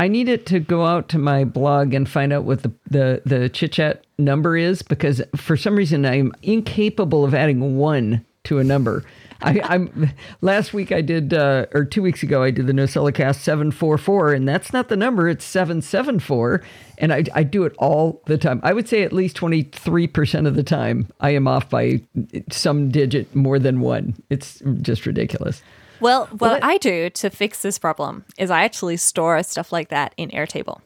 I 0.00 0.06
need 0.06 0.28
it 0.28 0.46
to 0.46 0.60
go 0.60 0.86
out 0.86 1.08
to 1.10 1.18
my 1.18 1.44
blog 1.44 1.92
and 1.92 2.08
find 2.08 2.32
out 2.32 2.44
what 2.44 2.62
the 2.62 2.72
the, 2.88 3.22
the 3.24 3.48
chit 3.48 3.72
chat 3.72 4.04
number 4.16 4.56
is 4.56 4.82
because 4.82 5.22
for 5.36 5.56
some 5.56 5.76
reason 5.76 6.06
I'm 6.06 6.32
incapable 6.42 7.24
of 7.24 7.34
adding 7.34 7.76
one 7.76 8.24
to 8.44 8.58
a 8.58 8.64
number. 8.64 9.04
I, 9.40 9.60
I'm 9.64 10.10
last 10.40 10.72
week 10.72 10.92
I 10.92 11.00
did 11.00 11.34
uh, 11.34 11.66
or 11.72 11.84
two 11.84 12.02
weeks 12.02 12.22
ago 12.22 12.42
I 12.42 12.50
did 12.50 12.66
the 12.66 12.72
NosillaCast 12.72 13.36
seven 13.36 13.70
four 13.72 13.98
four 13.98 14.32
and 14.32 14.48
that's 14.48 14.72
not 14.72 14.88
the 14.88 14.96
number 14.96 15.28
it's 15.28 15.44
seven 15.44 15.82
seven 15.82 16.20
four 16.20 16.62
and 16.98 17.12
I, 17.12 17.24
I 17.34 17.42
do 17.42 17.64
it 17.64 17.74
all 17.78 18.22
the 18.26 18.38
time. 18.38 18.60
I 18.62 18.72
would 18.74 18.88
say 18.88 19.02
at 19.02 19.12
least 19.12 19.36
twenty 19.36 19.62
three 19.64 20.06
percent 20.06 20.46
of 20.46 20.54
the 20.54 20.62
time 20.62 21.08
I 21.18 21.30
am 21.30 21.48
off 21.48 21.68
by 21.68 22.02
some 22.50 22.90
digit 22.90 23.34
more 23.34 23.58
than 23.58 23.80
one. 23.80 24.14
It's 24.30 24.62
just 24.80 25.06
ridiculous. 25.06 25.62
Well, 26.00 26.26
what 26.26 26.60
that- 26.60 26.64
I 26.64 26.78
do 26.78 27.10
to 27.10 27.30
fix 27.30 27.62
this 27.62 27.78
problem 27.78 28.24
is 28.38 28.50
I 28.50 28.64
actually 28.64 28.96
store 28.96 29.42
stuff 29.42 29.72
like 29.72 29.88
that 29.88 30.14
in 30.16 30.30
Airtable. 30.30 30.80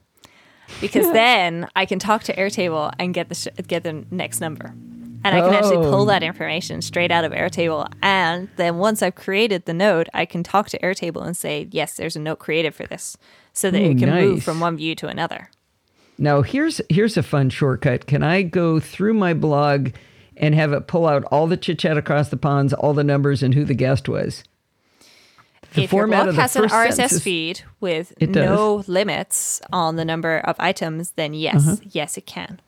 Because 0.81 1.13
then 1.13 1.69
I 1.77 1.85
can 1.85 1.99
talk 1.99 2.23
to 2.25 2.35
Airtable 2.37 2.93
and 2.99 3.13
get 3.13 3.29
the 3.29 3.35
sh- 3.35 3.49
get 3.67 3.83
the 3.83 4.05
next 4.11 4.41
number. 4.41 4.75
And 5.25 5.37
I 5.37 5.41
can 5.41 5.55
actually 5.55 5.77
pull 5.77 6.03
Oh. 6.03 6.07
that 6.07 6.23
information 6.25 6.83
straight 6.83 7.13
out 7.13 7.25
of 7.25 7.31
Airtable. 7.33 7.93
And 8.03 8.49
then 8.57 8.79
once 8.79 9.03
I've 9.03 9.15
created 9.15 9.67
the 9.67 9.75
note, 9.75 10.09
I 10.13 10.25
can 10.25 10.43
talk 10.43 10.69
to 10.71 10.79
Airtable 10.81 11.25
and 11.25 11.37
say, 11.37 11.69
yes, 11.71 11.95
there's 11.95 12.17
a 12.17 12.21
note 12.21 12.39
created 12.41 12.75
for 12.75 12.87
this. 12.87 13.17
So 13.53 13.71
that 13.71 13.81
Ooh, 13.81 13.85
it 13.85 13.93
hmm, 13.93 13.99
can 13.99 14.11
move 14.15 14.43
from 14.43 14.59
one 14.61 14.77
view 14.79 14.95
to 14.97 15.07
another. 15.09 15.51
Now 16.19 16.43
here's 16.43 16.81
here's 16.89 17.17
a 17.17 17.23
fun 17.23 17.51
shortcut. 17.51 18.07
Can 18.07 18.23
I 18.23 18.43
go 18.43 18.81
through 18.81 19.15
my 19.15 19.35
blog 19.35 19.91
and 20.37 20.55
have 20.55 20.73
it 20.73 20.87
pull 20.87 21.07
out 21.07 21.25
all 21.25 21.47
the 21.47 21.57
chit 21.57 21.79
chat 21.81 21.97
across 21.99 22.31
the 22.31 22.37
ponds, 22.37 22.73
all 22.73 22.95
the 22.95 23.05
numbers, 23.05 23.43
and 23.43 23.55
who 23.55 23.65
the 23.65 23.75
guest 23.75 24.09
was? 24.09 24.43
The 25.75 25.83
if 25.85 25.93
your 25.93 26.07
blog 26.07 26.29
of 26.29 26.37
the 26.37 26.43
has 26.43 26.55
an 26.57 26.65
RSS 26.65 27.13
is- 27.13 27.23
feed 27.23 27.63
with 27.81 28.13
does. 28.19 28.29
no 28.31 28.85
limits 28.87 29.63
on 29.73 29.97
the 29.97 30.05
number 30.05 30.39
of 30.39 30.57
items, 30.59 31.13
then 31.13 31.33
yes, 31.35 31.57
Uh-huh. 31.67 31.77
yes, 31.91 32.17
it 32.19 32.27
can. 32.27 32.61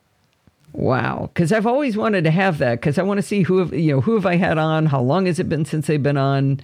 Wow, 0.72 1.30
because 1.32 1.52
I've 1.52 1.66
always 1.66 1.96
wanted 1.96 2.24
to 2.24 2.30
have 2.30 2.58
that 2.58 2.80
because 2.80 2.98
I 2.98 3.02
want 3.02 3.18
to 3.18 3.22
see 3.22 3.42
who 3.42 3.58
have 3.58 3.72
you 3.72 3.92
know 3.94 4.00
who 4.00 4.14
have 4.14 4.26
I 4.26 4.36
had 4.36 4.58
on, 4.58 4.86
how 4.86 5.00
long 5.00 5.26
has 5.26 5.38
it 5.38 5.48
been 5.48 5.64
since 5.64 5.86
they've 5.86 6.02
been 6.02 6.16
on. 6.16 6.60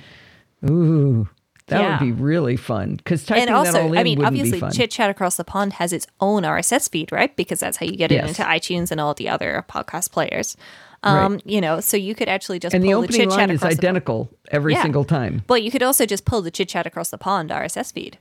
Ooh, 0.69 1.29
that 1.69 1.81
Yeah. 1.81 1.91
would 2.01 2.05
be 2.05 2.13
really 2.13 2.57
fun. 2.57 2.97
Because 2.97 3.25
typing 3.25 3.43
and 3.43 3.49
that 3.51 3.55
also, 3.55 3.83
all 3.83 3.93
in 3.93 3.99
I 3.99 4.03
mean, 4.03 4.19
wouldn't 4.19 4.35
be 4.35 4.41
obviously, 4.41 4.61
fun. 4.61 4.73
Chit 4.73 4.91
Chat 4.91 5.11
Across 5.11 5.37
the 5.37 5.45
Pond 5.45 5.75
has 5.75 5.93
its 5.93 6.07
own 6.21 6.43
RSS 6.45 6.89
feed, 6.89 7.13
right? 7.13 7.35
Because 7.37 7.61
that's 7.61 7.77
how 7.77 7.87
you 7.87 7.97
get 7.97 8.11
it 8.11 8.25
into 8.25 8.43
iTunes 8.43 8.91
and 8.91 9.01
all 9.01 9.15
the 9.15 9.29
other 9.29 9.65
podcast 9.71 10.11
players. 10.11 10.57
Um, 11.03 11.33
Right. 11.35 11.43
You 11.47 11.61
know, 11.63 11.81
so 11.81 11.97
you 11.97 12.15
could 12.15 12.29
actually 12.29 12.59
just 12.59 12.75
and 12.75 12.85
the 12.85 12.89
pull 12.93 13.01
the, 13.03 13.07
opening 13.09 13.21
Chit 13.23 13.31
Chat 13.31 13.39
line 13.39 13.51
is 13.51 13.57
across 13.61 13.71
the 13.73 13.77
pond. 13.77 13.85
identical 13.85 14.31
every 14.51 14.75
Yeah. 14.75 14.83
single 14.83 15.05
time, 15.05 15.43
Well, 15.49 15.59
you 15.59 15.71
could 15.71 15.83
also 15.83 16.05
just 16.05 16.25
pull 16.27 16.43
the 16.43 16.51
Chit 16.51 16.69
Chat 16.69 16.87
Across 16.87 17.09
the 17.11 17.19
Pond 17.19 17.51
RSS 17.51 17.91
feed. 17.93 18.19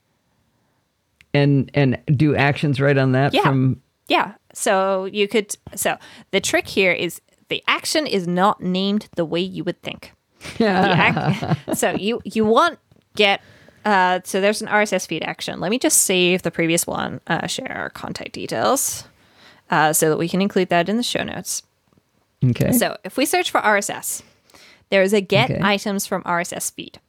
and 1.33 1.69
and 1.73 1.97
do 2.15 2.35
actions 2.35 2.79
right 2.81 2.97
on 2.97 3.11
that 3.11 3.33
Yeah. 3.33 3.41
from 3.43 3.81
Yeah. 4.07 4.33
So 4.53 5.05
you 5.05 5.27
could. 5.27 5.55
So 5.75 5.97
the 6.31 6.39
trick 6.41 6.67
here 6.67 6.91
is 6.91 7.21
the 7.49 7.63
action 7.67 8.07
is 8.07 8.27
not 8.27 8.61
named 8.61 9.07
the 9.15 9.25
way 9.25 9.39
you 9.41 9.63
would 9.63 9.81
think. 9.83 10.13
The 10.57 11.55
ac- 11.67 11.75
so 11.75 11.91
you 11.91 12.21
you 12.23 12.45
want 12.45 12.79
get. 13.15 13.41
Uh, 13.85 14.19
so 14.23 14.41
there's 14.41 14.61
an 14.61 14.67
RSS 14.67 15.05
feed 15.07 15.23
action. 15.23 15.59
Let 15.59 15.69
me 15.71 15.79
just 15.79 15.99
save 16.03 16.41
the 16.41 16.51
previous 16.51 16.85
one. 16.87 17.21
Uh, 17.27 17.47
share 17.47 17.71
our 17.71 17.89
contact 17.89 18.33
details, 18.33 19.05
uh, 19.69 19.93
so 19.93 20.09
that 20.09 20.17
we 20.17 20.27
can 20.27 20.41
include 20.41 20.69
that 20.69 20.89
in 20.89 20.97
the 20.97 21.03
show 21.03 21.23
notes. 21.23 21.63
Okay. 22.43 22.71
So 22.73 22.97
if 23.03 23.17
we 23.17 23.25
search 23.25 23.51
for 23.51 23.61
RSS, 23.61 24.21
there 24.89 25.01
is 25.01 25.13
a 25.13 25.21
get 25.21 25.51
Okay. 25.51 25.59
items 25.61 26.05
from 26.05 26.23
RSS 26.23 26.71
feed. 26.71 26.99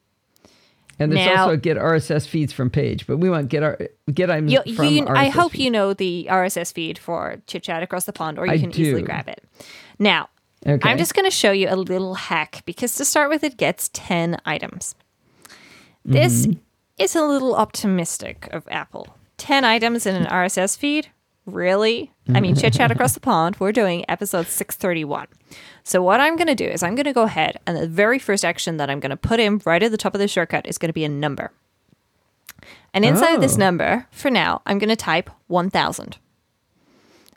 And 0.98 1.10
there's 1.12 1.24
Now- 1.34 1.44
also 1.44 1.56
get 1.56 1.78
RSS 1.78 2.26
feeds 2.26 2.52
from 2.52 2.68
page, 2.68 3.06
but 3.06 3.16
we 3.16 3.30
want 3.30 3.48
get 3.48 3.62
our 3.62 3.78
get 4.12 4.30
items 4.30 4.52
You, 4.52 4.74
from 4.74 4.84
you, 4.86 5.02
RSS 5.06 5.16
I 5.16 5.28
hope 5.30 5.52
feed. 5.52 5.62
you 5.64 5.70
know 5.70 5.94
the 5.94 6.26
RSS 6.30 6.72
feed 6.72 6.98
for 6.98 7.36
Chit 7.46 7.62
Chat 7.62 7.82
Across 7.82 8.04
the 8.04 8.12
Pond, 8.12 8.38
or 8.38 8.44
you 8.46 8.52
I 8.52 8.58
can 8.58 8.70
easily 8.70 9.00
grab 9.02 9.26
it. 9.28 9.42
Now, 9.98 10.28
Okay. 10.66 10.90
I'm 10.90 10.98
just 10.98 11.14
going 11.14 11.24
to 11.24 11.30
show 11.34 11.52
you 11.52 11.68
a 11.70 11.76
little 11.76 12.16
hack 12.16 12.60
because 12.66 12.94
to 12.96 13.04
start 13.06 13.30
with, 13.30 13.42
it 13.42 13.56
gets 13.56 13.88
10 13.94 14.36
items. 14.44 14.94
This 16.04 16.46
Mm-hmm. 16.46 16.58
is 16.98 17.16
a 17.16 17.22
little 17.24 17.54
optimistic 17.54 18.46
of 18.52 18.68
Apple. 18.70 19.06
10 19.38 19.64
items 19.64 20.04
in 20.04 20.14
an 20.16 20.26
RSS 20.26 20.76
feed? 20.76 21.08
Really? 21.46 22.12
I 22.34 22.40
mean, 22.40 22.54
mm-hmm. 22.54 22.60
Chit 22.60 22.72
Chat 22.74 22.90
Across 22.90 23.14
the 23.14 23.20
Pond, 23.20 23.56
we're 23.58 23.72
doing 23.72 24.04
episode 24.08 24.46
631. 24.46 25.26
So, 25.82 26.02
what 26.02 26.20
I'm 26.20 26.36
going 26.36 26.46
to 26.48 26.54
do 26.54 26.66
is 26.66 26.82
I'm 26.82 26.94
going 26.94 27.04
to 27.06 27.12
go 27.12 27.22
ahead, 27.22 27.58
and 27.66 27.76
the 27.76 27.88
very 27.88 28.18
first 28.18 28.44
action 28.44 28.76
that 28.76 28.88
I'm 28.90 29.00
going 29.00 29.10
to 29.10 29.16
put 29.16 29.40
in 29.40 29.60
right 29.64 29.82
at 29.82 29.90
the 29.90 29.96
top 29.96 30.14
of 30.14 30.20
the 30.20 30.28
shortcut 30.28 30.66
is 30.66 30.78
going 30.78 30.88
to 30.88 30.92
be 30.94 31.04
a 31.04 31.08
number. 31.08 31.52
And 32.92 33.04
inside 33.04 33.34
of 33.34 33.40
this 33.40 33.54
Oh. 33.54 33.58
number, 33.58 34.06
for 34.10 34.30
now, 34.30 34.62
I'm 34.66 34.78
going 34.78 34.90
to 34.90 34.96
type 34.96 35.30
1000. 35.46 36.18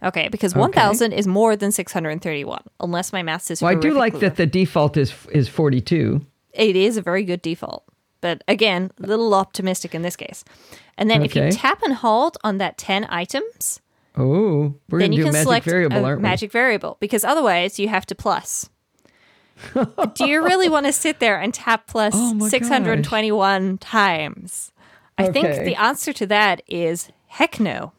Okay, 0.01 0.27
because 0.27 0.53
1000 0.53 1.13
is 1.13 1.25
more 1.27 1.55
than 1.55 1.71
631, 1.71 2.61
unless 2.81 3.13
my 3.13 3.23
math 3.23 3.49
is 3.49 3.61
Well, 3.61 3.71
I 3.71 3.75
do 3.75 3.93
like 3.93 4.19
that 4.19 4.35
the 4.35 4.45
default 4.45 4.97
is 4.97 5.13
is 5.31 5.47
42. 5.47 6.25
it 6.53 6.75
is 6.75 6.97
a 6.97 7.01
very 7.01 7.23
good 7.23 7.41
default. 7.41 7.83
But 8.19 8.43
again, 8.47 8.91
a 9.01 9.07
little 9.07 9.33
optimistic 9.33 9.93
in 9.95 10.01
this 10.01 10.15
case. 10.15 10.43
And 10.97 11.09
then 11.09 11.23
if 11.23 11.35
you 11.35 11.51
tap 11.51 11.81
and 11.83 11.93
hold 11.93 12.37
on 12.43 12.57
that 12.57 12.77
10 12.77 13.05
items, 13.09 13.81
Oh, 14.15 14.75
we're 14.89 14.99
then 14.99 15.09
gonna 15.09 15.15
you 15.17 15.23
do 15.23 15.23
can 15.25 15.33
magic 15.33 15.43
select 15.43 15.65
variable, 15.65 15.97
a 15.97 16.03
aren't 16.03 16.19
we? 16.19 16.23
magic 16.23 16.51
variable 16.51 16.97
because 16.99 17.23
otherwise 17.23 17.79
you 17.79 17.87
have 17.87 18.05
to 18.07 18.15
plus. 18.15 18.69
Do 19.73 20.27
you 20.27 20.43
really 20.43 20.67
want 20.69 20.85
to 20.87 20.91
sit 20.91 21.19
there 21.19 21.39
and 21.39 21.53
tap 21.53 21.87
plus 21.87 22.13
Oh 22.15 22.33
my 22.33 22.47
621 22.49 23.77
times? 23.77 24.71
I 25.17 25.27
think 25.31 25.45
Okay. 25.47 25.63
the 25.63 25.75
answer 25.75 26.11
to 26.13 26.25
that 26.27 26.61
is 26.67 27.09
heck 27.27 27.59
no. 27.59 27.93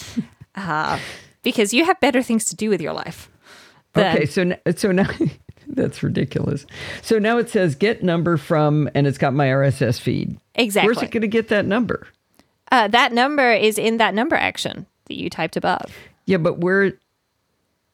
uh, 0.54 0.98
because 1.42 1.72
you 1.74 1.84
have 1.84 1.98
better 2.00 2.22
things 2.22 2.44
to 2.46 2.56
do 2.56 2.68
with 2.70 2.80
your 2.80 2.92
life. 2.92 3.30
than- 3.94 4.16
Okay, 4.16 4.26
so 4.26 4.42
n- 4.42 4.58
so 4.76 4.92
now 4.92 5.08
that's 5.68 6.02
ridiculous. 6.02 6.66
So 7.02 7.18
now 7.18 7.38
it 7.38 7.48
says 7.48 7.74
get 7.74 8.02
number 8.02 8.36
from, 8.36 8.88
and 8.94 9.06
it's 9.06 9.18
got 9.18 9.34
my 9.34 9.46
RSS 9.46 9.98
feed. 10.00 10.38
Exactly. 10.54 10.86
Where's 10.88 11.02
it 11.02 11.10
going 11.10 11.22
to 11.22 11.28
get 11.28 11.48
that 11.48 11.64
number? 11.66 12.06
Uh, 12.70 12.88
that 12.88 13.12
number 13.12 13.52
is 13.52 13.78
in 13.78 13.96
that 13.96 14.14
number 14.14 14.36
action 14.36 14.86
that 15.10 15.18
you 15.18 15.28
typed 15.28 15.56
above. 15.56 15.92
Yeah, 16.24 16.38
but 16.38 16.60
we're 16.60 16.92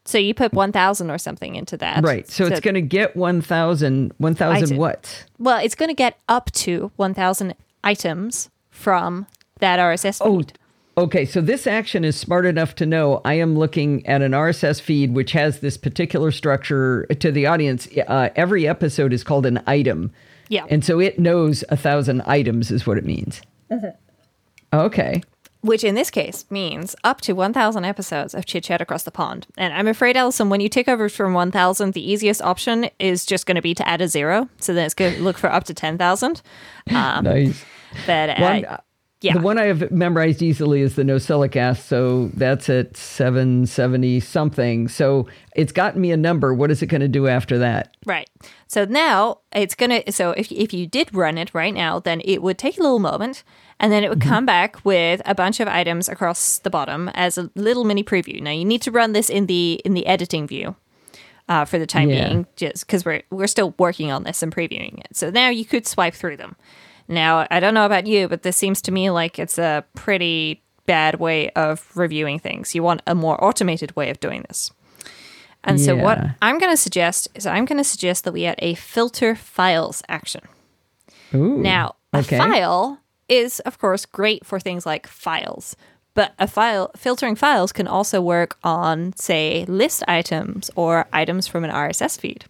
So 0.04 0.18
you 0.18 0.34
put 0.34 0.52
1000 0.52 1.10
or 1.10 1.18
something 1.18 1.56
into 1.56 1.76
that. 1.78 2.04
Right. 2.04 2.28
So, 2.28 2.46
it's 2.46 2.60
going 2.60 2.74
to 2.74 2.82
get 2.82 3.16
1,000. 3.16 4.12
1,000 4.18 4.76
what? 4.76 5.24
Well, 5.38 5.58
it's 5.58 5.74
going 5.74 5.88
to 5.88 5.94
get 5.94 6.18
up 6.28 6.52
to 6.52 6.92
1000 6.96 7.54
items 7.82 8.50
from 8.70 9.26
that 9.60 9.78
RSS 9.78 10.20
Oh, 10.20 10.42
okay. 11.02 11.24
So 11.24 11.40
this 11.40 11.66
action 11.66 12.04
is 12.04 12.14
smart 12.16 12.44
enough 12.44 12.74
to 12.76 12.86
know 12.86 13.22
I 13.24 13.34
am 13.34 13.56
looking 13.56 14.06
at 14.06 14.20
an 14.20 14.32
RSS 14.32 14.80
feed 14.80 15.14
which 15.14 15.32
has 15.32 15.60
this 15.60 15.78
particular 15.78 16.30
structure 16.30 17.06
to 17.06 17.32
the 17.32 17.46
audience. 17.46 17.88
Uh, 18.06 18.28
every 18.36 18.68
episode 18.68 19.14
is 19.14 19.24
called 19.24 19.46
an 19.46 19.62
item. 19.66 20.12
Yeah. 20.48 20.66
And 20.68 20.84
so 20.84 21.00
it 21.00 21.18
knows 21.18 21.64
a 21.70 21.76
thousand 21.76 22.20
items 22.26 22.70
is 22.70 22.86
what 22.86 22.98
it 22.98 23.04
means. 23.04 23.40
Mm-hmm. 23.70 24.76
Okay. 24.76 25.22
Which 25.66 25.82
in 25.82 25.96
this 25.96 26.10
case 26.10 26.44
means 26.48 26.94
up 27.02 27.20
to 27.22 27.32
1000 27.32 27.84
episodes 27.84 28.34
of 28.34 28.46
Chit 28.46 28.64
Chat 28.64 28.80
Across 28.80 29.02
the 29.02 29.10
Pond. 29.10 29.46
And 29.56 29.74
I'm 29.74 29.88
afraid, 29.88 30.16
Allison, 30.16 30.48
when 30.48 30.60
you 30.60 30.68
take 30.68 30.86
over 30.88 31.08
from 31.08 31.34
1000, 31.34 31.92
the 31.92 32.10
easiest 32.12 32.40
option 32.40 32.88
is 33.00 33.26
just 33.26 33.46
going 33.46 33.56
to 33.56 33.62
be 33.62 33.74
to 33.74 33.86
add 33.88 34.00
a 34.00 34.06
zero. 34.06 34.48
So 34.58 34.72
then 34.72 34.86
it's 34.86 34.94
going 34.94 35.16
to 35.16 35.22
look 35.22 35.36
for 35.38 35.50
up 35.52 35.64
to 35.64 35.74
10,000. 35.74 36.40
Um, 36.94 37.24
Nice. 37.24 37.64
but 38.06 38.30
uh, 38.30 38.34
One, 38.38 38.78
yeah. 39.22 39.32
The 39.32 39.40
one 39.40 39.58
I 39.58 39.64
have 39.64 39.90
memorized 39.90 40.42
easily 40.42 40.82
is 40.82 40.94
the 40.94 41.02
NosillaCast, 41.02 41.78
so 41.82 42.28
that's 42.34 42.68
at 42.68 42.96
770 42.96 44.20
something. 44.20 44.88
So 44.88 45.26
it's 45.56 45.72
gotten 45.72 46.00
me 46.00 46.12
a 46.12 46.16
number. 46.16 46.52
What 46.52 46.70
is 46.70 46.82
it 46.82 46.86
going 46.86 47.00
to 47.00 47.08
do 47.08 47.26
after 47.26 47.58
that? 47.58 47.96
Right. 48.04 48.28
So 48.68 48.84
now 48.84 49.38
it's 49.52 49.74
going 49.74 50.02
to, 50.02 50.12
so 50.12 50.30
if, 50.32 50.52
if 50.52 50.74
you 50.74 50.86
did 50.86 51.14
run 51.14 51.38
it 51.38 51.54
right 51.54 51.72
now, 51.74 51.98
then 51.98 52.20
it 52.24 52.42
would 52.42 52.58
take 52.58 52.78
a 52.78 52.82
little 52.82 52.98
moment 52.98 53.42
And 53.78 53.92
then 53.92 54.02
it 54.04 54.08
would 54.08 54.22
come 54.22 54.46
back 54.46 54.82
with 54.84 55.20
a 55.26 55.34
bunch 55.34 55.60
of 55.60 55.68
items 55.68 56.08
across 56.08 56.58
the 56.58 56.70
bottom 56.70 57.10
as 57.14 57.36
a 57.36 57.50
little 57.54 57.84
mini 57.84 58.02
preview. 58.02 58.40
Now 58.40 58.50
you 58.52 58.64
need 58.64 58.82
to 58.82 58.90
run 58.90 59.12
this 59.12 59.28
in 59.28 59.46
the 59.46 59.80
in 59.84 59.92
the 59.94 60.06
editing 60.06 60.46
view 60.46 60.76
uh, 61.48 61.64
for 61.66 61.78
the 61.78 61.86
time 61.86 62.08
Yeah. 62.08 62.28
being, 62.28 62.46
just 62.56 62.86
because 62.86 63.04
we're 63.04 63.22
we're 63.30 63.46
still 63.46 63.74
working 63.78 64.10
on 64.10 64.24
this 64.24 64.42
and 64.42 64.54
previewing 64.54 65.00
it. 65.00 65.14
So 65.14 65.30
now 65.30 65.50
you 65.50 65.64
could 65.66 65.86
swipe 65.86 66.14
through 66.14 66.38
them. 66.38 66.56
Now 67.06 67.46
I 67.50 67.60
don't 67.60 67.74
know 67.74 67.84
about 67.86 68.06
you, 68.06 68.28
but 68.28 68.42
this 68.42 68.56
seems 68.56 68.80
to 68.82 68.92
me 68.92 69.10
like 69.10 69.38
it's 69.38 69.58
a 69.58 69.84
pretty 69.94 70.62
bad 70.86 71.20
way 71.20 71.50
of 71.50 71.90
reviewing 71.94 72.38
things. 72.38 72.74
You 72.74 72.82
want 72.82 73.02
a 73.06 73.14
more 73.14 73.42
automated 73.44 73.94
way 73.94 74.08
of 74.08 74.20
doing 74.20 74.44
this. 74.48 74.72
And 75.64 75.80
so 75.80 75.96
what 75.96 76.20
I'm 76.40 76.58
going 76.58 76.72
to 76.72 76.76
suggest 76.76 77.26
is 77.34 77.44
I'm 77.44 77.64
going 77.64 77.78
to 77.78 77.84
suggest 77.84 78.22
that 78.22 78.32
we 78.32 78.44
add 78.46 78.54
a 78.60 78.74
filter 78.74 79.34
files 79.34 80.00
action. 80.08 80.42
Ooh. 81.34 81.58
Now, 81.58 81.96
a 82.12 82.18
okay. 82.18 82.38
file 82.38 83.00
is, 83.28 83.60
of 83.60 83.78
course, 83.78 84.06
great 84.06 84.44
for 84.44 84.60
things 84.60 84.86
like 84.86 85.06
files, 85.06 85.76
but 86.14 86.32
a 86.38 86.46
file 86.46 86.90
filtering 86.96 87.36
files 87.36 87.72
can 87.72 87.86
also 87.86 88.20
work 88.20 88.56
on, 88.64 89.12
say, 89.16 89.64
list 89.66 90.02
items 90.08 90.70
or 90.74 91.06
items 91.12 91.46
from 91.46 91.64
an 91.64 91.70
RSS 91.70 92.18
feed. 92.18 92.46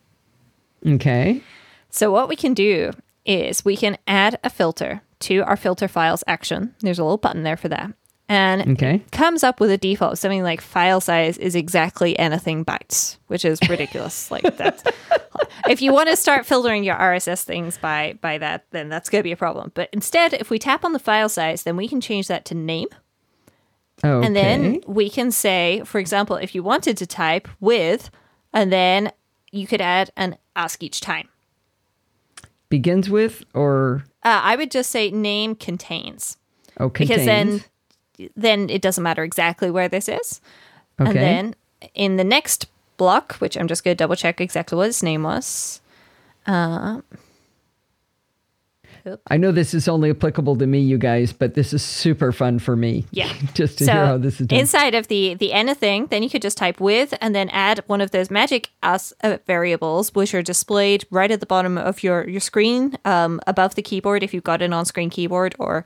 Okay. 0.86 1.42
So, 1.90 2.12
what 2.12 2.28
we 2.28 2.36
can 2.36 2.54
do 2.54 2.92
is 3.24 3.64
we 3.64 3.76
can 3.76 3.98
add 4.06 4.38
a 4.44 4.50
filter 4.50 5.02
to 5.18 5.40
our 5.40 5.56
filter 5.56 5.88
files 5.88 6.22
action. 6.26 6.74
There's 6.80 6.98
a 6.98 7.04
little 7.04 7.16
button 7.16 7.42
there 7.42 7.56
for 7.56 7.68
that. 7.68 7.92
And 8.28 8.72
Okay. 8.72 9.02
comes 9.12 9.44
up 9.44 9.60
with 9.60 9.70
a 9.70 9.78
default 9.78 10.18
something 10.18 10.42
like 10.42 10.60
file 10.60 11.00
size 11.00 11.38
is 11.38 11.54
exactly 11.54 12.18
anything 12.18 12.64
bytes, 12.64 13.18
which 13.28 13.44
is 13.44 13.60
ridiculous. 13.68 14.30
like 14.32 14.56
that's 14.56 14.82
if 15.68 15.80
you 15.80 15.92
want 15.92 16.08
to 16.08 16.16
start 16.16 16.44
filtering 16.44 16.82
your 16.82 16.96
RSS 16.96 17.44
things 17.44 17.78
by 17.78 18.18
by 18.20 18.38
that, 18.38 18.64
then 18.72 18.88
that's 18.88 19.08
going 19.08 19.20
to 19.20 19.24
be 19.24 19.32
a 19.32 19.36
problem. 19.36 19.70
But 19.74 19.88
instead, 19.92 20.34
if 20.34 20.50
we 20.50 20.58
tap 20.58 20.84
on 20.84 20.92
the 20.92 20.98
file 20.98 21.28
size, 21.28 21.62
then 21.62 21.76
we 21.76 21.86
can 21.86 22.00
change 22.00 22.26
that 22.26 22.44
to 22.46 22.54
name. 22.54 22.88
Okay. 24.04 24.26
And 24.26 24.34
then 24.36 24.80
we 24.86 25.08
can 25.08 25.30
say, 25.30 25.82
for 25.84 25.98
example, 25.98 26.36
if 26.36 26.54
you 26.54 26.62
wanted 26.62 26.96
to 26.98 27.06
type 27.06 27.48
with, 27.60 28.10
and 28.52 28.72
then 28.72 29.12
you 29.52 29.66
could 29.66 29.80
add 29.80 30.10
an 30.16 30.36
ask 30.56 30.82
each 30.82 31.00
time. 31.00 31.28
begins 32.68 33.08
with 33.08 33.44
or 33.54 34.04
Uh, 34.24 34.40
I 34.42 34.56
would 34.56 34.70
just 34.72 34.90
say 34.90 35.10
name 35.10 35.54
contains 35.54 36.36
oh 36.80 36.88
because 36.88 37.24
then 37.24 37.62
then 38.36 38.70
it 38.70 38.82
doesn't 38.82 39.02
matter 39.02 39.22
exactly 39.22 39.70
where 39.70 39.88
this 39.88 40.08
is. 40.08 40.40
okay. 41.00 41.08
And 41.10 41.16
then 41.16 41.54
in 41.94 42.16
the 42.16 42.24
next 42.24 42.66
block, 42.96 43.34
which 43.36 43.56
I'm 43.56 43.68
just 43.68 43.84
going 43.84 43.96
to 43.96 43.98
double 44.02 44.16
check 44.16 44.40
exactly 44.40 44.76
what 44.76 44.88
its 44.88 45.02
name 45.02 45.22
was. 45.22 45.80
I 49.28 49.36
know 49.36 49.52
this 49.52 49.72
is 49.74 49.86
only 49.88 50.10
applicable 50.10 50.56
to 50.56 50.66
me, 50.66 50.80
you 50.80 50.98
guys, 50.98 51.32
but 51.32 51.54
this 51.54 51.72
is 51.72 51.82
super 51.82 52.32
fun 52.32 52.58
for 52.58 52.76
me. 52.76 53.06
Yeah. 53.12 53.32
Just 53.54 53.78
to 53.78 53.84
so 53.84 53.92
hear 53.92 54.06
how 54.06 54.18
this 54.18 54.40
is 54.40 54.48
done. 54.48 54.58
inside 54.58 54.94
of 54.94 55.08
the 55.08 55.34
the 55.34 55.52
anything, 55.52 56.06
then 56.06 56.22
you 56.22 56.30
could 56.30 56.42
just 56.42 56.58
type 56.58 56.80
with 56.80 57.14
and 57.20 57.34
then 57.34 57.48
add 57.50 57.84
one 57.86 58.00
of 58.00 58.10
those 58.10 58.30
magic 58.30 58.70
as 58.82 59.12
uh, 59.22 59.38
variables, 59.46 60.14
which 60.14 60.34
are 60.34 60.42
displayed 60.42 61.04
right 61.10 61.30
at 61.30 61.40
the 61.40 61.46
bottom 61.46 61.78
of 61.78 62.02
your 62.02 62.28
your 62.28 62.40
screen, 62.40 62.98
um, 63.04 63.40
above 63.46 63.74
the 63.74 63.82
keyboard 63.82 64.22
if 64.22 64.34
you've 64.34 64.44
got 64.44 64.62
an 64.62 64.72
on-screen 64.72 65.10
keyboard, 65.10 65.54
or 65.58 65.84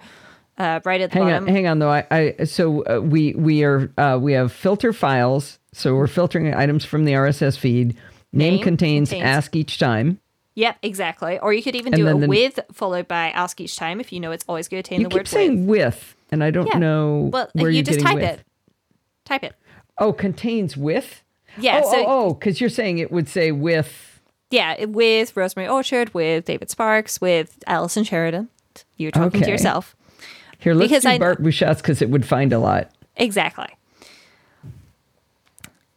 uh, 0.59 0.80
right 0.84 1.01
at 1.01 1.11
the 1.11 1.18
hang 1.18 1.26
bottom. 1.28 1.44
on, 1.48 1.55
hang 1.55 1.66
on 1.66 1.78
though. 1.78 1.90
I, 1.90 2.07
I 2.11 2.44
so 2.44 2.84
uh, 2.84 3.01
we 3.01 3.34
we 3.34 3.62
are 3.64 3.90
uh, 3.98 4.18
we 4.20 4.32
have 4.32 4.53
filter 4.53 4.92
files. 4.92 5.59
So 5.72 5.94
we're 5.94 6.09
filtering 6.09 6.53
items 6.55 6.84
from 6.84 7.05
the 7.05 7.12
RSS 7.12 7.57
feed. 7.57 7.96
Name, 8.32 8.55
Name 8.57 8.62
contains, 8.64 9.11
contains. 9.11 9.26
ask 9.26 9.55
each 9.57 9.78
time. 9.78 10.18
Yep, 10.57 10.78
exactly. 10.82 11.38
Or 11.38 11.53
you 11.53 11.62
could 11.62 11.76
even 11.76 11.94
And 11.94 12.03
do 12.03 12.09
a 12.09 12.18
the- 12.20 12.26
with 12.28 12.59
followed 12.72 13.07
by 13.09 13.30
ask 13.30 13.61
each 13.61 13.76
time 13.76 14.01
if 14.01 14.12
you 14.12 14.18
know 14.20 14.32
it's 14.32 14.44
always 14.48 14.66
going 14.68 14.82
to 14.82 14.88
contain 14.88 15.01
You 15.03 15.05
the 15.09 15.11
keep 15.11 15.18
word 15.20 15.28
saying 15.28 15.66
with, 15.68 16.16
and 16.32 16.42
I 16.42 16.51
don't 16.51 16.66
Yeah. 16.66 16.78
know 16.78 17.30
Well, 17.32 17.48
where 17.53 17.70
you 17.70 17.76
you're 17.76 17.84
just 17.84 18.01
type 18.01 18.16
with. 18.16 18.24
it. 18.24 18.40
Type 19.24 19.44
it. 19.44 19.55
Oh, 19.98 20.12
contains 20.12 20.76
with. 20.76 21.22
Yeah. 21.59 21.82
oh, 21.84 21.90
so 21.92 21.98
oh, 21.98 22.05
oh, 22.09 22.34
because 22.34 22.61
you're 22.61 22.70
saying 22.70 22.98
it 22.98 23.11
would 23.12 23.28
say 23.28 23.53
with. 23.53 24.20
yeah, 24.51 24.84
with 24.86 25.36
Rosemary 25.36 25.68
Orchard, 25.68 26.12
with 26.14 26.44
David 26.46 26.68
Sparks, 26.70 27.20
with 27.20 27.62
Allison 27.68 28.03
Sheridan. 28.05 28.48
You're 28.96 29.11
talking 29.12 29.40
to 29.42 29.48
yourself. 29.51 29.94
Here, 30.61 30.75
let's 30.75 30.89
Because 30.91 31.03
do 31.05 31.09
I- 31.11 31.19
Bart 31.19 31.43
Busschots' 31.43 31.79
because 31.79 32.01
it 32.03 32.11
would 32.11 32.25
find 32.27 32.53
a 32.53 32.59
lot. 32.59 32.91
Exactly. 33.17 33.69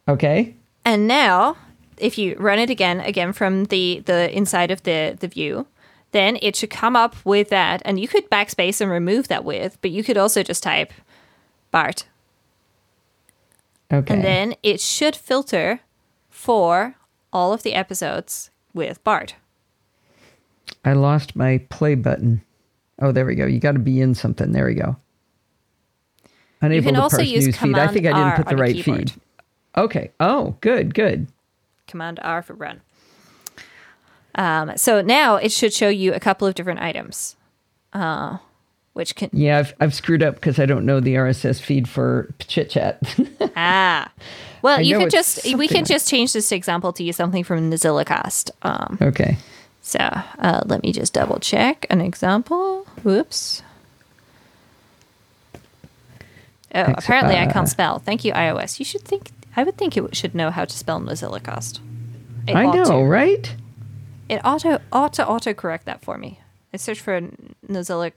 Okay. 0.08 0.54
And 0.84 1.06
now, 1.06 1.56
if 1.98 2.18
you 2.18 2.36
run 2.38 2.58
it 2.58 2.70
again, 2.70 3.00
again 3.00 3.32
from 3.32 3.64
the 3.66 4.02
the 4.04 4.34
inside 4.36 4.70
of 4.70 4.82
the 4.82 5.16
the 5.18 5.28
view, 5.28 5.66
then 6.12 6.38
it 6.42 6.56
should 6.56 6.70
come 6.70 6.94
up 6.96 7.16
with 7.24 7.48
that, 7.50 7.80
and 7.84 7.98
you 7.98 8.06
could 8.08 8.28
backspace 8.30 8.80
and 8.80 8.90
remove 8.90 9.28
that 9.28 9.44
with, 9.44 9.78
but 9.80 9.90
you 9.90 10.04
could 10.04 10.16
also 10.18 10.42
just 10.42 10.62
type 10.62 10.92
Bart, 11.70 12.06
Okay. 13.92 14.12
and 14.14 14.22
then 14.22 14.54
it 14.62 14.80
should 14.80 15.16
filter 15.16 15.80
for 16.30 16.96
all 17.32 17.52
of 17.52 17.62
the 17.62 17.74
episodes 17.74 18.50
with 18.74 19.02
Bart. 19.04 19.34
I 20.84 20.92
lost 20.92 21.34
my 21.34 21.58
play 21.70 21.94
button. 21.94 22.42
Oh, 23.00 23.12
there 23.12 23.26
we 23.26 23.34
go. 23.34 23.46
You 23.46 23.58
got 23.60 23.72
to 23.72 23.78
be 23.78 24.00
in 24.00 24.14
something. 24.14 24.52
There 24.52 24.66
we 24.66 24.74
go. 24.74 24.96
Unable 26.60 26.76
You 26.76 26.82
can 26.82 26.94
to 26.94 27.02
also 27.02 27.16
parse 27.18 27.28
use 27.28 27.48
newsfeed. 27.48 27.78
I 27.78 27.86
think 27.88 28.06
I 28.06 28.10
didn't 28.10 28.16
R 28.22 28.36
put 28.36 28.48
the 28.48 28.56
right 28.56 28.74
keyboard. 28.74 29.10
feed. 29.10 29.20
Okay. 29.76 30.10
Oh, 30.20 30.56
good, 30.60 30.94
good. 30.94 31.26
Command 31.86 32.20
R 32.22 32.42
for 32.42 32.54
run. 32.54 32.80
Um, 34.36 34.72
so 34.76 35.00
now 35.00 35.36
it 35.36 35.52
should 35.52 35.72
show 35.72 35.88
you 35.88 36.12
a 36.12 36.20
couple 36.20 36.46
of 36.48 36.54
different 36.54 36.80
items, 36.80 37.36
uh, 37.92 38.38
which 38.94 39.14
can 39.14 39.30
Yeah, 39.32 39.58
I've 39.58 39.74
I've 39.80 39.94
screwed 39.94 40.22
up 40.22 40.34
because 40.36 40.58
I 40.58 40.66
don't 40.66 40.84
know 40.86 40.98
the 41.00 41.14
RSS 41.14 41.60
feed 41.60 41.88
for 41.88 42.32
chit 42.40 42.70
chat. 42.70 43.00
ah. 43.56 44.10
Well, 44.62 44.78
I 44.78 44.82
you 44.82 44.98
could 44.98 45.10
just 45.10 45.44
we 45.56 45.68
can 45.68 45.78
like- 45.78 45.86
just 45.86 46.08
change 46.08 46.32
this 46.32 46.50
example 46.50 46.92
to 46.94 47.04
use 47.04 47.16
something 47.16 47.44
from 47.44 47.70
the 47.70 47.76
Zillacast. 47.76 48.50
Um, 48.62 48.98
okay. 49.02 49.36
So 49.86 49.98
uh, 49.98 50.62
let 50.64 50.82
me 50.82 50.92
just 50.92 51.12
double 51.12 51.38
check 51.38 51.86
an 51.90 52.00
example. 52.00 52.86
Whoops. 53.02 53.62
Oh, 56.74 56.94
apparently 56.96 57.36
I 57.36 57.44
uh, 57.44 57.52
can't 57.52 57.68
spell. 57.68 57.98
Thank 57.98 58.24
you, 58.24 58.32
iOS. 58.32 58.78
You 58.78 58.86
should 58.86 59.02
think. 59.02 59.30
I 59.54 59.62
would 59.62 59.76
think 59.76 59.94
it 59.96 60.16
should 60.16 60.34
know 60.34 60.50
how 60.50 60.64
to 60.64 60.76
spell 60.76 60.98
NosillaCast. 61.00 61.80
It 62.48 62.56
I 62.56 62.64
know, 62.64 62.84
to. 62.84 63.04
right? 63.04 63.54
It 64.30 64.40
auto 64.42 64.80
ought 64.90 65.12
to 65.12 65.28
auto 65.28 65.52
correct 65.52 65.84
that 65.84 66.02
for 66.02 66.16
me. 66.16 66.40
I 66.72 66.78
searched 66.78 67.02
for 67.02 67.20
Nozillic, 67.68 68.12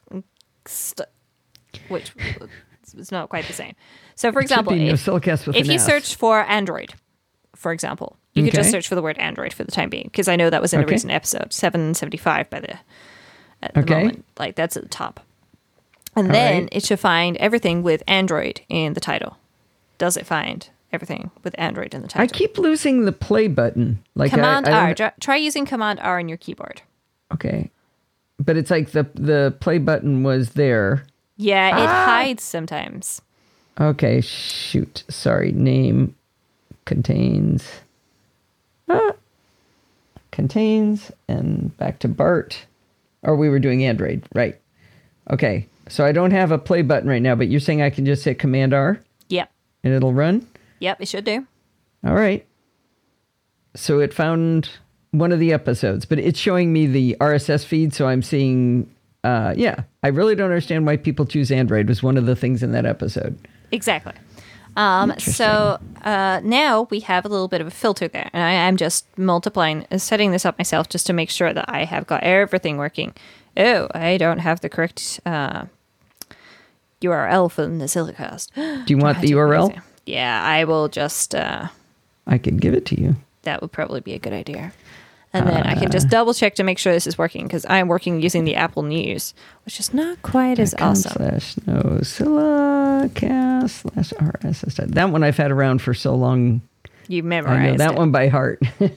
which 1.90 2.14
was 2.96 3.12
not 3.12 3.28
quite 3.28 3.46
the 3.46 3.54
same. 3.54 3.76
So, 4.16 4.32
for 4.32 4.40
example, 4.40 4.74
if, 4.74 5.08
if 5.50 5.68
you 5.68 5.80
search 5.80 6.16
for 6.16 6.44
Android, 6.44 6.94
for 7.56 7.74
example, 7.74 8.18
you 8.38 8.44
could 8.46 8.54
just 8.54 8.72
search 8.72 8.88
for 8.88 8.96
the 8.96 9.02
word 9.02 9.18
Android 9.18 9.54
for 9.54 9.64
the 9.64 9.72
time 9.72 9.90
being, 9.90 10.06
because 10.06 10.28
I 10.28 10.36
know 10.36 10.50
that 10.50 10.62
was 10.62 10.74
in 10.74 10.82
a 10.82 10.86
recent 10.86 11.12
episode, 11.12 11.52
seven 11.54 11.94
seventy 11.94 12.18
five 12.18 12.50
by 12.50 12.60
the 12.62 12.78
at 13.62 13.74
the 13.74 13.80
Okay. 13.82 13.94
moment. 14.00 14.26
Like 14.38 14.56
that's 14.56 14.78
at 14.78 14.84
the 14.84 14.90
top, 14.90 15.20
and 16.16 16.28
All 16.28 16.34
then 16.34 16.62
right. 16.64 16.70
it 16.72 16.86
should 16.86 17.00
find 17.00 17.38
everything 17.38 17.84
with 17.84 18.04
Android 18.08 18.62
in 18.70 18.94
the 18.94 19.00
title. 19.00 19.38
Does 19.98 20.16
it 20.18 20.26
find 20.26 20.70
everything 20.94 21.32
with 21.44 21.54
Android 21.58 21.94
in 21.94 22.02
the 22.04 22.08
title? 22.08 22.24
I 22.24 22.28
keep 22.28 22.58
losing 22.58 23.06
the 23.06 23.12
play 23.12 23.48
button. 23.48 24.04
Like 24.16 24.32
Command 24.32 24.68
I, 24.68 24.72
don't- 24.72 24.80
R. 24.90 24.94
Try- 24.94 25.14
Try 25.20 25.36
using 25.38 25.66
Command 25.66 26.00
R 26.02 26.20
on 26.20 26.30
your 26.30 26.38
keyboard. 26.38 26.82
Okay. 27.34 27.72
But 28.40 28.56
it's 28.58 28.70
like 28.70 28.92
the 28.92 29.08
the 29.16 29.56
play 29.60 29.80
button 29.80 30.22
was 30.24 30.52
there. 30.52 31.06
Yeah, 31.38 31.70
it 31.70 31.88
Ah! 31.90 32.06
hides 32.06 32.44
sometimes. 32.44 33.22
Okay, 33.80 34.22
shoot. 34.22 35.04
Sorry. 35.10 35.52
Name 35.52 36.16
contains 36.86 37.68
ah, 38.90 39.12
contains 40.32 41.12
and 41.28 41.76
back 41.78 42.00
to 42.00 42.08
Bart. 42.08 42.66
Or 43.24 43.36
we 43.36 43.50
were 43.50 43.60
doing 43.60 43.84
Android, 43.84 44.24
right? 44.34 44.60
Okay. 45.32 45.68
So 45.90 46.06
I 46.06 46.12
don't 46.12 46.32
have 46.32 46.52
a 46.52 46.58
play 46.58 46.82
button 46.82 47.10
right 47.10 47.22
now, 47.22 47.36
but 47.36 47.48
you're 47.48 47.60
saying 47.60 47.82
I 47.82 47.90
can 47.90 48.06
just 48.06 48.24
hit 48.24 48.40
Command 48.40 48.74
R 48.74 49.00
Yep. 49.30 49.52
and 49.84 49.94
it'll 49.94 50.14
run? 50.14 50.46
Yep, 50.80 51.02
it 51.02 51.08
should 51.08 51.26
do. 51.26 51.46
All 52.06 52.14
right. 52.14 52.46
So 53.76 54.00
it 54.00 54.14
found 54.14 54.70
one 55.12 55.32
of 55.32 55.40
the 55.40 55.54
episodes, 55.54 56.06
but 56.06 56.20
it's 56.20 56.40
showing 56.40 56.72
me 56.74 56.86
the 56.88 57.16
RSS 57.20 57.66
feed, 57.66 57.94
so 57.94 58.08
I'm 58.08 58.22
seeing 58.22 58.90
uh 59.24 59.54
yeah. 59.58 59.84
I 60.04 60.10
really 60.10 60.36
don't 60.36 60.46
understand 60.52 60.86
why 60.86 60.98
people 60.98 61.26
choose 61.26 61.52
Android 61.52 61.88
was 61.90 62.04
one 62.04 62.18
of 62.18 62.26
the 62.26 62.36
things 62.36 62.62
in 62.64 62.72
that 62.74 62.86
episode. 62.86 63.38
Exactly. 63.72 64.14
Um, 64.78 65.14
so 65.18 65.80
uh, 66.04 66.40
now 66.44 66.88
we 66.92 67.00
have 67.02 67.26
a 67.26 67.28
little 67.28 67.48
bit 67.48 67.62
of 67.62 67.68
a 67.68 67.72
filter 67.72 68.08
there, 68.08 68.30
and 68.32 68.44
I 68.44 68.52
am 68.52 68.78
just 68.78 69.06
multiplying, 69.18 69.88
uh, 69.92 69.98
setting 69.98 70.32
this 70.32 70.46
up 70.46 70.58
myself 70.60 70.88
just 70.88 71.08
to 71.08 71.14
make 71.14 71.32
sure 71.32 71.52
that 71.52 71.66
I 71.68 71.84
have 71.86 72.06
got 72.06 72.22
everything 72.24 72.78
working. 72.78 73.14
Oh, 73.58 73.88
I 73.96 74.18
don't 74.18 74.38
have 74.38 74.62
the 74.62 74.70
correct 74.70 75.20
uh, 75.26 75.66
URL 77.02 77.52
for 77.52 77.66
the 77.66 77.86
Silicast. 77.86 78.54
Do 78.86 78.94
you 78.94 78.98
want 78.98 79.20
the 79.20 79.32
URL? 79.32 79.82
Yeah, 80.06 80.44
I 80.44 80.64
will 80.64 80.88
just. 80.88 81.34
Uh, 81.34 81.70
I 82.28 82.38
can 82.38 82.58
give 82.58 82.74
it 82.76 82.86
to 82.88 83.02
you. 83.02 83.16
that 83.44 83.62
would 83.62 83.72
probably 83.72 84.02
be 84.02 84.14
a 84.14 84.20
good 84.20 84.34
idea. 84.34 84.74
And 85.34 85.48
then 85.48 85.64
I 85.64 85.76
can 85.76 85.92
just 85.92 86.10
double 86.10 86.34
check 86.34 86.56
to 86.56 86.64
make 86.64 86.78
sure 86.78 86.94
this 86.94 87.06
is 87.06 87.18
working 87.18 87.46
because 87.46 87.66
I'm 87.70 87.88
working 87.88 88.22
using 88.22 88.46
the 88.46 88.56
Apple 88.56 88.84
News, 88.84 89.34
which 89.66 89.80
is 89.80 89.94
not 89.94 90.22
quite 90.22 90.58
as 90.58 90.74
awesome. 90.76 91.12
Slash 91.12 91.58
no 91.68 93.10
cast 93.14 93.76
slash 93.82 94.14
RSS. 94.14 94.76
That 94.94 95.10
one 95.12 95.24
I've 95.24 95.38
had 95.38 95.52
around 95.52 95.82
for 95.82 95.94
so 95.94 96.16
long. 96.16 96.62
You 97.08 97.24
I 97.24 97.26
memorized 97.26 97.80
know 97.80 97.86
that 97.86 97.94
it. 97.94 97.98
one 97.98 98.12
by 98.12 98.28
heart. 98.30 98.62
All 98.82 98.90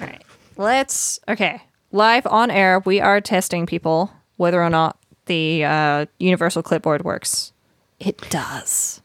right. 0.00 0.22
Let's 0.56 1.20
okay. 1.28 1.62
Live 1.90 2.26
on 2.26 2.50
air, 2.50 2.80
we 2.80 3.00
are 3.00 3.20
testing 3.20 3.64
people 3.64 4.12
whether 4.36 4.62
or 4.62 4.68
not 4.68 4.98
the 5.26 5.64
uh, 5.64 6.06
universal 6.18 6.62
clipboard 6.62 7.02
works. 7.04 7.52
It 7.98 8.28
does. 8.30 9.00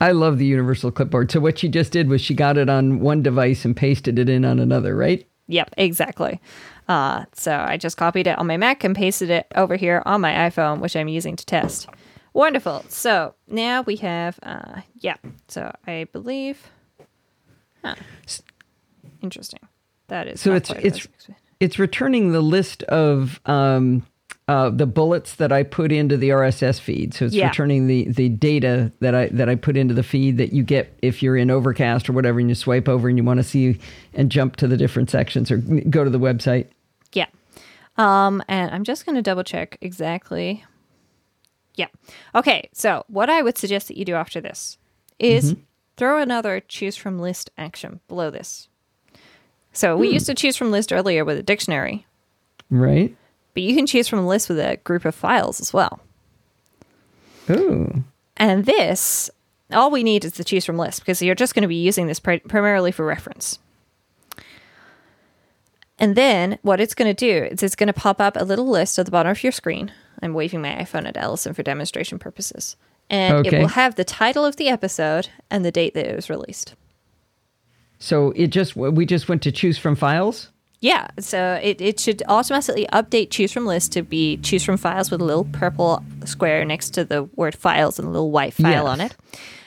I 0.00 0.12
love 0.12 0.38
the 0.38 0.46
universal 0.46 0.90
clipboard. 0.90 1.30
So 1.30 1.40
what 1.40 1.58
she 1.58 1.68
just 1.68 1.92
did 1.92 2.08
was 2.08 2.20
she 2.20 2.34
got 2.34 2.56
it 2.56 2.68
on 2.68 3.00
one 3.00 3.22
device 3.22 3.64
and 3.64 3.76
pasted 3.76 4.18
it 4.18 4.28
in 4.28 4.44
on 4.44 4.58
another, 4.58 4.94
right? 4.94 5.26
Yep, 5.48 5.74
exactly. 5.76 6.40
Uh, 6.88 7.24
so 7.34 7.52
I 7.52 7.76
just 7.76 7.96
copied 7.96 8.26
it 8.26 8.38
on 8.38 8.46
my 8.46 8.56
Mac 8.56 8.84
and 8.84 8.94
pasted 8.94 9.30
it 9.30 9.46
over 9.56 9.76
here 9.76 10.02
on 10.06 10.20
my 10.20 10.32
iPhone, 10.32 10.80
which 10.80 10.94
I'm 10.94 11.08
using 11.08 11.36
to 11.36 11.44
test. 11.44 11.88
Wonderful. 12.32 12.84
So 12.88 13.34
now 13.48 13.82
we 13.82 13.96
have, 13.96 14.38
uh, 14.42 14.82
yeah. 14.98 15.16
So 15.48 15.74
I 15.86 16.06
believe, 16.12 16.70
huh. 17.82 17.96
interesting. 19.22 19.60
That 20.08 20.26
is 20.28 20.40
So 20.40 20.54
it's 20.54 20.70
it's 20.70 21.06
it's 21.60 21.78
returning 21.78 22.32
the 22.32 22.40
list 22.40 22.82
of 22.84 23.40
um, 23.46 24.06
uh, 24.48 24.70
the 24.70 24.86
bullets 24.86 25.34
that 25.34 25.52
I 25.52 25.62
put 25.62 25.92
into 25.92 26.16
the 26.16 26.30
RSS 26.30 26.80
feed. 26.80 27.12
So 27.14 27.26
it's 27.26 27.34
Yeah. 27.34 27.48
returning 27.48 27.86
the 27.86 28.04
the 28.08 28.30
data 28.30 28.90
that 29.00 29.14
I 29.14 29.26
that 29.28 29.48
I 29.48 29.54
put 29.54 29.76
into 29.76 29.92
the 29.94 30.02
feed 30.02 30.38
that 30.38 30.52
you 30.54 30.62
get 30.62 30.96
if 31.02 31.22
you're 31.22 31.36
in 31.36 31.50
Overcast 31.50 32.08
or 32.08 32.14
whatever, 32.14 32.40
and 32.40 32.48
you 32.48 32.54
swipe 32.54 32.88
over 32.88 33.08
and 33.08 33.18
you 33.18 33.24
want 33.24 33.38
to 33.38 33.44
see 33.44 33.78
and 34.14 34.30
jump 34.30 34.56
to 34.56 34.66
the 34.66 34.76
different 34.78 35.10
sections 35.10 35.50
or 35.50 35.58
go 35.58 36.02
to 36.02 36.10
the 36.10 36.18
website. 36.18 36.66
Yeah. 37.12 37.26
Um, 37.98 38.42
and 38.48 38.70
I'm 38.70 38.84
just 38.84 39.04
going 39.04 39.16
to 39.16 39.22
double 39.22 39.44
check 39.44 39.76
exactly. 39.80 40.64
Yeah. 41.74 41.88
Okay. 42.34 42.68
So, 42.72 43.04
what 43.08 43.28
I 43.28 43.42
would 43.42 43.58
suggest 43.58 43.88
that 43.88 43.96
you 43.96 44.04
do 44.04 44.14
after 44.14 44.40
this 44.40 44.78
is 45.18 45.54
throw 45.96 46.20
another 46.22 46.60
choose 46.68 46.96
from 46.96 47.18
list 47.18 47.50
action 47.58 48.00
below 48.08 48.30
this. 48.30 48.68
So, 49.72 49.96
we 49.96 50.08
used 50.08 50.26
to 50.26 50.34
choose 50.34 50.56
from 50.56 50.70
list 50.70 50.92
earlier 50.92 51.24
with 51.24 51.38
a 51.38 51.42
dictionary, 51.42 52.06
Right? 52.70 53.14
But 53.58 53.64
you 53.64 53.74
can 53.74 53.88
choose 53.88 54.06
from 54.06 54.20
a 54.20 54.26
list 54.28 54.48
with 54.48 54.60
a 54.60 54.76
group 54.84 55.04
of 55.04 55.16
files 55.16 55.60
as 55.60 55.72
well. 55.72 55.98
Ooh. 57.50 58.04
And 58.36 58.66
this, 58.66 59.30
all 59.72 59.90
we 59.90 60.04
need 60.04 60.24
is 60.24 60.34
the 60.34 60.44
choose 60.44 60.64
from 60.64 60.78
list 60.78 61.00
because 61.00 61.20
you're 61.20 61.34
just 61.34 61.56
going 61.56 61.62
to 61.62 61.68
be 61.68 61.74
using 61.74 62.06
this 62.06 62.20
pri- 62.20 62.38
primarily 62.38 62.92
for 62.92 63.04
reference. 63.04 63.58
And 65.98 66.14
then 66.14 66.60
what 66.62 66.80
it's 66.80 66.94
going 66.94 67.12
to 67.12 67.14
do 67.14 67.48
is 67.50 67.64
it's 67.64 67.74
going 67.74 67.88
to 67.88 67.92
pop 67.92 68.20
up 68.20 68.36
a 68.36 68.44
little 68.44 68.68
list 68.68 68.96
at 68.96 69.06
the 69.06 69.10
bottom 69.10 69.32
of 69.32 69.42
your 69.42 69.50
screen. 69.50 69.90
I'm 70.22 70.34
waving 70.34 70.62
my 70.62 70.76
iPhone 70.76 71.08
at 71.08 71.16
Allison 71.16 71.52
for 71.52 71.64
demonstration 71.64 72.20
purposes. 72.20 72.76
And 73.10 73.44
it 73.44 73.58
will 73.58 73.66
have 73.66 73.96
the 73.96 74.04
title 74.04 74.44
of 74.44 74.54
the 74.54 74.68
episode 74.68 75.30
and 75.50 75.64
the 75.64 75.72
date 75.72 75.94
that 75.94 76.06
it 76.06 76.14
was 76.14 76.30
released. 76.30 76.76
So 77.98 78.30
it 78.36 78.50
just 78.50 78.76
we 78.76 79.04
just 79.04 79.28
went 79.28 79.42
to 79.42 79.50
choose 79.50 79.78
from 79.78 79.96
files. 79.96 80.50
Yeah, 80.80 81.08
so 81.18 81.58
it, 81.62 81.80
it 81.80 81.98
should 81.98 82.22
automatically 82.28 82.86
update 82.92 83.30
choose 83.30 83.50
from 83.52 83.66
list 83.66 83.90
to 83.92 84.02
be 84.02 84.36
choose 84.38 84.62
from 84.64 84.76
files 84.76 85.10
with 85.10 85.20
a 85.20 85.24
little 85.24 85.44
purple 85.46 86.04
square 86.24 86.64
next 86.64 86.90
to 86.90 87.04
the 87.04 87.24
word 87.34 87.56
files 87.56 87.98
and 87.98 88.06
a 88.06 88.10
little 88.10 88.30
white 88.30 88.54
file 88.54 88.84
Yes. 88.84 88.86
on 88.86 89.00
it. 89.00 89.16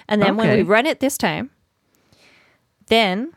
And 0.08 0.22
then 0.22 0.38
when 0.38 0.56
we 0.56 0.64
run 0.64 0.86
it 0.86 1.00
this 1.02 1.18
time, 1.18 1.50
then 2.88 3.34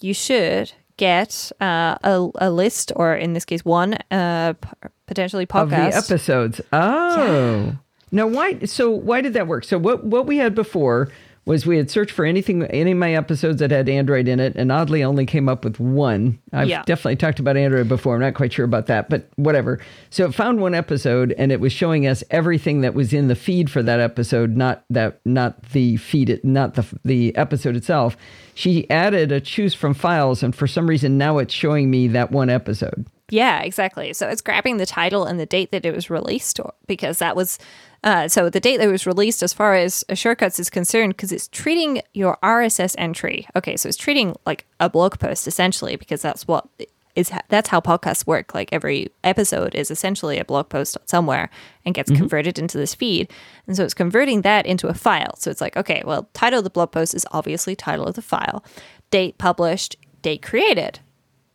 you 0.00 0.14
should 0.14 0.72
get 0.96 1.50
uh, 1.60 1.96
a, 2.02 2.28
a 2.36 2.50
list, 2.50 2.92
or 2.96 3.14
in 3.14 3.32
this 3.32 3.44
case, 3.44 3.64
one 3.64 3.94
uh, 4.10 4.54
p- 4.54 4.68
potentially 5.06 5.46
of 5.50 5.70
the 5.70 5.76
podcast. 5.76 6.10
episodes. 6.10 6.60
Oh. 6.72 7.76
Now 8.10 8.26
why 8.26 8.58
so 8.60 8.90
why 8.90 9.20
did 9.20 9.34
that 9.34 9.46
work? 9.46 9.64
So 9.64 9.76
what 9.76 10.04
what 10.04 10.26
we 10.26 10.38
had 10.38 10.54
before 10.54 11.08
was 11.48 11.66
we 11.66 11.78
had 11.78 11.90
searched 11.90 12.12
for 12.12 12.24
anything 12.24 12.62
any 12.66 12.92
of 12.92 12.98
my 12.98 13.14
episodes 13.14 13.58
that 13.58 13.70
had 13.70 13.88
Android 13.88 14.28
in 14.28 14.38
it 14.38 14.54
and 14.54 14.70
oddly 14.70 15.02
only 15.02 15.24
came 15.26 15.48
up 15.48 15.64
with 15.64 15.80
one. 15.80 16.38
I've 16.52 16.68
Yeah. 16.68 16.82
definitely 16.84 17.16
talked 17.16 17.40
about 17.40 17.56
Android 17.56 17.88
before. 17.88 18.14
I'm 18.14 18.20
not 18.20 18.34
quite 18.34 18.52
sure 18.52 18.64
about 18.66 18.86
that, 18.86 19.08
but 19.08 19.28
whatever. 19.36 19.80
So 20.10 20.26
it 20.26 20.34
found 20.34 20.60
one 20.60 20.74
episode 20.74 21.34
and 21.38 21.50
it 21.50 21.58
was 21.58 21.72
showing 21.72 22.06
us 22.06 22.22
everything 22.30 22.82
that 22.82 22.94
was 22.94 23.12
in 23.12 23.28
the 23.28 23.34
feed 23.34 23.70
for 23.70 23.82
that 23.82 23.98
episode, 23.98 24.56
not 24.56 24.84
that 24.90 25.18
not 25.24 25.62
the 25.72 25.96
feed 25.96 26.30
it 26.30 26.44
not 26.44 26.74
the 26.74 26.84
the 27.04 27.34
episode 27.34 27.74
itself. 27.76 28.16
She 28.54 28.88
added 28.90 29.32
a 29.32 29.40
choose 29.40 29.72
from 29.74 29.94
files 29.94 30.42
and 30.42 30.54
for 30.54 30.66
some 30.66 30.86
reason 30.86 31.16
now 31.18 31.38
it's 31.38 31.54
showing 31.54 31.90
me 31.90 32.08
that 32.08 32.30
one 32.30 32.50
episode. 32.50 33.06
Yeah, 33.30 33.60
exactly. 33.60 34.12
So 34.14 34.28
it's 34.28 34.40
grabbing 34.40 34.78
the 34.78 34.86
title 34.86 35.24
and 35.24 35.38
the 35.38 35.46
date 35.46 35.70
that 35.72 35.84
it 35.84 35.94
was 35.94 36.08
released, 36.08 36.60
because 36.86 37.18
that 37.18 37.36
was 37.36 37.58
uh, 38.04 38.28
so 38.28 38.48
the 38.48 38.60
date 38.60 38.76
that 38.76 38.88
it 38.88 38.92
was 38.92 39.06
released, 39.06 39.42
as 39.42 39.52
far 39.52 39.74
as 39.74 40.04
shortcuts 40.14 40.60
is 40.60 40.70
concerned, 40.70 41.16
because 41.16 41.32
it's 41.32 41.48
treating 41.48 42.00
your 42.14 42.38
RSS 42.42 42.94
entry. 42.96 43.46
Okay, 43.56 43.76
so 43.76 43.88
it's 43.88 43.98
treating 43.98 44.36
like 44.46 44.66
a 44.78 44.88
blog 44.88 45.18
post 45.18 45.46
essentially, 45.46 45.96
because 45.96 46.22
that's 46.22 46.46
what 46.46 46.68
is 47.16 47.32
that's 47.48 47.68
how 47.68 47.80
podcasts 47.80 48.26
work. 48.26 48.54
Like 48.54 48.68
every 48.72 49.10
episode 49.24 49.74
is 49.74 49.90
essentially 49.90 50.38
a 50.38 50.44
blog 50.44 50.68
post 50.68 50.96
somewhere 51.06 51.50
and 51.84 51.94
gets 51.94 52.10
converted 52.10 52.58
into 52.58 52.78
this 52.78 52.94
feed, 52.94 53.30
and 53.66 53.76
so 53.76 53.84
it's 53.84 53.94
converting 53.94 54.42
that 54.42 54.64
into 54.64 54.86
a 54.86 54.94
file. 54.94 55.34
So 55.36 55.50
it's 55.50 55.60
like, 55.60 55.76
okay, 55.76 56.02
well, 56.06 56.28
title 56.32 56.60
of 56.60 56.64
the 56.64 56.70
blog 56.70 56.92
post 56.92 57.14
is 57.14 57.26
obviously 57.32 57.74
title 57.74 58.06
of 58.06 58.14
the 58.14 58.22
file, 58.22 58.64
date 59.10 59.38
published, 59.38 59.96
date 60.22 60.42
created. 60.42 61.00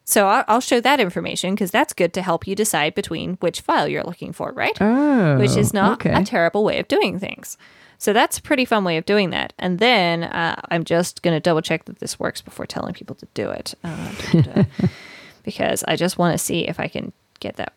So 0.05 0.27
I'll 0.27 0.43
I'll 0.47 0.61
show 0.61 0.81
that 0.81 0.99
information 0.99 1.55
because 1.55 1.71
that's 1.71 1.93
good 1.93 2.13
to 2.13 2.21
help 2.21 2.45
you 2.45 2.55
decide 2.55 2.93
between 2.95 3.35
which 3.35 3.61
file 3.61 3.87
you're 3.87 4.03
looking 4.03 4.33
for, 4.33 4.51
right? 4.51 4.77
Oh. 4.81 5.37
which 5.37 5.55
is 5.55 5.73
not 5.73 6.05
okay. 6.05 6.13
a 6.13 6.23
terrible 6.23 6.63
way 6.63 6.79
of 6.79 6.87
doing 6.87 7.19
things. 7.19 7.57
So 7.97 8.11
that's 8.11 8.37
a 8.37 8.41
pretty 8.41 8.65
fun 8.65 8.83
way 8.83 8.97
of 8.97 9.05
doing 9.05 9.29
that. 9.29 9.53
And 9.57 9.79
then 9.79 10.25
uh, 10.25 10.59
I'm 10.69 10.83
just 10.83 11.21
going 11.21 11.35
to 11.35 11.39
double 11.39 11.61
check 11.61 11.85
that 11.85 11.99
this 11.99 12.19
works 12.19 12.41
before 12.41 12.65
telling 12.65 12.93
people 12.93 13.15
to 13.15 13.27
do 13.33 13.49
it. 13.49 13.75
Uh, 13.81 14.65
because 15.43 15.85
I 15.87 15.95
just 15.95 16.17
want 16.17 16.33
to 16.33 16.37
see 16.37 16.67
if 16.67 16.81
I 16.81 16.89
can 16.89 17.13
get 17.39 17.55
that. 17.55 17.71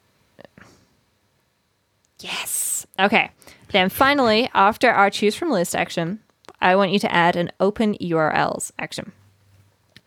Yes. 2.19 2.89
Okay. 2.99 3.31
Then 3.71 3.89
finally, 3.89 4.51
after 4.53 4.91
our 4.91 5.11
choose 5.11 5.37
from 5.37 5.51
list 5.51 5.77
action, 5.77 6.19
I 6.61 6.75
want 6.75 6.91
you 6.91 6.99
to 7.01 7.13
add 7.13 7.37
an 7.37 7.53
open 7.61 7.95
URLs 7.95 8.73
action. 8.81 9.13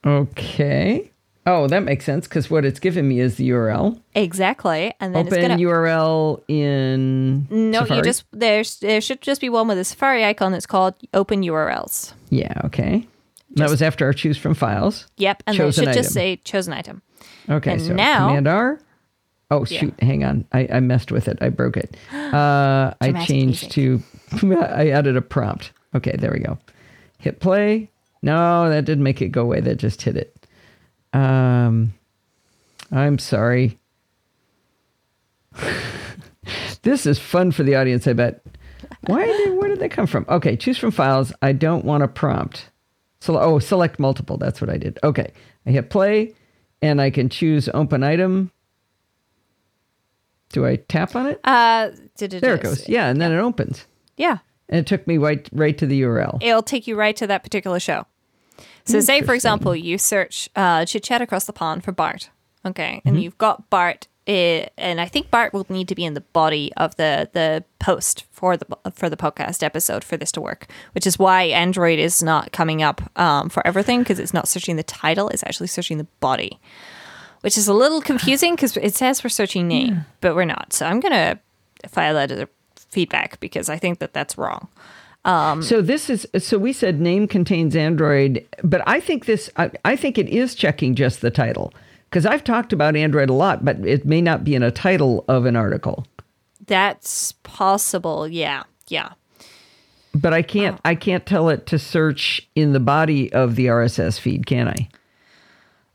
Okay. 0.05 1.11
Oh, 1.45 1.67
that 1.67 1.79
makes 1.83 2.05
sense 2.05 2.27
because 2.27 2.49
what 2.51 2.63
it's 2.65 2.79
given 2.79 3.07
me 3.07 3.19
is 3.19 3.35
the 3.37 3.49
URL. 3.49 3.99
Exactly. 4.13 4.93
And 4.99 5.15
then 5.15 5.25
Open 5.27 5.57
to. 5.57 5.63
URL 5.65 6.43
in 6.47 7.47
No, 7.49 7.79
Safari? 7.81 7.97
you 7.97 8.03
just 8.03 8.23
there's 8.31 8.79
there 8.79 9.01
should 9.01 9.21
just 9.21 9.41
be 9.41 9.49
one 9.49 9.67
with 9.67 9.77
a 9.79 9.83
Safari 9.85 10.23
icon 10.25 10.51
that's 10.51 10.65
called 10.67 10.93
Open 11.13 11.41
URLs. 11.41 12.13
yeah. 12.29 12.53
Okay. 12.65 13.07
that 13.55 13.69
was 13.69 13.81
after 13.81 14.05
our 14.05 14.13
choose 14.13 14.37
from 14.37 14.53
files. 14.53 15.07
Yep, 15.17 15.43
and 15.47 15.57
then 15.57 15.61
it 15.61 15.67
Chosen 15.69 15.85
should 15.85 15.93
just 15.93 16.13
say 16.13 16.35
chosen 16.37 16.71
item. 16.73 17.01
Okay. 17.49 17.71
And 17.73 17.81
so 17.81 17.93
now- 17.93 18.27
Command 18.27 18.47
R. 18.47 18.79
Oh 19.51 19.65
Yeah. 19.67 19.79
shoot! 19.79 19.99
Hang 20.03 20.23
on. 20.23 20.45
I, 20.51 20.67
I 20.73 20.79
messed 20.81 21.11
with 21.11 21.27
it. 21.27 21.39
I 21.41 21.49
broke 21.49 21.77
it. 21.77 21.97
Uh, 22.13 22.93
I 23.01 23.25
changed 23.25 23.71
to. 23.71 24.03
I 24.43 24.89
added 24.89 25.17
a 25.17 25.21
prompt. 25.21 25.71
Okay. 25.95 26.15
There 26.15 26.31
we 26.31 26.37
go. 26.39 26.59
Hit 27.17 27.39
play. 27.39 27.89
No, 28.21 28.69
that 28.69 28.85
didn't 28.85 29.03
make 29.03 29.19
it 29.23 29.29
go 29.29 29.41
away. 29.41 29.61
That 29.61 29.77
just 29.77 30.03
hit 30.03 30.15
it. 30.15 30.38
Um, 31.13 31.93
I'm 32.91 33.17
sorry. 33.17 33.79
this 36.83 37.05
is 37.05 37.19
fun 37.19 37.51
for 37.51 37.63
the 37.63 37.75
audience. 37.75 38.07
I 38.07 38.13
bet. 38.13 38.41
Why 39.07 39.25
did 39.25 39.57
where 39.57 39.69
did 39.69 39.79
they 39.79 39.89
come 39.89 40.07
from? 40.07 40.25
Okay, 40.29 40.55
choose 40.55 40.77
from 40.77 40.91
files. 40.91 41.31
I 41.41 41.51
don't 41.53 41.85
want 41.85 42.03
a 42.03 42.07
prompt. 42.07 42.69
So 43.21 43.37
oh, 43.39 43.59
select 43.59 43.99
multiple. 43.99 44.37
That's 44.37 44.61
what 44.61 44.69
I 44.69 44.77
did. 44.77 44.99
Okay, 45.03 45.31
I 45.65 45.71
hit 45.71 45.89
play, 45.89 46.33
and 46.81 47.01
I 47.01 47.09
can 47.09 47.29
choose 47.29 47.69
open 47.73 48.03
item. 48.03 48.51
Do 50.49 50.65
I 50.65 50.77
tap 50.77 51.15
on 51.15 51.27
it? 51.27 51.39
Uh, 51.43 51.91
did 52.17 52.33
it 52.33 52.41
There 52.41 52.55
it 52.55 52.63
goes. 52.63 52.89
Yeah, 52.89 53.07
and 53.07 53.21
then 53.21 53.31
it 53.31 53.37
opens, 53.37 53.85
Yeah, 54.17 54.39
and 54.67 54.79
it 54.79 54.87
took 54.87 55.05
me 55.05 55.17
right 55.17 55.47
right 55.51 55.77
to 55.77 55.85
the 55.85 56.01
URL. 56.01 56.41
it'll 56.41 56.63
take 56.63 56.87
you 56.87 56.95
right 56.95 57.15
to 57.17 57.27
that 57.27 57.43
particular 57.43 57.79
show. 57.79 58.05
So, 58.85 58.99
say 58.99 59.21
for 59.21 59.33
example, 59.33 59.75
you 59.75 59.97
search 59.97 60.49
uh, 60.55 60.85
"chit 60.85 61.03
chat 61.03 61.21
across 61.21 61.45
the 61.45 61.53
pond" 61.53 61.83
for 61.83 61.91
Bart. 61.91 62.29
Okay, 62.65 63.01
and 63.05 63.21
you've 63.21 63.37
got 63.37 63.69
Bart, 63.69 64.07
uh, 64.27 64.65
and 64.77 64.99
I 64.99 65.05
think 65.07 65.31
Bart 65.31 65.53
will 65.53 65.65
need 65.69 65.87
to 65.87 65.95
be 65.95 66.03
in 66.05 66.13
the 66.13 66.21
body 66.21 66.71
of 66.75 66.95
the 66.97 67.29
the 67.33 67.63
post 67.79 68.25
for 68.31 68.57
the 68.57 68.65
for 68.93 69.09
the 69.09 69.17
podcast 69.17 69.63
episode 69.63 70.03
for 70.03 70.17
this 70.17 70.31
to 70.33 70.41
work. 70.41 70.67
Which 70.93 71.05
is 71.07 71.17
why 71.19 71.43
Android 71.43 71.99
is 71.99 72.21
not 72.23 72.51
coming 72.51 72.81
up 72.83 73.01
um, 73.17 73.49
for 73.49 73.65
everything 73.65 73.99
because 73.99 74.19
it's 74.19 74.33
not 74.33 74.47
searching 74.47 74.75
the 74.75 74.83
title; 74.83 75.29
it's 75.29 75.43
actually 75.43 75.67
searching 75.67 75.97
the 75.99 76.07
body. 76.19 76.59
which 77.41 77.57
is 77.57 77.67
a 77.69 77.73
little 77.73 78.01
confusing 78.01 78.55
because 78.55 78.75
it 78.77 78.93
says 78.95 79.23
we're 79.23 79.29
searching 79.29 79.67
name, 79.67 80.05
but 80.19 80.35
we're 80.35 80.43
not. 80.45 80.73
So 80.73 80.85
I'm 80.85 80.99
gonna 80.99 81.39
file 81.87 82.15
that 82.15 82.31
as 82.31 82.39
a 82.39 82.49
feedback 82.89 83.39
because 83.39 83.69
I 83.69 83.77
think 83.77 83.99
that 83.99 84.13
that's 84.13 84.37
wrong. 84.37 84.67
So 85.61 85.81
this 85.81 86.09
is 86.09 86.27
so 86.39 86.57
we 86.57 86.73
said 86.73 86.99
name 86.99 87.27
contains 87.27 87.75
Android, 87.75 88.45
but 88.63 88.81
I 88.87 88.99
think 88.99 89.25
this 89.25 89.49
I, 89.57 89.71
I 89.85 89.95
think 89.95 90.17
it 90.17 90.29
is 90.29 90.55
checking 90.55 90.95
just 90.95 91.21
the 91.21 91.31
title 91.31 91.73
because 92.09 92.25
I've 92.25 92.43
talked 92.43 92.73
about 92.73 92.95
Android 92.95 93.29
a 93.29 93.33
lot, 93.33 93.63
but 93.63 93.77
it 93.85 94.05
may 94.05 94.21
not 94.21 94.43
be 94.43 94.55
in 94.55 94.63
a 94.63 94.71
title 94.71 95.25
of 95.27 95.45
an 95.45 95.55
article. 95.55 96.05
That's 96.65 97.31
possible. 97.43 98.27
Yeah. 98.27 98.63
Yeah. 98.87 99.13
But 100.15 100.33
I 100.33 100.41
can't 100.41 100.79
I 100.85 100.95
can't 100.95 101.25
tell 101.25 101.49
it 101.49 101.65
to 101.67 101.77
search 101.79 102.47
in 102.55 102.73
the 102.73 102.79
body 102.79 103.31
of 103.31 103.55
the 103.55 103.67
RSS 103.67 104.19
feed, 104.19 104.45
can 104.47 104.67
I? 104.67 104.89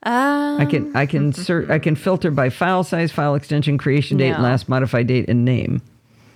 Um, 0.06 0.60
I 0.60 0.66
can 0.66 0.94
I 0.94 1.06
can 1.06 1.32
search 1.32 1.70
I 1.70 1.78
can 1.78 1.96
filter 1.96 2.30
by 2.30 2.50
file 2.50 2.84
size, 2.84 3.10
file 3.10 3.34
extension, 3.34 3.78
creation 3.78 4.18
date, 4.18 4.32
No. 4.32 4.40
last 4.42 4.68
modified 4.68 5.06
date, 5.06 5.28
and 5.28 5.44
name. 5.44 5.80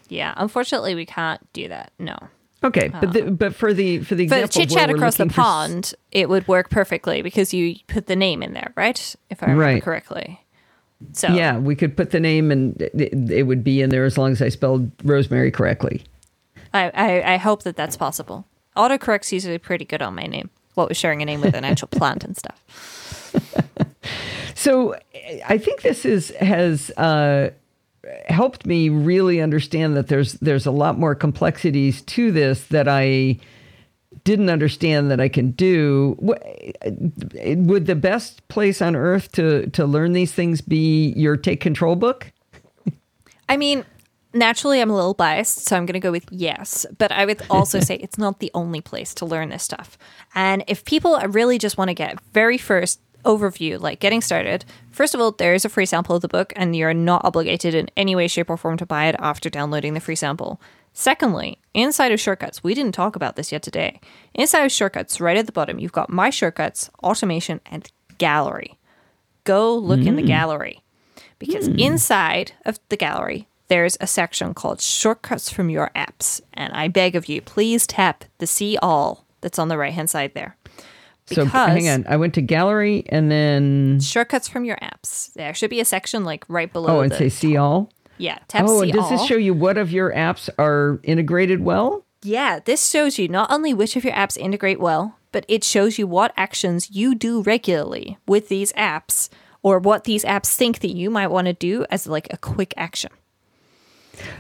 yeah. 0.09 0.33
Unfortunately, 0.37 0.95
we 0.95 1.05
can't 1.07 1.41
do 1.53 1.69
that. 1.69 1.93
No. 1.99 2.17
Okay, 2.65 2.89
but 2.89 3.13
the, 3.13 3.31
but 3.31 3.55
for 3.55 3.73
the 3.73 4.01
for 4.01 4.17
the 4.17 4.25
example, 4.25 4.49
chit 4.49 4.71
chat 4.71 4.91
across 4.91 5.17
the 5.17 5.25
for 5.27 5.31
s- 5.31 5.37
pond, 5.37 5.95
it 6.11 6.29
would 6.29 6.49
work 6.49 6.71
perfectly 6.71 7.23
because 7.23 7.55
you 7.55 7.77
put 7.87 8.07
the 8.07 8.17
name 8.17 8.43
in 8.43 8.53
there, 8.53 8.73
right? 8.77 9.15
If 9.31 9.43
I 9.43 9.47
remember 9.47 9.63
Right. 9.63 9.83
correctly. 9.83 10.45
So 11.13 11.29
Yeah, 11.29 11.59
we 11.59 11.77
could 11.77 11.97
put 11.97 12.11
the 12.11 12.19
name 12.19 12.51
and 12.51 12.81
it, 12.83 13.31
it 13.31 13.45
would 13.45 13.63
be 13.63 13.81
in 13.81 13.91
there 13.91 14.05
as 14.05 14.19
long 14.19 14.33
as 14.33 14.43
I 14.43 14.49
spelled 14.49 14.91
Rosemary 15.05 15.53
correctly. 15.53 16.03
I, 16.75 16.91
I, 16.93 17.35
I 17.35 17.37
hope 17.37 17.63
that 17.63 17.77
that's 17.77 17.97
possible. 17.97 18.45
Autocorrect's 18.77 19.33
usually 19.33 19.59
pretty 19.59 19.85
good 19.85 20.03
on 20.03 20.17
my 20.17 20.27
name. 20.27 20.51
What 20.75 20.89
was 20.89 20.97
sharing 20.97 21.23
a 21.23 21.25
name 21.25 21.41
with 21.41 21.55
an 21.55 21.65
actual 21.65 21.89
plant 21.89 22.25
and 22.25 22.37
stuff. 22.37 23.35
So 24.55 24.97
I 25.47 25.57
think 25.57 25.83
this 25.83 26.05
is 26.05 26.31
has 26.41 26.91
uh, 26.97 27.51
helped 28.29 28.67
me 28.67 28.89
really 28.89 29.41
understand 29.41 29.97
that 29.97 30.09
there's 30.09 30.35
there's 30.35 30.67
a 30.67 30.71
lot 30.71 30.99
more 30.99 31.15
complexities 31.15 32.03
to 32.03 32.31
this 32.33 32.65
that 32.69 32.89
I 32.89 33.39
didn't 34.25 34.51
understand 34.51 35.11
that 35.11 35.21
I 35.21 35.29
can 35.29 35.53
do. 35.53 36.17
Would 36.21 37.87
the 37.87 37.95
best 37.95 38.47
place 38.49 38.83
on 38.83 38.97
earth 38.97 39.33
to 39.33 39.69
to 39.71 39.87
learn 39.87 40.13
these 40.13 40.33
things 40.33 40.61
be 40.61 41.13
your 41.17 41.37
take 41.37 41.61
control 41.61 41.97
book? 41.97 42.33
I 43.49 43.57
mean, 43.57 43.85
naturally, 44.35 44.81
I'm 44.81 44.91
a 44.91 44.95
little 44.95 45.15
biased, 45.15 45.67
so 45.67 45.77
I'm 45.77 45.87
going 45.87 45.95
to 45.95 46.01
go 46.01 46.13
with 46.13 46.27
yes. 46.31 46.87
But 46.99 47.13
I 47.13 47.25
would 47.25 47.43
also 47.49 47.81
say 47.89 47.97
it's 47.97 48.19
not 48.19 48.41
the 48.41 48.51
only 48.55 48.81
place 48.81 49.15
to 49.15 49.27
learn 49.27 49.49
this 49.49 49.63
stuff. 49.63 49.99
And 50.35 50.65
if 50.67 50.85
people 50.85 51.19
really 51.29 51.59
just 51.59 51.79
want 51.79 51.89
to 51.89 51.95
get 51.95 52.19
very 52.33 52.59
first 52.59 53.01
overview, 53.25 53.81
like 53.81 54.01
getting 54.01 54.21
started, 54.21 54.65
first 54.91 55.15
of 55.15 55.21
all, 55.21 55.33
there 55.33 55.55
is 55.55 55.65
a 55.65 55.69
free 55.69 55.87
sample 55.87 56.17
of 56.17 56.23
the 56.23 56.29
book, 56.29 56.53
and 56.57 56.75
you're 56.75 56.95
not 56.95 57.25
obligated 57.25 57.75
in 57.75 57.89
any 57.97 58.15
way, 58.15 58.29
shape, 58.29 58.51
or 58.51 58.57
form 58.57 58.77
to 58.79 58.87
buy 58.87 59.07
it 59.07 59.17
after 59.19 59.51
downloading 59.51 59.95
the 59.95 60.01
free 60.01 60.17
sample. 60.17 60.61
Secondly, 60.93 61.59
inside 61.75 62.13
of 62.13 62.21
Shortcuts, 62.21 62.65
we 62.65 62.75
didn't 62.75 62.95
talk 62.95 63.15
about 63.15 63.37
this 63.37 63.53
yet 63.53 63.63
today. 63.63 64.01
Inside 64.35 64.65
of 64.65 64.73
Shortcuts, 64.73 65.21
right 65.21 65.37
at 65.37 65.47
the 65.47 65.53
bottom, 65.53 65.79
you've 65.79 65.93
got 65.93 66.11
My 66.11 66.31
Shortcuts, 66.31 66.91
Automation, 67.03 67.61
and 67.67 67.91
Gallery. 68.19 68.79
Go 69.45 69.77
look 69.77 70.01
in 70.01 70.17
the 70.17 70.23
mm. 70.23 70.27
gallery 70.27 70.83
because 71.39 71.69
mm. 71.69 71.81
inside 71.81 72.53
of 72.65 72.79
the 72.89 72.97
gallery 72.97 73.49
there's 73.69 73.97
a 74.01 74.07
section 74.07 74.55
called 74.55 74.81
shortcuts 74.81 75.51
from 75.51 75.71
your 75.71 75.91
apps 75.95 76.41
and 76.53 76.73
i 76.75 76.89
beg 76.89 77.15
of 77.17 77.29
you 77.29 77.41
please 77.41 77.87
tap 77.87 78.25
the 78.39 78.47
see 78.47 78.77
all 78.83 79.25
that's 79.41 79.59
on 79.59 79.69
the 79.69 79.79
right 79.79 79.95
hand 79.95 80.11
side 80.11 80.33
there 80.35 80.57
so 81.35 81.45
hang 81.45 81.89
on, 81.89 82.05
I 82.09 82.17
went 82.17 82.35
to 82.35 82.43
gallery 82.43 83.05
and 83.09 83.31
then 83.31 84.01
shortcuts 84.01 84.49
from 84.49 84.65
your 84.65 84.77
apps. 84.79 85.33
There 85.35 85.55
should 85.55 85.71
be 85.71 85.81
a 85.81 85.85
section 85.85 86.25
like 86.25 86.45
right 86.49 86.73
below 86.73 86.99
oh, 86.99 87.01
and 87.01 87.13
say 87.13 87.29
see 87.29 87.57
all. 87.57 87.91
yeah 88.19 88.39
tap 88.49 88.65
Oh, 88.67 88.81
see 88.83 88.91
and 88.91 88.93
does 88.93 89.05
all. 89.05 89.11
this 89.11 89.27
show 89.27 89.37
you 89.37 89.55
what 89.55 89.79
of 89.79 89.93
your 89.93 90.13
apps 90.13 90.49
are 90.59 91.01
integrated 91.05 91.61
well? 91.63 92.05
yeah 92.25 92.59
this 92.65 92.91
shows 92.91 93.17
you 93.17 93.29
not 93.29 93.49
only 93.53 93.73
which 93.73 93.95
of 93.95 94.03
your 94.03 94.13
apps 94.15 94.37
integrate 94.37 94.81
well 94.81 95.17
but 95.31 95.45
it 95.47 95.63
shows 95.63 95.99
you 95.99 96.07
what 96.09 96.33
actions 96.37 96.91
you 96.91 97.15
do 97.15 97.43
regularly 97.43 98.19
with 98.27 98.49
these 98.49 98.73
apps 98.73 99.29
or 99.63 99.79
what 99.79 100.03
these 100.03 100.25
apps 100.25 100.53
think 100.55 100.81
that 100.81 100.91
you 100.97 101.11
might 101.11 101.29
want 101.29 101.47
to 101.47 101.53
do 101.53 101.87
as 101.91 102.09
like 102.09 102.27
a 102.33 102.37
quick 102.37 102.75
action 102.77 103.11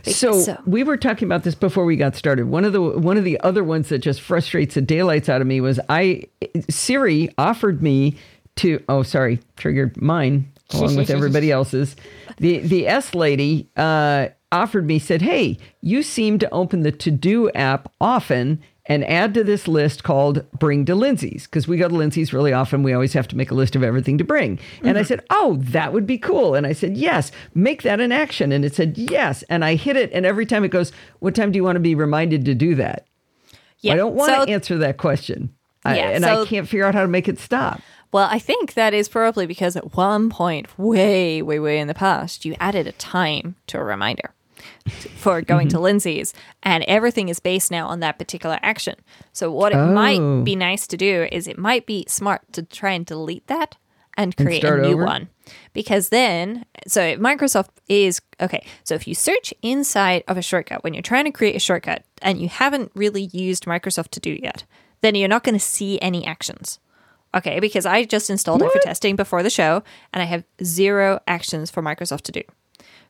So, 0.04 0.32
So- 0.40 0.58
we 0.66 0.82
were 0.84 0.96
talking 0.96 1.26
about 1.26 1.44
this 1.44 1.54
before 1.54 1.84
we 1.84 1.96
got 1.96 2.16
started. 2.16 2.46
One 2.48 2.64
of 2.64 2.72
the 2.72 2.80
one 2.82 3.16
of 3.16 3.24
the 3.24 3.40
other 3.40 3.62
ones 3.64 3.88
that 3.88 3.98
just 3.98 4.20
frustrates 4.20 4.74
the 4.74 4.80
daylights 4.82 5.28
out 5.28 5.40
of 5.40 5.46
me 5.46 5.60
was 5.60 5.78
I 5.88 6.24
Siri 6.68 7.30
offered 7.38 7.82
me 7.82 8.16
to 8.56 8.82
oh 8.88 9.02
sorry 9.02 9.40
triggered 9.56 10.00
mine 10.00 10.50
along 10.72 10.96
with 10.96 11.10
everybody 11.10 11.50
else's. 11.58 11.96
The 12.38 12.58
the 12.58 12.86
S 12.86 13.14
lady 13.14 13.68
uh, 13.76 14.28
offered 14.52 14.86
me 14.86 14.98
said, 14.98 15.22
"Hey, 15.22 15.58
you 15.80 16.02
seem 16.02 16.38
to 16.40 16.50
open 16.50 16.82
the 16.82 16.92
To 16.92 17.10
Do 17.10 17.50
app 17.52 17.90
often." 18.00 18.60
And 18.90 19.04
add 19.04 19.34
to 19.34 19.44
this 19.44 19.68
list 19.68 20.02
called 20.02 20.50
Bring 20.58 20.86
to 20.86 20.94
Lindsay's 20.94 21.46
because 21.46 21.68
we 21.68 21.76
go 21.76 21.88
to 21.88 21.94
Lindsay's 21.94 22.32
really 22.32 22.54
often. 22.54 22.82
We 22.82 22.94
always 22.94 23.12
have 23.12 23.28
to 23.28 23.36
make 23.36 23.50
a 23.50 23.54
list 23.54 23.76
of 23.76 23.82
everything 23.82 24.16
to 24.16 24.24
bring. 24.24 24.58
And 24.82 24.96
I 24.96 25.02
mm-hmm. 25.02 25.06
said, 25.06 25.24
Oh, 25.28 25.56
that 25.60 25.92
would 25.92 26.06
be 26.06 26.16
cool. 26.16 26.54
And 26.54 26.66
I 26.66 26.72
said, 26.72 26.96
Yes, 26.96 27.30
make 27.54 27.82
that 27.82 28.00
an 28.00 28.12
action. 28.12 28.50
And 28.50 28.64
it 28.64 28.74
said, 28.74 28.96
Yes. 28.96 29.42
And 29.50 29.64
I 29.64 29.74
hit 29.74 29.96
it. 29.96 30.10
And 30.12 30.24
every 30.24 30.46
time 30.46 30.64
it 30.64 30.70
goes, 30.70 30.90
What 31.18 31.34
time 31.34 31.52
do 31.52 31.56
you 31.58 31.64
want 31.64 31.76
to 31.76 31.80
be 31.80 31.94
reminded 31.94 32.46
to 32.46 32.54
do 32.54 32.74
that? 32.76 33.06
yeah 33.80 33.92
I 33.92 33.96
don't 33.96 34.14
want 34.14 34.32
so- 34.32 34.46
to 34.46 34.50
answer 34.50 34.78
that 34.78 34.96
question. 34.96 35.54
I, 35.84 35.96
and 35.98 36.24
so- 36.24 36.42
I 36.42 36.46
can't 36.46 36.68
figure 36.68 36.84
out 36.84 36.94
how 36.94 37.02
to 37.02 37.08
make 37.08 37.28
it 37.28 37.38
stop. 37.38 37.80
Well, 38.10 38.28
I 38.30 38.38
think 38.38 38.72
that 38.72 38.94
is 38.94 39.08
probably 39.08 39.46
because 39.46 39.76
at 39.76 39.94
one 39.94 40.30
point, 40.30 40.78
way, 40.78 41.42
way, 41.42 41.58
way 41.58 41.78
in 41.78 41.88
the 41.88 41.94
past, 41.94 42.46
you 42.46 42.56
added 42.58 42.86
a 42.86 42.92
time 42.92 43.56
to 43.66 43.78
a 43.78 43.84
reminder 43.84 44.32
for 44.88 45.40
going 45.42 45.68
to 45.68 45.80
Lindsay's, 45.80 46.34
and 46.62 46.84
everything 46.84 47.28
is 47.28 47.40
based 47.40 47.70
now 47.70 47.86
on 47.88 48.00
that 48.00 48.18
particular 48.18 48.58
action. 48.62 48.94
So, 49.32 49.50
what 49.50 49.72
it 49.72 49.76
Oh. 49.76 49.92
might 49.92 50.44
be 50.44 50.56
nice 50.56 50.86
to 50.88 50.96
do 50.96 51.26
is 51.32 51.46
it 51.46 51.58
might 51.58 51.86
be 51.86 52.04
smart 52.08 52.42
to 52.52 52.62
try 52.62 52.92
and 52.92 53.04
delete 53.06 53.46
that 53.48 53.76
and 54.16 54.36
create 54.36 54.64
a 54.64 54.76
new 54.78 54.94
over? 54.94 55.04
one. 55.04 55.28
Because 55.72 56.08
then, 56.08 56.64
so 56.86 57.16
Microsoft 57.16 57.68
is 57.88 58.20
okay. 58.40 58.66
So, 58.84 58.94
if 58.94 59.06
you 59.08 59.14
search 59.14 59.54
inside 59.62 60.24
of 60.28 60.36
a 60.36 60.42
shortcut 60.42 60.82
when 60.84 60.92
you're 60.94 61.02
trying 61.02 61.24
to 61.24 61.30
create 61.30 61.56
a 61.56 61.60
shortcut 61.60 62.04
and 62.20 62.40
you 62.40 62.48
haven't 62.48 62.90
really 62.94 63.30
used 63.32 63.64
Microsoft 63.64 64.08
to 64.10 64.20
do 64.20 64.38
yet, 64.42 64.64
then 65.00 65.14
you're 65.14 65.28
not 65.28 65.44
going 65.44 65.54
to 65.54 65.60
see 65.64 66.00
any 66.00 66.26
actions. 66.26 66.78
Okay, 67.34 67.60
because 67.60 67.84
I 67.84 68.04
just 68.04 68.30
installed 68.30 68.62
it 68.62 68.72
for 68.72 68.78
testing 68.78 69.14
before 69.14 69.42
the 69.42 69.50
show, 69.50 69.82
and 70.14 70.22
I 70.22 70.24
have 70.24 70.44
zero 70.64 71.20
actions 71.28 71.70
for 71.70 71.82
Microsoft 71.82 72.22
to 72.22 72.32
do 72.32 72.42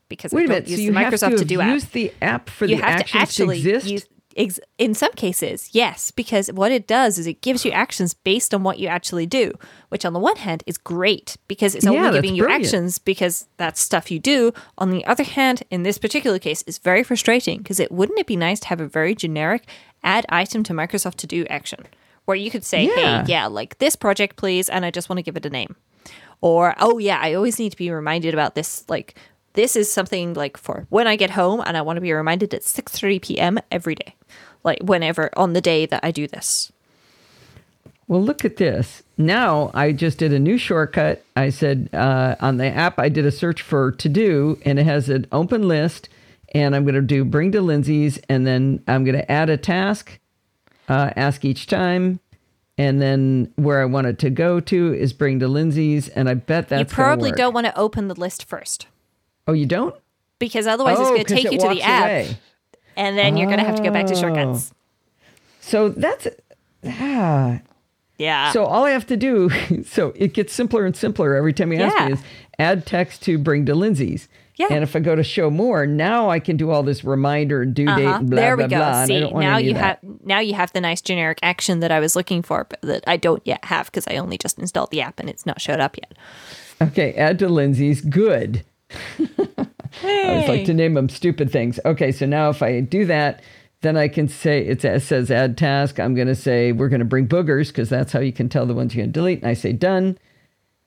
because 0.09 0.33
Wait 0.33 0.43
I 0.43 0.45
a 0.45 0.47
don't 0.49 0.55
minute. 0.57 0.69
So 0.69 0.75
use 0.83 0.95
have 0.97 1.13
Microsoft 1.13 1.31
to, 1.31 1.39
to, 1.39 1.45
do 1.45 1.61
app. 1.61 1.73
used 1.73 1.93
the 1.93 2.13
app 2.23 2.51
for 2.51 2.67
You 2.67 2.77
the 2.77 2.83
have 2.83 3.05
to 3.07 3.17
actually 3.17 3.59
exist. 3.59 3.87
use. 3.87 4.07
Ex- 4.37 4.61
in 4.77 4.95
some 4.95 5.11
cases, 5.15 5.71
yes, 5.73 6.13
because 6.13 6.47
what 6.53 6.71
it 6.71 6.87
does 6.87 7.19
is 7.19 7.27
it 7.27 7.41
gives 7.41 7.65
you 7.65 7.73
actions 7.73 8.15
based 8.15 8.55
on 8.55 8.63
what 8.63 8.79
you 8.79 8.87
actually 8.87 9.27
do, 9.27 9.51
which 9.89 10.05
on 10.05 10.13
the 10.13 10.21
one 10.21 10.37
hand 10.37 10.63
is 10.65 10.79
great 10.79 11.37
because 11.49 11.75
it's 11.75 11.85
only 11.85 12.01
that's 12.03 12.15
giving 12.15 12.37
you 12.37 12.45
brilliant. 12.45 12.65
actions 12.67 12.99
because 12.99 13.49
that's 13.57 13.81
stuff 13.81 14.13
you 14.13 14.21
do. 14.21 14.53
On 14.77 14.91
the 14.91 15.05
other 15.07 15.25
hand, 15.25 15.65
in 15.73 15.83
this 15.83 15.99
particular 15.99 16.39
case, 16.39 16.63
it's 16.69 16.79
very 16.79 17.03
frustrating 17.03 17.59
because 17.59 17.81
it 17.81 17.91
wouldn't 17.91 18.17
it 18.21 18.29
be 18.29 18.37
nice 18.37 18.61
to 18.61 18.69
have 18.69 18.81
a 18.81 18.87
very 18.87 19.13
generic 19.17 19.65
add 20.05 20.25
item 20.29 20.63
to 20.65 20.73
Microsoft 20.73 21.17
to 21.17 21.27
do 21.27 21.45
action 21.47 21.87
where 22.27 22.37
you 22.37 22.51
could 22.51 22.63
say, 22.63 22.85
Yeah. 22.85 23.25
hey, 23.25 23.33
yeah, 23.33 23.47
like 23.47 23.79
this 23.79 23.97
project, 23.97 24.37
please, 24.37 24.69
and 24.69 24.85
I 24.85 24.93
just 24.93 25.09
want 25.09 25.17
to 25.19 25.23
give 25.25 25.37
it 25.37 25.47
a 25.47 25.51
name. 25.51 25.75
Or, 26.41 26.77
oh, 26.79 26.99
yeah, 26.99 27.19
I 27.21 27.35
always 27.35 27.59
need 27.59 27.71
to 27.71 27.77
be 27.77 27.91
reminded 27.91 28.35
about 28.35 28.55
this. 28.55 28.85
Like, 28.89 29.17
this 29.59 29.75
is 29.75 29.93
something 29.93 30.35
like 30.35 30.57
for 30.57 30.87
when 30.89 31.09
I 31.09 31.17
get 31.17 31.31
home 31.31 31.61
and 31.67 31.77
I 31.77 31.83
want 31.83 31.97
to 31.97 32.01
be 32.01 32.13
reminded 32.13 32.55
at 32.55 32.63
6.30 32.63 33.21
p.m. 33.21 33.59
every 33.73 33.97
day. 33.97 34.15
Like, 34.63 34.79
whenever 34.85 35.31
on 35.37 35.53
the 35.53 35.61
day 35.61 35.85
that 35.85 36.05
I 36.05 36.13
do 36.13 36.29
this. 36.29 36.71
Well, 38.07 38.23
look 38.23 38.45
at 38.45 38.59
this. 38.59 39.03
Now 39.17 39.73
I 39.75 39.91
just 39.91 40.19
did 40.19 40.33
a 40.33 40.39
new 40.39 40.59
shortcut. 40.59 41.25
I 41.35 41.51
said 41.51 41.91
uh, 41.93 42.37
on 42.39 42.59
the 42.59 42.67
app, 42.67 43.01
I 43.01 43.09
did 43.09 43.27
a 43.27 43.33
search 43.33 43.61
for 43.61 43.91
to 43.91 44.09
do, 44.09 44.61
and 44.65 44.79
it 44.79 44.85
has 44.85 45.09
an 45.09 45.27
open 45.33 45.67
list. 45.67 46.09
And 46.55 46.77
I'm 46.77 46.85
going 46.85 46.95
to 46.95 47.03
do 47.03 47.25
bring 47.25 47.51
to 47.53 47.61
Lindsay's, 47.61 48.17
and 48.29 48.47
then 48.47 48.85
I'm 48.87 49.03
going 49.03 49.17
to 49.17 49.31
add 49.31 49.51
a 49.51 49.57
task, 49.57 50.21
uh, 50.89 51.11
ask 51.17 51.45
each 51.45 51.67
time. 51.67 52.21
And 52.79 53.03
then 53.03 53.53
where 53.57 53.83
I 53.83 53.87
want 53.87 54.07
it 54.07 54.21
to 54.21 54.31
go 54.31 54.61
to 54.61 54.95
is 54.95 55.13
bring 55.13 55.41
to 55.41 55.49
Lindsay's. 55.49 56.09
And 56.09 56.29
I 56.29 56.35
bet 56.35 56.69
that's 56.69 56.93
you 56.93 56.95
probably 56.95 57.33
don't 57.33 57.53
want 57.53 57.67
to 57.67 57.77
open 57.77 58.07
the 58.07 58.15
list 58.15 58.45
first 58.45 58.87
Oh, 59.49 59.53
you 59.55 59.67
don't? 59.67 59.95
because 60.39 60.69
otherwise 60.69 60.99
it's 61.01 61.09
oh, 61.09 61.15
going 61.15 61.25
to 61.25 61.35
take 61.35 61.51
you 61.51 61.59
to 61.59 61.69
the 61.71 61.83
app 61.83 62.05
away. 62.05 62.37
and 62.97 63.19
then 63.19 63.37
you're 63.37 63.47
going 63.49 63.59
to 63.59 63.65
have 63.65 63.75
to 63.75 63.83
go 63.83 63.91
back 63.91 64.07
to 64.07 64.15
shortcuts. 64.15 64.73
So 65.61 65.89
that's 65.89 66.29
ah, 66.87 67.61
Yeah. 68.19 68.53
So 68.53 68.65
all 68.65 68.85
I 68.85 68.91
have 68.91 69.07
to 69.09 69.17
do, 69.17 69.51
so 69.85 70.13
it 70.15 70.35
gets 70.35 70.53
simpler 70.53 70.85
and 70.87 70.95
simpler 70.97 71.35
every 71.35 71.53
time 71.53 71.73
you 71.73 71.81
ask 71.81 71.97
Yeah. 71.99 72.07
me, 72.07 72.13
is 72.15 72.21
add 72.61 72.87
text 72.87 73.23
to 73.23 73.37
bring 73.39 73.67
to 73.67 73.75
Lindsay's. 73.75 74.29
Yeah. 74.57 74.69
And 74.71 74.83
if 74.83 74.95
I 74.97 74.99
go 75.01 75.15
to 75.17 75.23
show 75.25 75.51
more, 75.51 75.87
now 75.87 76.31
I 76.31 76.41
can 76.41 76.57
do 76.57 76.71
all 76.71 76.83
this 76.83 77.05
reminder 77.05 77.63
and 77.63 77.75
due 77.75 77.87
date 77.87 78.07
Uh-huh. 78.07 78.19
and 78.19 78.31
blah 78.31 78.37
there 78.41 78.57
blah 78.57 78.65
we 78.67 78.71
go. 78.71 78.77
blah. 78.79 78.99
and 79.01 79.07
See, 79.09 79.31
now 79.31 79.57
you 79.57 79.75
have 79.75 79.99
now 80.25 80.41
you 80.41 80.55
have 80.55 80.73
the 80.73 80.81
nice 80.81 81.01
generic 81.01 81.39
action 81.43 81.81
that 81.81 81.91
I 81.93 82.01
was 82.01 82.15
looking 82.17 82.43
for, 82.43 82.65
but 82.69 82.81
that 82.83 83.05
I 83.07 83.17
don't 83.17 83.43
yet 83.47 83.65
have 83.67 83.87
because 83.87 84.07
I 84.09 84.17
only 84.17 84.37
just 84.39 84.59
installed 84.59 84.91
the 84.91 85.01
app 85.01 85.19
and 85.21 85.29
it's 85.29 85.47
not 85.47 85.61
showed 85.61 85.79
up 85.81 85.97
yet. 85.97 86.13
Okay, 86.81 87.13
add 87.15 87.39
to 87.41 87.49
Lindsay's. 87.49 88.01
Good. 88.01 88.65
I 88.91 90.25
always 90.27 90.49
like 90.49 90.65
to 90.67 90.75
name 90.75 90.95
them 90.95 91.09
stupid 91.09 91.51
things. 91.51 91.81
Okay, 91.85 92.13
so 92.13 92.27
now 92.27 92.51
if 92.51 92.63
I 92.63 92.81
do 92.81 93.05
that, 93.07 93.43
then 93.81 93.97
I 93.97 94.09
can 94.09 94.29
say 94.29 94.65
it 94.67 94.81
says 94.83 95.31
add 95.31 95.57
task. 95.57 96.01
I'm 96.01 96.15
going 96.15 96.29
to 96.29 96.35
say 96.35 96.73
we're 96.73 96.89
going 96.89 97.01
to 97.01 97.05
bring 97.05 97.29
boogers 97.29 97.69
because 97.69 97.89
that's 97.89 98.13
how 98.13 98.21
you 98.21 98.33
can 98.33 98.49
tell 98.49 98.67
the 98.67 98.75
ones 98.75 98.95
you're 98.95 99.03
going 99.05 99.13
to 99.13 99.21
delete. 99.21 99.41
And 99.41 99.49
I 99.49 99.55
say 99.55 99.73
done. 99.73 100.19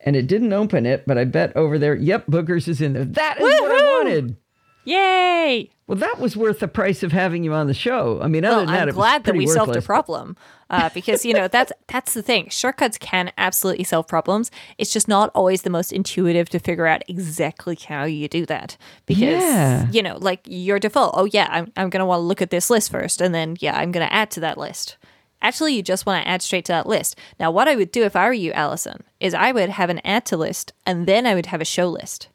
And 0.04 0.16
it 0.16 0.26
didn't 0.26 0.52
open 0.52 0.88
it, 0.88 1.06
but 1.06 1.20
I 1.20 1.26
bet 1.26 1.56
over 1.56 1.78
there, 1.78 1.94
yep, 1.96 2.26
boogers 2.26 2.68
is 2.68 2.82
in 2.82 2.94
there. 2.94 3.06
That 3.06 3.40
is 3.40 3.44
what 3.62 3.72
I 3.72 3.76
Woohoo! 3.76 3.98
wanted. 4.04 4.36
Yay! 4.84 5.70
Well, 5.86 5.98
that 6.00 6.20
was 6.20 6.36
worth 6.36 6.60
the 6.60 6.68
price 6.68 7.04
of 7.04 7.12
having 7.12 7.44
you 7.44 7.54
on 7.54 7.68
the 7.68 7.74
show. 7.76 8.20
I 8.20 8.28
mean, 8.28 8.44
other 8.44 8.56
Well, 8.58 8.66
than 8.66 8.74
that, 8.74 8.82
I'm 8.82 8.88
it 8.90 8.96
was 8.96 8.96
glad 8.96 9.24
that 9.26 9.36
we 9.36 9.46
solved 9.46 9.76
a 9.76 9.82
problem 9.82 10.38
uh, 10.72 10.90
because 10.94 11.24
you 11.24 11.34
know 11.36 11.48
that's 11.48 11.72
that's 11.88 12.16
the 12.16 12.24
thing. 12.24 12.50
Shortcuts 12.50 12.98
can 12.98 13.32
absolutely 13.38 13.84
solve 13.84 14.08
problems. 14.08 14.50
It's 14.80 14.92
just 14.92 15.08
not 15.08 15.30
always 15.36 15.62
the 15.62 15.70
most 15.70 15.92
intuitive 15.94 16.50
to 16.50 16.58
figure 16.60 16.88
out 16.88 17.04
exactly 17.08 17.78
how 17.88 18.06
you 18.06 18.28
do 18.28 18.46
that 18.48 18.78
because 19.06 19.44
Yeah. 19.44 19.88
you 19.92 20.02
know, 20.02 20.18
like 20.20 20.40
your 20.46 20.80
default. 20.80 21.14
Oh 21.16 21.26
yeah, 21.26 21.48
I'm 21.52 21.72
I'm 21.78 21.90
gonna 21.92 22.06
want 22.08 22.20
to 22.22 22.24
look 22.24 22.42
at 22.42 22.50
this 22.50 22.70
list 22.72 22.90
first, 22.92 23.22
and 23.22 23.36
then 23.36 23.58
yeah, 23.60 23.78
I'm 23.78 23.92
gonna 23.92 24.06
add 24.10 24.32
to 24.32 24.40
that 24.40 24.58
list. 24.58 24.98
Actually, 25.44 25.74
you 25.74 25.82
just 25.82 26.06
want 26.06 26.24
to 26.24 26.30
add 26.30 26.42
straight 26.44 26.66
to 26.66 26.72
that 26.72 26.86
list. 26.88 27.18
Now, 27.40 27.50
what 27.52 27.68
I 27.68 27.76
would 27.76 27.92
do 27.92 28.04
if 28.04 28.16
I 28.16 28.28
were 28.28 28.34
you, 28.34 28.52
Allison, 28.52 29.04
is 29.20 29.34
I 29.34 29.52
would 29.52 29.70
have 29.70 29.90
an 29.90 30.00
add 30.06 30.24
to 30.28 30.38
list, 30.38 30.72
and 30.86 31.08
then 31.08 31.26
I 31.26 31.34
would 31.36 31.48
have 31.48 31.62
a 31.62 31.66
show 31.66 31.90
list 31.90 32.28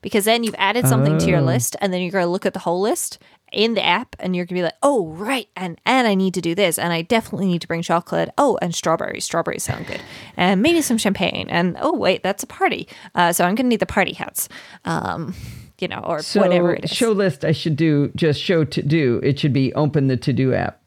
because 0.00 0.24
then 0.24 0.42
you've 0.42 0.54
added 0.58 0.86
something 0.88 1.18
to 1.18 1.26
your 1.26 1.40
Oh. 1.40 1.52
list 1.52 1.76
and 1.80 1.92
then 1.92 2.00
you're 2.00 2.12
going 2.12 2.24
to 2.24 2.30
look 2.30 2.46
at 2.46 2.52
the 2.54 2.60
whole 2.60 2.80
list 2.80 3.18
in 3.52 3.74
the 3.74 3.84
app 3.84 4.16
and 4.18 4.34
you're 4.34 4.44
going 4.44 4.56
to 4.56 4.60
be 4.60 4.62
like 4.62 4.74
oh 4.82 5.06
right 5.08 5.48
and 5.56 5.80
and 5.86 6.08
i 6.08 6.14
need 6.14 6.34
to 6.34 6.40
do 6.40 6.54
this 6.54 6.78
and 6.78 6.92
i 6.92 7.00
definitely 7.00 7.46
need 7.46 7.60
to 7.60 7.68
bring 7.68 7.80
chocolate 7.82 8.28
oh 8.38 8.58
and 8.60 8.74
strawberries 8.74 9.24
strawberries 9.24 9.62
sound 9.62 9.86
good 9.86 10.00
and 10.36 10.60
maybe 10.62 10.82
some 10.82 10.98
champagne 10.98 11.46
and 11.48 11.76
oh 11.80 11.92
wait 11.94 12.22
that's 12.22 12.42
a 12.42 12.46
party 12.46 12.88
uh, 13.14 13.32
so 13.32 13.44
i'm 13.44 13.54
going 13.54 13.66
to 13.66 13.68
need 13.68 13.80
the 13.80 13.86
party 13.86 14.12
hats 14.14 14.48
um, 14.84 15.32
you 15.78 15.86
know 15.88 16.00
or 16.00 16.20
So, 16.22 16.40
whatever 16.40 16.74
it 16.74 16.84
is 16.84 16.90
show 16.90 17.12
list, 17.12 17.44
I 17.44 17.52
should 17.52 17.76
do 17.76 18.10
just 18.16 18.40
show 18.40 18.64
to 18.64 18.82
do. 18.82 19.20
It 19.22 19.38
should 19.38 19.52
be 19.52 19.72
open 19.74 20.06
the 20.08 20.16
to 20.16 20.32
do 20.32 20.52
app. 20.54 20.80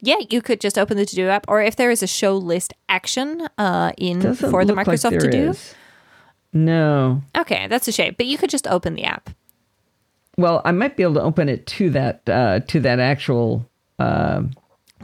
yeah 0.00 0.16
you 0.30 0.40
could 0.42 0.60
just 0.60 0.78
open 0.78 0.96
the 0.96 1.06
to 1.06 1.16
do 1.16 1.28
app 1.28 1.46
or 1.48 1.60
if 1.62 1.74
there 1.76 1.90
is 1.90 2.02
a 2.02 2.06
show 2.06 2.36
list 2.36 2.74
action 2.88 3.48
uh, 3.58 3.92
in 3.98 4.20
Doesn't 4.20 4.50
for 4.50 4.64
the 4.64 4.74
look 4.74 4.86
like 4.86 4.98
microsoft 5.00 5.18
to 5.20 5.30
do 5.30 5.50
is. 5.50 5.74
No. 6.52 7.22
okay 7.36 7.66
that's 7.68 7.88
a 7.88 7.92
shame 7.92 8.14
but 8.16 8.26
you 8.26 8.38
could 8.38 8.50
just 8.50 8.66
open 8.68 8.94
the 8.94 9.04
app 9.04 9.30
Well, 10.38 10.62
I 10.64 10.70
might 10.72 10.96
be 10.96 11.02
able 11.02 11.14
to 11.14 11.22
open 11.22 11.48
it 11.48 11.66
to 11.66 11.90
that 11.90 12.22
uh, 12.28 12.60
to 12.60 12.80
that 12.80 13.00
actual 13.00 13.68
uh, 13.98 14.44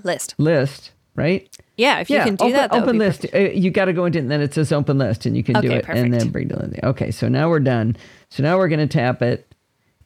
list 0.02 0.34
list, 0.38 0.92
right? 1.14 1.48
yeah 1.76 1.98
if 1.98 2.08
you 2.08 2.18
can 2.20 2.36
do 2.36 2.44
open, 2.44 2.52
that, 2.52 2.70
that 2.70 2.82
open 2.82 2.98
list. 2.98 3.26
Uh, 3.34 3.38
you 3.38 3.68
got 3.72 3.86
to 3.86 3.92
go 3.92 4.04
into 4.04 4.18
it, 4.18 4.22
and 4.22 4.30
then 4.30 4.40
it 4.40 4.54
says 4.54 4.70
open 4.70 4.96
list, 4.96 5.26
and 5.26 5.36
you 5.36 5.42
can 5.42 5.60
do 5.60 5.66
Okay, 5.68 5.78
it, 5.78 5.88
and 5.88 6.14
then 6.14 6.30
bring 6.30 6.48
it 6.48 6.56
in. 6.56 6.78
Okay, 6.84 7.10
so 7.10 7.28
now 7.28 7.50
we're 7.50 7.58
done. 7.58 7.96
So 8.30 8.42
now 8.44 8.56
we're 8.58 8.68
going 8.68 8.86
to 8.88 8.92
tap 8.98 9.22
it, 9.22 9.52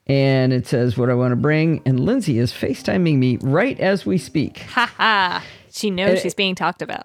and 0.06 0.52
it 0.54 0.66
says 0.66 0.96
what 0.96 1.10
I 1.10 1.14
want 1.14 1.32
to 1.32 1.36
bring. 1.36 1.82
And 1.84 2.00
Lindsay 2.00 2.38
is 2.38 2.50
FaceTiming 2.52 3.18
me 3.18 3.36
right 3.42 3.78
as 3.78 4.06
we 4.06 4.16
speak. 4.16 4.60
Ha 4.60 4.90
ha. 4.96 5.44
She 5.70 5.90
knows 5.90 6.18
Uh, 6.18 6.22
she's 6.22 6.34
being 6.34 6.54
talked 6.54 6.80
about. 6.80 7.04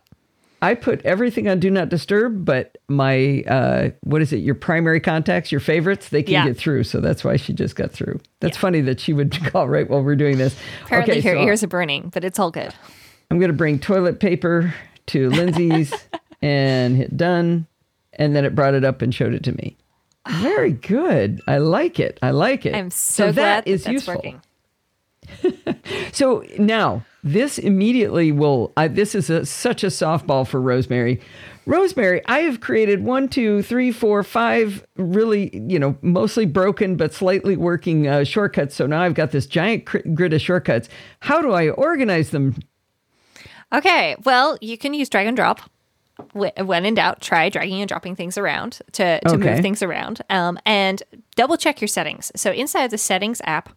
I 0.64 0.76
put 0.76 1.02
everything 1.06 1.48
on 1.50 1.60
do 1.60 1.70
not 1.70 1.90
disturb, 1.90 2.46
but 2.46 2.78
my 2.88 3.44
uh, 3.48 3.90
what 4.02 4.22
is 4.22 4.32
it? 4.32 4.38
Your 4.38 4.56
primary 4.56 5.00
contacts, 5.00 5.52
your 5.52 5.60
favorites, 5.62 6.10
they 6.10 6.24
can 6.24 6.32
Yeah. 6.34 6.46
get 6.48 6.58
through. 6.58 6.86
So 6.86 7.00
that's 7.02 7.24
why 7.24 7.36
she 7.36 7.52
just 7.54 7.76
got 7.76 7.92
through. 7.92 8.20
That's 8.40 8.58
Yeah. 8.58 8.62
funny 8.62 8.82
that 8.82 9.00
she 9.00 9.12
would 9.14 9.32
call 9.52 9.68
right 9.68 9.90
while 9.90 10.02
we're 10.02 10.16
doing 10.16 10.38
this. 10.38 10.56
Apparently, 10.86 11.20
okay, 11.20 11.22
her 11.30 11.36
so 11.36 11.44
ears 11.44 11.64
are 11.64 11.68
burning, 11.68 12.10
but 12.14 12.24
it's 12.24 12.40
all 12.40 12.50
good. 12.50 12.74
I'm 13.30 13.40
going 13.40 13.52
to 13.52 13.58
bring 13.58 13.78
toilet 13.78 14.20
paper 14.20 14.74
to 15.08 15.30
Lindsay's 15.32 15.94
and 16.42 16.96
hit 16.96 17.18
done, 17.18 17.68
and 18.14 18.36
then 18.36 18.46
it 18.46 18.56
brought 18.56 18.74
it 18.74 18.84
up 18.86 19.02
and 19.02 19.14
showed 19.14 19.34
it 19.34 19.44
to 19.44 19.52
me. 19.52 19.76
Very 20.40 20.72
good. 20.72 21.42
I 21.48 21.58
like 21.58 22.00
it. 22.00 22.18
I 22.22 22.32
like 22.32 22.66
it. 22.66 22.74
I'm 22.74 22.90
so, 22.92 23.26
glad 23.26 23.36
that 23.36 23.66
that 23.66 23.68
is 23.72 23.84
that's 23.84 23.94
useful. 23.94 24.16
working. 24.16 24.42
So 26.14 26.44
now 26.58 27.04
this 27.24 27.58
immediately 27.58 28.32
will. 28.32 28.74
I, 28.76 28.88
this 28.90 29.16
is 29.16 29.30
a, 29.30 29.46
such 29.46 29.84
a 29.84 29.88
softball 29.88 30.46
for 30.46 30.62
Rosemary. 30.62 31.22
Rosemary, 31.66 32.22
I 32.26 32.40
have 32.40 32.60
created 32.60 33.04
one, 33.04 33.30
two, 33.30 33.62
three, 33.62 33.92
four, 33.94 34.22
five 34.24 34.86
really, 34.98 35.56
you 35.68 35.80
know, 35.80 35.98
mostly 36.02 36.46
broken 36.46 36.98
but 36.98 37.14
slightly 37.14 37.56
working 37.56 38.08
uh, 38.08 38.26
shortcuts. 38.26 38.76
So 38.76 38.86
now 38.86 39.02
I've 39.02 39.14
got 39.14 39.32
this 39.32 39.46
giant 39.46 39.86
cr- 39.86 40.00
grid 40.14 40.34
of 40.34 40.42
shortcuts. 40.42 40.90
How 41.22 41.42
do 41.42 41.52
I 41.52 41.70
organize 41.70 42.32
them? 42.32 42.56
Okay, 43.72 44.16
well, 44.26 44.58
you 44.62 44.78
can 44.78 44.94
use 44.94 45.08
drag 45.10 45.26
and 45.26 45.38
drop. 45.38 45.62
When 46.34 46.86
in 46.86 46.94
doubt, 46.94 47.22
try 47.22 47.50
dragging 47.50 47.82
and 47.82 47.88
dropping 47.88 48.16
things 48.16 48.38
around 48.38 48.82
to, 48.92 49.20
to 49.22 49.34
Okay. 49.36 49.54
move 49.54 49.62
things 49.62 49.82
around. 49.82 50.22
Um, 50.30 50.60
and 50.66 51.02
double 51.36 51.58
check 51.58 51.82
your 51.82 51.88
settings. 51.88 52.32
So 52.36 52.52
inside 52.52 52.92
the 52.92 53.00
settings 53.00 53.42
app, 53.46 53.70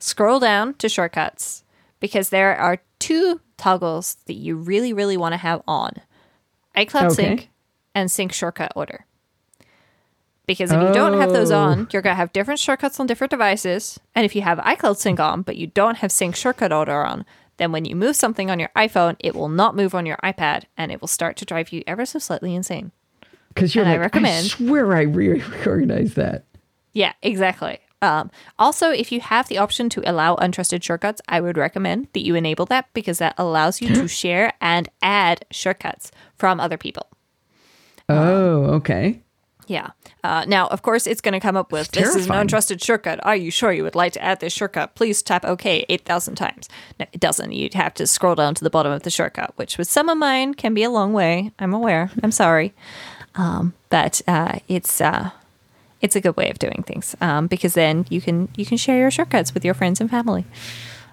scroll 0.00 0.40
down 0.40 0.74
to 0.74 0.88
shortcuts 0.88 1.62
because 2.00 2.30
there 2.30 2.56
are 2.56 2.80
two 3.06 3.40
toggles 3.56 4.16
that 4.26 4.34
you 4.34 4.56
really, 4.56 4.92
really 4.92 5.16
want 5.16 5.32
to 5.32 5.36
have 5.38 5.62
on 5.66 5.92
iCloud 6.76 7.06
Okay. 7.06 7.14
Sync 7.14 7.50
and 7.94 8.10
Sync 8.10 8.32
Shortcut 8.32 8.72
Order. 8.74 9.06
Because 10.46 10.70
if 10.70 10.80
you 10.82 10.92
don't 10.92 11.18
have 11.20 11.32
those 11.32 11.50
Oh. 11.50 11.58
on, 11.58 11.88
you're 11.90 12.02
going 12.02 12.12
to 12.12 12.16
have 12.18 12.32
different 12.32 12.60
shortcuts 12.60 13.00
on 13.00 13.06
different 13.06 13.30
devices. 13.30 13.98
And 14.14 14.26
if 14.26 14.36
you 14.36 14.42
have 14.42 14.58
iCloud 14.58 14.96
Sync 14.98 15.18
on, 15.18 15.40
but 15.42 15.56
you 15.56 15.68
don't 15.68 15.98
have 15.98 16.12
Sync 16.12 16.36
Shortcut 16.36 16.70
Order 16.72 17.02
on, 17.04 17.24
then 17.56 17.72
when 17.72 17.84
you 17.86 17.96
move 17.96 18.14
something 18.16 18.50
on 18.50 18.58
your 18.58 18.68
iPhone, 18.76 19.16
it 19.20 19.34
will 19.34 19.48
not 19.48 19.74
move 19.76 19.94
on 19.94 20.04
your 20.04 20.18
iPad 20.18 20.64
and 20.76 20.92
it 20.92 21.00
will 21.00 21.08
start 21.08 21.36
to 21.38 21.44
drive 21.46 21.72
you 21.72 21.82
ever 21.86 22.04
so 22.04 22.18
slightly 22.18 22.54
insane. 22.54 22.90
Because 23.48 23.74
you're 23.74 23.84
And 23.84 23.90
I 23.92 23.94
like, 23.94 24.00
I, 24.00 24.02
recommend- 24.04 24.46
swear 24.46 24.94
I 24.94 25.02
reorganized 25.04 26.16
that. 26.16 26.44
Yeah, 26.92 27.12
exactly. 27.22 27.78
Um, 28.04 28.30
also, 28.58 28.90
if 28.90 29.10
you 29.10 29.20
have 29.20 29.48
the 29.48 29.56
option 29.56 29.88
to 29.88 30.02
allow 30.04 30.36
untrusted 30.36 30.82
shortcuts, 30.82 31.22
I 31.26 31.40
would 31.40 31.56
recommend 31.56 32.08
that 32.12 32.24
you 32.24 32.34
enable 32.34 32.66
that 32.66 32.92
because 32.92 33.18
that 33.18 33.34
allows 33.38 33.80
you 33.80 33.94
to 33.94 34.06
share 34.08 34.52
and 34.60 34.90
add 35.00 35.46
shortcuts 35.50 36.12
from 36.36 36.60
other 36.60 36.76
people. 36.76 37.08
Oh, 38.10 38.64
okay. 38.76 39.22
Yeah. 39.66 39.92
Uh, 40.22 40.44
now, 40.46 40.66
of 40.66 40.82
course, 40.82 41.06
it's 41.06 41.22
going 41.22 41.32
to 41.32 41.40
come 41.40 41.56
up 41.56 41.72
with 41.72 41.90
this 41.92 42.14
is 42.14 42.26
an 42.26 42.32
untrusted 42.32 42.84
shortcut. 42.84 43.24
Are 43.24 43.34
you 43.34 43.50
sure 43.50 43.72
you 43.72 43.82
would 43.82 43.94
like 43.94 44.12
to 44.12 44.22
add 44.22 44.40
this 44.40 44.52
shortcut? 44.52 44.94
Please 44.94 45.22
tap 45.22 45.46
OK 45.46 45.86
8,000 45.88 46.34
times. 46.34 46.68
No, 47.00 47.06
it 47.10 47.20
doesn't. 47.20 47.52
You'd 47.52 47.72
have 47.72 47.94
to 47.94 48.06
scroll 48.06 48.34
down 48.34 48.54
to 48.56 48.64
the 48.64 48.68
bottom 48.68 48.92
of 48.92 49.04
the 49.04 49.10
shortcut, 49.10 49.54
which 49.56 49.78
with 49.78 49.88
some 49.88 50.10
of 50.10 50.18
mine 50.18 50.52
can 50.52 50.74
be 50.74 50.82
a 50.82 50.90
long 50.90 51.14
way. 51.14 51.52
I'm 51.58 51.72
aware. 51.72 52.10
I'm 52.22 52.32
sorry. 52.32 52.74
Um, 53.36 53.72
but 53.88 54.20
uh, 54.28 54.58
it's. 54.68 55.00
Uh, 55.00 55.30
it's 56.04 56.16
a 56.16 56.20
good 56.20 56.36
way 56.36 56.50
of 56.50 56.58
doing 56.58 56.84
things 56.86 57.16
um, 57.20 57.46
because 57.48 57.74
then 57.74 58.04
you 58.10 58.20
can 58.20 58.48
you 58.56 58.64
can 58.66 58.76
share 58.78 58.98
your 58.98 59.10
shortcuts 59.10 59.54
with 59.54 59.64
your 59.64 59.74
friends 59.74 60.00
and 60.00 60.10
family. 60.10 60.44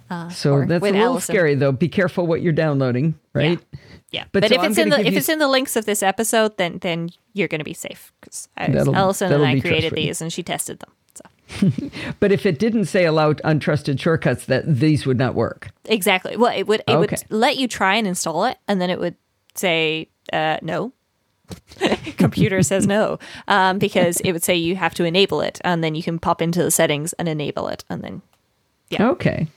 Uh, 0.09 0.27
So 0.29 0.65
that's 0.65 0.83
a 0.83 0.91
little 0.91 1.01
Allison. 1.01 1.33
scary, 1.33 1.55
though. 1.55 1.71
Be 1.71 1.87
careful 1.89 2.27
what 2.27 2.41
you're 2.41 2.51
downloading, 2.65 3.15
right? 3.33 3.59
Yeah, 4.11 4.25
But 4.33 4.41
but, 4.41 4.49
so 4.49 4.55
if 4.55 4.61
I'm 4.61 4.71
it's 4.71 4.77
in 4.79 4.89
the 4.89 4.99
if 4.99 5.13
you- 5.13 5.17
it's 5.19 5.29
in 5.29 5.39
the 5.39 5.47
links 5.47 5.75
of 5.77 5.85
this 5.85 6.03
episode, 6.03 6.57
then 6.57 6.79
then 6.81 7.09
you're 7.33 7.47
going 7.47 7.63
to 7.65 7.69
be 7.73 7.73
safe 7.87 8.11
because 8.19 8.49
Allison 8.57 9.29
that'll 9.29 9.45
and 9.45 9.57
I 9.57 9.61
created 9.61 9.93
these 9.95 10.21
and 10.21 10.33
she 10.33 10.43
tested 10.43 10.79
them. 10.79 10.91
So 11.15 11.71
But 12.19 12.31
if 12.33 12.45
it 12.45 12.59
didn't 12.59 12.85
say 12.85 13.05
allow 13.05 13.33
untrusted 13.33 13.99
shortcuts, 13.99 14.45
that 14.45 14.63
these 14.67 15.05
would 15.07 15.17
not 15.17 15.33
work. 15.33 15.69
exactly, 15.85 16.35
well, 16.35 16.51
it 16.53 16.67
would 16.67 16.81
it 16.81 16.91
Okay. 16.91 16.99
would 16.99 17.23
let 17.29 17.55
you 17.57 17.67
try 17.69 17.95
and 17.95 18.05
install 18.07 18.43
it, 18.45 18.57
and 18.67 18.81
then 18.81 18.89
it 18.89 18.99
would 18.99 19.15
say 19.55 20.07
uh, 20.33 20.57
no. 20.61 20.91
Computer 22.17 22.63
says 22.63 22.87
no 22.87 23.19
um, 23.47 23.79
because 23.79 24.19
it 24.21 24.31
would 24.31 24.43
say 24.43 24.55
you 24.55 24.75
have 24.75 24.93
to 24.95 25.03
enable 25.03 25.41
it, 25.41 25.59
and 25.63 25.83
then 25.83 25.95
you 25.95 26.03
can 26.03 26.19
pop 26.19 26.41
into 26.41 26.63
the 26.63 26.71
settings 26.71 27.13
and 27.13 27.27
enable 27.27 27.67
it, 27.67 27.83
and 27.89 28.03
then 28.03 28.21
Yeah. 28.89 29.09
Okay. 29.09 29.47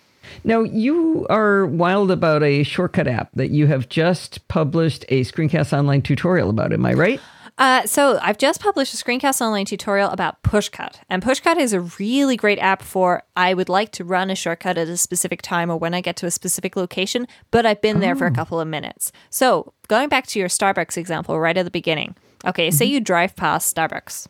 Now, 0.43 0.63
you 0.63 1.27
are 1.29 1.67
wild 1.67 2.11
about 2.11 2.43
a 2.43 2.63
shortcut 2.63 3.07
app 3.07 3.31
that 3.35 3.51
you 3.51 3.67
have 3.67 3.89
just 3.89 4.47
published 4.49 5.05
a 5.09 5.21
Screencast 5.21 5.77
Online 5.77 6.03
tutorial 6.03 6.51
about. 6.51 6.73
Am 6.73 6.85
I 6.87 6.95
right? 6.95 7.21
Uh, 7.57 7.87
so 7.87 8.19
I've 8.21 8.37
just 8.39 8.61
published 8.61 8.93
a 8.95 8.97
screencast 8.97 9.41
online 9.41 9.65
tutorial 9.65 10.11
about 10.11 10.43
Pushcut, 10.43 10.97
and 11.09 11.23
Pushcut 11.23 11.57
is 11.57 11.73
a 11.73 11.81
really 12.01 12.37
great 12.37 12.59
app 12.59 12.83
for 12.83 13.23
I 13.37 13.55
would 13.55 13.69
like 13.69 13.93
to 13.93 14.05
run 14.05 14.29
a 14.29 14.35
shortcut 14.35 14.77
at 14.77 14.89
a 14.89 14.97
specific 14.97 15.41
time 15.41 15.71
or 15.71 15.77
when 15.77 15.95
I 15.95 16.01
get 16.01 16.17
to 16.17 16.27
a 16.27 16.33
specific 16.33 16.75
location, 16.75 17.29
but 17.53 17.65
I've 17.65 17.81
been 17.81 18.01
there 18.01 18.17
for 18.17 18.27
a 18.27 18.33
couple 18.33 18.59
of 18.59 18.67
minutes. 18.67 19.13
So 19.31 19.73
going 19.87 20.09
back 20.09 20.27
to 20.29 20.41
your 20.41 20.49
Starbucks 20.49 20.97
example 20.97 21.39
right 21.39 21.57
at 21.57 21.65
the 21.65 21.71
beginning, 21.71 22.17
okay, 22.45 22.73
say 22.73 22.87
you 22.87 23.01
drive 23.01 23.37
past 23.37 23.75
Starbucks, 23.77 24.27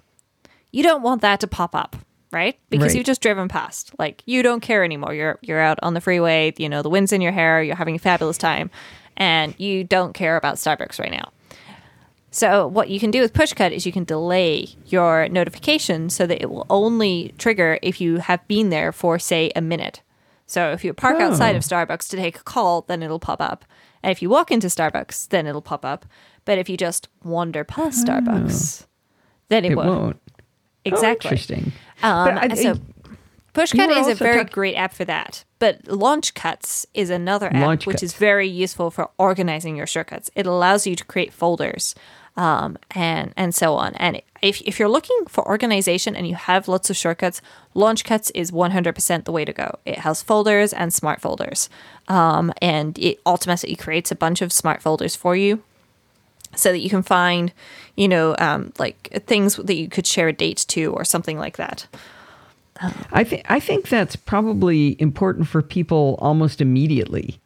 you 0.71 0.83
don't 0.83 1.03
want 1.03 1.23
that 1.23 1.41
to 1.41 1.47
pop 1.47 1.75
up. 1.75 1.97
Right? 2.31 2.59
Because 2.69 2.87
Right. 2.89 2.97
you've 2.97 3.07
just 3.07 3.21
driven 3.23 3.47
past. 3.47 3.93
Like 3.97 4.21
you 4.27 4.43
don't 4.43 4.59
care 4.59 4.83
anymore. 4.83 5.15
You're 5.15 5.39
you're 5.41 5.61
out 5.61 5.79
on 5.85 5.95
the 5.95 6.01
freeway, 6.01 6.53
you 6.57 6.69
know, 6.69 6.83
the 6.83 6.91
wind's 6.91 7.13
in 7.13 7.21
your 7.21 7.31
hair, 7.31 7.63
you're 7.63 7.77
having 7.77 7.95
a 7.95 7.99
fabulous 8.01 8.37
time, 8.37 8.71
and 9.17 9.55
you 9.57 9.85
don't 9.85 10.15
care 10.15 10.37
about 10.37 10.57
Starbucks 10.57 10.99
right 10.99 11.13
now. 11.13 11.31
So 12.35 12.67
what 12.67 12.89
you 12.91 12.99
can 12.99 13.13
do 13.13 13.21
with 13.21 13.33
Pushcut 13.33 13.71
is 13.71 13.87
you 13.87 13.93
can 13.93 14.03
delay 14.03 14.67
your 14.87 15.29
notification 15.29 16.11
so 16.11 16.27
that 16.27 16.43
it 16.43 16.51
will 16.51 16.67
only 16.69 17.33
trigger 17.39 17.79
if 17.81 18.01
you 18.01 18.17
have 18.17 18.45
been 18.49 18.71
there 18.71 18.91
for 18.91 19.21
say 19.21 19.53
a 19.55 19.61
minute. 19.61 20.03
So 20.45 20.73
if 20.73 20.85
you 20.85 20.93
park 20.93 21.21
outside 21.21 21.55
Oh. 21.55 21.59
of 21.59 21.63
Starbucks 21.63 22.09
to 22.11 22.17
take 22.17 22.37
a 22.41 22.43
call, 22.43 22.83
then 22.89 23.05
it'll 23.05 23.21
pop 23.21 23.41
up. 23.41 23.65
And 24.03 24.11
if 24.11 24.21
you 24.21 24.29
walk 24.31 24.51
into 24.51 24.67
Starbucks, 24.67 25.29
then 25.29 25.47
it'll 25.47 25.63
pop 25.63 25.85
up. 25.85 26.07
But 26.45 26.59
if 26.59 26.69
you 26.69 26.77
just 26.77 27.09
wander 27.23 27.63
past 27.63 28.05
Starbucks, 28.05 28.87
then 29.49 29.65
it, 29.65 29.71
It 29.71 29.77
won't. 29.77 29.89
won't. 29.89 30.17
Oh, 30.27 30.43
Exactly. 30.85 31.29
interesting. 31.31 31.73
Um, 32.03 32.37
I- 32.37 32.49
so 32.55 32.75
Pushcut 33.55 33.97
is 34.01 34.09
a 34.09 34.17
very 34.17 34.39
talk- 34.43 34.51
great 34.53 34.75
app 34.75 34.93
for 34.93 35.05
that. 35.05 35.45
But 35.61 35.87
Launchcuts 35.87 36.85
is 36.95 37.09
another 37.09 37.47
app 37.47 37.55
Launchcuts. 37.55 37.87
which 37.87 38.03
is 38.03 38.13
very 38.15 38.49
useful 38.49 38.91
for 38.91 39.11
organizing 39.19 39.77
your 39.77 39.87
shortcuts. 39.87 40.29
It 40.35 40.45
allows 40.47 40.87
you 40.89 40.97
to 40.97 41.05
create 41.05 41.33
folders 41.33 41.95
um, 42.37 42.77
and 42.91 43.33
and 43.37 43.55
so 43.55 43.75
on. 43.75 43.95
And 43.95 44.21
if, 44.43 44.61
if 44.63 44.79
you're 44.79 44.89
looking 44.89 45.19
for 45.27 45.47
organization 45.49 46.15
and 46.15 46.29
you 46.29 46.35
have 46.35 46.69
lots 46.69 46.91
of 46.91 46.97
shortcuts, 46.97 47.41
Launchcuts 47.73 48.31
is 48.31 48.51
100% 48.51 49.25
the 49.25 49.33
way 49.33 49.45
to 49.45 49.53
go. 49.53 49.79
It 49.87 50.01
has 50.01 50.23
folders 50.23 50.73
and 50.73 50.93
smart 50.93 51.21
folders. 51.21 51.71
Um, 52.09 52.53
and 52.61 52.99
it 52.99 53.21
automatically 53.25 53.77
creates 53.77 54.11
a 54.11 54.17
bunch 54.17 54.43
of 54.43 54.53
smart 54.53 54.83
folders 54.83 55.17
for 55.17 55.35
you 55.35 55.63
so 56.55 56.73
that 56.73 56.81
you 56.81 56.91
can 56.91 57.03
find, 57.03 57.53
you 57.97 58.07
know, 58.07 58.37
um, 58.39 58.73
like 58.79 59.25
things 59.27 59.57
that 59.57 59.77
you 59.77 59.89
could 59.89 60.07
share 60.07 60.29
a 60.29 60.33
date 60.33 60.65
to 60.69 60.93
or 60.93 61.05
something 61.05 61.39
like 61.39 61.57
that. 61.57 61.87
I 63.13 63.25
think 63.25 63.45
I 63.49 63.61
think 63.61 63.89
that's 63.89 64.17
probably 64.17 65.01
important 65.01 65.47
for 65.47 65.63
people 65.63 66.17
almost 66.19 66.61
immediately. 66.61 67.41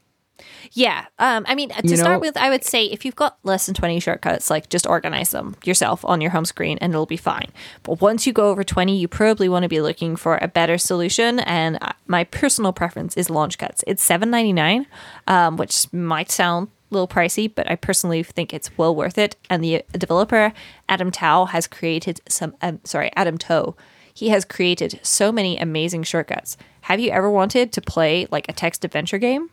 Yeah. 0.73 1.07
Um, 1.19 1.45
I 1.49 1.55
mean, 1.55 1.71
to 1.71 1.87
You 1.89 1.97
start 1.97 2.15
know- 2.15 2.19
with, 2.21 2.37
I 2.37 2.51
would 2.51 2.65
say 2.65 2.85
if 2.85 3.05
you've 3.05 3.17
got 3.17 3.39
less 3.43 3.67
than 3.67 3.75
20 3.75 4.01
shortcuts, 4.01 4.51
like 4.51 4.69
just 4.69 4.87
organize 4.87 5.31
them 5.31 5.57
yourself 5.65 6.05
on 6.05 6.21
your 6.21 6.31
home 6.31 6.45
screen 6.45 6.79
and 6.81 6.93
it'll 6.93 7.07
be 7.07 7.17
fine. 7.17 7.51
But 7.83 8.01
once 8.01 8.27
you 8.27 8.33
go 8.33 8.51
over 8.51 8.63
20, 8.65 8.97
you 8.97 9.09
probably 9.09 9.49
want 9.49 9.63
to 9.65 9.69
be 9.69 9.81
looking 9.81 10.17
for 10.17 10.39
a 10.43 10.49
better 10.49 10.79
solution. 10.79 11.41
And 11.41 11.79
uh, 11.81 11.93
my 12.07 12.25
personal 12.25 12.73
preference 12.73 13.17
is 13.17 13.29
Launchcuts. 13.31 13.83
It's 13.87 14.07
$7.99, 14.07 14.87
um, 15.27 15.57
which 15.57 15.93
might 15.93 16.31
sound 16.31 16.69
a 16.91 16.95
little 16.95 17.09
pricey, 17.09 17.53
but 17.55 17.71
I 17.71 17.77
personally 17.77 18.23
think 18.23 18.55
it's 18.55 18.77
well 18.79 18.95
worth 18.95 19.19
it. 19.19 19.37
And 19.51 19.63
the 19.63 19.83
developer, 19.93 20.53
Adam 20.89 21.11
Tao, 21.11 21.45
has 21.47 21.67
created 21.67 22.21
some, 22.29 22.55
um, 22.63 22.81
sorry, 22.85 23.11
Adam 23.17 23.39
Tow. 23.39 23.77
He 24.15 24.31
has 24.31 24.45
created 24.45 24.99
so 25.03 25.31
many 25.31 25.59
amazing 25.59 26.03
shortcuts. 26.03 26.57
Have 26.83 26.99
you 26.99 27.11
ever 27.11 27.31
wanted 27.31 27.73
to 27.73 27.81
play 27.81 28.27
like 28.31 28.49
a 28.49 28.53
text 28.53 28.85
adventure 28.85 29.19
game? 29.19 29.51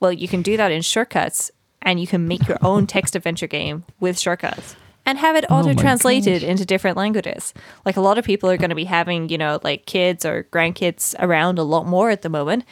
Well, 0.00 0.12
you 0.12 0.28
can 0.28 0.42
do 0.42 0.56
that 0.56 0.72
in 0.72 0.82
shortcuts 0.82 1.50
and 1.82 2.00
you 2.00 2.06
can 2.06 2.26
make 2.28 2.46
your 2.48 2.58
own 2.62 2.86
text 2.88 3.16
adventure 3.16 3.46
game 3.46 3.84
with 4.00 4.18
shortcuts 4.18 4.76
and 5.06 5.18
have 5.18 5.36
it 5.36 5.44
oh 5.48 5.56
auto 5.56 5.72
translated 5.72 6.42
into 6.42 6.66
different 6.66 6.96
languages. 6.96 7.54
Like 7.84 7.96
a 7.96 8.00
lot 8.00 8.18
of 8.18 8.24
people 8.24 8.50
are 8.50 8.56
going 8.56 8.70
to 8.70 8.76
be 8.76 8.84
having, 8.84 9.28
you 9.28 9.38
know, 9.38 9.60
like 9.62 9.86
kids 9.86 10.26
or 10.26 10.44
grandkids 10.50 11.14
around 11.20 11.58
a 11.58 11.62
lot 11.62 11.86
more 11.86 12.10
at 12.10 12.22
the 12.22 12.28
moment. 12.28 12.64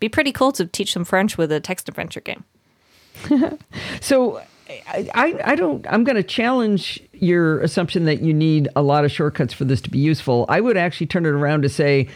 Be 0.00 0.08
pretty 0.08 0.32
cool 0.32 0.52
to 0.52 0.66
teach 0.66 0.94
them 0.94 1.04
French 1.04 1.38
with 1.38 1.52
a 1.52 1.60
text 1.60 1.88
adventure 1.88 2.20
game. 2.20 2.44
So 4.00 4.42
I, 4.68 5.08
I, 5.14 5.40
I 5.52 5.54
don't 5.54 5.86
I'm 5.88 6.02
going 6.02 6.16
to 6.16 6.22
challenge 6.22 7.00
your 7.12 7.60
assumption 7.60 8.04
that 8.06 8.20
you 8.20 8.34
need 8.34 8.68
a 8.74 8.82
lot 8.82 9.04
of 9.04 9.12
shortcuts 9.12 9.54
for 9.54 9.64
this 9.64 9.80
to 9.82 9.90
be 9.90 9.98
useful. 9.98 10.44
I 10.48 10.60
would 10.60 10.76
actually 10.76 11.06
turn 11.06 11.24
it 11.24 11.30
around 11.30 11.62
to 11.62 11.68
say 11.68 12.08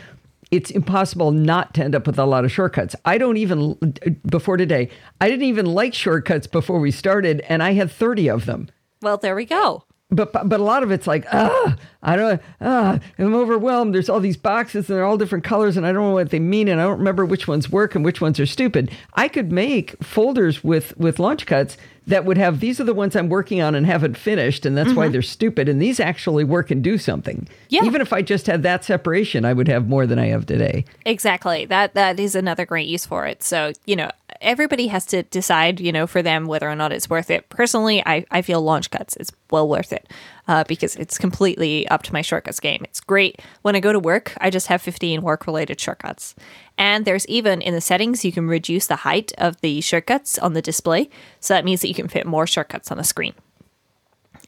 it's 0.51 0.71
impossible 0.71 1.31
not 1.31 1.75
to 1.75 1.85
end 1.85 1.95
up 1.95 2.07
with 2.07 2.19
a 2.19 2.25
lot 2.25 2.45
of 2.45 2.53
shortcuts. 2.53 2.97
I 3.05 3.19
don't 3.19 3.37
even 3.37 3.95
before 4.27 4.57
today. 4.57 4.91
I 5.21 5.29
didn't 5.29 5.47
even 5.47 5.67
like 5.67 5.95
shortcuts 5.95 6.47
before 6.47 6.81
we 6.81 6.91
started 6.91 7.41
and 7.49 7.63
I 7.63 7.73
had 7.73 7.91
30 7.91 8.29
of 8.29 8.47
them. 8.47 8.69
Well, 9.03 9.17
there 9.17 9.35
we 9.35 9.45
go. 9.45 9.85
But 10.13 10.33
but 10.33 10.59
a 10.59 10.65
lot 10.65 10.83
of 10.83 10.91
it's 10.91 11.07
like 11.07 11.25
ah 11.33 11.77
I 12.03 12.17
don't 12.17 12.43
ah 12.61 12.99
I'm 13.17 13.35
overwhelmed. 13.35 13.95
There's 13.95 14.09
all 14.09 14.19
these 14.19 14.37
boxes 14.37 14.89
and 14.91 14.99
they're 14.99 15.05
all 15.05 15.17
different 15.17 15.45
colors 15.45 15.77
and 15.77 15.87
I 15.87 15.93
don't 15.93 16.03
know 16.03 16.15
what 16.15 16.31
they 16.31 16.41
mean 16.41 16.67
and 16.67 16.81
I 16.81 16.85
don't 16.85 16.99
remember 16.99 17.25
which 17.25 17.47
ones 17.47 17.71
work 17.71 17.95
and 17.95 18.05
which 18.05 18.21
ones 18.21 18.41
are 18.41 18.47
stupid. 18.47 18.91
I 19.15 19.29
could 19.29 19.53
make 19.53 20.03
folders 20.03 20.65
with 20.65 20.97
with 20.99 21.21
Launchcuts 21.21 21.77
that 22.11 22.25
would 22.25 22.39
have 22.39 22.61
these 22.61 22.81
are 22.81 22.85
the 22.85 22.95
ones 22.95 23.17
I'm 23.17 23.29
working 23.29 23.61
on 23.61 23.75
and 23.75 23.87
haven't 23.87 24.17
finished 24.17 24.67
and 24.67 24.77
that's 24.77 24.93
why 24.93 25.07
mm-hmm. 25.07 25.13
they're 25.13 25.23
stupid 25.23 25.69
and 25.69 25.81
these 25.81 25.99
actually 25.99 26.45
work 26.45 26.71
and 26.71 26.83
do 26.83 26.99
something. 26.99 27.49
Yeah. 27.69 27.85
Even 27.85 28.01
if 28.01 28.13
I 28.13 28.23
just 28.23 28.47
had 28.47 28.63
that 28.63 28.85
separation, 28.85 29.45
I 29.45 29.53
would 29.53 29.69
have 29.69 29.89
more 29.89 30.07
than 30.07 30.19
I 30.19 30.27
have 30.27 30.47
today. 30.47 30.85
Exactly. 31.05 31.65
That 31.65 31.95
that 31.95 32.21
is 32.21 32.35
another 32.35 32.67
great 32.67 32.89
use 32.89 33.07
for 33.07 33.27
it. 33.27 33.43
So, 33.43 33.73
you 33.87 33.97
know, 33.97 34.11
everybody 34.41 34.89
has 34.89 35.07
to 35.07 35.23
decide, 35.25 35.81
you 35.81 35.93
know, 35.93 36.07
for 36.07 36.23
them 36.23 36.47
whether 36.47 36.69
or 36.69 36.77
not 36.77 36.93
it's 36.93 37.11
worth 37.11 37.31
it. 37.31 37.49
Personally, 37.49 38.03
I, 38.05 38.25
I 38.31 38.43
feel 38.43 38.63
Launchcuts 38.63 39.17
is 39.17 39.31
well 39.53 39.69
worth 39.69 39.93
it 39.93 40.11
uh, 40.49 40.65
because 40.69 40.97
it's 40.97 41.19
completely 41.19 41.87
up 41.89 42.03
to 42.05 42.13
my 42.13 42.23
shortcuts 42.23 42.61
game. 42.61 42.81
It's 42.85 43.01
great. 43.01 43.41
When 43.63 43.75
I 43.77 43.81
go 43.81 43.93
to 43.93 43.99
work, 43.99 44.33
I 44.41 44.51
just 44.51 44.67
have 44.69 44.81
15 44.83 45.23
work 45.23 45.47
related 45.47 45.81
shortcuts. 45.81 46.35
And 46.79 47.05
there's 47.05 47.27
even 47.27 47.61
in 47.61 47.75
the 47.75 47.81
settings, 47.81 48.25
you 48.25 48.33
can 48.33 48.47
reduce 48.49 48.87
the 48.87 48.97
height 48.97 49.33
of 49.39 49.61
the 49.61 49.81
shortcuts 49.81 50.39
on 50.39 50.55
the 50.55 50.63
display. 50.63 51.11
So 51.41 51.55
that 51.55 51.65
means 51.65 51.81
that 51.83 51.89
you 51.89 51.95
can 51.95 52.09
fit 52.09 52.27
more 52.27 52.47
shortcuts 52.47 52.91
on 52.91 52.97
the 52.99 53.05
screen 53.05 53.35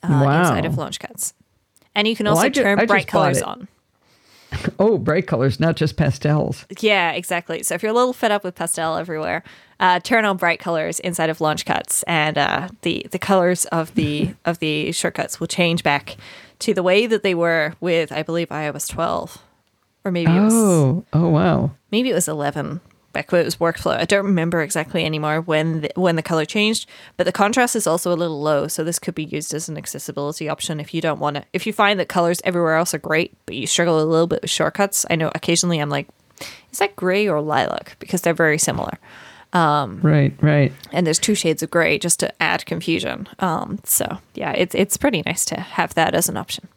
uh, 0.03 0.09
Wow. 0.25 0.41
inside 0.41 0.65
of 0.65 0.77
Launchcuts. 0.79 1.35
And 1.95 2.09
you 2.09 2.17
can 2.17 2.27
also 2.27 2.43
I 2.43 2.49
ju- 2.49 2.63
turn 2.63 2.87
bright 2.87 3.07
colors 3.07 3.39
it. 3.39 3.45
on. 3.45 3.69
Oh, 4.79 4.99
bright 4.99 5.27
colors, 5.27 5.59
not 5.59 5.77
just 5.77 5.97
pastels. 5.97 6.67
Yeah, 6.81 7.13
exactly. 7.13 7.63
So 7.63 7.75
if 7.75 7.83
you're 7.83 7.91
a 7.93 7.95
little 7.95 8.13
fed 8.13 8.31
up 8.31 8.45
with 8.45 8.55
pastel 8.55 8.97
everywhere, 8.99 9.43
uh, 9.83 9.99
turn 10.01 10.25
on 10.25 10.37
bright 10.39 10.61
colors 10.61 11.01
inside 11.01 11.29
of 11.29 11.41
Launchcuts, 11.41 12.05
and 12.05 12.39
uh, 12.39 12.69
the 12.83 13.05
the 13.11 13.19
colors 13.19 13.65
of 13.67 13.95
the 13.95 14.35
of 14.47 14.61
the 14.61 14.93
shortcuts 14.93 15.41
will 15.41 15.49
change 15.49 15.83
back 15.83 16.17
to 16.61 16.73
the 16.73 16.83
way 16.83 17.07
that 17.07 17.25
they 17.25 17.35
were 17.35 17.75
with, 17.81 18.13
I 18.13 18.23
believe, 18.23 18.49
iOS 18.51 18.89
12, 18.89 19.43
or 20.05 20.13
maybe 20.13 20.31
it 20.35 20.41
was 20.41 20.55
Oh, 20.55 21.05
oh 21.13 21.29
wow. 21.29 21.73
maybe 21.91 22.09
it 22.11 22.15
was 22.15 22.29
11 22.29 22.81
back 23.13 23.33
when 23.33 23.41
it 23.41 23.45
was 23.45 23.57
workflow. 23.57 23.97
I 23.99 24.05
don't 24.05 24.25
remember 24.25 24.63
exactly 24.63 25.05
anymore 25.05 25.41
when 25.41 25.81
the, 25.83 25.91
when 25.97 26.15
the 26.15 26.23
color 26.23 26.45
changed, 26.45 26.89
but 27.17 27.25
the 27.25 27.33
contrast 27.33 27.75
is 27.75 27.87
also 27.89 28.13
a 28.13 28.15
little 28.15 28.41
low, 28.41 28.69
so 28.69 28.85
this 28.85 29.01
could 29.01 29.17
be 29.17 29.25
used 29.25 29.53
as 29.53 29.69
an 29.69 29.77
accessibility 29.77 30.49
option 30.49 30.79
if 30.79 30.95
you 30.95 31.01
don't 31.01 31.19
want 31.19 31.37
to. 31.37 31.45
If 31.53 31.67
you 31.67 31.73
find 31.73 31.99
that 31.99 32.09
colors 32.09 32.41
everywhere 32.45 32.77
else 32.77 32.95
are 32.95 32.99
great, 32.99 33.35
but 33.45 33.57
you 33.57 33.67
struggle 33.67 34.01
a 34.01 34.05
little 34.07 34.29
bit 34.29 34.43
with 34.43 34.51
shortcuts, 34.51 35.05
I 35.11 35.17
know 35.17 35.31
occasionally 35.35 35.79
I'm 35.81 35.91
like, 35.91 36.07
is 36.71 36.79
that 36.79 36.95
gray 36.97 37.29
or 37.29 37.41
lilac? 37.41 37.97
Because 37.99 38.23
they're 38.23 38.33
very 38.33 38.59
similar. 38.59 38.99
Right, 40.03 40.35
right. 40.41 40.73
And 40.93 41.07
there's 41.07 41.19
two 41.19 41.35
shades 41.35 41.63
of 41.63 41.71
gray 41.71 41.99
just 41.99 42.21
to 42.21 42.43
add 42.43 42.65
confusion. 42.67 43.29
Um, 43.39 43.81
so 43.85 44.19
yeah, 44.35 44.53
it's 44.53 44.75
it's 44.75 44.97
pretty 44.97 45.23
nice 45.25 45.45
to 45.47 45.61
have 45.61 45.95
that 45.95 46.15
as 46.15 46.29
an 46.29 46.37
option. 46.37 46.69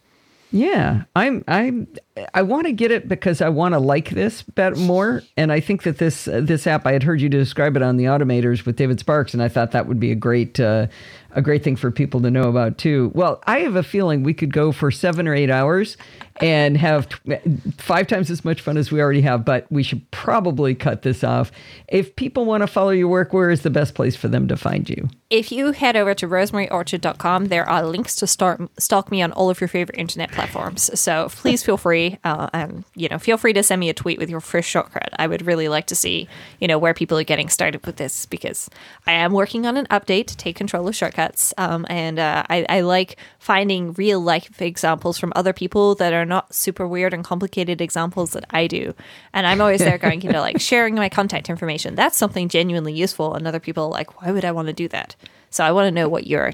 Yeah, 0.51 1.03
I'm 1.15 1.43
I'm 1.47 1.87
I 2.33 2.43
want 2.43 2.67
to 2.67 2.71
get 2.71 2.89
it 2.91 3.09
because 3.09 3.41
I 3.41 3.49
want 3.49 3.73
to 3.73 3.79
like 3.79 4.11
this 4.11 4.41
bet 4.41 4.77
more, 4.77 5.21
and 5.35 5.51
I 5.51 5.59
think 5.59 5.83
that 5.83 5.97
this 5.97 6.29
uh, 6.29 6.39
this 6.41 6.65
app 6.65 6.85
I 6.85 6.93
had 6.93 7.03
heard 7.03 7.19
you 7.19 7.27
describe 7.27 7.75
it 7.75 7.81
on 7.81 7.97
the 7.97 8.05
Automators 8.05 8.65
with 8.65 8.77
David 8.77 8.99
Sparks, 8.99 9.33
and 9.33 9.43
I 9.43 9.49
thought 9.49 9.71
that 9.71 9.85
would 9.87 9.99
be 9.99 10.11
a 10.11 10.15
great 10.15 10.57
uh, 10.59 10.87
a 11.31 11.41
great 11.41 11.63
thing 11.63 11.75
for 11.75 11.91
people 11.91 12.21
to 12.21 12.31
know 12.31 12.47
about 12.47 12.77
too. 12.77 13.11
Well, 13.13 13.41
I 13.45 13.59
have 13.59 13.75
a 13.75 13.83
feeling 13.83 14.23
we 14.23 14.33
could 14.33 14.53
go 14.53 14.71
for 14.71 14.91
seven 14.91 15.27
or 15.27 15.35
eight 15.35 15.49
hours 15.49 15.97
and 16.41 16.75
have 16.75 17.07
t- 17.07 17.37
five 17.77 18.07
times 18.07 18.29
as 18.29 18.43
much 18.43 18.59
fun 18.61 18.77
as 18.77 18.91
we 18.91 19.01
already 19.01 19.21
have, 19.21 19.45
but 19.45 19.65
we 19.71 19.83
should 19.83 20.09
probably 20.11 20.75
cut 20.75 21.01
this 21.03 21.23
off. 21.23 21.51
If 21.87 22.15
people 22.15 22.45
want 22.45 22.61
to 22.61 22.67
follow 22.67 22.89
your 22.89 23.07
work, 23.07 23.31
where 23.31 23.49
is 23.49 23.61
the 23.61 23.69
best 23.69 23.95
place 23.95 24.15
for 24.15 24.27
them 24.27 24.47
to 24.49 24.57
find 24.57 24.89
you? 24.89 25.09
If 25.29 25.51
you 25.51 25.71
head 25.71 25.95
over 25.95 26.13
to 26.15 26.27
rosemaryorchard.com, 26.27 27.45
there 27.45 27.67
are 27.67 27.85
links 27.85 28.15
to 28.17 28.27
start 28.27 28.61
stalk 28.77 29.11
me 29.11 29.21
on 29.21 29.31
all 29.31 29.49
of 29.49 29.61
your 29.61 29.67
favorite 29.67 29.97
internet 29.97 30.31
platforms. 30.31 30.97
So 30.99 31.29
please 31.29 31.63
feel 31.63 31.77
free, 31.77 32.17
uh, 32.23 32.49
and 32.53 32.83
you 32.95 33.07
know, 33.09 33.17
feel 33.17 33.37
free 33.37 33.53
to 33.53 33.63
send 33.63 33.79
me 33.79 33.89
a 33.89 33.93
tweet 33.93 34.19
with 34.19 34.29
your 34.29 34.41
first 34.41 34.69
shortcut. 34.69 35.09
I 35.17 35.27
would 35.27 35.45
really 35.45 35.67
like 35.69 35.87
to 35.87 35.95
see, 35.95 36.27
you 36.59 36.67
know, 36.67 36.77
where 36.77 36.93
people 36.93 37.17
are 37.17 37.23
getting 37.23 37.49
started 37.49 37.85
with 37.85 37.95
this 37.95 38.25
because 38.25 38.69
I 39.07 39.13
am 39.13 39.31
working 39.31 39.65
on 39.65 39.77
an 39.77 39.87
update 39.87 40.27
to 40.27 40.37
take 40.37 40.55
control 40.55 40.87
of 40.87 40.95
shortcuts, 40.95 41.53
um, 41.57 41.85
and 41.89 42.19
uh, 42.19 42.43
I, 42.49 42.65
I 42.69 42.81
like 42.81 43.17
finding 43.39 43.93
real 43.93 44.19
life 44.19 44.61
examples 44.61 45.17
from 45.17 45.31
other 45.35 45.53
people 45.53 45.95
that 45.95 46.13
are 46.13 46.24
not 46.25 46.53
super 46.53 46.87
weird 46.87 47.13
and 47.13 47.23
complicated 47.23 47.81
examples 47.81 48.31
that 48.31 48.45
I 48.49 48.67
do. 48.67 48.93
And 49.33 49.45
I'm 49.47 49.61
always 49.61 49.79
there 49.79 49.97
going, 49.97 50.21
you 50.21 50.31
know, 50.31 50.41
like 50.41 50.59
sharing 50.71 50.95
my 50.95 51.09
contact 51.09 51.49
information. 51.49 51.95
That's 51.95 52.17
something 52.17 52.49
genuinely 52.49 52.93
useful, 52.93 53.33
and 53.33 53.47
other 53.47 53.59
people 53.59 53.85
are 53.85 53.89
like, 53.89 54.21
why 54.21 54.31
would 54.31 54.45
I 54.45 54.51
want 54.51 54.67
to 54.67 54.73
do 54.73 54.87
that? 54.89 55.15
So 55.49 55.63
I 55.63 55.71
want 55.71 55.87
to 55.87 55.91
know 55.91 56.09
what 56.09 56.27
you're 56.27 56.51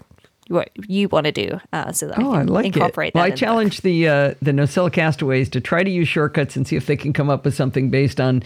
what 0.48 0.70
you 0.88 1.08
want 1.08 1.26
to 1.26 1.32
do 1.32 1.60
uh, 1.72 1.92
so 1.92 2.08
that 2.08 2.20
Oh, 2.20 2.32
I 2.32 2.40
I 2.40 2.44
can 2.44 2.48
like 2.48 2.66
incorporate 2.66 3.10
it. 3.10 3.16
Well, 3.16 3.24
that. 3.24 3.26
I 3.26 3.30
in 3.30 3.32
the 3.32 3.38
challenge 3.38 3.82
the 3.82 4.08
uh, 4.08 4.34
the 4.42 4.52
NosillaCastaways 4.52 5.50
to 5.52 5.62
try 5.62 5.84
to 5.84 5.90
use 5.90 6.08
shortcuts 6.08 6.56
and 6.56 6.68
see 6.68 6.76
if 6.76 6.86
they 6.86 6.98
can 6.98 7.14
come 7.14 7.30
up 7.30 7.46
with 7.46 7.56
something 7.56 7.90
based 7.90 8.20
on 8.20 8.44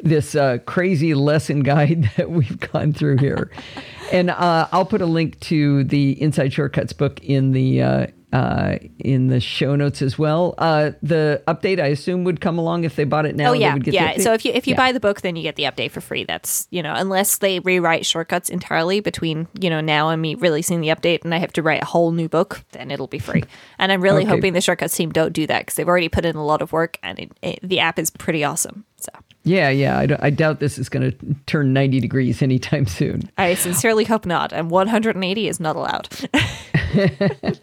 this 0.00 0.34
uh, 0.34 0.58
crazy 0.66 1.14
lesson 1.14 1.60
guide 1.60 2.10
that 2.16 2.30
we've 2.30 2.58
gone 2.72 2.92
through 2.92 3.18
here. 3.18 3.50
and 4.12 4.30
uh, 4.30 4.68
I'll 4.72 4.86
put 4.86 5.02
a 5.02 5.06
link 5.06 5.38
to 5.40 5.84
the 5.84 6.20
Inside 6.20 6.52
Shortcuts 6.52 6.92
book 6.92 7.20
in 7.22 7.52
the 7.52 7.82
uh, 7.82 8.06
uh, 8.30 8.76
in 8.98 9.28
the 9.28 9.40
show 9.40 9.74
notes 9.74 10.02
as 10.02 10.18
well. 10.18 10.54
Uh, 10.58 10.90
the 11.02 11.42
update, 11.48 11.80
I 11.80 11.86
assume, 11.86 12.24
would 12.24 12.42
come 12.42 12.58
along 12.58 12.84
if 12.84 12.94
they 12.94 13.04
bought 13.04 13.24
it 13.24 13.34
now. 13.34 13.50
Oh 13.50 13.52
yeah, 13.54 13.72
would 13.72 13.84
get 13.84 13.94
yeah. 13.94 14.18
So 14.18 14.34
if 14.34 14.44
you 14.44 14.52
if 14.52 14.66
you 14.66 14.72
Yeah. 14.72 14.76
buy 14.76 14.92
the 14.92 15.00
book, 15.00 15.22
then 15.22 15.34
you 15.34 15.42
get 15.42 15.56
the 15.56 15.62
update 15.62 15.90
for 15.92 16.02
free. 16.02 16.24
That's 16.24 16.68
you 16.70 16.82
know, 16.82 16.92
unless 16.94 17.38
they 17.38 17.58
rewrite 17.60 18.04
shortcuts 18.04 18.50
entirely 18.50 19.00
between 19.00 19.48
you 19.58 19.70
know 19.70 19.80
now 19.80 20.10
and 20.10 20.20
me 20.20 20.34
releasing 20.34 20.82
the 20.82 20.88
update, 20.88 21.24
and 21.24 21.34
I 21.34 21.38
have 21.38 21.54
to 21.54 21.62
write 21.62 21.80
a 21.82 21.86
whole 21.86 22.12
new 22.12 22.28
book, 22.28 22.62
then 22.72 22.90
it'll 22.90 23.06
be 23.06 23.18
free. 23.18 23.44
And 23.80 23.90
I'm 23.92 24.02
really 24.02 24.22
Okay. 24.24 24.30
hoping 24.30 24.52
the 24.52 24.60
shortcuts 24.60 24.94
team 24.96 25.10
don't 25.10 25.32
do 25.32 25.46
that 25.46 25.60
because 25.60 25.76
they've 25.76 25.88
already 25.88 26.08
put 26.10 26.24
in 26.26 26.36
a 26.36 26.44
lot 26.44 26.60
of 26.60 26.70
work, 26.72 26.98
and 27.02 27.18
it, 27.18 27.32
it, 27.42 27.60
the 27.62 27.78
app 27.80 27.98
is 27.98 28.10
pretty 28.10 28.44
awesome. 28.44 28.84
So 28.96 29.10
yeah, 29.48 29.70
yeah, 29.70 30.16
I, 30.20 30.30
doubt 30.30 30.60
this 30.60 30.78
is 30.78 30.88
going 30.88 31.10
to 31.10 31.34
turn 31.46 31.72
ninety 31.72 32.00
degrees 32.00 32.42
anytime 32.42 32.86
soon. 33.00 33.30
I 33.38 33.54
sincerely 33.54 34.04
hope 34.04 34.26
not. 34.26 34.52
And 34.52 34.70
180 34.70 35.48
is 35.48 35.60
not 35.60 35.76
allowed. 35.76 36.08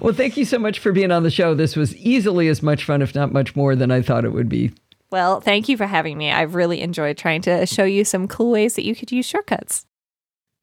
Well, 0.00 0.14
thank 0.14 0.36
you 0.36 0.44
so 0.44 0.58
much 0.58 0.78
for 0.78 0.92
being 0.92 1.10
on 1.10 1.24
the 1.24 1.30
show. 1.30 1.54
This 1.54 1.74
was 1.74 1.96
easily 1.96 2.48
as 2.48 2.62
much 2.62 2.84
fun, 2.84 3.02
if 3.02 3.14
not 3.14 3.32
much 3.32 3.56
more, 3.56 3.74
than 3.74 3.90
I 3.90 4.02
thought 4.02 4.24
it 4.24 4.32
would 4.32 4.48
be. 4.48 4.72
Well, 5.10 5.40
thank 5.40 5.68
you 5.68 5.76
for 5.76 5.86
having 5.86 6.16
me. 6.18 6.30
I've 6.30 6.54
really 6.54 6.80
enjoyed 6.80 7.16
trying 7.16 7.42
to 7.42 7.66
show 7.66 7.84
you 7.84 8.04
some 8.04 8.28
cool 8.28 8.50
ways 8.50 8.74
that 8.74 8.84
you 8.84 8.94
could 8.94 9.10
use 9.10 9.26
shortcuts. 9.26 9.86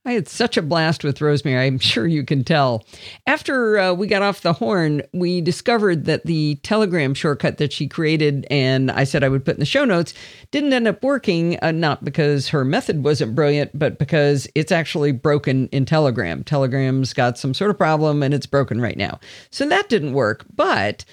I 0.05 0.11
had 0.11 0.27
such 0.27 0.57
a 0.57 0.61
blast 0.61 1.05
with 1.05 1.21
Rosemary. 1.21 1.65
I'm 1.65 1.79
sure 1.79 2.05
you 2.05 2.25
can 2.25 2.43
tell. 2.43 2.85
After 3.25 3.79
uh, 3.79 3.93
we 3.93 4.07
got 4.07 4.21
off 4.21 4.41
the 4.41 4.51
horn, 4.51 5.01
we 5.13 5.39
discovered 5.39 6.03
that 6.05 6.25
the 6.25 6.55
Telegram 6.55 7.13
shortcut 7.13 7.57
that 7.57 7.71
she 7.71 7.87
created 7.87 8.45
and 8.51 8.91
I 8.91 9.05
said 9.05 9.23
I 9.23 9.29
would 9.29 9.45
put 9.45 9.55
in 9.55 9.61
the 9.61 9.65
show 9.65 9.85
notes 9.85 10.13
didn't 10.51 10.73
end 10.73 10.89
up 10.89 11.01
working, 11.03 11.57
uh, 11.61 11.71
not 11.71 12.03
because 12.03 12.49
her 12.49 12.65
method 12.65 13.03
wasn't 13.03 13.33
brilliant, 13.33 13.77
but 13.77 13.97
because 13.97 14.45
it's 14.55 14.73
actually 14.73 15.13
broken 15.13 15.69
in 15.69 15.85
Telegram. 15.85 16.43
Telegram's 16.43 17.13
got 17.13 17.37
some 17.37 17.53
sort 17.53 17.71
of 17.71 17.77
problem 17.77 18.21
and 18.21 18.33
it's 18.33 18.45
broken 18.45 18.81
right 18.81 18.97
now. 18.97 19.21
So 19.51 19.65
that 19.69 19.87
didn't 19.87 20.13
work. 20.13 20.45
But 20.53 21.05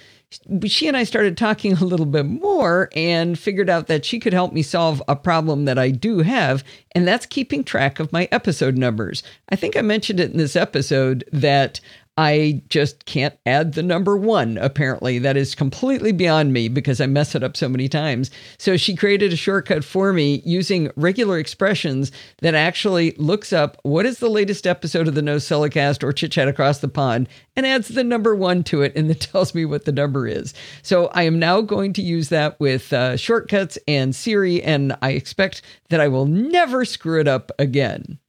she 0.67 0.87
and 0.87 0.97
I 0.97 1.05
started 1.05 1.37
talking 1.37 1.73
a 1.77 1.85
little 1.85 2.07
bit 2.07 2.27
more 2.27 2.89
and 2.95 3.39
figured 3.39 3.71
out 3.71 3.87
that 3.89 4.05
she 4.05 4.19
could 4.19 4.33
help 4.33 4.53
me 4.53 4.63
solve 4.63 5.03
a 5.09 5.17
problem 5.17 5.65
that 5.65 5.79
I 5.79 5.91
do 5.91 6.19
have, 6.21 6.65
and 6.93 7.07
that's 7.07 7.27
keeping 7.27 7.65
track 7.65 8.01
of 8.01 8.13
my 8.13 8.29
episode 8.31 8.77
numbers. 8.77 9.23
I 9.49 9.57
think 9.57 9.77
I 9.77 9.83
mentioned 9.83 10.21
it 10.21 10.31
in 10.31 10.39
this 10.39 10.57
episode 10.57 11.25
that 11.33 11.81
I 12.21 12.61
just 12.69 13.07
can't 13.07 13.35
add 13.47 13.73
the 13.73 13.83
number 13.83 14.15
one, 14.15 14.59
apparently. 14.59 15.19
That 15.19 15.39
is 15.39 15.55
completely 15.55 16.13
beyond 16.13 16.53
me 16.53 16.69
because 16.69 17.01
I 17.01 17.07
mess 17.07 17.35
it 17.35 17.43
up 17.43 17.57
so 17.57 17.67
many 17.67 17.89
times. 17.89 18.31
So 18.59 18.77
she 18.77 18.95
created 18.95 19.33
a 19.33 19.37
shortcut 19.37 19.85
for 19.85 20.13
me 20.13 20.43
using 20.45 20.91
regular 20.97 21.39
expressions 21.39 22.13
that 22.43 22.55
actually 22.55 23.13
looks 23.13 23.55
up 23.55 23.79
what 23.85 24.05
is 24.05 24.19
the 24.19 24.29
latest 24.29 24.67
episode 24.67 25.09
of 25.09 25.15
the 25.15 25.23
NosillaCast 25.23 26.03
or 26.03 26.13
Chit 26.13 26.33
Chat 26.33 26.47
Across 26.47 26.81
the 26.81 26.89
Pond 26.89 27.27
and 27.57 27.65
adds 27.65 27.89
the 27.89 28.05
number 28.05 28.37
one 28.37 28.65
to 28.65 28.83
it 28.83 28.95
and 28.95 29.09
then 29.09 29.17
tells 29.19 29.55
me 29.55 29.65
what 29.65 29.87
the 29.87 29.93
number 29.93 30.27
is. 30.27 30.53
So 30.83 31.07
I 31.15 31.23
am 31.23 31.39
now 31.39 31.63
going 31.63 31.95
to 31.95 32.03
use 32.03 32.29
that 32.29 32.61
with 32.61 32.93
uh, 32.93 33.17
shortcuts 33.17 33.79
and 33.89 34.15
Siri, 34.15 34.63
and 34.63 34.95
I 35.01 35.13
expect 35.13 35.63
that 35.89 36.03
I 36.03 36.09
will 36.09 36.27
never 36.27 36.85
screw 36.85 37.19
it 37.19 37.29
up 37.29 37.51
again. 37.59 38.20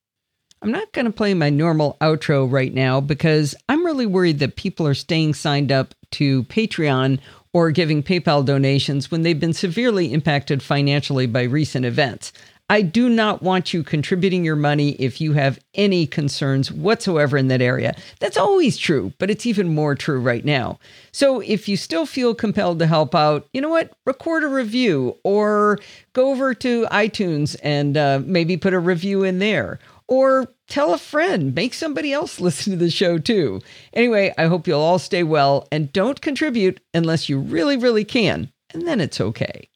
I'm 0.64 0.72
not 0.72 0.92
going 0.92 1.06
to 1.06 1.12
play 1.12 1.34
my 1.34 1.50
normal 1.50 1.98
outro 2.02 2.50
right 2.50 2.72
now 2.72 3.02
because 3.02 3.56
I'm 3.68 3.84
really 3.84 4.06
worried 4.06 4.38
that 4.40 4.58
people 4.58 4.86
are 4.86 4.94
staying 4.94 5.34
signed 5.34 5.72
up 5.72 5.96
to 6.12 6.44
Patreon 6.44 7.20
or 7.52 7.72
giving 7.72 8.04
PayPal 8.04 8.46
donations 8.46 9.10
when 9.10 9.24
they've 9.24 9.40
been 9.40 9.54
severely 9.54 10.14
impacted 10.14 10.62
financially 10.62 11.26
by 11.26 11.44
recent 11.44 11.84
events. 11.84 12.32
I 12.70 12.84
do 12.84 13.10
not 13.10 13.42
want 13.42 13.74
you 13.74 13.84
contributing 13.84 14.46
your 14.46 14.56
money 14.56 14.92
if 14.92 15.20
you 15.20 15.34
have 15.34 15.60
any 15.74 16.06
concerns 16.06 16.72
whatsoever 16.72 17.38
in 17.38 17.48
that 17.48 17.62
area. 17.62 17.96
That's 18.20 18.38
always 18.38 18.78
true, 18.78 19.12
but 19.18 19.30
it's 19.30 19.48
even 19.48 19.74
more 19.74 19.96
true 19.96 20.22
right 20.22 20.46
now. 20.46 20.80
So 21.12 21.42
if 21.42 21.68
you 21.68 21.76
still 21.76 22.06
feel 22.06 22.34
compelled 22.34 22.80
to 22.80 22.88
help 22.88 23.14
out, 23.14 23.48
you 23.52 23.60
know 23.60 23.68
what? 23.68 23.92
Record 24.06 24.44
a 24.44 24.48
review 24.48 25.18
or 25.24 25.80
go 26.14 26.32
over 26.32 26.54
to 26.54 26.86
iTunes 26.86 27.58
and 27.62 27.98
uh, 27.98 28.22
maybe 28.24 28.56
put 28.56 28.74
a 28.74 28.80
review 28.80 29.24
in 29.24 29.40
there 29.40 29.80
or 30.12 30.54
tell 30.68 30.94
a 30.94 30.98
friend, 30.98 31.56
make 31.56 31.74
somebody 31.74 32.12
else 32.12 32.40
listen 32.42 32.72
to 32.72 32.78
the 32.78 32.92
show 32.92 33.18
too. 33.18 33.62
Anyway, 33.94 34.34
I 34.38 34.46
hope 34.46 34.68
you'll 34.68 34.82
all 34.82 35.00
stay 35.00 35.24
well 35.24 35.68
and 35.72 35.92
don't 35.94 36.22
contribute 36.22 36.82
unless 36.94 37.30
you 37.30 37.40
really, 37.40 37.78
really 37.78 38.04
can, 38.04 38.52
and 38.74 38.86
then 38.86 39.00
it's 39.00 39.22
okay. 39.22 39.70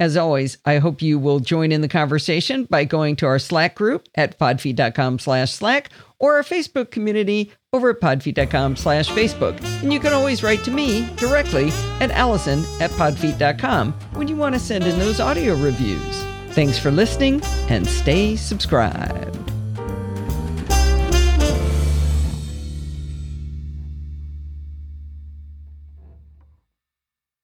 As 0.00 0.16
always, 0.16 0.58
I 0.64 0.78
hope 0.78 1.00
you 1.02 1.18
will 1.18 1.40
join 1.40 1.72
in 1.72 1.80
the 1.80 1.88
conversation 1.88 2.64
by 2.64 2.84
going 2.84 3.16
to 3.16 3.26
our 3.26 3.38
Slack 3.38 3.74
group 3.74 4.08
at 4.14 4.38
podfeet.com 4.38 5.18
slash 5.18 5.52
Slack 5.52 5.90
or 6.20 6.36
our 6.36 6.42
Facebook 6.42 6.90
community 6.90 7.52
over 7.72 7.90
at 7.90 8.00
podfeet.com 8.00 8.76
slash 8.76 9.08
Facebook. 9.10 9.60
And 9.82 9.92
you 9.92 9.98
can 9.98 10.12
always 10.12 10.42
write 10.42 10.62
to 10.64 10.70
me 10.70 11.08
directly 11.16 11.70
at 12.00 12.12
allison 12.12 12.60
at 12.80 12.90
podfeet.com 12.92 13.92
when 14.14 14.28
you 14.28 14.36
want 14.36 14.54
to 14.54 14.60
send 14.60 14.84
in 14.84 14.98
those 15.00 15.18
audio 15.18 15.54
reviews. 15.56 16.24
Thanks 16.50 16.78
for 16.78 16.92
listening 16.92 17.40
and 17.68 17.86
stay 17.86 18.36
subscribed. 18.36 19.47